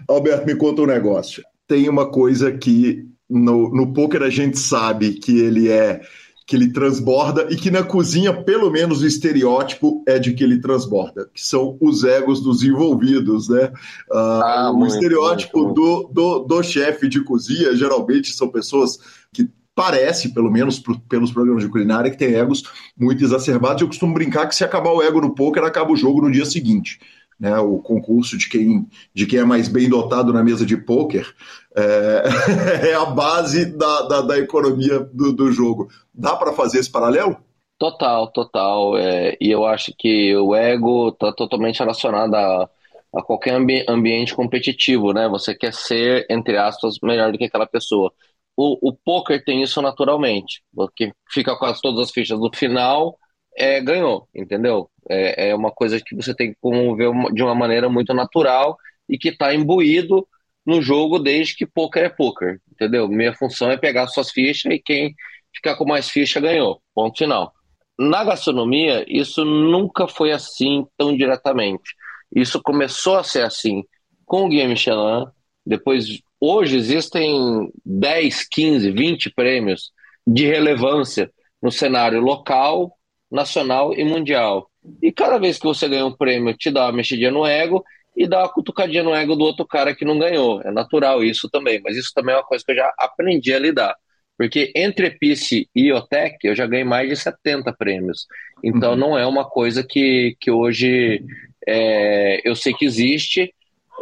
Alberto, 0.09 0.47
me 0.47 0.55
conta 0.55 0.82
um 0.82 0.86
negócio. 0.86 1.42
Tem 1.66 1.88
uma 1.88 2.09
coisa 2.09 2.53
que 2.53 3.05
no, 3.28 3.74
no 3.74 3.92
poker 3.92 4.22
a 4.22 4.30
gente 4.30 4.57
sabe 4.57 5.14
que 5.14 5.40
ele 5.40 5.68
é 5.68 6.01
que 6.47 6.55
ele 6.55 6.72
transborda 6.72 7.47
e 7.51 7.57
que 7.57 7.70
na 7.70 7.82
cozinha, 7.82 8.32
pelo 8.32 8.70
menos, 8.70 9.01
o 9.01 9.07
estereótipo 9.07 10.05
é 10.07 10.18
de 10.18 10.34
que 10.34 10.45
ele 10.45 10.61
transborda, 10.61 11.28
que 11.32 11.42
são 11.42 11.78
os 11.80 12.05
egos 12.05 12.42
dos 12.42 12.62
envolvidos, 12.62 13.49
né? 13.49 13.72
Uh, 14.11 14.14
ah, 14.16 14.70
o 14.70 14.76
muito, 14.76 14.95
estereótipo 14.95 15.59
muito, 15.64 15.80
muito. 15.80 16.12
do, 16.12 16.38
do, 16.38 16.45
do 16.45 16.62
chefe 16.62 17.09
de 17.09 17.22
cozinha 17.24 17.74
geralmente 17.74 18.32
são 18.34 18.49
pessoas 18.49 18.99
que 19.32 19.49
parece, 19.74 20.32
pelo 20.34 20.51
menos 20.51 20.78
pro, 20.78 20.99
pelos 21.01 21.32
programas 21.32 21.62
de 21.64 21.70
culinária, 21.70 22.11
que 22.11 22.18
tem 22.18 22.34
egos 22.34 22.62
muito 22.97 23.24
exacerbados. 23.24 23.80
Eu 23.80 23.88
costumo 23.88 24.12
brincar 24.12 24.47
que 24.47 24.55
se 24.55 24.64
acabar 24.64 24.92
o 24.92 25.03
ego 25.03 25.20
no 25.20 25.34
poker, 25.34 25.64
acaba 25.64 25.92
o 25.92 25.97
jogo 25.97 26.20
no 26.20 26.30
dia 26.30 26.45
seguinte. 26.45 27.01
Né, 27.45 27.59
o 27.59 27.78
concurso 27.78 28.38
de 28.38 28.49
quem, 28.49 28.88
de 29.12 29.26
quem 29.26 29.40
é 29.40 29.45
mais 29.45 29.68
bem 29.68 29.86
dotado 29.86 30.32
na 30.32 30.42
mesa 30.42 30.64
de 30.64 30.78
pôquer 30.78 31.30
é, 31.76 32.22
é 32.88 32.95
a 32.95 33.05
base 33.05 33.66
da, 33.66 34.01
da, 34.09 34.20
da 34.22 34.38
economia 34.38 35.01
do, 35.01 35.30
do, 35.30 35.53
jogo. 35.53 35.90
Dá 36.14 36.34
para 36.36 36.55
fazer 36.55 36.78
esse 36.78 36.90
paralelo? 36.90 37.36
Total, 37.78 38.32
total. 38.32 38.97
É, 38.97 39.36
e 39.38 39.51
eu 39.51 39.66
acho 39.66 39.92
que 39.99 40.34
o 40.34 40.55
ego 40.55 41.11
está 41.11 41.34
totalmente 41.34 41.80
relacionado 41.80 42.34
a, 42.34 42.70
a 43.14 43.22
qualquer 43.22 43.57
ambi 43.57 43.84
ambiente 43.86 44.34
competitivo, 44.34 45.12
né? 45.12 45.28
Você 45.28 45.55
quer 45.55 45.74
ser, 45.74 46.24
entre 46.30 46.57
aspas, 46.57 46.95
melhor 47.03 47.30
do 47.30 47.36
que 47.36 47.45
aquela 47.45 47.66
pessoa. 47.66 48.11
O, 48.57 48.88
o 48.88 48.97
poker 49.05 49.45
tem 49.45 49.62
isso 49.62 49.82
naturalmente, 49.82 50.62
porque 50.74 51.12
fica 51.30 51.55
quase 51.59 51.82
todas 51.82 52.09
as 52.09 52.11
fichas 52.11 52.40
no 52.40 52.49
final, 52.55 53.18
é, 53.57 53.80
ganhou, 53.80 54.28
entendeu? 54.34 54.90
É, 55.09 55.50
é 55.50 55.55
uma 55.55 55.70
coisa 55.70 56.00
que 56.00 56.14
você 56.14 56.34
tem 56.34 56.52
que 56.52 56.59
ver 56.96 57.11
de 57.32 57.42
uma 57.42 57.55
maneira 57.55 57.88
muito 57.88 58.12
natural 58.14 58.76
e 59.09 59.18
que 59.18 59.28
está 59.28 59.55
imbuído 59.55 60.26
no 60.66 60.80
jogo 60.80 61.18
desde 61.18 61.57
que 61.57 61.66
poker 61.66 62.05
é 62.05 62.09
poker, 62.09 62.61
entendeu? 62.72 63.07
Minha 63.09 63.34
função 63.34 63.70
é 63.70 63.76
pegar 63.76 64.07
suas 64.07 64.30
fichas 64.30 64.72
e 64.72 64.78
quem 64.78 65.14
ficar 65.55 65.76
com 65.76 65.84
mais 65.84 66.09
ficha 66.09 66.40
ganhou, 66.40 66.80
ponto 66.94 67.18
final. 67.18 67.52
Na 67.98 68.24
gastronomia, 68.24 69.05
isso 69.07 69.44
nunca 69.44 70.09
foi 70.09 70.32
assim 70.32 70.86
tão 70.96 71.16
diretamente. 71.16 71.94
Isso 72.34 72.61
começou 72.62 73.16
a 73.16 73.22
ser 73.22 73.44
assim 73.44 73.84
com 74.24 74.46
o 74.46 74.48
Guia 74.48 74.66
Michelin, 74.66 75.26
depois 75.64 76.07
Hoje 76.46 76.76
existem 76.76 77.72
10, 77.86 78.46
15, 78.50 78.90
20 78.90 79.30
prêmios 79.30 79.90
de 80.26 80.44
relevância 80.44 81.32
no 81.62 81.72
cenário 81.72 82.20
local, 82.20 82.92
nacional 83.35 83.93
e 83.93 84.05
mundial. 84.05 84.70
E 85.03 85.11
cada 85.11 85.39
vez 85.39 85.59
que 85.59 85.64
você 85.64 85.89
ganha 85.89 86.07
um 86.07 86.16
prêmio, 86.16 86.57
te 86.57 86.70
dá 86.70 86.85
uma 86.87 86.93
mexidinha 86.93 87.30
no 87.30 87.45
ego 87.45 87.85
e 88.16 88.28
dá 88.28 88.41
uma 88.41 88.49
cutucadinha 88.49 89.03
no 89.03 89.14
ego 89.14 89.35
do 89.35 89.45
outro 89.45 89.66
cara 89.66 89.95
que 89.95 90.05
não 90.05 90.18
ganhou. 90.18 90.62
É 90.62 90.70
natural 90.70 91.24
isso 91.24 91.49
também, 91.51 91.80
mas 91.82 91.97
isso 91.97 92.12
também 92.14 92.35
é 92.35 92.39
uma 92.39 92.45
coisa 92.45 92.64
que 92.64 92.72
eu 92.72 92.76
já 92.76 92.93
aprendi 92.97 93.53
a 93.53 93.59
lidar. 93.59 93.95
Porque 94.39 94.72
entre 94.74 95.09
Epice 95.09 95.68
e 95.74 95.93
Otec 95.93 96.37
eu 96.45 96.55
já 96.55 96.66
ganhei 96.66 96.85
mais 96.85 97.09
de 97.09 97.16
70 97.16 97.72
prêmios. 97.72 98.26
Então 98.62 98.93
uhum. 98.93 98.99
não 98.99 99.18
é 99.18 99.26
uma 99.26 99.45
coisa 99.45 99.85
que, 99.85 100.37
que 100.41 100.51
hoje 100.51 101.20
é, 101.66 102.41
eu 102.49 102.55
sei 102.55 102.72
que 102.72 102.85
existe, 102.85 103.53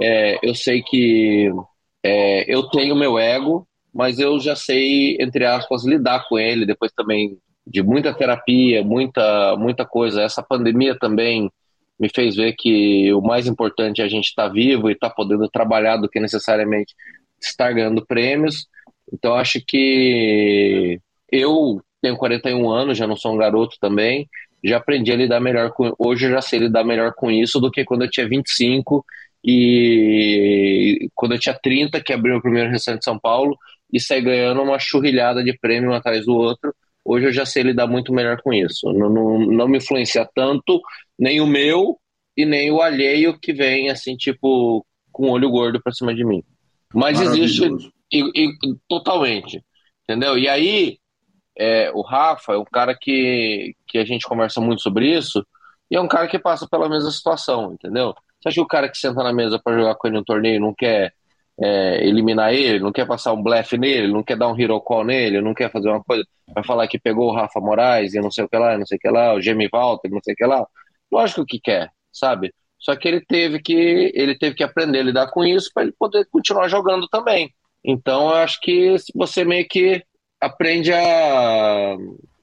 é, 0.01 0.39
eu 0.43 0.55
sei 0.55 0.83
que 0.83 1.51
é, 2.03 2.45
eu 2.53 2.69
tenho 2.69 2.97
meu 2.97 3.19
ego, 3.19 3.67
mas 3.95 4.19
eu 4.19 4.39
já 4.41 4.57
sei, 4.57 5.17
entre 5.21 5.45
aspas, 5.45 5.85
lidar 5.85 6.27
com 6.29 6.39
ele, 6.39 6.67
depois 6.67 6.93
também 6.93 7.39
de 7.67 7.83
muita 7.83 8.13
terapia, 8.13 8.83
muita, 8.83 9.57
muita 9.57 9.85
coisa. 9.85 10.23
Essa 10.23 10.43
pandemia 10.43 10.97
também 10.99 11.51
me 11.99 12.09
fez 12.09 12.35
ver 12.35 12.55
que 12.59 13.13
o 13.13 13.21
mais 13.21 13.47
importante 13.47 14.03
é 14.03 14.05
a 14.05 14.09
gente 14.09 14.27
estar 14.27 14.49
tá 14.49 14.53
vivo 14.53 14.91
e 14.91 14.93
estar 14.93 15.11
tá 15.11 15.15
podendo 15.15 15.49
trabalhar 15.49 15.97
do 15.97 16.09
que 16.09 16.19
necessariamente 16.19 16.95
estar 17.41 17.73
ganhando 17.73 18.05
prêmios. 18.05 18.67
Então, 19.13 19.35
acho 19.35 19.61
que 19.67 21.01
eu 21.31 21.81
tenho 22.01 22.17
41 22.17 22.69
anos, 22.71 22.99
já 22.99 23.07
não 23.07 23.17
sou 23.17 23.33
um 23.33 23.39
garoto 23.39 23.77
também, 23.81 24.29
já 24.65 24.79
aprendi 24.79 25.13
a 25.13 25.17
lidar 25.17 25.41
melhor 25.41 25.71
com. 25.73 25.93
Hoje 25.99 26.27
eu 26.27 26.31
já 26.31 26.41
sei 26.41 26.61
lidar 26.61 26.85
melhor 26.85 27.13
com 27.15 27.31
isso 27.31 27.61
do 27.61 27.71
que 27.71 27.85
quando 27.85 28.03
eu 28.03 28.11
tinha 28.11 28.29
25 28.29 29.05
e 29.45 31.09
quando 31.15 31.33
eu 31.33 31.39
tinha 31.39 31.59
30, 31.61 32.01
que 32.01 32.13
abriu 32.13 32.37
o 32.37 32.43
primeiro 32.43 32.71
restaurante 32.71 33.01
de 33.01 33.05
São 33.05 33.19
Paulo, 33.19 33.57
e 33.93 34.01
saí 34.01 34.23
ganhando 34.23 34.63
uma 34.63 34.79
churrilhada 34.79 35.43
de 35.43 35.57
prêmio 35.59 35.91
um 35.91 35.95
atrás 35.95 36.25
do 36.25 36.35
outro. 36.35 36.75
Hoje 37.05 37.27
eu 37.27 37.33
já 37.33 37.45
sei 37.45 37.63
lidar 37.65 37.87
muito 37.87 38.13
melhor 38.13 38.41
com 38.43 38.53
isso. 38.53 38.93
Não, 38.93 39.09
não, 39.09 39.39
não 39.39 39.69
me 39.69 39.79
influencia 39.79 40.29
tanto 40.35 40.81
nem 41.19 41.41
o 41.41 41.47
meu 41.47 41.99
e 42.37 42.45
nem 42.45 42.71
o 42.71 42.81
alheio 42.81 43.39
que 43.39 43.53
vem, 43.53 43.91
assim, 43.91 44.17
tipo, 44.17 44.87
com 45.11 45.31
olho 45.31 45.51
gordo 45.51 45.81
pra 45.83 45.93
cima 45.93 46.15
de 46.15 46.25
mim. 46.25 46.43
Mas 46.95 47.21
existe 47.21 47.69
e, 48.13 48.21
e, 48.21 48.53
totalmente, 48.89 49.65
entendeu? 50.05 50.39
E 50.39 50.49
aí, 50.49 50.99
é, 51.59 51.91
o 51.93 52.03
Rafa 52.03 52.53
é 52.53 52.59
um 52.59 52.65
cara 52.65 52.95
que, 52.95 53.75
que 53.87 53.99
a 53.99 54.05
gente 54.05 54.27
conversa 54.27 54.61
muito 54.61 54.83
sobre 54.83 55.07
isso, 55.17 55.45
e 55.91 55.97
é 55.97 56.01
um 56.01 56.09
cara 56.09 56.29
que 56.29 56.39
passa 56.39 56.69
pela 56.69 56.89
mesma 56.89 57.11
situação, 57.11 57.73
entendeu? 57.73 58.15
Você 58.41 58.49
acha 58.49 58.55
que 58.57 58.61
o 58.61 58.67
cara 58.67 58.89
que 58.89 58.99
senta 58.99 59.23
na 59.23 59.33
mesa 59.33 59.59
para 59.63 59.79
jogar 59.79 59.95
com 59.95 60.07
ele 60.07 60.17
no 60.17 60.25
torneio 60.25 60.61
não 60.61 60.75
quer 60.75 61.15
é, 61.61 62.07
eliminar 62.07 62.53
ele, 62.53 62.81
não 62.81 62.93
quer 62.93 63.07
passar 63.07 63.33
um 63.33 63.43
blefe 63.43 63.77
nele, 63.77 64.13
não 64.13 64.23
quer 64.23 64.37
dar 64.37 64.49
um 64.49 64.59
hero 64.59 64.81
call 64.81 65.05
nele, 65.05 65.41
não 65.41 65.55
quer 65.55 65.71
fazer 65.71 65.89
uma 65.89 66.03
coisa 66.03 66.25
para 66.53 66.65
falar 66.65 66.89
que 66.89 66.99
pegou 66.99 67.31
o 67.31 67.35
Rafa 67.35 67.61
Moraes 67.61 68.15
e 68.15 68.21
não 68.21 68.31
sei 68.31 68.45
o 68.45 68.49
que 68.49 68.57
lá, 68.57 68.77
não 68.79 68.87
sei 68.87 68.97
o 68.97 69.01
que 69.01 69.09
lá, 69.09 69.35
o 69.35 69.41
Jamie 69.41 69.69
Walter, 69.73 70.11
não 70.11 70.21
sei 70.23 70.35
o 70.35 70.37
que 70.37 70.45
lá? 70.45 70.67
Lógico 71.11 71.47
que 71.47 71.61
quer, 71.61 71.91
sabe? 72.13 72.53
Só 72.79 72.97
que 72.97 73.07
ele 73.07 73.21
teve 73.25 73.61
que 73.61 74.13
ele 74.15 74.37
teve 74.37 74.57
que 74.57 74.65
aprender 74.65 75.01
a 75.01 75.05
lidar 75.05 75.31
com 75.31 75.45
isso 75.45 75.71
para 75.73 75.85
ele 75.85 75.93
poder 75.99 76.27
continuar 76.31 76.69
jogando 76.69 77.07
também. 77.09 77.53
Então 77.85 78.31
eu 78.31 78.37
acho 78.37 78.61
que 78.61 78.97
você 79.15 79.45
meio 79.45 79.67
que 79.69 80.03
aprende 80.41 80.93
a, 80.93 81.97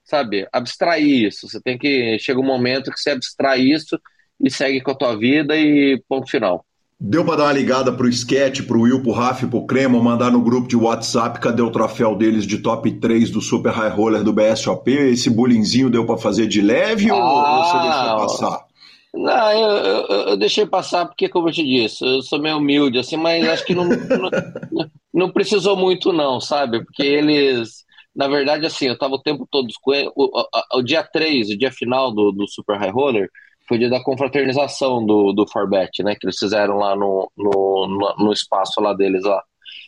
sabe, 0.04 0.48
abstrair 0.52 1.26
isso. 1.26 1.48
Você 1.48 1.60
tem 1.60 1.78
que 1.78 2.18
chega 2.18 2.40
um 2.40 2.44
momento 2.44 2.90
que 2.90 2.98
você 2.98 3.10
abstrai 3.10 3.60
isso 3.60 4.00
e 4.40 4.50
segue 4.50 4.80
com 4.80 4.92
a 4.92 4.96
tua 4.96 5.16
vida 5.16 5.56
e 5.56 6.02
ponto 6.08 6.30
final. 6.30 6.64
Deu 7.02 7.24
para 7.24 7.36
dar 7.36 7.44
uma 7.44 7.52
ligada 7.54 7.90
pro 7.90 8.06
Sketch, 8.10 8.66
pro 8.66 8.82
Will, 8.82 9.02
pro 9.02 9.12
Raf, 9.12 9.46
pro 9.46 9.64
Cremo, 9.64 10.02
mandar 10.04 10.30
no 10.30 10.42
grupo 10.42 10.68
de 10.68 10.76
WhatsApp 10.76 11.40
cadê 11.40 11.62
o 11.62 11.70
troféu 11.70 12.14
deles 12.14 12.46
de 12.46 12.58
top 12.58 12.92
3 12.92 13.30
do 13.30 13.40
Super 13.40 13.72
High 13.72 13.88
Roller 13.88 14.22
do 14.22 14.34
BSOP? 14.34 14.90
Esse 14.90 15.30
bullyingzinho 15.30 15.88
deu 15.88 16.04
para 16.04 16.18
fazer 16.18 16.46
de 16.46 16.60
leve 16.60 17.08
ah, 17.08 17.14
ou 17.14 17.64
você 17.64 17.78
deixou 17.78 18.16
passar? 18.18 18.66
Não, 19.14 19.52
eu, 19.52 19.76
eu, 19.78 20.06
eu, 20.28 20.36
deixei 20.36 20.66
passar 20.66 21.06
porque, 21.06 21.26
como 21.26 21.48
eu 21.48 21.52
te 21.52 21.64
disse, 21.64 22.04
eu 22.04 22.20
sou 22.20 22.38
meio 22.38 22.58
humilde, 22.58 22.98
assim, 22.98 23.16
mas 23.16 23.48
acho 23.48 23.64
que 23.64 23.74
não, 23.74 23.86
não, 23.88 24.90
não, 25.12 25.32
precisou 25.32 25.76
muito, 25.76 26.12
não, 26.12 26.38
sabe? 26.38 26.84
Porque 26.84 27.02
eles, 27.02 27.82
na 28.14 28.28
verdade, 28.28 28.66
assim, 28.66 28.88
eu 28.88 28.98
tava 28.98 29.14
o 29.14 29.22
tempo 29.22 29.48
todo 29.50 29.66
com 29.82 29.94
ele, 29.94 30.10
o, 30.14 30.38
o, 30.38 30.78
o, 30.78 30.82
dia 30.82 31.02
3, 31.02 31.48
o 31.48 31.58
dia 31.58 31.72
final 31.72 32.12
do, 32.12 32.30
do 32.30 32.46
Super 32.46 32.78
High 32.78 32.90
Roller, 32.90 33.30
foi 33.70 33.76
o 33.76 33.80
dia 33.80 33.88
da 33.88 34.02
confraternização 34.02 35.06
do, 35.06 35.32
do 35.32 35.46
Forbet, 35.46 36.02
né? 36.02 36.16
Que 36.16 36.26
eles 36.26 36.36
fizeram 36.36 36.76
lá 36.76 36.96
no, 36.96 37.30
no, 37.38 38.16
no 38.18 38.32
espaço 38.32 38.80
lá 38.80 38.92
deles 38.92 39.22
lá. 39.22 39.40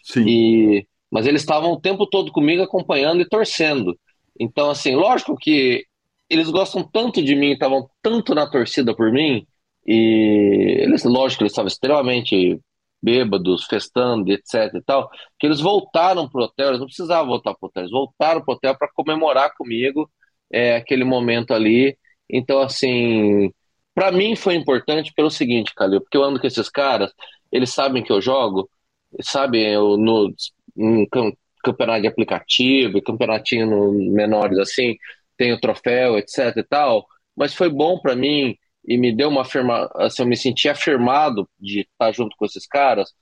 Sim. 0.04 0.24
E, 0.24 0.86
mas 1.10 1.26
eles 1.26 1.42
estavam 1.42 1.72
o 1.72 1.80
tempo 1.80 2.06
todo 2.06 2.30
comigo 2.30 2.62
acompanhando 2.62 3.20
e 3.20 3.28
torcendo. 3.28 3.98
Então, 4.38 4.70
assim, 4.70 4.94
lógico 4.94 5.36
que 5.36 5.84
eles 6.30 6.48
gostam 6.48 6.88
tanto 6.88 7.20
de 7.20 7.34
mim, 7.34 7.52
estavam 7.54 7.90
tanto 8.00 8.36
na 8.36 8.48
torcida 8.48 8.94
por 8.94 9.10
mim, 9.10 9.44
e 9.84 10.76
eles, 10.78 11.02
lógico 11.02 11.38
que 11.38 11.42
eles 11.42 11.52
estavam 11.52 11.66
extremamente 11.66 12.60
bêbados, 13.02 13.64
festando, 13.64 14.30
etc 14.32 14.72
e 14.76 14.82
tal, 14.82 15.10
que 15.40 15.46
eles 15.46 15.60
voltaram 15.60 16.28
pro 16.28 16.44
hotel, 16.44 16.68
eles 16.68 16.78
não 16.78 16.86
precisavam 16.86 17.26
voltar 17.26 17.52
pro 17.54 17.66
hotel, 17.66 17.82
eles 17.82 17.90
voltaram 17.90 18.40
pro 18.42 18.54
hotel 18.54 18.78
para 18.78 18.88
comemorar 18.94 19.52
comigo 19.56 20.08
é, 20.52 20.76
aquele 20.76 21.04
momento 21.04 21.52
ali. 21.52 21.98
Então, 22.30 22.60
assim, 22.60 23.50
para 23.94 24.12
mim 24.12 24.34
foi 24.36 24.54
importante 24.54 25.12
pelo 25.14 25.30
seguinte, 25.30 25.74
Calil, 25.74 26.00
porque 26.00 26.16
eu 26.16 26.24
ando 26.24 26.40
com 26.40 26.46
esses 26.46 26.68
caras, 26.68 27.12
eles 27.50 27.70
sabem 27.70 28.02
que 28.02 28.12
eu 28.12 28.20
jogo, 28.20 28.68
sabem 29.20 29.64
eu 29.72 29.96
no, 29.96 30.34
no 30.76 31.06
campeonato 31.62 32.02
de 32.02 32.08
aplicativo, 32.08 33.02
campeonatinho 33.02 33.66
no, 33.66 33.92
menores 34.12 34.58
assim, 34.58 34.96
tenho 35.36 35.60
troféu, 35.60 36.18
etc 36.18 36.56
e 36.56 36.62
tal, 36.62 37.06
mas 37.36 37.54
foi 37.54 37.68
bom 37.68 37.98
para 37.98 38.16
mim 38.16 38.56
e 38.86 38.96
me 38.98 39.14
deu 39.14 39.28
uma 39.28 39.42
afirma, 39.42 39.90
assim, 39.96 40.22
eu 40.22 40.28
me 40.28 40.36
senti 40.36 40.68
afirmado 40.68 41.48
de 41.58 41.80
estar 41.80 42.12
junto 42.12 42.36
com 42.36 42.44
esses 42.44 42.66
caras, 42.66 43.12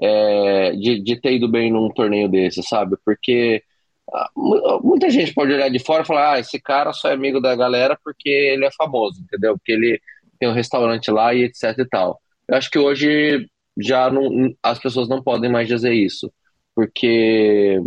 é, 0.00 0.72
de, 0.72 1.02
de 1.02 1.20
ter 1.20 1.32
ido 1.34 1.48
bem 1.48 1.72
num 1.72 1.90
torneio 1.90 2.28
desse, 2.28 2.62
sabe? 2.62 2.96
Porque 3.04 3.62
ah, 4.12 4.30
muita 4.82 5.10
gente 5.10 5.34
pode 5.34 5.52
olhar 5.52 5.68
de 5.68 5.78
fora 5.78 6.02
e 6.02 6.06
falar, 6.06 6.34
ah, 6.34 6.38
esse 6.38 6.60
cara 6.60 6.92
só 6.92 7.08
é 7.10 7.14
amigo 7.14 7.40
da 7.40 7.54
galera 7.56 7.98
porque 8.04 8.28
ele 8.28 8.64
é 8.64 8.70
famoso, 8.72 9.20
entendeu? 9.22 9.56
Porque 9.58 9.72
ele 9.72 10.00
tem 10.38 10.48
um 10.48 10.54
restaurante 10.54 11.10
lá 11.10 11.34
e 11.34 11.44
etc 11.44 11.76
e 11.78 11.86
tal. 11.86 12.20
Eu 12.48 12.56
acho 12.56 12.70
que 12.70 12.78
hoje 12.78 13.46
já 13.78 14.10
não, 14.10 14.54
as 14.62 14.78
pessoas 14.78 15.08
não 15.08 15.22
podem 15.22 15.50
mais 15.50 15.68
dizer 15.68 15.92
isso, 15.92 16.32
porque 16.74 17.78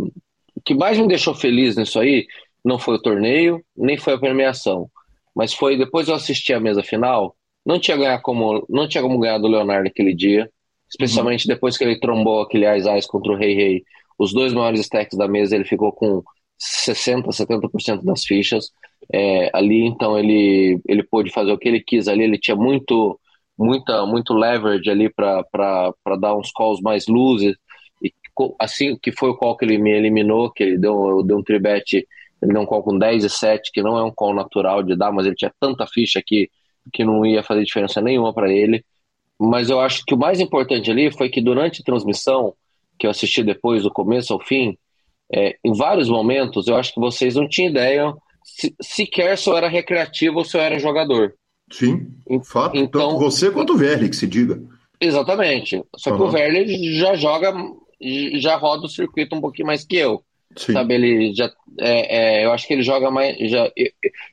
o 0.54 0.60
que 0.64 0.74
mais 0.74 0.98
me 0.98 1.08
deixou 1.08 1.34
feliz 1.34 1.76
nisso 1.76 1.98
aí 1.98 2.26
não 2.64 2.78
foi 2.78 2.94
o 2.94 3.02
torneio, 3.02 3.62
nem 3.76 3.96
foi 3.98 4.14
a 4.14 4.18
premiação, 4.18 4.90
mas 5.34 5.52
foi 5.52 5.76
depois 5.76 6.08
eu 6.08 6.14
assisti 6.14 6.52
a 6.52 6.60
mesa 6.60 6.82
final, 6.82 7.36
não 7.64 7.78
tinha 7.78 7.96
ganhar 7.96 8.20
como 8.20 8.64
não 8.68 8.88
tinha 8.88 9.02
como 9.02 9.18
ganhar 9.18 9.38
do 9.38 9.48
Leonardo 9.48 9.88
aquele 9.88 10.14
dia, 10.14 10.50
especialmente 10.88 11.46
uhum. 11.46 11.54
depois 11.54 11.76
que 11.76 11.84
ele 11.84 11.98
trombou 11.98 12.42
aquele 12.42 12.66
Ais 12.66 12.86
Ais 12.86 13.06
contra 13.06 13.32
o 13.32 13.36
Rei 13.36 13.54
Rei, 13.54 13.82
os 14.18 14.32
dois 14.32 14.52
maiores 14.52 14.80
stacks 14.80 15.18
da 15.18 15.26
mesa, 15.26 15.56
ele 15.56 15.64
ficou 15.64 15.92
com 15.92 16.22
60%, 16.86 17.24
70% 17.26 18.04
das 18.04 18.24
fichas 18.24 18.70
é, 19.12 19.50
ali, 19.52 19.84
então 19.84 20.18
ele, 20.18 20.80
ele 20.86 21.02
pôde 21.02 21.30
fazer 21.30 21.52
o 21.52 21.58
que 21.58 21.68
ele 21.68 21.80
quis 21.80 22.08
ali, 22.08 22.24
ele 22.24 22.38
tinha 22.38 22.56
muito, 22.56 23.18
muita, 23.58 24.06
muito 24.06 24.34
leverage 24.34 24.90
ali 24.90 25.12
para 25.12 25.44
dar 26.18 26.36
uns 26.36 26.50
calls 26.52 26.80
mais 26.80 27.06
luzes, 27.06 27.56
e 28.02 28.12
assim 28.58 28.96
que 29.00 29.12
foi 29.12 29.30
o 29.30 29.36
call 29.36 29.56
que 29.56 29.64
ele 29.64 29.78
me 29.78 29.90
eliminou, 29.90 30.50
que 30.50 30.62
ele 30.62 30.78
deu, 30.78 31.22
deu 31.22 31.38
um 31.38 31.42
tribet, 31.42 32.06
ele 32.42 32.52
deu 32.52 32.62
um 32.62 32.66
call 32.66 32.82
com 32.82 32.98
10 32.98 33.24
e 33.24 33.30
7, 33.30 33.70
que 33.72 33.82
não 33.82 33.96
é 33.96 34.02
um 34.02 34.10
call 34.10 34.34
natural 34.34 34.82
de 34.82 34.96
dar, 34.96 35.12
mas 35.12 35.26
ele 35.26 35.36
tinha 35.36 35.52
tanta 35.60 35.86
ficha 35.86 36.22
que, 36.24 36.50
que 36.92 37.04
não 37.04 37.24
ia 37.24 37.42
fazer 37.42 37.64
diferença 37.64 38.00
nenhuma 38.00 38.32
para 38.34 38.52
ele, 38.52 38.84
mas 39.38 39.70
eu 39.70 39.80
acho 39.80 40.04
que 40.06 40.14
o 40.14 40.18
mais 40.18 40.40
importante 40.40 40.90
ali 40.90 41.10
foi 41.10 41.28
que 41.28 41.40
durante 41.40 41.80
a 41.80 41.84
transmissão, 41.84 42.54
que 42.98 43.06
eu 43.06 43.10
assisti 43.10 43.42
depois 43.42 43.82
do 43.82 43.90
começo 43.90 44.32
ao 44.32 44.40
fim, 44.40 44.76
é, 45.34 45.56
em 45.64 45.72
vários 45.72 46.08
momentos 46.08 46.68
eu 46.68 46.76
acho 46.76 46.94
que 46.94 47.00
vocês 47.00 47.34
não 47.34 47.48
tinham 47.48 47.70
ideia 47.70 48.14
se, 48.44 48.74
sequer 48.80 49.36
se 49.38 49.48
eu 49.48 49.56
era 49.56 49.68
recreativo 49.68 50.38
ou 50.38 50.44
se 50.44 50.56
eu 50.56 50.60
era 50.60 50.78
jogador. 50.78 51.34
Sim, 51.70 52.06
fato. 52.44 52.76
Então, 52.76 53.12
Tanto 53.12 53.18
você 53.18 53.50
quanto 53.50 53.72
o 53.72 53.76
Verli, 53.76 54.08
que 54.08 54.16
se 54.16 54.26
diga. 54.26 54.60
Exatamente. 55.00 55.82
Só 55.96 56.10
uhum. 56.10 56.16
que 56.16 56.22
o 56.22 56.30
Verli 56.30 56.98
já 56.98 57.14
joga, 57.14 57.52
já 58.34 58.56
roda 58.56 58.86
o 58.86 58.90
circuito 58.90 59.34
um 59.34 59.40
pouquinho 59.40 59.66
mais 59.66 59.84
que 59.84 59.96
eu. 59.96 60.22
Sim. 60.56 60.72
Sabe, 60.72 60.94
ele 60.94 61.34
já. 61.34 61.50
É, 61.80 62.40
é, 62.40 62.44
eu 62.44 62.52
acho 62.52 62.66
que 62.66 62.74
ele 62.74 62.82
joga 62.82 63.10
mais. 63.10 63.36
Já, 63.50 63.70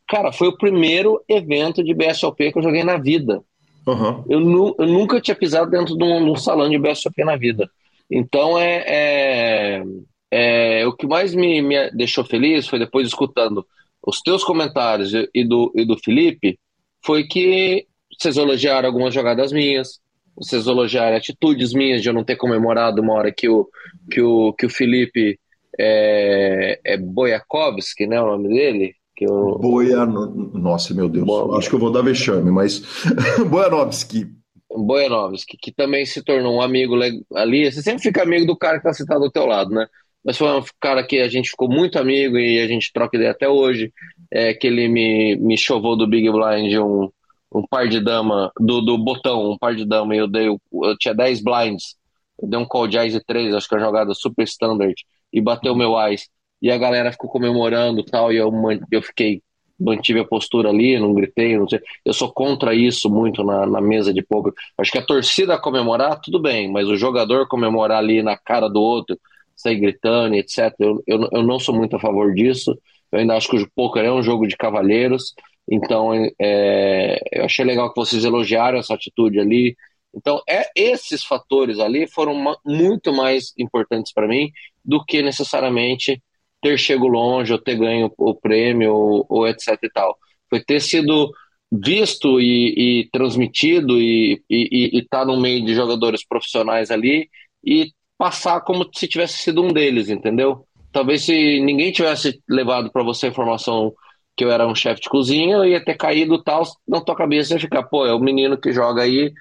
cara, 0.07 0.31
foi 0.31 0.49
o 0.49 0.57
primeiro 0.57 1.23
evento 1.29 1.83
de 1.83 1.93
BSOP 1.93 2.51
que 2.51 2.59
eu 2.59 2.63
joguei 2.63 2.83
na 2.83 2.97
vida. 2.97 3.41
Uhum. 3.87 4.23
Eu, 4.29 4.39
nu, 4.39 4.75
eu, 4.77 4.85
nunca 4.85 5.21
tinha 5.21 5.35
pisado 5.35 5.71
dentro 5.71 5.97
de 5.97 6.03
um, 6.03 6.25
de 6.25 6.29
um, 6.29 6.35
salão 6.35 6.69
de 6.69 6.77
BSOP 6.77 7.23
na 7.23 7.37
vida. 7.37 7.69
Então 8.11 8.59
é, 8.59 8.83
é, 8.85 9.83
é, 10.31 10.87
o 10.87 10.93
que 10.93 11.07
mais 11.07 11.33
me, 11.33 11.61
me 11.61 11.89
deixou 11.91 12.25
feliz 12.25 12.67
foi 12.67 12.79
depois 12.79 13.07
escutando 13.07 13.65
os 14.05 14.21
teus 14.21 14.43
comentários 14.43 15.11
e 15.33 15.43
do, 15.43 15.71
e 15.75 15.85
do 15.85 15.97
Felipe 15.97 16.57
foi 17.03 17.23
que 17.23 17.85
vocês 18.19 18.37
elogiaram 18.37 18.87
algumas 18.87 19.13
jogadas 19.13 19.51
minhas, 19.51 19.99
vocês 20.35 20.67
elogiaram 20.67 21.17
atitudes 21.17 21.73
minhas 21.73 22.01
de 22.01 22.09
eu 22.09 22.13
não 22.13 22.23
ter 22.23 22.35
comemorado 22.35 23.01
uma 23.01 23.13
hora 23.13 23.31
que 23.31 23.47
o, 23.47 23.67
que 24.09 24.21
o, 24.21 24.53
que 24.53 24.65
o 24.65 24.69
Felipe 24.69 25.39
é, 25.77 26.79
é 26.83 26.97
Boyakovski, 26.97 28.07
né, 28.07 28.21
o 28.21 28.27
nome 28.27 28.49
dele? 28.49 28.95
Que 29.15 29.25
eu... 29.25 29.57
Boia... 29.59 30.05
Nossa, 30.05 30.93
meu 30.93 31.09
Deus, 31.09 31.25
Bo... 31.25 31.55
acho 31.55 31.69
que 31.69 31.75
eu 31.75 31.79
vou 31.79 31.91
dar 31.91 32.01
vexame, 32.01 32.51
mas 32.51 32.81
Boyanovski. 33.49 34.27
Boyanovski, 34.71 35.57
que 35.57 35.71
também 35.71 36.05
se 36.05 36.23
tornou 36.23 36.55
um 36.55 36.61
amigo 36.61 36.95
ali. 37.35 37.71
Você 37.71 37.81
sempre 37.81 38.03
fica 38.03 38.23
amigo 38.23 38.45
do 38.45 38.57
cara 38.57 38.79
que 38.79 38.87
está 38.87 38.93
sentado 38.93 39.21
do 39.21 39.31
teu 39.31 39.45
lado, 39.45 39.71
né? 39.71 39.87
Mas 40.23 40.37
foi 40.37 40.47
um 40.51 40.63
cara 40.79 41.05
que 41.05 41.19
a 41.19 41.27
gente 41.29 41.49
ficou 41.49 41.69
muito 41.69 41.97
amigo 41.97 42.37
e 42.37 42.59
a 42.59 42.67
gente 42.67 42.91
troca 42.93 43.17
ideia 43.17 43.31
até 43.31 43.47
hoje. 43.47 43.91
É, 44.31 44.53
que 44.53 44.67
ele 44.67 44.87
me, 44.87 45.35
me 45.37 45.57
chovou 45.57 45.97
do 45.97 46.05
Big 46.05 46.29
Blind 46.29 46.71
um, 46.75 47.09
um 47.53 47.65
par 47.65 47.87
de 47.87 47.99
dama, 47.99 48.51
do, 48.59 48.81
do 48.81 48.97
botão, 48.97 49.51
um 49.51 49.57
par 49.57 49.75
de 49.75 49.85
dama, 49.85 50.15
e 50.15 50.19
eu 50.19 50.27
dei, 50.27 50.47
eu 50.47 50.97
tinha 50.99 51.13
10 51.13 51.41
blinds, 51.43 51.95
eu 52.41 52.47
dei 52.47 52.59
um 52.59 52.65
call 52.65 52.87
de 52.87 52.97
Ice 53.05 53.19
3, 53.25 53.53
acho 53.53 53.67
que 53.67 53.75
é 53.75 53.77
uma 53.77 53.85
jogada 53.85 54.13
super 54.13 54.43
standard, 54.43 54.95
e 55.33 55.41
bateu 55.41 55.75
meu 55.75 55.95
Ice. 56.11 56.27
E 56.61 56.69
a 56.69 56.77
galera 56.77 57.11
ficou 57.11 57.29
comemorando 57.29 58.03
tal, 58.03 58.31
e 58.31 58.37
eu, 58.37 58.51
eu 58.91 59.01
fiquei, 59.01 59.41
mantive 59.79 60.19
a 60.19 60.25
postura 60.25 60.69
ali, 60.69 60.99
não 60.99 61.13
gritei, 61.13 61.57
não 61.57 61.67
sei. 61.67 61.79
Eu 62.05 62.13
sou 62.13 62.31
contra 62.31 62.75
isso 62.75 63.09
muito 63.09 63.43
na, 63.43 63.65
na 63.65 63.81
mesa 63.81 64.13
de 64.13 64.21
poker. 64.21 64.53
Acho 64.77 64.91
que 64.91 64.97
a 64.97 65.05
torcida 65.05 65.57
comemorar, 65.57 66.19
tudo 66.21 66.39
bem, 66.39 66.71
mas 66.71 66.87
o 66.87 66.97
jogador 66.97 67.47
comemorar 67.47 67.97
ali 67.99 68.21
na 68.21 68.37
cara 68.37 68.67
do 68.67 68.81
outro, 68.81 69.17
sair 69.59 69.79
gritando, 69.79 70.35
etc. 70.35 70.73
Eu, 70.79 71.03
eu, 71.05 71.29
eu 71.31 71.43
não 71.43 71.59
sou 71.59 71.75
muito 71.75 71.95
a 71.95 71.99
favor 71.99 72.33
disso. 72.33 72.77
Eu 73.11 73.19
ainda 73.19 73.35
acho 73.35 73.49
que 73.49 73.57
o 73.57 73.69
poker 73.75 74.05
é 74.05 74.11
um 74.11 74.23
jogo 74.23 74.47
de 74.47 74.55
cavalheiros. 74.55 75.33
Então, 75.69 76.13
é, 76.39 77.19
eu 77.31 77.45
achei 77.45 77.65
legal 77.65 77.89
que 77.89 77.99
vocês 77.99 78.23
elogiaram 78.23 78.79
essa 78.79 78.93
atitude 78.93 79.39
ali. 79.39 79.75
Então, 80.15 80.41
é, 80.47 80.65
esses 80.75 81.23
fatores 81.23 81.79
ali 81.79 82.07
foram 82.07 82.55
muito 82.65 83.13
mais 83.13 83.53
importantes 83.57 84.13
para 84.13 84.27
mim 84.27 84.51
do 84.83 85.03
que 85.03 85.21
necessariamente 85.21 86.21
ter 86.61 86.77
chego 86.77 87.07
longe 87.07 87.53
ou 87.53 87.59
ter 87.59 87.75
ganho 87.75 88.11
o 88.17 88.33
prêmio 88.33 88.93
ou, 88.93 89.25
ou 89.29 89.47
etc 89.47 89.77
e 89.83 89.89
tal. 89.89 90.17
Foi 90.49 90.63
ter 90.63 90.81
sido 90.81 91.31
visto 91.71 92.39
e, 92.41 93.01
e 93.01 93.09
transmitido 93.11 94.01
e 94.01 94.41
estar 94.49 95.19
tá 95.19 95.25
no 95.25 95.39
meio 95.39 95.63
de 95.63 95.75
jogadores 95.75 96.25
profissionais 96.25 96.89
ali 96.89 97.29
e 97.63 97.91
passar 98.19 98.59
como 98.59 98.85
se 98.93 99.07
tivesse 99.07 99.37
sido 99.37 99.63
um 99.63 99.71
deles, 99.71 100.09
entendeu? 100.09 100.65
Talvez 100.91 101.23
se 101.23 101.61
ninguém 101.61 101.89
tivesse 101.89 102.41
levado 102.49 102.91
para 102.91 103.01
você 103.01 103.27
a 103.27 103.29
informação 103.29 103.93
que 104.35 104.43
eu 104.43 104.51
era 104.51 104.67
um 104.67 104.75
chefe 104.75 105.01
de 105.01 105.09
cozinha, 105.09 105.55
eu 105.55 105.65
ia 105.65 105.83
ter 105.83 105.95
caído 105.95 106.43
tal 106.43 106.63
na 106.85 106.99
tua 106.99 107.15
cabeça 107.15 107.55
e 107.55 107.59
ficar, 107.59 107.83
pô, 107.83 108.05
é 108.05 108.13
o 108.13 108.19
menino 108.19 108.57
que 108.57 108.73
joga 108.73 109.03
aí, 109.03 109.31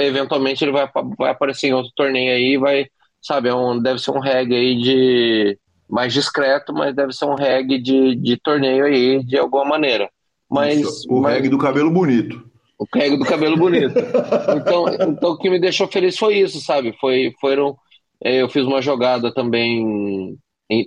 eventualmente 0.00 0.64
ele 0.64 0.72
vai, 0.72 0.88
vai 1.18 1.30
aparecer 1.30 1.68
em 1.68 1.74
outro 1.74 1.92
torneio 1.94 2.32
aí, 2.32 2.56
vai, 2.56 2.86
sabe, 3.20 3.50
é 3.50 3.54
um, 3.54 3.78
deve 3.78 3.98
ser 3.98 4.12
um 4.12 4.20
reggae 4.20 4.54
aí 4.54 4.76
de 4.80 5.58
mais 5.88 6.14
discreto, 6.14 6.72
mas 6.72 6.94
deve 6.94 7.12
ser 7.12 7.26
um 7.26 7.34
reggae 7.34 7.78
de, 7.78 8.16
de 8.16 8.38
torneio 8.38 8.86
aí, 8.86 9.22
de 9.22 9.36
alguma 9.36 9.66
maneira. 9.66 10.08
Mas, 10.50 10.80
Isso, 10.80 11.06
o 11.10 11.20
mas, 11.20 11.34
reggae 11.34 11.50
do 11.50 11.58
cabelo 11.58 11.90
bonito. 11.90 12.42
O 12.78 12.86
reggae 12.94 13.18
do 13.18 13.26
cabelo 13.26 13.58
bonito. 13.58 13.94
então, 14.56 14.88
então 14.88 15.30
o 15.32 15.38
que 15.38 15.50
me 15.50 15.60
deixou 15.60 15.86
feliz 15.86 16.16
foi 16.16 16.38
isso, 16.38 16.60
sabe? 16.60 16.96
Foi, 16.98 17.32
foram 17.38 17.76
eu 18.24 18.48
fiz 18.48 18.64
uma 18.64 18.80
jogada 18.80 19.32
também 19.32 20.36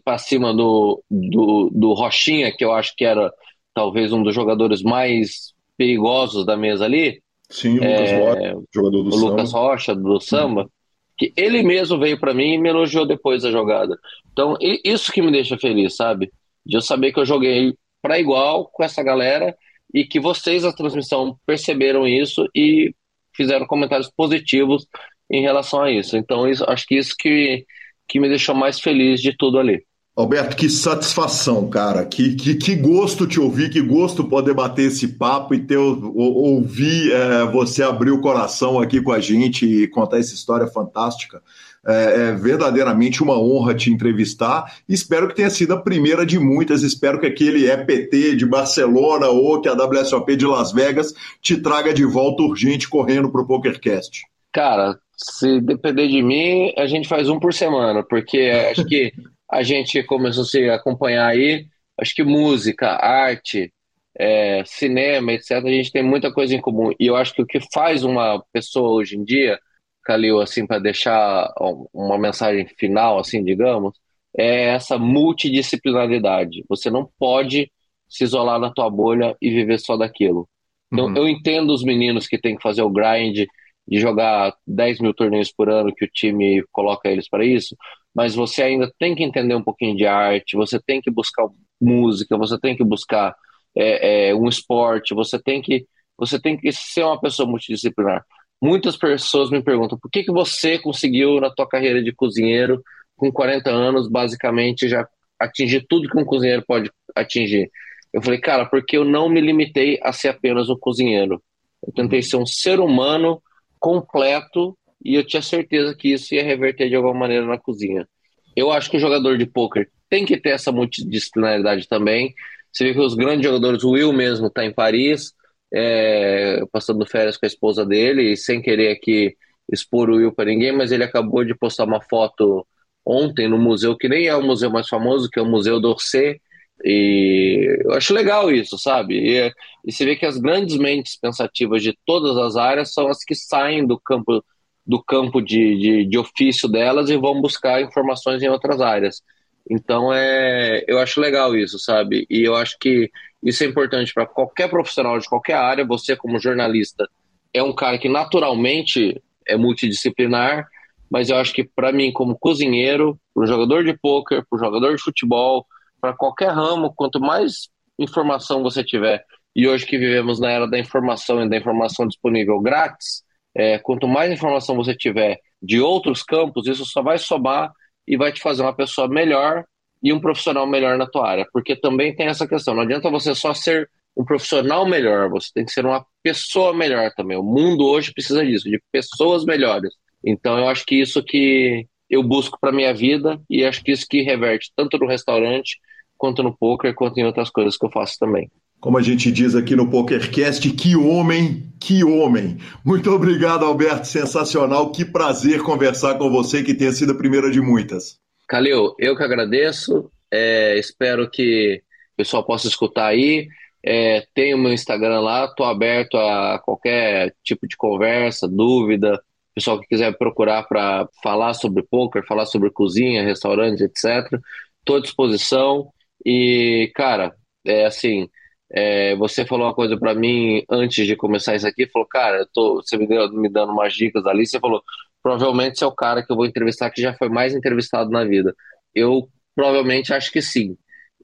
para 0.03 0.17
cima 0.17 0.53
do, 0.53 1.03
do, 1.09 1.69
do 1.73 1.93
Rochinha, 1.93 2.51
que 2.55 2.63
eu 2.63 2.71
acho 2.71 2.93
que 2.95 3.05
era 3.05 3.31
talvez 3.73 4.11
um 4.11 4.23
dos 4.23 4.33
jogadores 4.33 4.81
mais 4.81 5.53
perigosos 5.77 6.45
da 6.45 6.57
mesa 6.57 6.85
ali. 6.85 7.21
Sim, 7.49 7.77
o 7.77 7.83
Lucas 7.83 8.09
é, 8.09 8.17
Rocha, 8.17 8.63
jogador 8.73 9.03
do 9.03 9.09
o 9.09 9.11
samba. 9.11 9.25
Lucas 9.25 9.53
Rocha, 9.53 9.95
do 9.95 10.19
samba, 10.19 10.61
uhum. 10.61 10.69
que 11.17 11.33
ele 11.37 11.61
mesmo 11.61 11.99
veio 11.99 12.19
para 12.19 12.33
mim 12.33 12.53
e 12.53 12.57
me 12.57 12.69
elogiou 12.69 13.05
depois 13.05 13.43
da 13.43 13.51
jogada. 13.51 13.97
Então, 14.31 14.57
isso 14.83 15.11
que 15.11 15.21
me 15.21 15.31
deixa 15.31 15.57
feliz, 15.57 15.95
sabe? 15.95 16.31
De 16.65 16.77
eu 16.77 16.81
saber 16.81 17.11
que 17.11 17.19
eu 17.19 17.25
joguei 17.25 17.75
para 18.01 18.19
igual 18.19 18.69
com 18.73 18.83
essa 18.83 19.03
galera 19.03 19.55
e 19.93 20.05
que 20.05 20.19
vocês, 20.19 20.65
a 20.65 20.73
transmissão, 20.73 21.37
perceberam 21.45 22.07
isso 22.07 22.47
e 22.55 22.93
fizeram 23.35 23.67
comentários 23.67 24.09
positivos 24.15 24.87
em 25.29 25.41
relação 25.41 25.81
a 25.81 25.91
isso. 25.91 26.15
Então, 26.17 26.47
isso, 26.47 26.63
acho 26.67 26.85
que 26.87 26.97
isso 26.97 27.15
que, 27.17 27.65
que 28.07 28.19
me 28.19 28.29
deixou 28.29 28.55
mais 28.55 28.79
feliz 28.79 29.21
de 29.21 29.35
tudo 29.35 29.59
ali. 29.59 29.83
Alberto, 30.15 30.55
que 30.55 30.69
satisfação, 30.69 31.69
cara. 31.69 32.05
Que, 32.05 32.35
que, 32.35 32.55
que 32.55 32.73
gosto 32.73 33.27
te 33.27 33.37
ouvir, 33.37 33.69
que 33.69 33.81
gosto 33.81 34.23
poder 34.23 34.53
bater 34.53 34.87
esse 34.87 35.09
papo 35.09 35.53
e 35.53 35.59
ter, 35.59 35.75
ouvir 35.75 37.11
é, 37.11 37.45
você 37.51 37.83
abrir 37.83 38.11
o 38.11 38.21
coração 38.21 38.79
aqui 38.79 39.01
com 39.01 39.11
a 39.11 39.19
gente 39.19 39.65
e 39.65 39.87
contar 39.89 40.19
essa 40.19 40.33
história 40.33 40.67
fantástica. 40.67 41.41
É, 41.85 42.29
é, 42.29 42.31
verdadeiramente 42.31 43.21
uma 43.21 43.37
honra 43.37 43.75
te 43.75 43.91
entrevistar. 43.91 44.77
Espero 44.87 45.27
que 45.27 45.35
tenha 45.35 45.49
sido 45.49 45.73
a 45.73 45.81
primeira 45.81 46.25
de 46.25 46.39
muitas. 46.39 46.81
Espero 46.81 47.19
que 47.19 47.25
aquele 47.25 47.69
EPT 47.69 48.37
de 48.37 48.45
Barcelona 48.45 49.27
ou 49.27 49.59
que 49.59 49.67
a 49.67 49.73
WSOP 49.73 50.37
de 50.37 50.47
Las 50.47 50.71
Vegas 50.71 51.13
te 51.41 51.57
traga 51.57 51.93
de 51.93 52.05
volta 52.05 52.41
urgente 52.41 52.87
correndo 52.87 53.29
para 53.29 53.41
o 53.41 53.45
PokerCast. 53.45 54.23
Cara, 54.55 54.97
se 55.17 55.59
depender 55.59 56.07
de 56.07 56.21
mim, 56.23 56.71
a 56.77 56.87
gente 56.87 57.09
faz 57.09 57.27
um 57.27 57.37
por 57.37 57.53
semana, 57.53 58.01
porque 58.07 58.39
acho 58.71 58.85
que 58.85 59.11
a 59.51 59.61
gente 59.63 60.01
começou 60.03 60.43
a 60.43 60.45
se 60.45 60.69
acompanhar 60.69 61.27
aí, 61.27 61.65
acho 61.99 62.15
que 62.15 62.23
música, 62.23 62.87
arte, 62.87 63.73
é, 64.17 64.63
cinema, 64.65 65.33
etc., 65.33 65.57
a 65.57 65.69
gente 65.69 65.91
tem 65.91 66.01
muita 66.01 66.31
coisa 66.31 66.55
em 66.55 66.61
comum. 66.61 66.89
E 66.97 67.05
eu 67.05 67.17
acho 67.17 67.33
que 67.33 67.41
o 67.41 67.45
que 67.45 67.59
faz 67.73 68.05
uma 68.05 68.41
pessoa 68.53 68.91
hoje 68.91 69.17
em 69.17 69.25
dia, 69.25 69.59
Calil, 70.05 70.39
assim, 70.39 70.65
para 70.65 70.79
deixar 70.79 71.53
uma 71.93 72.17
mensagem 72.17 72.65
final, 72.79 73.19
assim, 73.19 73.43
digamos, 73.43 73.93
é 74.37 74.67
essa 74.69 74.97
multidisciplinaridade. 74.97 76.63
Você 76.69 76.89
não 76.89 77.09
pode 77.19 77.69
se 78.07 78.23
isolar 78.23 78.57
na 78.57 78.71
tua 78.71 78.89
bolha 78.89 79.35
e 79.41 79.49
viver 79.49 79.79
só 79.81 79.97
daquilo. 79.97 80.47
Então, 80.93 81.07
uhum. 81.07 81.17
eu 81.17 81.27
entendo 81.27 81.73
os 81.73 81.83
meninos 81.83 82.25
que 82.25 82.39
têm 82.39 82.55
que 82.55 82.63
fazer 82.63 82.83
o 82.83 82.89
grind, 82.89 83.45
de 83.87 83.99
jogar 83.99 84.53
10 84.65 84.99
mil 84.99 85.13
torneios 85.13 85.51
por 85.51 85.69
ano 85.69 85.93
que 85.93 86.05
o 86.05 86.09
time 86.09 86.63
coloca 86.71 87.09
eles 87.09 87.29
para 87.29 87.45
isso, 87.45 87.75
mas 88.13 88.33
você 88.33 88.63
ainda 88.63 88.91
tem 88.97 89.13
que 89.13 89.23
entender 89.23 89.55
um 89.55 89.63
pouquinho 89.63 89.95
de 89.95 90.05
arte, 90.05 90.55
você 90.55 90.79
tem 90.79 91.01
que 91.01 91.11
buscar 91.11 91.47
música, 91.79 92.37
você 92.37 92.59
tem 92.59 92.75
que 92.75 92.83
buscar 92.83 93.35
é, 93.75 94.29
é, 94.29 94.35
um 94.35 94.47
esporte, 94.47 95.13
você 95.13 95.41
tem 95.41 95.61
que 95.61 95.85
você 96.17 96.39
tem 96.39 96.55
que 96.55 96.71
ser 96.71 97.03
uma 97.03 97.19
pessoa 97.19 97.47
multidisciplinar. 97.47 98.23
Muitas 98.61 98.95
pessoas 98.95 99.49
me 99.49 99.61
perguntam 99.61 99.99
por 99.99 100.09
que, 100.09 100.23
que 100.23 100.31
você 100.31 100.79
conseguiu 100.79 101.41
na 101.41 101.49
tua 101.49 101.67
carreira 101.67 102.01
de 102.01 102.13
cozinheiro 102.13 102.81
com 103.17 103.29
40 103.29 103.69
anos 103.69 104.09
basicamente 104.09 104.87
já 104.87 105.05
atingir 105.37 105.85
tudo 105.89 106.09
que 106.09 106.17
um 106.17 106.23
cozinheiro 106.23 106.63
pode 106.65 106.89
atingir. 107.13 107.69
Eu 108.13 108.21
falei, 108.21 108.39
cara, 108.39 108.65
porque 108.65 108.95
eu 108.95 109.03
não 109.03 109.27
me 109.27 109.41
limitei 109.41 109.99
a 110.01 110.13
ser 110.13 110.29
apenas 110.29 110.69
um 110.69 110.77
cozinheiro. 110.79 111.43
Eu 111.85 111.93
tentei 111.93 112.21
ser 112.21 112.37
um 112.37 112.45
ser 112.45 112.79
humano 112.79 113.41
completo 113.85 114.75
e 115.03 115.13
eu 115.13 115.23
tinha 115.23 115.43
certeza 115.43 115.95
que 115.95 116.11
isso 116.11 116.33
ia 116.33 116.43
reverter 116.43 116.89
de 116.89 116.95
alguma 116.95 117.13
maneira 117.13 117.45
na 117.45 117.59
cozinha. 117.59 118.07
Eu 118.55 118.71
acho 118.71 118.89
que 118.89 118.97
o 118.97 118.99
jogador 118.99 119.37
de 119.37 119.45
poker 119.45 119.87
tem 120.09 120.25
que 120.25 120.37
ter 120.37 120.49
essa 120.49 120.71
multidisciplinaridade 120.71 121.87
também. 121.87 122.33
Você 122.71 122.85
vê 122.85 122.93
que 122.93 122.99
os 122.99 123.13
grandes 123.13 123.45
jogadores, 123.45 123.83
o 123.83 123.91
Will 123.91 124.11
mesmo 124.11 124.47
está 124.47 124.65
em 124.65 124.73
Paris, 124.73 125.33
é, 125.71 126.63
passando 126.71 127.05
férias 127.05 127.37
com 127.37 127.45
a 127.45 127.47
esposa 127.47 127.85
dele, 127.85 128.31
e 128.31 128.37
sem 128.37 128.59
querer 128.59 128.89
aqui 128.91 129.35
expor 129.71 130.09
o 130.09 130.15
Will 130.15 130.33
para 130.33 130.45
ninguém, 130.45 130.71
mas 130.71 130.91
ele 130.91 131.03
acabou 131.03 131.45
de 131.45 131.53
postar 131.53 131.83
uma 131.83 132.01
foto 132.01 132.65
ontem 133.05 133.47
no 133.47 133.59
museu, 133.59 133.95
que 133.95 134.09
nem 134.09 134.25
é 134.25 134.35
o 134.35 134.41
museu 134.41 134.71
mais 134.71 134.87
famoso, 134.87 135.29
que 135.29 135.37
é 135.37 135.43
o 135.43 135.45
Museu 135.45 135.79
d'Orsay, 135.79 136.41
e 136.83 137.79
eu 137.83 137.93
acho 137.93 138.13
legal 138.13 138.51
isso, 138.51 138.77
sabe? 138.77 139.15
E, 139.15 139.51
e 139.85 139.91
você 139.91 140.05
vê 140.05 140.15
que 140.15 140.25
as 140.25 140.37
grandes 140.37 140.77
mentes 140.77 141.17
pensativas 141.17 141.81
de 141.81 141.97
todas 142.05 142.37
as 142.37 142.55
áreas 142.55 142.93
são 142.93 143.07
as 143.07 143.23
que 143.23 143.35
saem 143.35 143.85
do 143.85 143.99
campo 143.99 144.43
do 144.85 145.01
campo 145.01 145.41
de, 145.41 145.77
de, 145.79 146.05
de 146.05 146.17
ofício 146.17 146.69
delas 146.69 147.09
e 147.09 147.17
vão 147.17 147.41
buscar 147.41 147.81
informações 147.81 148.43
em 148.43 148.49
outras 148.49 148.79
áreas. 148.79 149.23
Então 149.69 150.13
é, 150.13 150.83
eu 150.87 150.99
acho 150.99 151.19
legal 151.19 151.55
isso, 151.55 151.79
sabe? 151.79 152.27
E 152.29 152.43
eu 152.43 152.55
acho 152.55 152.77
que 152.79 153.09
isso 153.41 153.63
é 153.63 153.67
importante 153.67 154.13
para 154.13 154.27
qualquer 154.27 154.69
profissional 154.69 155.17
de 155.17 155.27
qualquer 155.27 155.55
área. 155.55 155.85
Você 155.85 156.15
como 156.15 156.39
jornalista 156.39 157.09
é 157.51 157.63
um 157.63 157.73
cara 157.73 157.97
que 157.97 158.07
naturalmente 158.07 159.19
é 159.47 159.57
multidisciplinar, 159.57 160.67
mas 161.09 161.29
eu 161.29 161.37
acho 161.37 161.53
que 161.53 161.63
para 161.63 161.91
mim 161.91 162.11
como 162.11 162.37
cozinheiro, 162.37 163.19
para 163.33 163.47
jogador 163.47 163.83
de 163.83 163.97
pôquer, 163.97 164.45
para 164.47 164.59
jogador 164.59 164.95
de 164.95 165.01
futebol, 165.01 165.65
para 166.05 166.13
qualquer 166.13 166.51
ramo, 166.51 166.93
quanto 166.95 167.19
mais 167.19 167.67
informação 167.97 168.61
você 168.61 168.83
tiver, 168.83 169.23
e 169.55 169.67
hoje 169.67 169.87
que 169.87 169.97
vivemos 169.97 170.39
na 170.39 170.51
era 170.51 170.67
da 170.67 170.77
informação 170.77 171.43
e 171.43 171.49
da 171.49 171.57
informação 171.57 172.05
disponível 172.05 172.59
grátis, 172.59 173.23
é, 173.55 173.79
quanto 173.79 174.07
mais 174.07 174.31
informação 174.31 174.75
você 174.75 174.95
tiver 174.95 175.39
de 175.59 175.81
outros 175.81 176.21
campos, 176.21 176.67
isso 176.67 176.85
só 176.85 177.01
vai 177.01 177.17
somar 177.17 177.71
e 178.07 178.15
vai 178.17 178.31
te 178.31 178.39
fazer 178.39 178.61
uma 178.61 178.75
pessoa 178.75 179.07
melhor 179.07 179.65
e 180.03 180.13
um 180.13 180.19
profissional 180.19 180.67
melhor 180.67 180.95
na 180.95 181.07
tua 181.07 181.27
área. 181.27 181.47
Porque 181.51 181.75
também 181.75 182.15
tem 182.15 182.27
essa 182.27 182.47
questão, 182.47 182.75
não 182.75 182.83
adianta 182.83 183.09
você 183.09 183.33
só 183.33 183.51
ser 183.51 183.89
um 184.15 184.23
profissional 184.23 184.87
melhor, 184.87 185.29
você 185.29 185.49
tem 185.55 185.65
que 185.65 185.71
ser 185.71 185.85
uma 185.85 186.05
pessoa 186.21 186.71
melhor 186.71 187.11
também. 187.15 187.35
O 187.35 187.41
mundo 187.41 187.83
hoje 187.85 188.13
precisa 188.13 188.45
disso, 188.45 188.69
de 188.69 188.79
pessoas 188.91 189.43
melhores. 189.43 189.91
Então 190.23 190.59
eu 190.59 190.67
acho 190.67 190.85
que 190.85 191.01
isso 191.01 191.23
que 191.23 191.87
eu 192.07 192.21
busco 192.21 192.59
para 192.61 192.71
minha 192.71 192.93
vida 192.93 193.41
e 193.49 193.65
acho 193.65 193.83
que 193.83 193.91
isso 193.91 194.05
que 194.07 194.21
reverte 194.21 194.71
tanto 194.75 194.99
no 194.99 195.07
restaurante 195.07 195.79
quanto 196.17 196.43
no 196.43 196.55
poker, 196.55 196.93
quanto 196.93 197.17
em 197.19 197.25
outras 197.25 197.49
coisas 197.49 197.77
que 197.77 197.85
eu 197.85 197.91
faço 197.91 198.17
também. 198.19 198.49
Como 198.79 198.97
a 198.97 199.01
gente 199.01 199.31
diz 199.31 199.55
aqui 199.55 199.75
no 199.75 199.89
PokerCast, 199.89 200.69
que 200.71 200.95
homem, 200.95 201.73
que 201.79 202.03
homem. 202.03 202.57
Muito 202.85 203.11
obrigado, 203.11 203.65
Alberto, 203.65 204.05
sensacional. 204.05 204.91
Que 204.91 205.03
prazer 205.03 205.63
conversar 205.63 206.19
com 206.19 206.29
você, 206.29 206.61
que 206.61 206.73
tenha 206.73 206.91
sido 206.91 207.13
a 207.13 207.17
primeira 207.17 207.49
de 207.49 207.59
muitas. 207.59 208.19
Calil, 208.47 208.93
eu 208.99 209.15
que 209.15 209.23
agradeço. 209.23 210.11
É, 210.31 210.77
espero 210.77 211.29
que 211.29 211.81
o 212.13 212.17
pessoal 212.17 212.45
possa 212.45 212.67
escutar 212.67 213.07
aí. 213.07 213.47
É, 213.83 214.25
tem 214.33 214.53
o 214.53 214.57
meu 214.57 214.73
Instagram 214.73 215.19
lá, 215.19 215.45
estou 215.45 215.65
aberto 215.65 216.17
a 216.17 216.59
qualquer 216.63 217.33
tipo 217.43 217.67
de 217.67 217.77
conversa, 217.77 218.47
dúvida. 218.47 219.21
Pessoal 219.53 219.79
que 219.79 219.87
quiser 219.87 220.17
procurar 220.17 220.63
para 220.63 221.07
falar 221.23 221.53
sobre 221.53 221.83
poker, 221.83 222.25
falar 222.25 222.45
sobre 222.45 222.69
cozinha, 222.69 223.23
restaurante, 223.23 223.83
etc. 223.83 224.39
Estou 224.79 224.97
à 224.97 225.01
disposição. 225.01 225.91
E, 226.25 226.91
cara, 226.95 227.35
é 227.65 227.85
assim, 227.85 228.29
é, 228.71 229.15
você 229.15 229.45
falou 229.45 229.67
uma 229.67 229.73
coisa 229.75 229.97
para 229.97 230.15
mim 230.15 230.63
antes 230.69 231.05
de 231.05 231.15
começar 231.15 231.55
isso 231.55 231.67
aqui, 231.67 231.87
falou, 231.87 232.07
cara, 232.07 232.47
tô, 232.53 232.77
você 232.81 232.97
me, 232.97 233.07
deu, 233.07 233.31
me 233.31 233.49
dando 233.49 233.71
umas 233.71 233.93
dicas 233.93 234.25
ali, 234.25 234.45
você 234.45 234.59
falou, 234.59 234.81
provavelmente 235.21 235.77
você 235.79 235.83
é 235.83 235.87
o 235.87 235.95
cara 235.95 236.23
que 236.25 236.31
eu 236.31 236.35
vou 236.35 236.45
entrevistar 236.45 236.89
que 236.91 237.01
já 237.01 237.13
foi 237.13 237.29
mais 237.29 237.53
entrevistado 237.53 238.09
na 238.09 238.23
vida. 238.25 238.55
Eu 238.93 239.27
provavelmente 239.55 240.13
acho 240.13 240.31
que 240.31 240.41
sim. 240.41 240.77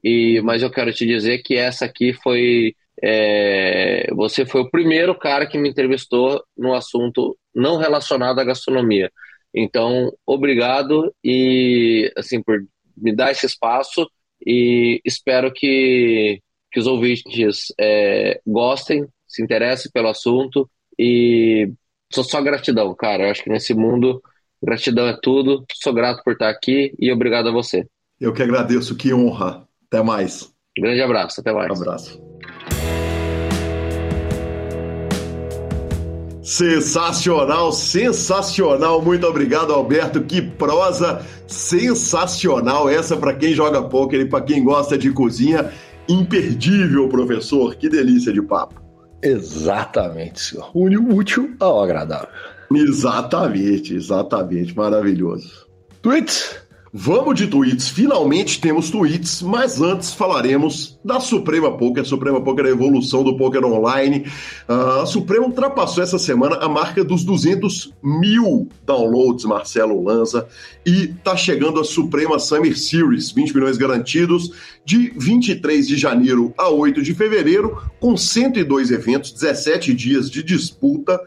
E, 0.04 0.40
mas 0.42 0.62
eu 0.62 0.70
quero 0.70 0.92
te 0.92 1.06
dizer 1.06 1.38
que 1.42 1.54
essa 1.56 1.84
aqui 1.84 2.12
foi. 2.12 2.74
É, 3.02 4.12
você 4.14 4.44
foi 4.46 4.62
o 4.62 4.70
primeiro 4.70 5.16
cara 5.18 5.46
que 5.46 5.58
me 5.58 5.68
entrevistou 5.68 6.42
no 6.56 6.74
assunto 6.74 7.36
não 7.54 7.76
relacionado 7.76 8.38
à 8.40 8.44
gastronomia. 8.44 9.10
Então, 9.54 10.12
obrigado 10.26 11.14
e 11.24 12.12
assim 12.16 12.42
por 12.42 12.58
me 12.96 13.14
dar 13.14 13.30
esse 13.32 13.46
espaço 13.46 14.08
e 14.46 15.00
espero 15.04 15.52
que 15.52 16.40
que 16.72 16.80
os 16.80 16.86
ouvintes 16.86 17.66
é, 17.78 18.40
gostem, 18.46 19.06
se 19.28 19.42
interessem 19.42 19.90
pelo 19.92 20.08
assunto 20.08 20.68
e 20.98 21.70
sou 22.12 22.24
só 22.24 22.40
gratidão, 22.40 22.94
cara. 22.94 23.24
Eu 23.24 23.30
acho 23.30 23.44
que 23.44 23.50
nesse 23.50 23.74
mundo, 23.74 24.22
gratidão 24.62 25.06
é 25.06 25.18
tudo. 25.22 25.64
Sou 25.74 25.92
grato 25.92 26.22
por 26.24 26.32
estar 26.32 26.48
aqui 26.48 26.94
e 26.98 27.12
obrigado 27.12 27.48
a 27.48 27.52
você. 27.52 27.86
Eu 28.18 28.32
que 28.32 28.42
agradeço, 28.42 28.96
que 28.96 29.12
honra. 29.12 29.66
Até 29.86 30.02
mais. 30.02 30.50
Grande 30.78 31.02
abraço, 31.02 31.40
até 31.40 31.52
mais. 31.52 31.70
Um 31.70 31.82
abraço. 31.82 32.32
Sensacional, 36.42 37.70
sensacional. 37.72 39.00
Muito 39.00 39.26
obrigado, 39.26 39.72
Alberto. 39.72 40.22
Que 40.22 40.42
prosa 40.42 41.24
sensacional 41.46 42.90
essa 42.90 43.16
para 43.16 43.32
quem 43.32 43.54
joga 43.54 43.80
poker 43.82 44.20
e 44.20 44.28
para 44.28 44.44
quem 44.44 44.64
gosta 44.64 44.98
de 44.98 45.12
cozinha 45.12 45.70
imperdível, 46.08 47.08
professor. 47.08 47.76
Que 47.76 47.88
delícia 47.88 48.32
de 48.32 48.42
papo. 48.42 48.82
Exatamente, 49.22 50.40
senhor. 50.40 50.68
Une 50.74 50.98
o 50.98 51.14
útil 51.14 51.54
ao 51.60 51.80
agradável. 51.80 52.28
Exatamente, 52.74 53.94
exatamente. 53.94 54.76
Maravilhoso. 54.76 55.68
Tweets? 56.02 56.60
Vamos 56.94 57.36
de 57.36 57.46
tweets. 57.46 57.88
Finalmente 57.88 58.60
temos 58.60 58.90
tweets, 58.90 59.40
mas 59.40 59.80
antes 59.80 60.12
falaremos 60.12 60.98
da 61.02 61.20
Suprema 61.20 61.74
Poker. 61.74 62.02
A 62.02 62.04
Suprema 62.04 62.38
Poker 62.42 62.66
é 62.66 62.68
a 62.68 62.72
evolução 62.72 63.24
do 63.24 63.34
poker 63.34 63.64
online. 63.64 64.26
Uh, 64.68 65.00
a 65.00 65.06
Suprema 65.06 65.46
ultrapassou 65.46 66.02
essa 66.02 66.18
semana 66.18 66.56
a 66.56 66.68
marca 66.68 67.02
dos 67.02 67.24
200 67.24 67.94
mil 68.02 68.68
downloads, 68.84 69.46
Marcelo 69.46 70.04
Lanza, 70.04 70.46
e 70.84 71.04
está 71.04 71.34
chegando 71.34 71.80
a 71.80 71.84
Suprema 71.84 72.38
Summer 72.38 72.78
Series, 72.78 73.32
20 73.32 73.54
milhões 73.54 73.78
garantidos, 73.78 74.52
de 74.84 75.14
23 75.16 75.88
de 75.88 75.96
janeiro 75.96 76.52
a 76.58 76.68
8 76.68 77.00
de 77.00 77.14
fevereiro, 77.14 77.82
com 78.00 78.18
102 78.18 78.90
eventos, 78.90 79.32
17 79.32 79.94
dias 79.94 80.30
de 80.30 80.42
disputa, 80.42 81.18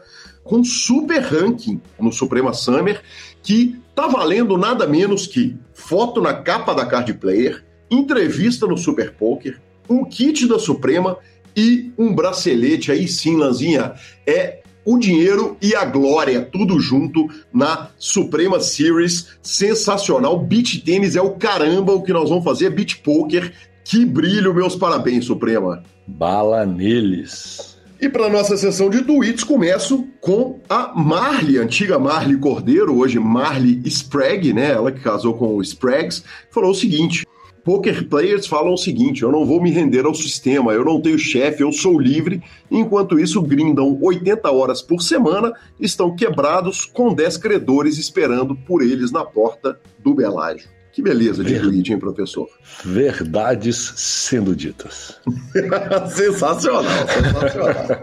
com 0.46 0.64
super 0.64 1.20
ranking 1.20 1.80
no 2.00 2.12
Suprema 2.12 2.52
Summer, 2.52 3.02
que 3.42 3.78
tá 3.94 4.06
valendo 4.06 4.56
nada 4.56 4.86
menos 4.86 5.26
que 5.26 5.56
foto 5.74 6.20
na 6.20 6.34
capa 6.34 6.74
da 6.74 6.86
Card 6.86 7.12
Player, 7.14 7.64
entrevista 7.90 8.66
no 8.66 8.76
Super 8.76 9.12
Poker, 9.12 9.60
um 9.88 10.04
kit 10.04 10.46
da 10.46 10.58
Suprema 10.58 11.18
e 11.56 11.92
um 11.96 12.14
bracelete 12.14 12.92
aí 12.92 13.08
sim, 13.08 13.36
Lanzinha, 13.36 13.94
é 14.26 14.60
o 14.84 14.98
dinheiro 14.98 15.56
e 15.60 15.74
a 15.74 15.84
glória, 15.84 16.42
tudo 16.42 16.78
junto 16.78 17.26
na 17.52 17.90
Suprema 17.98 18.60
Series. 18.60 19.38
Sensacional. 19.42 20.38
Beat 20.38 20.84
tênis 20.84 21.16
é 21.16 21.20
o 21.20 21.32
caramba, 21.32 21.92
o 21.92 22.02
que 22.02 22.12
nós 22.12 22.28
vamos 22.28 22.44
fazer 22.44 22.66
é 22.66 22.70
beat 22.70 23.02
poker. 23.02 23.52
Que 23.84 24.04
brilho, 24.04 24.54
meus 24.54 24.76
parabéns, 24.76 25.24
Suprema. 25.24 25.82
Bala 26.06 26.64
neles. 26.64 27.75
E 27.98 28.10
para 28.10 28.28
nossa 28.28 28.58
sessão 28.58 28.90
de 28.90 29.02
tweets, 29.02 29.42
começo 29.42 30.06
com 30.20 30.60
a 30.68 30.92
Marley, 30.94 31.56
antiga 31.56 31.98
Marley 31.98 32.36
Cordeiro, 32.36 32.94
hoje 32.94 33.18
Marley 33.18 33.80
Sprague, 33.86 34.52
né? 34.52 34.72
Ela 34.72 34.92
que 34.92 35.00
casou 35.00 35.32
com 35.32 35.56
o 35.56 35.62
Spragues, 35.62 36.22
falou 36.50 36.72
o 36.72 36.74
seguinte: 36.74 37.26
Poker 37.64 38.06
players 38.06 38.46
falam 38.46 38.74
o 38.74 38.76
seguinte: 38.76 39.22
eu 39.22 39.32
não 39.32 39.46
vou 39.46 39.62
me 39.62 39.70
render 39.70 40.04
ao 40.04 40.14
sistema, 40.14 40.72
eu 40.72 40.84
não 40.84 41.00
tenho 41.00 41.18
chefe, 41.18 41.62
eu 41.62 41.72
sou 41.72 41.98
livre. 41.98 42.42
Enquanto 42.70 43.18
isso, 43.18 43.40
grindam 43.40 43.98
80 44.02 44.50
horas 44.52 44.82
por 44.82 45.00
semana, 45.00 45.54
estão 45.80 46.14
quebrados 46.14 46.84
com 46.84 47.14
10 47.14 47.38
credores 47.38 47.96
esperando 47.96 48.54
por 48.54 48.82
eles 48.82 49.10
na 49.10 49.24
porta 49.24 49.80
do 49.98 50.12
Belágio. 50.12 50.68
Que 50.96 51.02
beleza 51.02 51.44
de 51.44 51.60
tweet, 51.60 51.92
hein, 51.92 51.98
professor? 51.98 52.48
Verdades 52.82 53.92
sendo 53.96 54.56
ditas. 54.56 55.20
sensacional, 56.08 56.84
sensacional. 57.06 58.02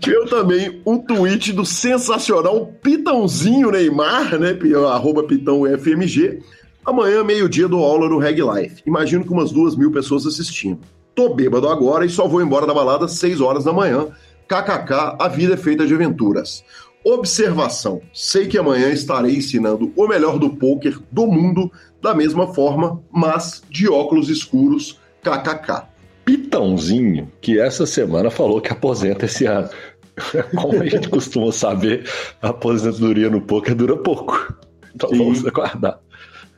Tivemos 0.00 0.28
também 0.28 0.82
um 0.84 0.98
tweet 0.98 1.52
do 1.52 1.64
sensacional 1.64 2.66
Pitãozinho 2.82 3.70
Neymar, 3.70 4.40
né? 4.40 4.58
Arroba 4.92 5.22
Pitão 5.22 5.62
FMG. 5.78 6.42
Amanhã, 6.84 7.22
meio-dia, 7.22 7.68
do 7.68 7.76
aula 7.76 8.08
no 8.08 8.18
Reg 8.18 8.40
Life. 8.42 8.82
Imagino 8.84 9.24
que 9.24 9.30
umas 9.30 9.52
duas 9.52 9.76
mil 9.76 9.92
pessoas 9.92 10.26
assistindo. 10.26 10.80
Tô 11.14 11.32
bêbado 11.32 11.68
agora 11.68 12.04
e 12.04 12.10
só 12.10 12.26
vou 12.26 12.42
embora 12.42 12.66
da 12.66 12.74
balada 12.74 13.04
às 13.04 13.12
6 13.12 13.40
horas 13.40 13.62
da 13.62 13.72
manhã. 13.72 14.08
KKK, 14.48 15.16
a 15.20 15.28
vida 15.28 15.54
é 15.54 15.56
feita 15.56 15.86
de 15.86 15.94
aventuras. 15.94 16.64
Observação: 17.04 18.00
sei 18.12 18.46
que 18.46 18.56
amanhã 18.56 18.88
estarei 18.88 19.36
ensinando 19.36 19.92
o 19.94 20.08
melhor 20.08 20.38
do 20.38 20.48
poker 20.50 20.98
do 21.12 21.26
mundo 21.26 21.70
da 22.00 22.14
mesma 22.14 22.54
forma, 22.54 23.02
mas 23.12 23.62
de 23.68 23.88
óculos 23.88 24.30
escuros, 24.30 24.98
kkk. 25.22 25.84
Pitãozinho, 26.24 27.30
que 27.42 27.60
essa 27.60 27.84
semana 27.84 28.30
falou 28.30 28.60
que 28.60 28.72
aposenta 28.72 29.26
esse 29.26 29.44
ano. 29.44 29.68
Como 30.56 30.80
a 30.80 30.86
gente 30.86 31.08
costuma 31.08 31.52
saber, 31.52 32.08
a 32.40 32.48
aposentadoria 32.48 33.28
no 33.28 33.42
poker 33.42 33.74
dura 33.74 33.96
pouco. 33.96 34.54
Então 34.94 35.10
Sim. 35.10 35.18
vamos 35.18 35.46
aguardar. 35.46 36.00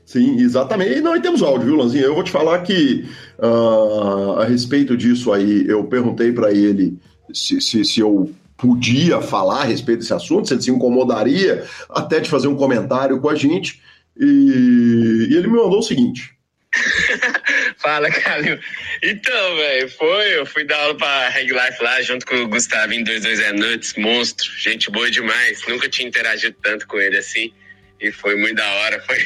Sim, 0.05 0.37
exatamente. 0.39 0.99
E 0.99 1.01
não, 1.01 1.17
e 1.17 1.21
temos 1.21 1.43
áudio, 1.43 1.67
viu, 1.67 1.77
Lanzinho? 1.77 2.05
Eu 2.05 2.15
vou 2.15 2.23
te 2.23 2.31
falar 2.31 2.61
que 2.63 3.05
uh, 3.41 4.39
a 4.39 4.45
respeito 4.45 4.97
disso 4.97 5.33
aí, 5.33 5.67
eu 5.67 5.83
perguntei 5.85 6.31
para 6.31 6.53
ele 6.53 6.97
se, 7.33 7.61
se, 7.61 7.85
se 7.85 7.99
eu 7.99 8.31
podia 8.57 9.21
falar 9.21 9.63
a 9.63 9.65
respeito 9.65 10.01
desse 10.01 10.15
assunto, 10.15 10.49
se 10.49 10.55
ele 10.55 10.63
se 10.63 10.71
incomodaria 10.71 11.67
até 11.91 12.21
de 12.21 12.31
fazer 12.31 12.49
um 12.49 12.57
comentário 12.57 13.21
com 13.21 13.29
a 13.29 13.35
gente. 13.35 13.83
E, 14.19 15.29
e 15.31 15.37
ele 15.37 15.49
me 15.49 15.57
mandou 15.57 15.79
o 15.79 15.83
seguinte: 15.83 16.37
Fala, 17.77 18.11
Calil. 18.11 18.59
Então, 19.03 19.57
velho, 19.57 19.89
foi. 19.91 20.39
Eu 20.39 20.47
fui 20.47 20.65
dar 20.65 20.79
aula 20.79 20.97
pra 20.97 21.29
Reg 21.29 21.51
Life 21.51 21.83
lá 21.83 22.01
junto 22.03 22.27
com 22.27 22.37
o 22.37 22.49
Gustavo 22.49 22.93
em 22.93 23.05
22 23.05 23.41
é 23.41 23.53
Nuts, 23.53 23.95
monstro, 23.97 24.51
gente 24.59 24.91
boa 24.91 25.11
demais. 25.11 25.63
Nunca 25.69 25.89
tinha 25.89 26.09
interagido 26.09 26.57
tanto 26.63 26.87
com 26.87 26.99
ele 26.99 27.19
assim. 27.19 27.53
E 27.99 28.13
foi 28.13 28.37
muito 28.37 28.57
da 28.57 28.71
hora, 28.75 29.01
foi 29.07 29.19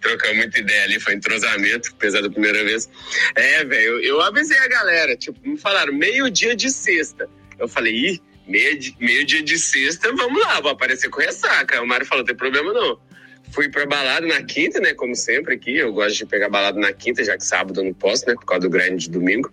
trocar 0.00 0.34
muita 0.34 0.58
ideia 0.58 0.84
ali, 0.84 0.98
foi 0.98 1.14
entrosamento, 1.14 1.90
apesar 1.92 2.22
da 2.22 2.30
primeira 2.30 2.64
vez. 2.64 2.88
É, 3.34 3.64
velho, 3.64 3.82
eu, 3.82 4.00
eu 4.00 4.22
avisei 4.22 4.58
a 4.58 4.68
galera, 4.68 5.16
tipo, 5.16 5.38
me 5.46 5.58
falaram 5.58 5.92
meio-dia 5.92 6.56
de 6.56 6.70
sexta. 6.70 7.28
Eu 7.58 7.68
falei, 7.68 7.94
ih, 7.94 8.22
meio-dia 8.48 8.94
meio 8.98 9.24
dia 9.24 9.42
de 9.42 9.58
sexta, 9.58 10.12
vamos 10.12 10.40
lá, 10.42 10.60
vou 10.60 10.72
aparecer 10.72 11.08
com 11.08 11.20
ressaca. 11.20 11.80
O 11.80 11.86
Mário 11.86 12.06
falou, 12.06 12.24
tem 12.24 12.34
problema 12.34 12.72
não 12.72 12.98
fui 13.52 13.68
pra 13.68 13.86
balada 13.86 14.26
na 14.26 14.42
quinta, 14.42 14.80
né? 14.80 14.94
Como 14.94 15.14
sempre 15.14 15.54
aqui. 15.54 15.76
Eu 15.76 15.92
gosto 15.92 16.16
de 16.16 16.26
pegar 16.26 16.48
balada 16.48 16.78
na 16.78 16.92
quinta, 16.92 17.24
já 17.24 17.36
que 17.36 17.44
sábado 17.44 17.80
eu 17.80 17.84
não 17.84 17.94
posso, 17.94 18.26
né? 18.26 18.34
Por 18.34 18.44
causa 18.44 18.62
do 18.62 18.70
grande 18.70 19.04
de 19.04 19.10
domingo. 19.10 19.52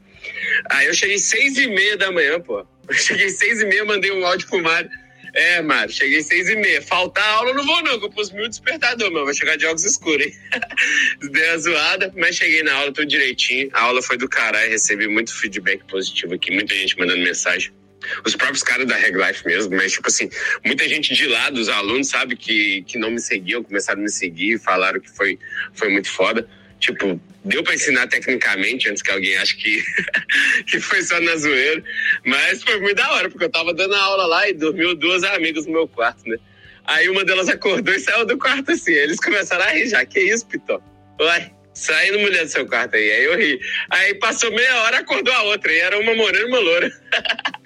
Aí 0.71 0.87
eu 0.87 0.93
cheguei 0.93 1.17
seis 1.17 1.57
e 1.57 1.67
meia 1.67 1.97
da 1.97 2.11
manhã, 2.11 2.39
pô. 2.39 2.65
Eu 2.87 2.93
cheguei 2.93 3.29
seis 3.29 3.61
e 3.61 3.65
meia, 3.65 3.83
mandei 3.83 4.11
um 4.11 4.23
áudio 4.23 4.47
pro 4.47 4.61
Mário. 4.61 4.87
É, 5.33 5.59
Mário, 5.59 5.91
cheguei 5.91 6.21
seis 6.21 6.47
e 6.49 6.55
meia. 6.55 6.83
Faltar 6.83 7.27
aula 7.29 7.51
não 7.51 7.65
vou, 7.65 7.81
não, 7.81 7.97
que 7.97 8.05
eu 8.05 8.11
pus 8.11 8.31
mil 8.31 8.47
despertador, 8.47 9.11
mano. 9.11 9.25
Vou 9.25 9.33
chegar 9.33 9.55
de 9.55 9.65
óculos 9.65 9.85
escuros, 9.85 10.23
hein? 10.23 10.33
Dei 11.31 11.49
a 11.49 11.57
zoada, 11.57 12.13
mas 12.15 12.35
cheguei 12.35 12.61
na 12.61 12.75
aula 12.75 12.93
tudo 12.93 13.07
direitinho. 13.07 13.71
A 13.73 13.81
aula 13.81 14.03
foi 14.03 14.17
do 14.17 14.29
caralho, 14.29 14.69
recebi 14.69 15.07
muito 15.07 15.33
feedback 15.33 15.83
positivo 15.85 16.35
aqui, 16.35 16.51
muita 16.51 16.75
gente 16.75 16.95
mandando 16.99 17.23
mensagem 17.23 17.73
os 18.25 18.35
próprios 18.35 18.63
caras 18.63 18.87
da 18.87 18.95
Reg 18.95 19.15
Life 19.15 19.45
mesmo, 19.45 19.75
mas, 19.75 19.91
tipo 19.91 20.07
assim, 20.07 20.29
muita 20.63 20.87
gente 20.87 21.13
de 21.13 21.27
lá, 21.27 21.49
dos 21.49 21.69
alunos, 21.69 22.09
sabe, 22.09 22.35
que, 22.35 22.83
que 22.83 22.97
não 22.97 23.11
me 23.11 23.19
seguiam, 23.19 23.63
começaram 23.63 23.99
a 23.99 24.03
me 24.03 24.11
seguir, 24.11 24.59
falaram 24.59 24.99
que 24.99 25.09
foi, 25.09 25.39
foi 25.73 25.89
muito 25.89 26.09
foda. 26.09 26.47
Tipo, 26.79 27.19
deu 27.43 27.63
para 27.63 27.73
ensinar 27.73 28.07
tecnicamente, 28.07 28.89
antes 28.89 29.01
que 29.01 29.11
alguém 29.11 29.35
ache 29.37 29.55
que, 29.55 29.83
que 30.67 30.79
foi 30.79 31.01
só 31.01 31.19
na 31.21 31.35
zoeira, 31.35 31.83
mas 32.25 32.63
foi 32.63 32.79
muito 32.79 32.95
da 32.95 33.11
hora, 33.13 33.29
porque 33.29 33.45
eu 33.45 33.49
tava 33.49 33.73
dando 33.73 33.95
aula 33.95 34.25
lá 34.25 34.49
e 34.49 34.53
dormiu 34.53 34.95
duas 34.95 35.23
amigas 35.23 35.65
no 35.65 35.73
meu 35.73 35.87
quarto, 35.87 36.27
né? 36.27 36.37
Aí 36.83 37.09
uma 37.09 37.25
delas 37.25 37.49
acordou 37.49 37.93
e 37.93 37.99
saiu 37.99 38.25
do 38.25 38.37
quarto 38.37 38.71
assim, 38.71 38.91
eles 38.91 39.19
começaram 39.19 39.63
a 39.63 39.69
rir 39.69 39.87
já, 39.87 40.05
que 40.05 40.19
isso, 40.19 40.45
Pitó? 40.45 40.81
Uai, 41.19 41.51
saindo 41.75 42.19
mulher 42.19 42.45
do 42.45 42.49
seu 42.49 42.65
quarto 42.65 42.95
aí. 42.95 43.11
Aí 43.11 43.25
eu 43.25 43.37
ri. 43.37 43.59
Aí 43.91 44.15
passou 44.15 44.49
meia 44.51 44.81
hora, 44.81 44.99
acordou 44.99 45.33
a 45.33 45.43
outra. 45.43 45.71
E 45.71 45.77
era 45.77 45.99
uma 45.99 46.15
morena 46.15 46.39
e 46.39 46.49
uma 46.49 46.59
loura. 46.59 46.91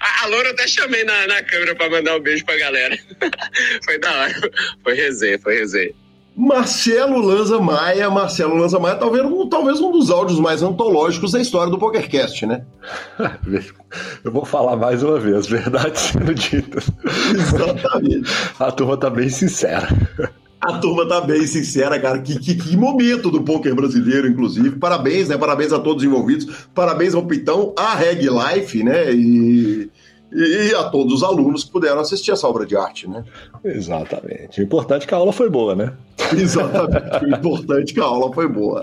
A, 0.00 0.24
a 0.24 0.26
Loura 0.28 0.48
eu 0.48 0.52
até 0.52 0.68
chamei 0.68 1.02
na, 1.02 1.26
na 1.26 1.42
câmera 1.42 1.74
para 1.74 1.90
mandar 1.90 2.16
um 2.16 2.20
beijo 2.20 2.44
pra 2.44 2.56
galera. 2.56 2.96
foi 3.84 3.98
da 3.98 4.10
hora. 4.12 4.50
Foi 4.84 4.94
resenha, 4.94 5.38
foi 5.38 5.58
resenha. 5.58 5.92
Marcelo 6.36 7.20
Lanza 7.20 7.58
Maia, 7.58 8.08
Marcelo 8.08 8.54
Lanza 8.54 8.78
Maia, 8.78 8.94
talvez 8.94 9.24
um, 9.24 9.48
talvez 9.48 9.80
um 9.80 9.90
dos 9.90 10.08
áudios 10.08 10.38
mais 10.38 10.62
antológicos 10.62 11.32
da 11.32 11.40
história 11.40 11.68
do 11.68 11.78
PokerCast, 11.78 12.46
né? 12.46 12.64
Eu 14.22 14.30
vou 14.30 14.44
falar 14.44 14.76
mais 14.76 15.02
uma 15.02 15.18
vez, 15.18 15.48
verdade 15.48 15.98
sendo 15.98 16.32
dita. 16.32 16.78
Exatamente. 17.34 18.30
A 18.60 18.70
turma 18.70 18.96
tá 18.96 19.10
bem 19.10 19.28
sincera. 19.28 19.88
A 20.60 20.78
turma 20.78 21.06
tá 21.06 21.20
bem 21.20 21.46
sincera, 21.46 22.00
cara. 22.00 22.20
Que, 22.20 22.38
que, 22.38 22.56
que, 22.56 22.76
momento 22.76 23.30
do 23.30 23.42
poker 23.42 23.74
brasileiro, 23.74 24.26
inclusive. 24.26 24.72
Parabéns, 24.72 25.28
né? 25.28 25.38
Parabéns 25.38 25.72
a 25.72 25.78
todos 25.78 26.02
os 26.02 26.08
envolvidos. 26.08 26.66
Parabéns 26.74 27.14
ao 27.14 27.24
Pitão, 27.24 27.72
à 27.76 27.94
Reg 27.94 28.28
Life, 28.28 28.82
né? 28.82 29.12
E, 29.12 29.88
e 30.32 30.74
a 30.74 30.84
todos 30.84 31.14
os 31.14 31.22
alunos 31.22 31.64
que 31.64 31.70
puderam 31.70 32.00
assistir 32.00 32.32
essa 32.32 32.46
obra 32.48 32.66
de 32.66 32.76
arte, 32.76 33.08
né? 33.08 33.24
Exatamente. 33.64 34.60
O 34.60 34.64
importante 34.64 35.04
é 35.04 35.06
que 35.06 35.14
a 35.14 35.18
aula 35.18 35.32
foi 35.32 35.48
boa, 35.48 35.76
né? 35.76 35.92
Exatamente. 36.36 37.24
o 37.24 37.28
importante 37.28 37.92
é 37.92 37.94
que 37.94 38.00
a 38.00 38.04
aula 38.04 38.32
foi 38.32 38.48
boa. 38.48 38.82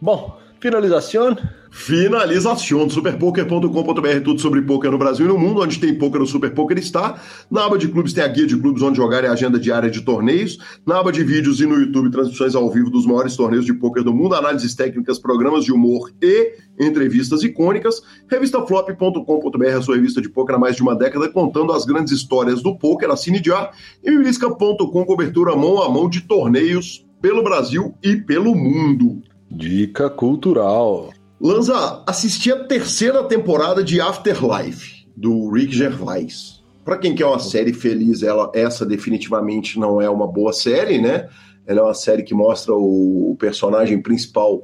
Bom, 0.00 0.36
finalização. 0.60 1.36
Finalização, 1.76 2.88
superpoker.com.br, 2.88 4.20
tudo 4.24 4.40
sobre 4.40 4.62
poker 4.62 4.92
no 4.92 4.96
Brasil 4.96 5.26
e 5.26 5.28
no 5.28 5.36
mundo, 5.36 5.60
onde 5.60 5.80
tem 5.80 5.92
poker 5.92 6.20
no 6.20 6.26
Super 6.26 6.54
Poker 6.54 6.78
está. 6.78 7.20
Na 7.50 7.66
aba 7.66 7.76
de 7.76 7.88
clubes 7.88 8.12
tem 8.12 8.22
a 8.22 8.28
guia 8.28 8.46
de 8.46 8.56
clubes 8.56 8.80
onde 8.80 8.96
jogar 8.96 9.24
e 9.24 9.26
a 9.26 9.32
agenda 9.32 9.58
diária 9.58 9.90
de 9.90 10.00
torneios. 10.00 10.56
Na 10.86 11.00
aba 11.00 11.10
de 11.10 11.24
vídeos 11.24 11.60
e 11.60 11.66
no 11.66 11.74
YouTube, 11.74 12.12
transmissões 12.12 12.54
ao 12.54 12.70
vivo 12.70 12.90
dos 12.90 13.04
maiores 13.04 13.36
torneios 13.36 13.66
de 13.66 13.74
poker 13.74 14.04
do 14.04 14.14
mundo, 14.14 14.36
análises 14.36 14.72
técnicas, 14.74 15.18
programas 15.18 15.64
de 15.64 15.72
humor 15.72 16.12
e 16.22 16.54
entrevistas 16.78 17.42
icônicas. 17.42 18.00
Revistaflop.com.br, 18.30 19.76
a 19.76 19.82
sua 19.82 19.96
revista 19.96 20.22
de 20.22 20.28
poker 20.28 20.54
há 20.54 20.58
mais 20.58 20.76
de 20.76 20.82
uma 20.82 20.94
década, 20.94 21.28
contando 21.28 21.72
as 21.72 21.84
grandes 21.84 22.12
histórias 22.12 22.62
do 22.62 22.78
poker, 22.78 23.10
assine 23.10 23.42
já. 23.44 23.72
E 24.02 24.12
milisca.com, 24.12 25.04
cobertura 25.04 25.56
mão 25.56 25.82
a 25.82 25.88
mão 25.88 26.08
de 26.08 26.20
torneios 26.20 27.04
pelo 27.20 27.42
Brasil 27.42 27.92
e 28.00 28.16
pelo 28.16 28.54
mundo. 28.54 29.20
Dica 29.50 30.08
cultural. 30.08 31.10
Lanza, 31.44 32.02
assisti 32.06 32.50
a 32.50 32.64
terceira 32.64 33.22
temporada 33.22 33.84
de 33.84 34.00
Afterlife, 34.00 35.06
do 35.14 35.50
Rick 35.50 35.76
Gervais. 35.76 36.64
Para 36.82 36.96
quem 36.96 37.14
quer 37.14 37.26
uma 37.26 37.38
série 37.38 37.74
feliz, 37.74 38.22
ela, 38.22 38.50
essa 38.54 38.86
definitivamente 38.86 39.78
não 39.78 40.00
é 40.00 40.08
uma 40.08 40.26
boa 40.26 40.54
série, 40.54 40.98
né? 40.98 41.28
Ela 41.66 41.80
é 41.80 41.82
uma 41.82 41.92
série 41.92 42.22
que 42.22 42.32
mostra 42.32 42.72
o 42.72 43.36
personagem 43.38 44.00
principal 44.00 44.62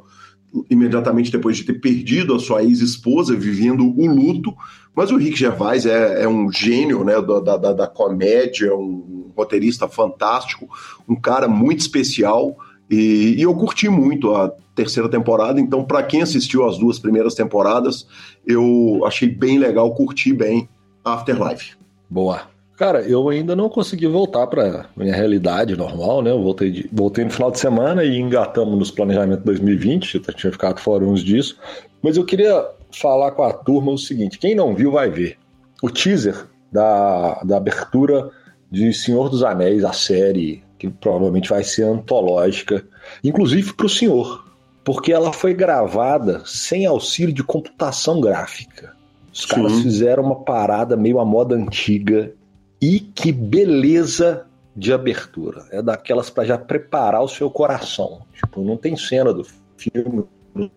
imediatamente 0.71 1.31
depois 1.31 1.59
de 1.59 1.65
ter 1.65 1.75
perdido 1.75 2.35
a 2.35 2.39
sua 2.39 2.63
ex-esposa, 2.63 3.37
vivendo 3.37 3.85
o 3.85 4.07
luto. 4.07 4.55
Mas 4.97 5.11
o 5.11 5.19
Rick 5.19 5.39
Gervais 5.39 5.85
é, 5.85 6.23
é 6.23 6.29
um 6.29 6.51
gênio 6.51 7.05
né, 7.05 7.21
da, 7.21 7.59
da, 7.59 7.73
da 7.75 7.87
comédia, 7.89 8.75
um 8.75 9.31
roteirista 9.37 9.87
fantástico, 9.87 10.67
um 11.07 11.15
cara 11.15 11.47
muito 11.47 11.81
especial. 11.81 12.57
E, 12.91 13.37
e, 13.39 13.43
eu 13.43 13.55
curti 13.55 13.89
muito 13.89 14.35
a 14.35 14.53
terceira 14.75 15.09
temporada, 15.09 15.61
então, 15.61 15.85
para 15.85 16.03
quem 16.03 16.23
assistiu 16.23 16.67
as 16.67 16.79
duas 16.79 16.99
primeiras 16.99 17.35
temporadas, 17.35 18.07
eu 18.47 19.03
achei 19.05 19.29
bem 19.29 19.59
legal, 19.59 19.95
curti 19.95 20.33
bem 20.33 20.69
Afterlife. 21.05 21.77
Boa. 22.09 22.43
Cara, 22.77 23.03
eu 23.03 23.29
ainda 23.29 23.55
não 23.55 23.69
consegui 23.69 24.07
voltar 24.07 24.47
para 24.47 24.87
minha 24.97 25.15
realidade 25.15 25.77
normal, 25.77 26.23
né? 26.23 26.31
Eu 26.31 26.43
voltei, 26.43 26.71
de, 26.71 26.89
voltei 26.91 27.25
no 27.25 27.31
final 27.31 27.51
de 27.51 27.59
semana 27.59 28.03
e 28.03 28.19
engatamos 28.19 28.77
nos 28.79 28.91
planejamentos 28.91 29.45
2020, 29.45 30.15
eu 30.15 30.35
tinha 30.35 30.51
ficado 30.51 30.81
fora 30.81 31.05
uns 31.05 31.23
disso. 31.23 31.59
Mas 32.03 32.17
eu 32.17 32.25
queria 32.25 32.67
falar 32.91 33.33
com 33.33 33.43
a 33.43 33.53
turma 33.53 33.93
o 33.93 33.99
seguinte: 33.99 34.39
quem 34.39 34.55
não 34.55 34.75
viu, 34.75 34.93
vai 34.93 35.11
ver. 35.11 35.37
O 35.83 35.91
teaser 35.91 36.47
da, 36.73 37.43
da 37.45 37.59
abertura 37.59 38.31
de 38.71 38.93
Senhor 38.95 39.29
dos 39.29 39.43
Anéis, 39.43 39.85
a 39.85 39.93
série 39.93 40.63
que 40.81 40.89
provavelmente 40.89 41.51
vai 41.51 41.63
ser 41.63 41.83
antológica, 41.83 42.83
inclusive 43.23 43.75
para 43.75 43.85
o 43.85 43.91
senhor, 43.91 44.47
porque 44.83 45.13
ela 45.13 45.31
foi 45.31 45.53
gravada 45.53 46.41
sem 46.47 46.87
auxílio 46.87 47.35
de 47.35 47.45
computação 47.45 48.19
gráfica. 48.19 48.97
Os 49.31 49.43
Sim. 49.43 49.49
caras 49.49 49.81
fizeram 49.81 50.23
uma 50.23 50.37
parada 50.37 50.97
meio 50.97 51.21
à 51.21 51.25
moda 51.25 51.55
antiga 51.55 52.33
e 52.81 52.99
que 52.99 53.31
beleza 53.31 54.47
de 54.75 54.91
abertura. 54.91 55.67
É 55.71 55.83
daquelas 55.83 56.31
para 56.31 56.47
já 56.47 56.57
preparar 56.57 57.23
o 57.23 57.29
seu 57.29 57.51
coração. 57.51 58.23
Tipo, 58.33 58.63
não 58.63 58.79
tem 58.79 58.97
cena 58.97 59.35
do 59.35 59.45
filme, 59.77 60.25
não 60.55 60.71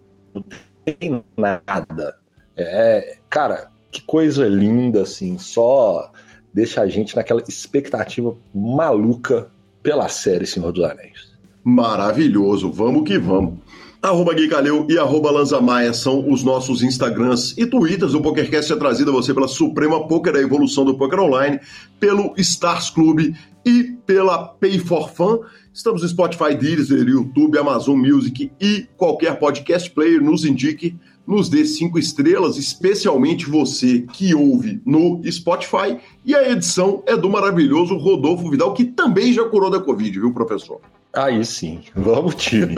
tem 0.83 1.23
nada. 1.37 2.17
É, 2.57 3.19
cara, 3.29 3.71
que 3.89 4.01
coisa 4.01 4.45
linda 4.49 5.03
assim, 5.03 5.37
só 5.37 6.11
deixa 6.53 6.81
a 6.81 6.87
gente 6.87 7.15
naquela 7.15 7.41
expectativa 7.47 8.35
maluca 8.53 9.49
pela 9.83 10.07
série 10.07 10.47
Senhor 10.47 10.71
dos 10.71 10.83
Anéis. 10.83 11.33
Maravilhoso, 11.63 12.71
vamos 12.71 13.03
que 13.03 13.19
vamos. 13.19 13.59
Arroba 14.01 14.33
Gui 14.33 14.49
Calil 14.49 14.85
e 14.89 14.97
arroba 14.97 15.31
Lanza 15.31 15.61
Maia 15.61 15.93
são 15.93 16.29
os 16.29 16.43
nossos 16.43 16.83
Instagrams 16.83 17.57
e 17.57 17.65
Twitters. 17.65 18.13
O 18.13 18.21
PokerCast 18.21 18.73
é 18.73 18.75
trazido 18.75 19.11
a 19.11 19.13
você 19.13 19.33
pela 19.33 19.47
Suprema 19.47 20.05
Poker, 20.07 20.35
a 20.35 20.41
evolução 20.41 20.83
do 20.83 20.97
poker 20.97 21.21
online, 21.21 21.57
pelo 22.01 22.33
Stars 22.35 22.89
Club 22.89 23.33
e 23.65 23.83
pela 24.05 24.45
Pay 24.45 24.79
for 24.79 25.09
Fun. 25.09 25.39
Estamos 25.73 26.01
no 26.01 26.09
Spotify, 26.09 26.53
Deezer, 26.53 27.07
YouTube, 27.07 27.57
Amazon 27.57 27.97
Music 27.97 28.51
e 28.59 28.85
qualquer 28.97 29.39
podcast 29.39 29.89
player. 29.91 30.21
Nos 30.21 30.43
indique, 30.43 30.97
nos 31.25 31.49
dê 31.49 31.65
cinco 31.65 31.97
estrelas, 31.97 32.57
especialmente 32.57 33.49
você 33.49 34.01
que 34.11 34.35
ouve 34.35 34.81
no 34.85 35.21
Spotify. 35.29 35.97
E 36.25 36.35
a 36.35 36.49
edição 36.49 37.01
é 37.05 37.15
do 37.15 37.29
maravilhoso 37.29 37.97
Rodolfo 37.97 38.49
Vidal, 38.49 38.73
que 38.73 38.85
também 38.85 39.31
já 39.33 39.43
curou 39.45 39.69
da 39.69 39.79
Covid, 39.79 40.19
viu, 40.19 40.33
professor? 40.33 40.79
Aí 41.13 41.45
sim, 41.45 41.81
vamos 41.95 42.35
time. 42.35 42.75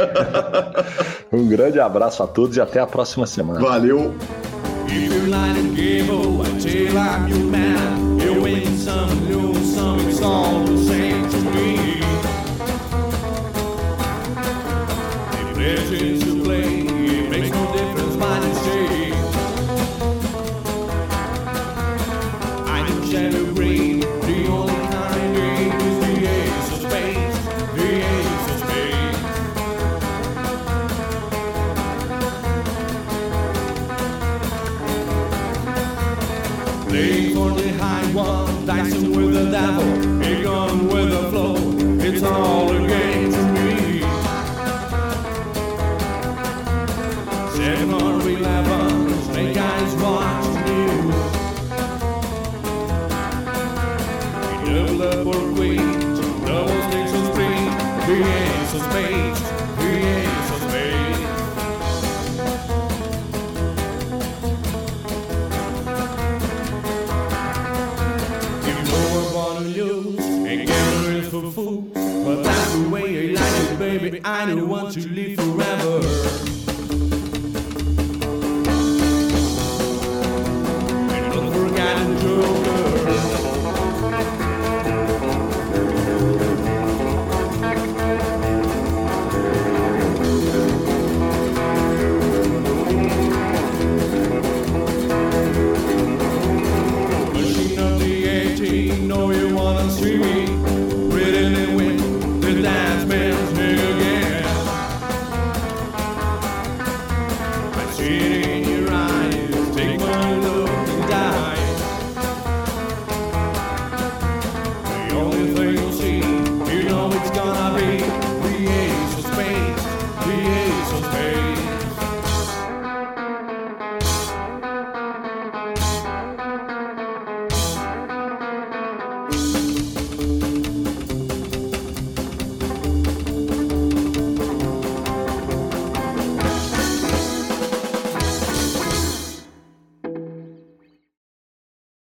um 1.31 1.47
grande 1.47 1.80
abraço 1.80 2.22
a 2.22 2.27
todos 2.27 2.57
e 2.57 2.61
até 2.61 2.80
a 2.80 2.88
próxima 2.88 3.26
semana. 3.26 3.59
Valeu. 3.59 4.13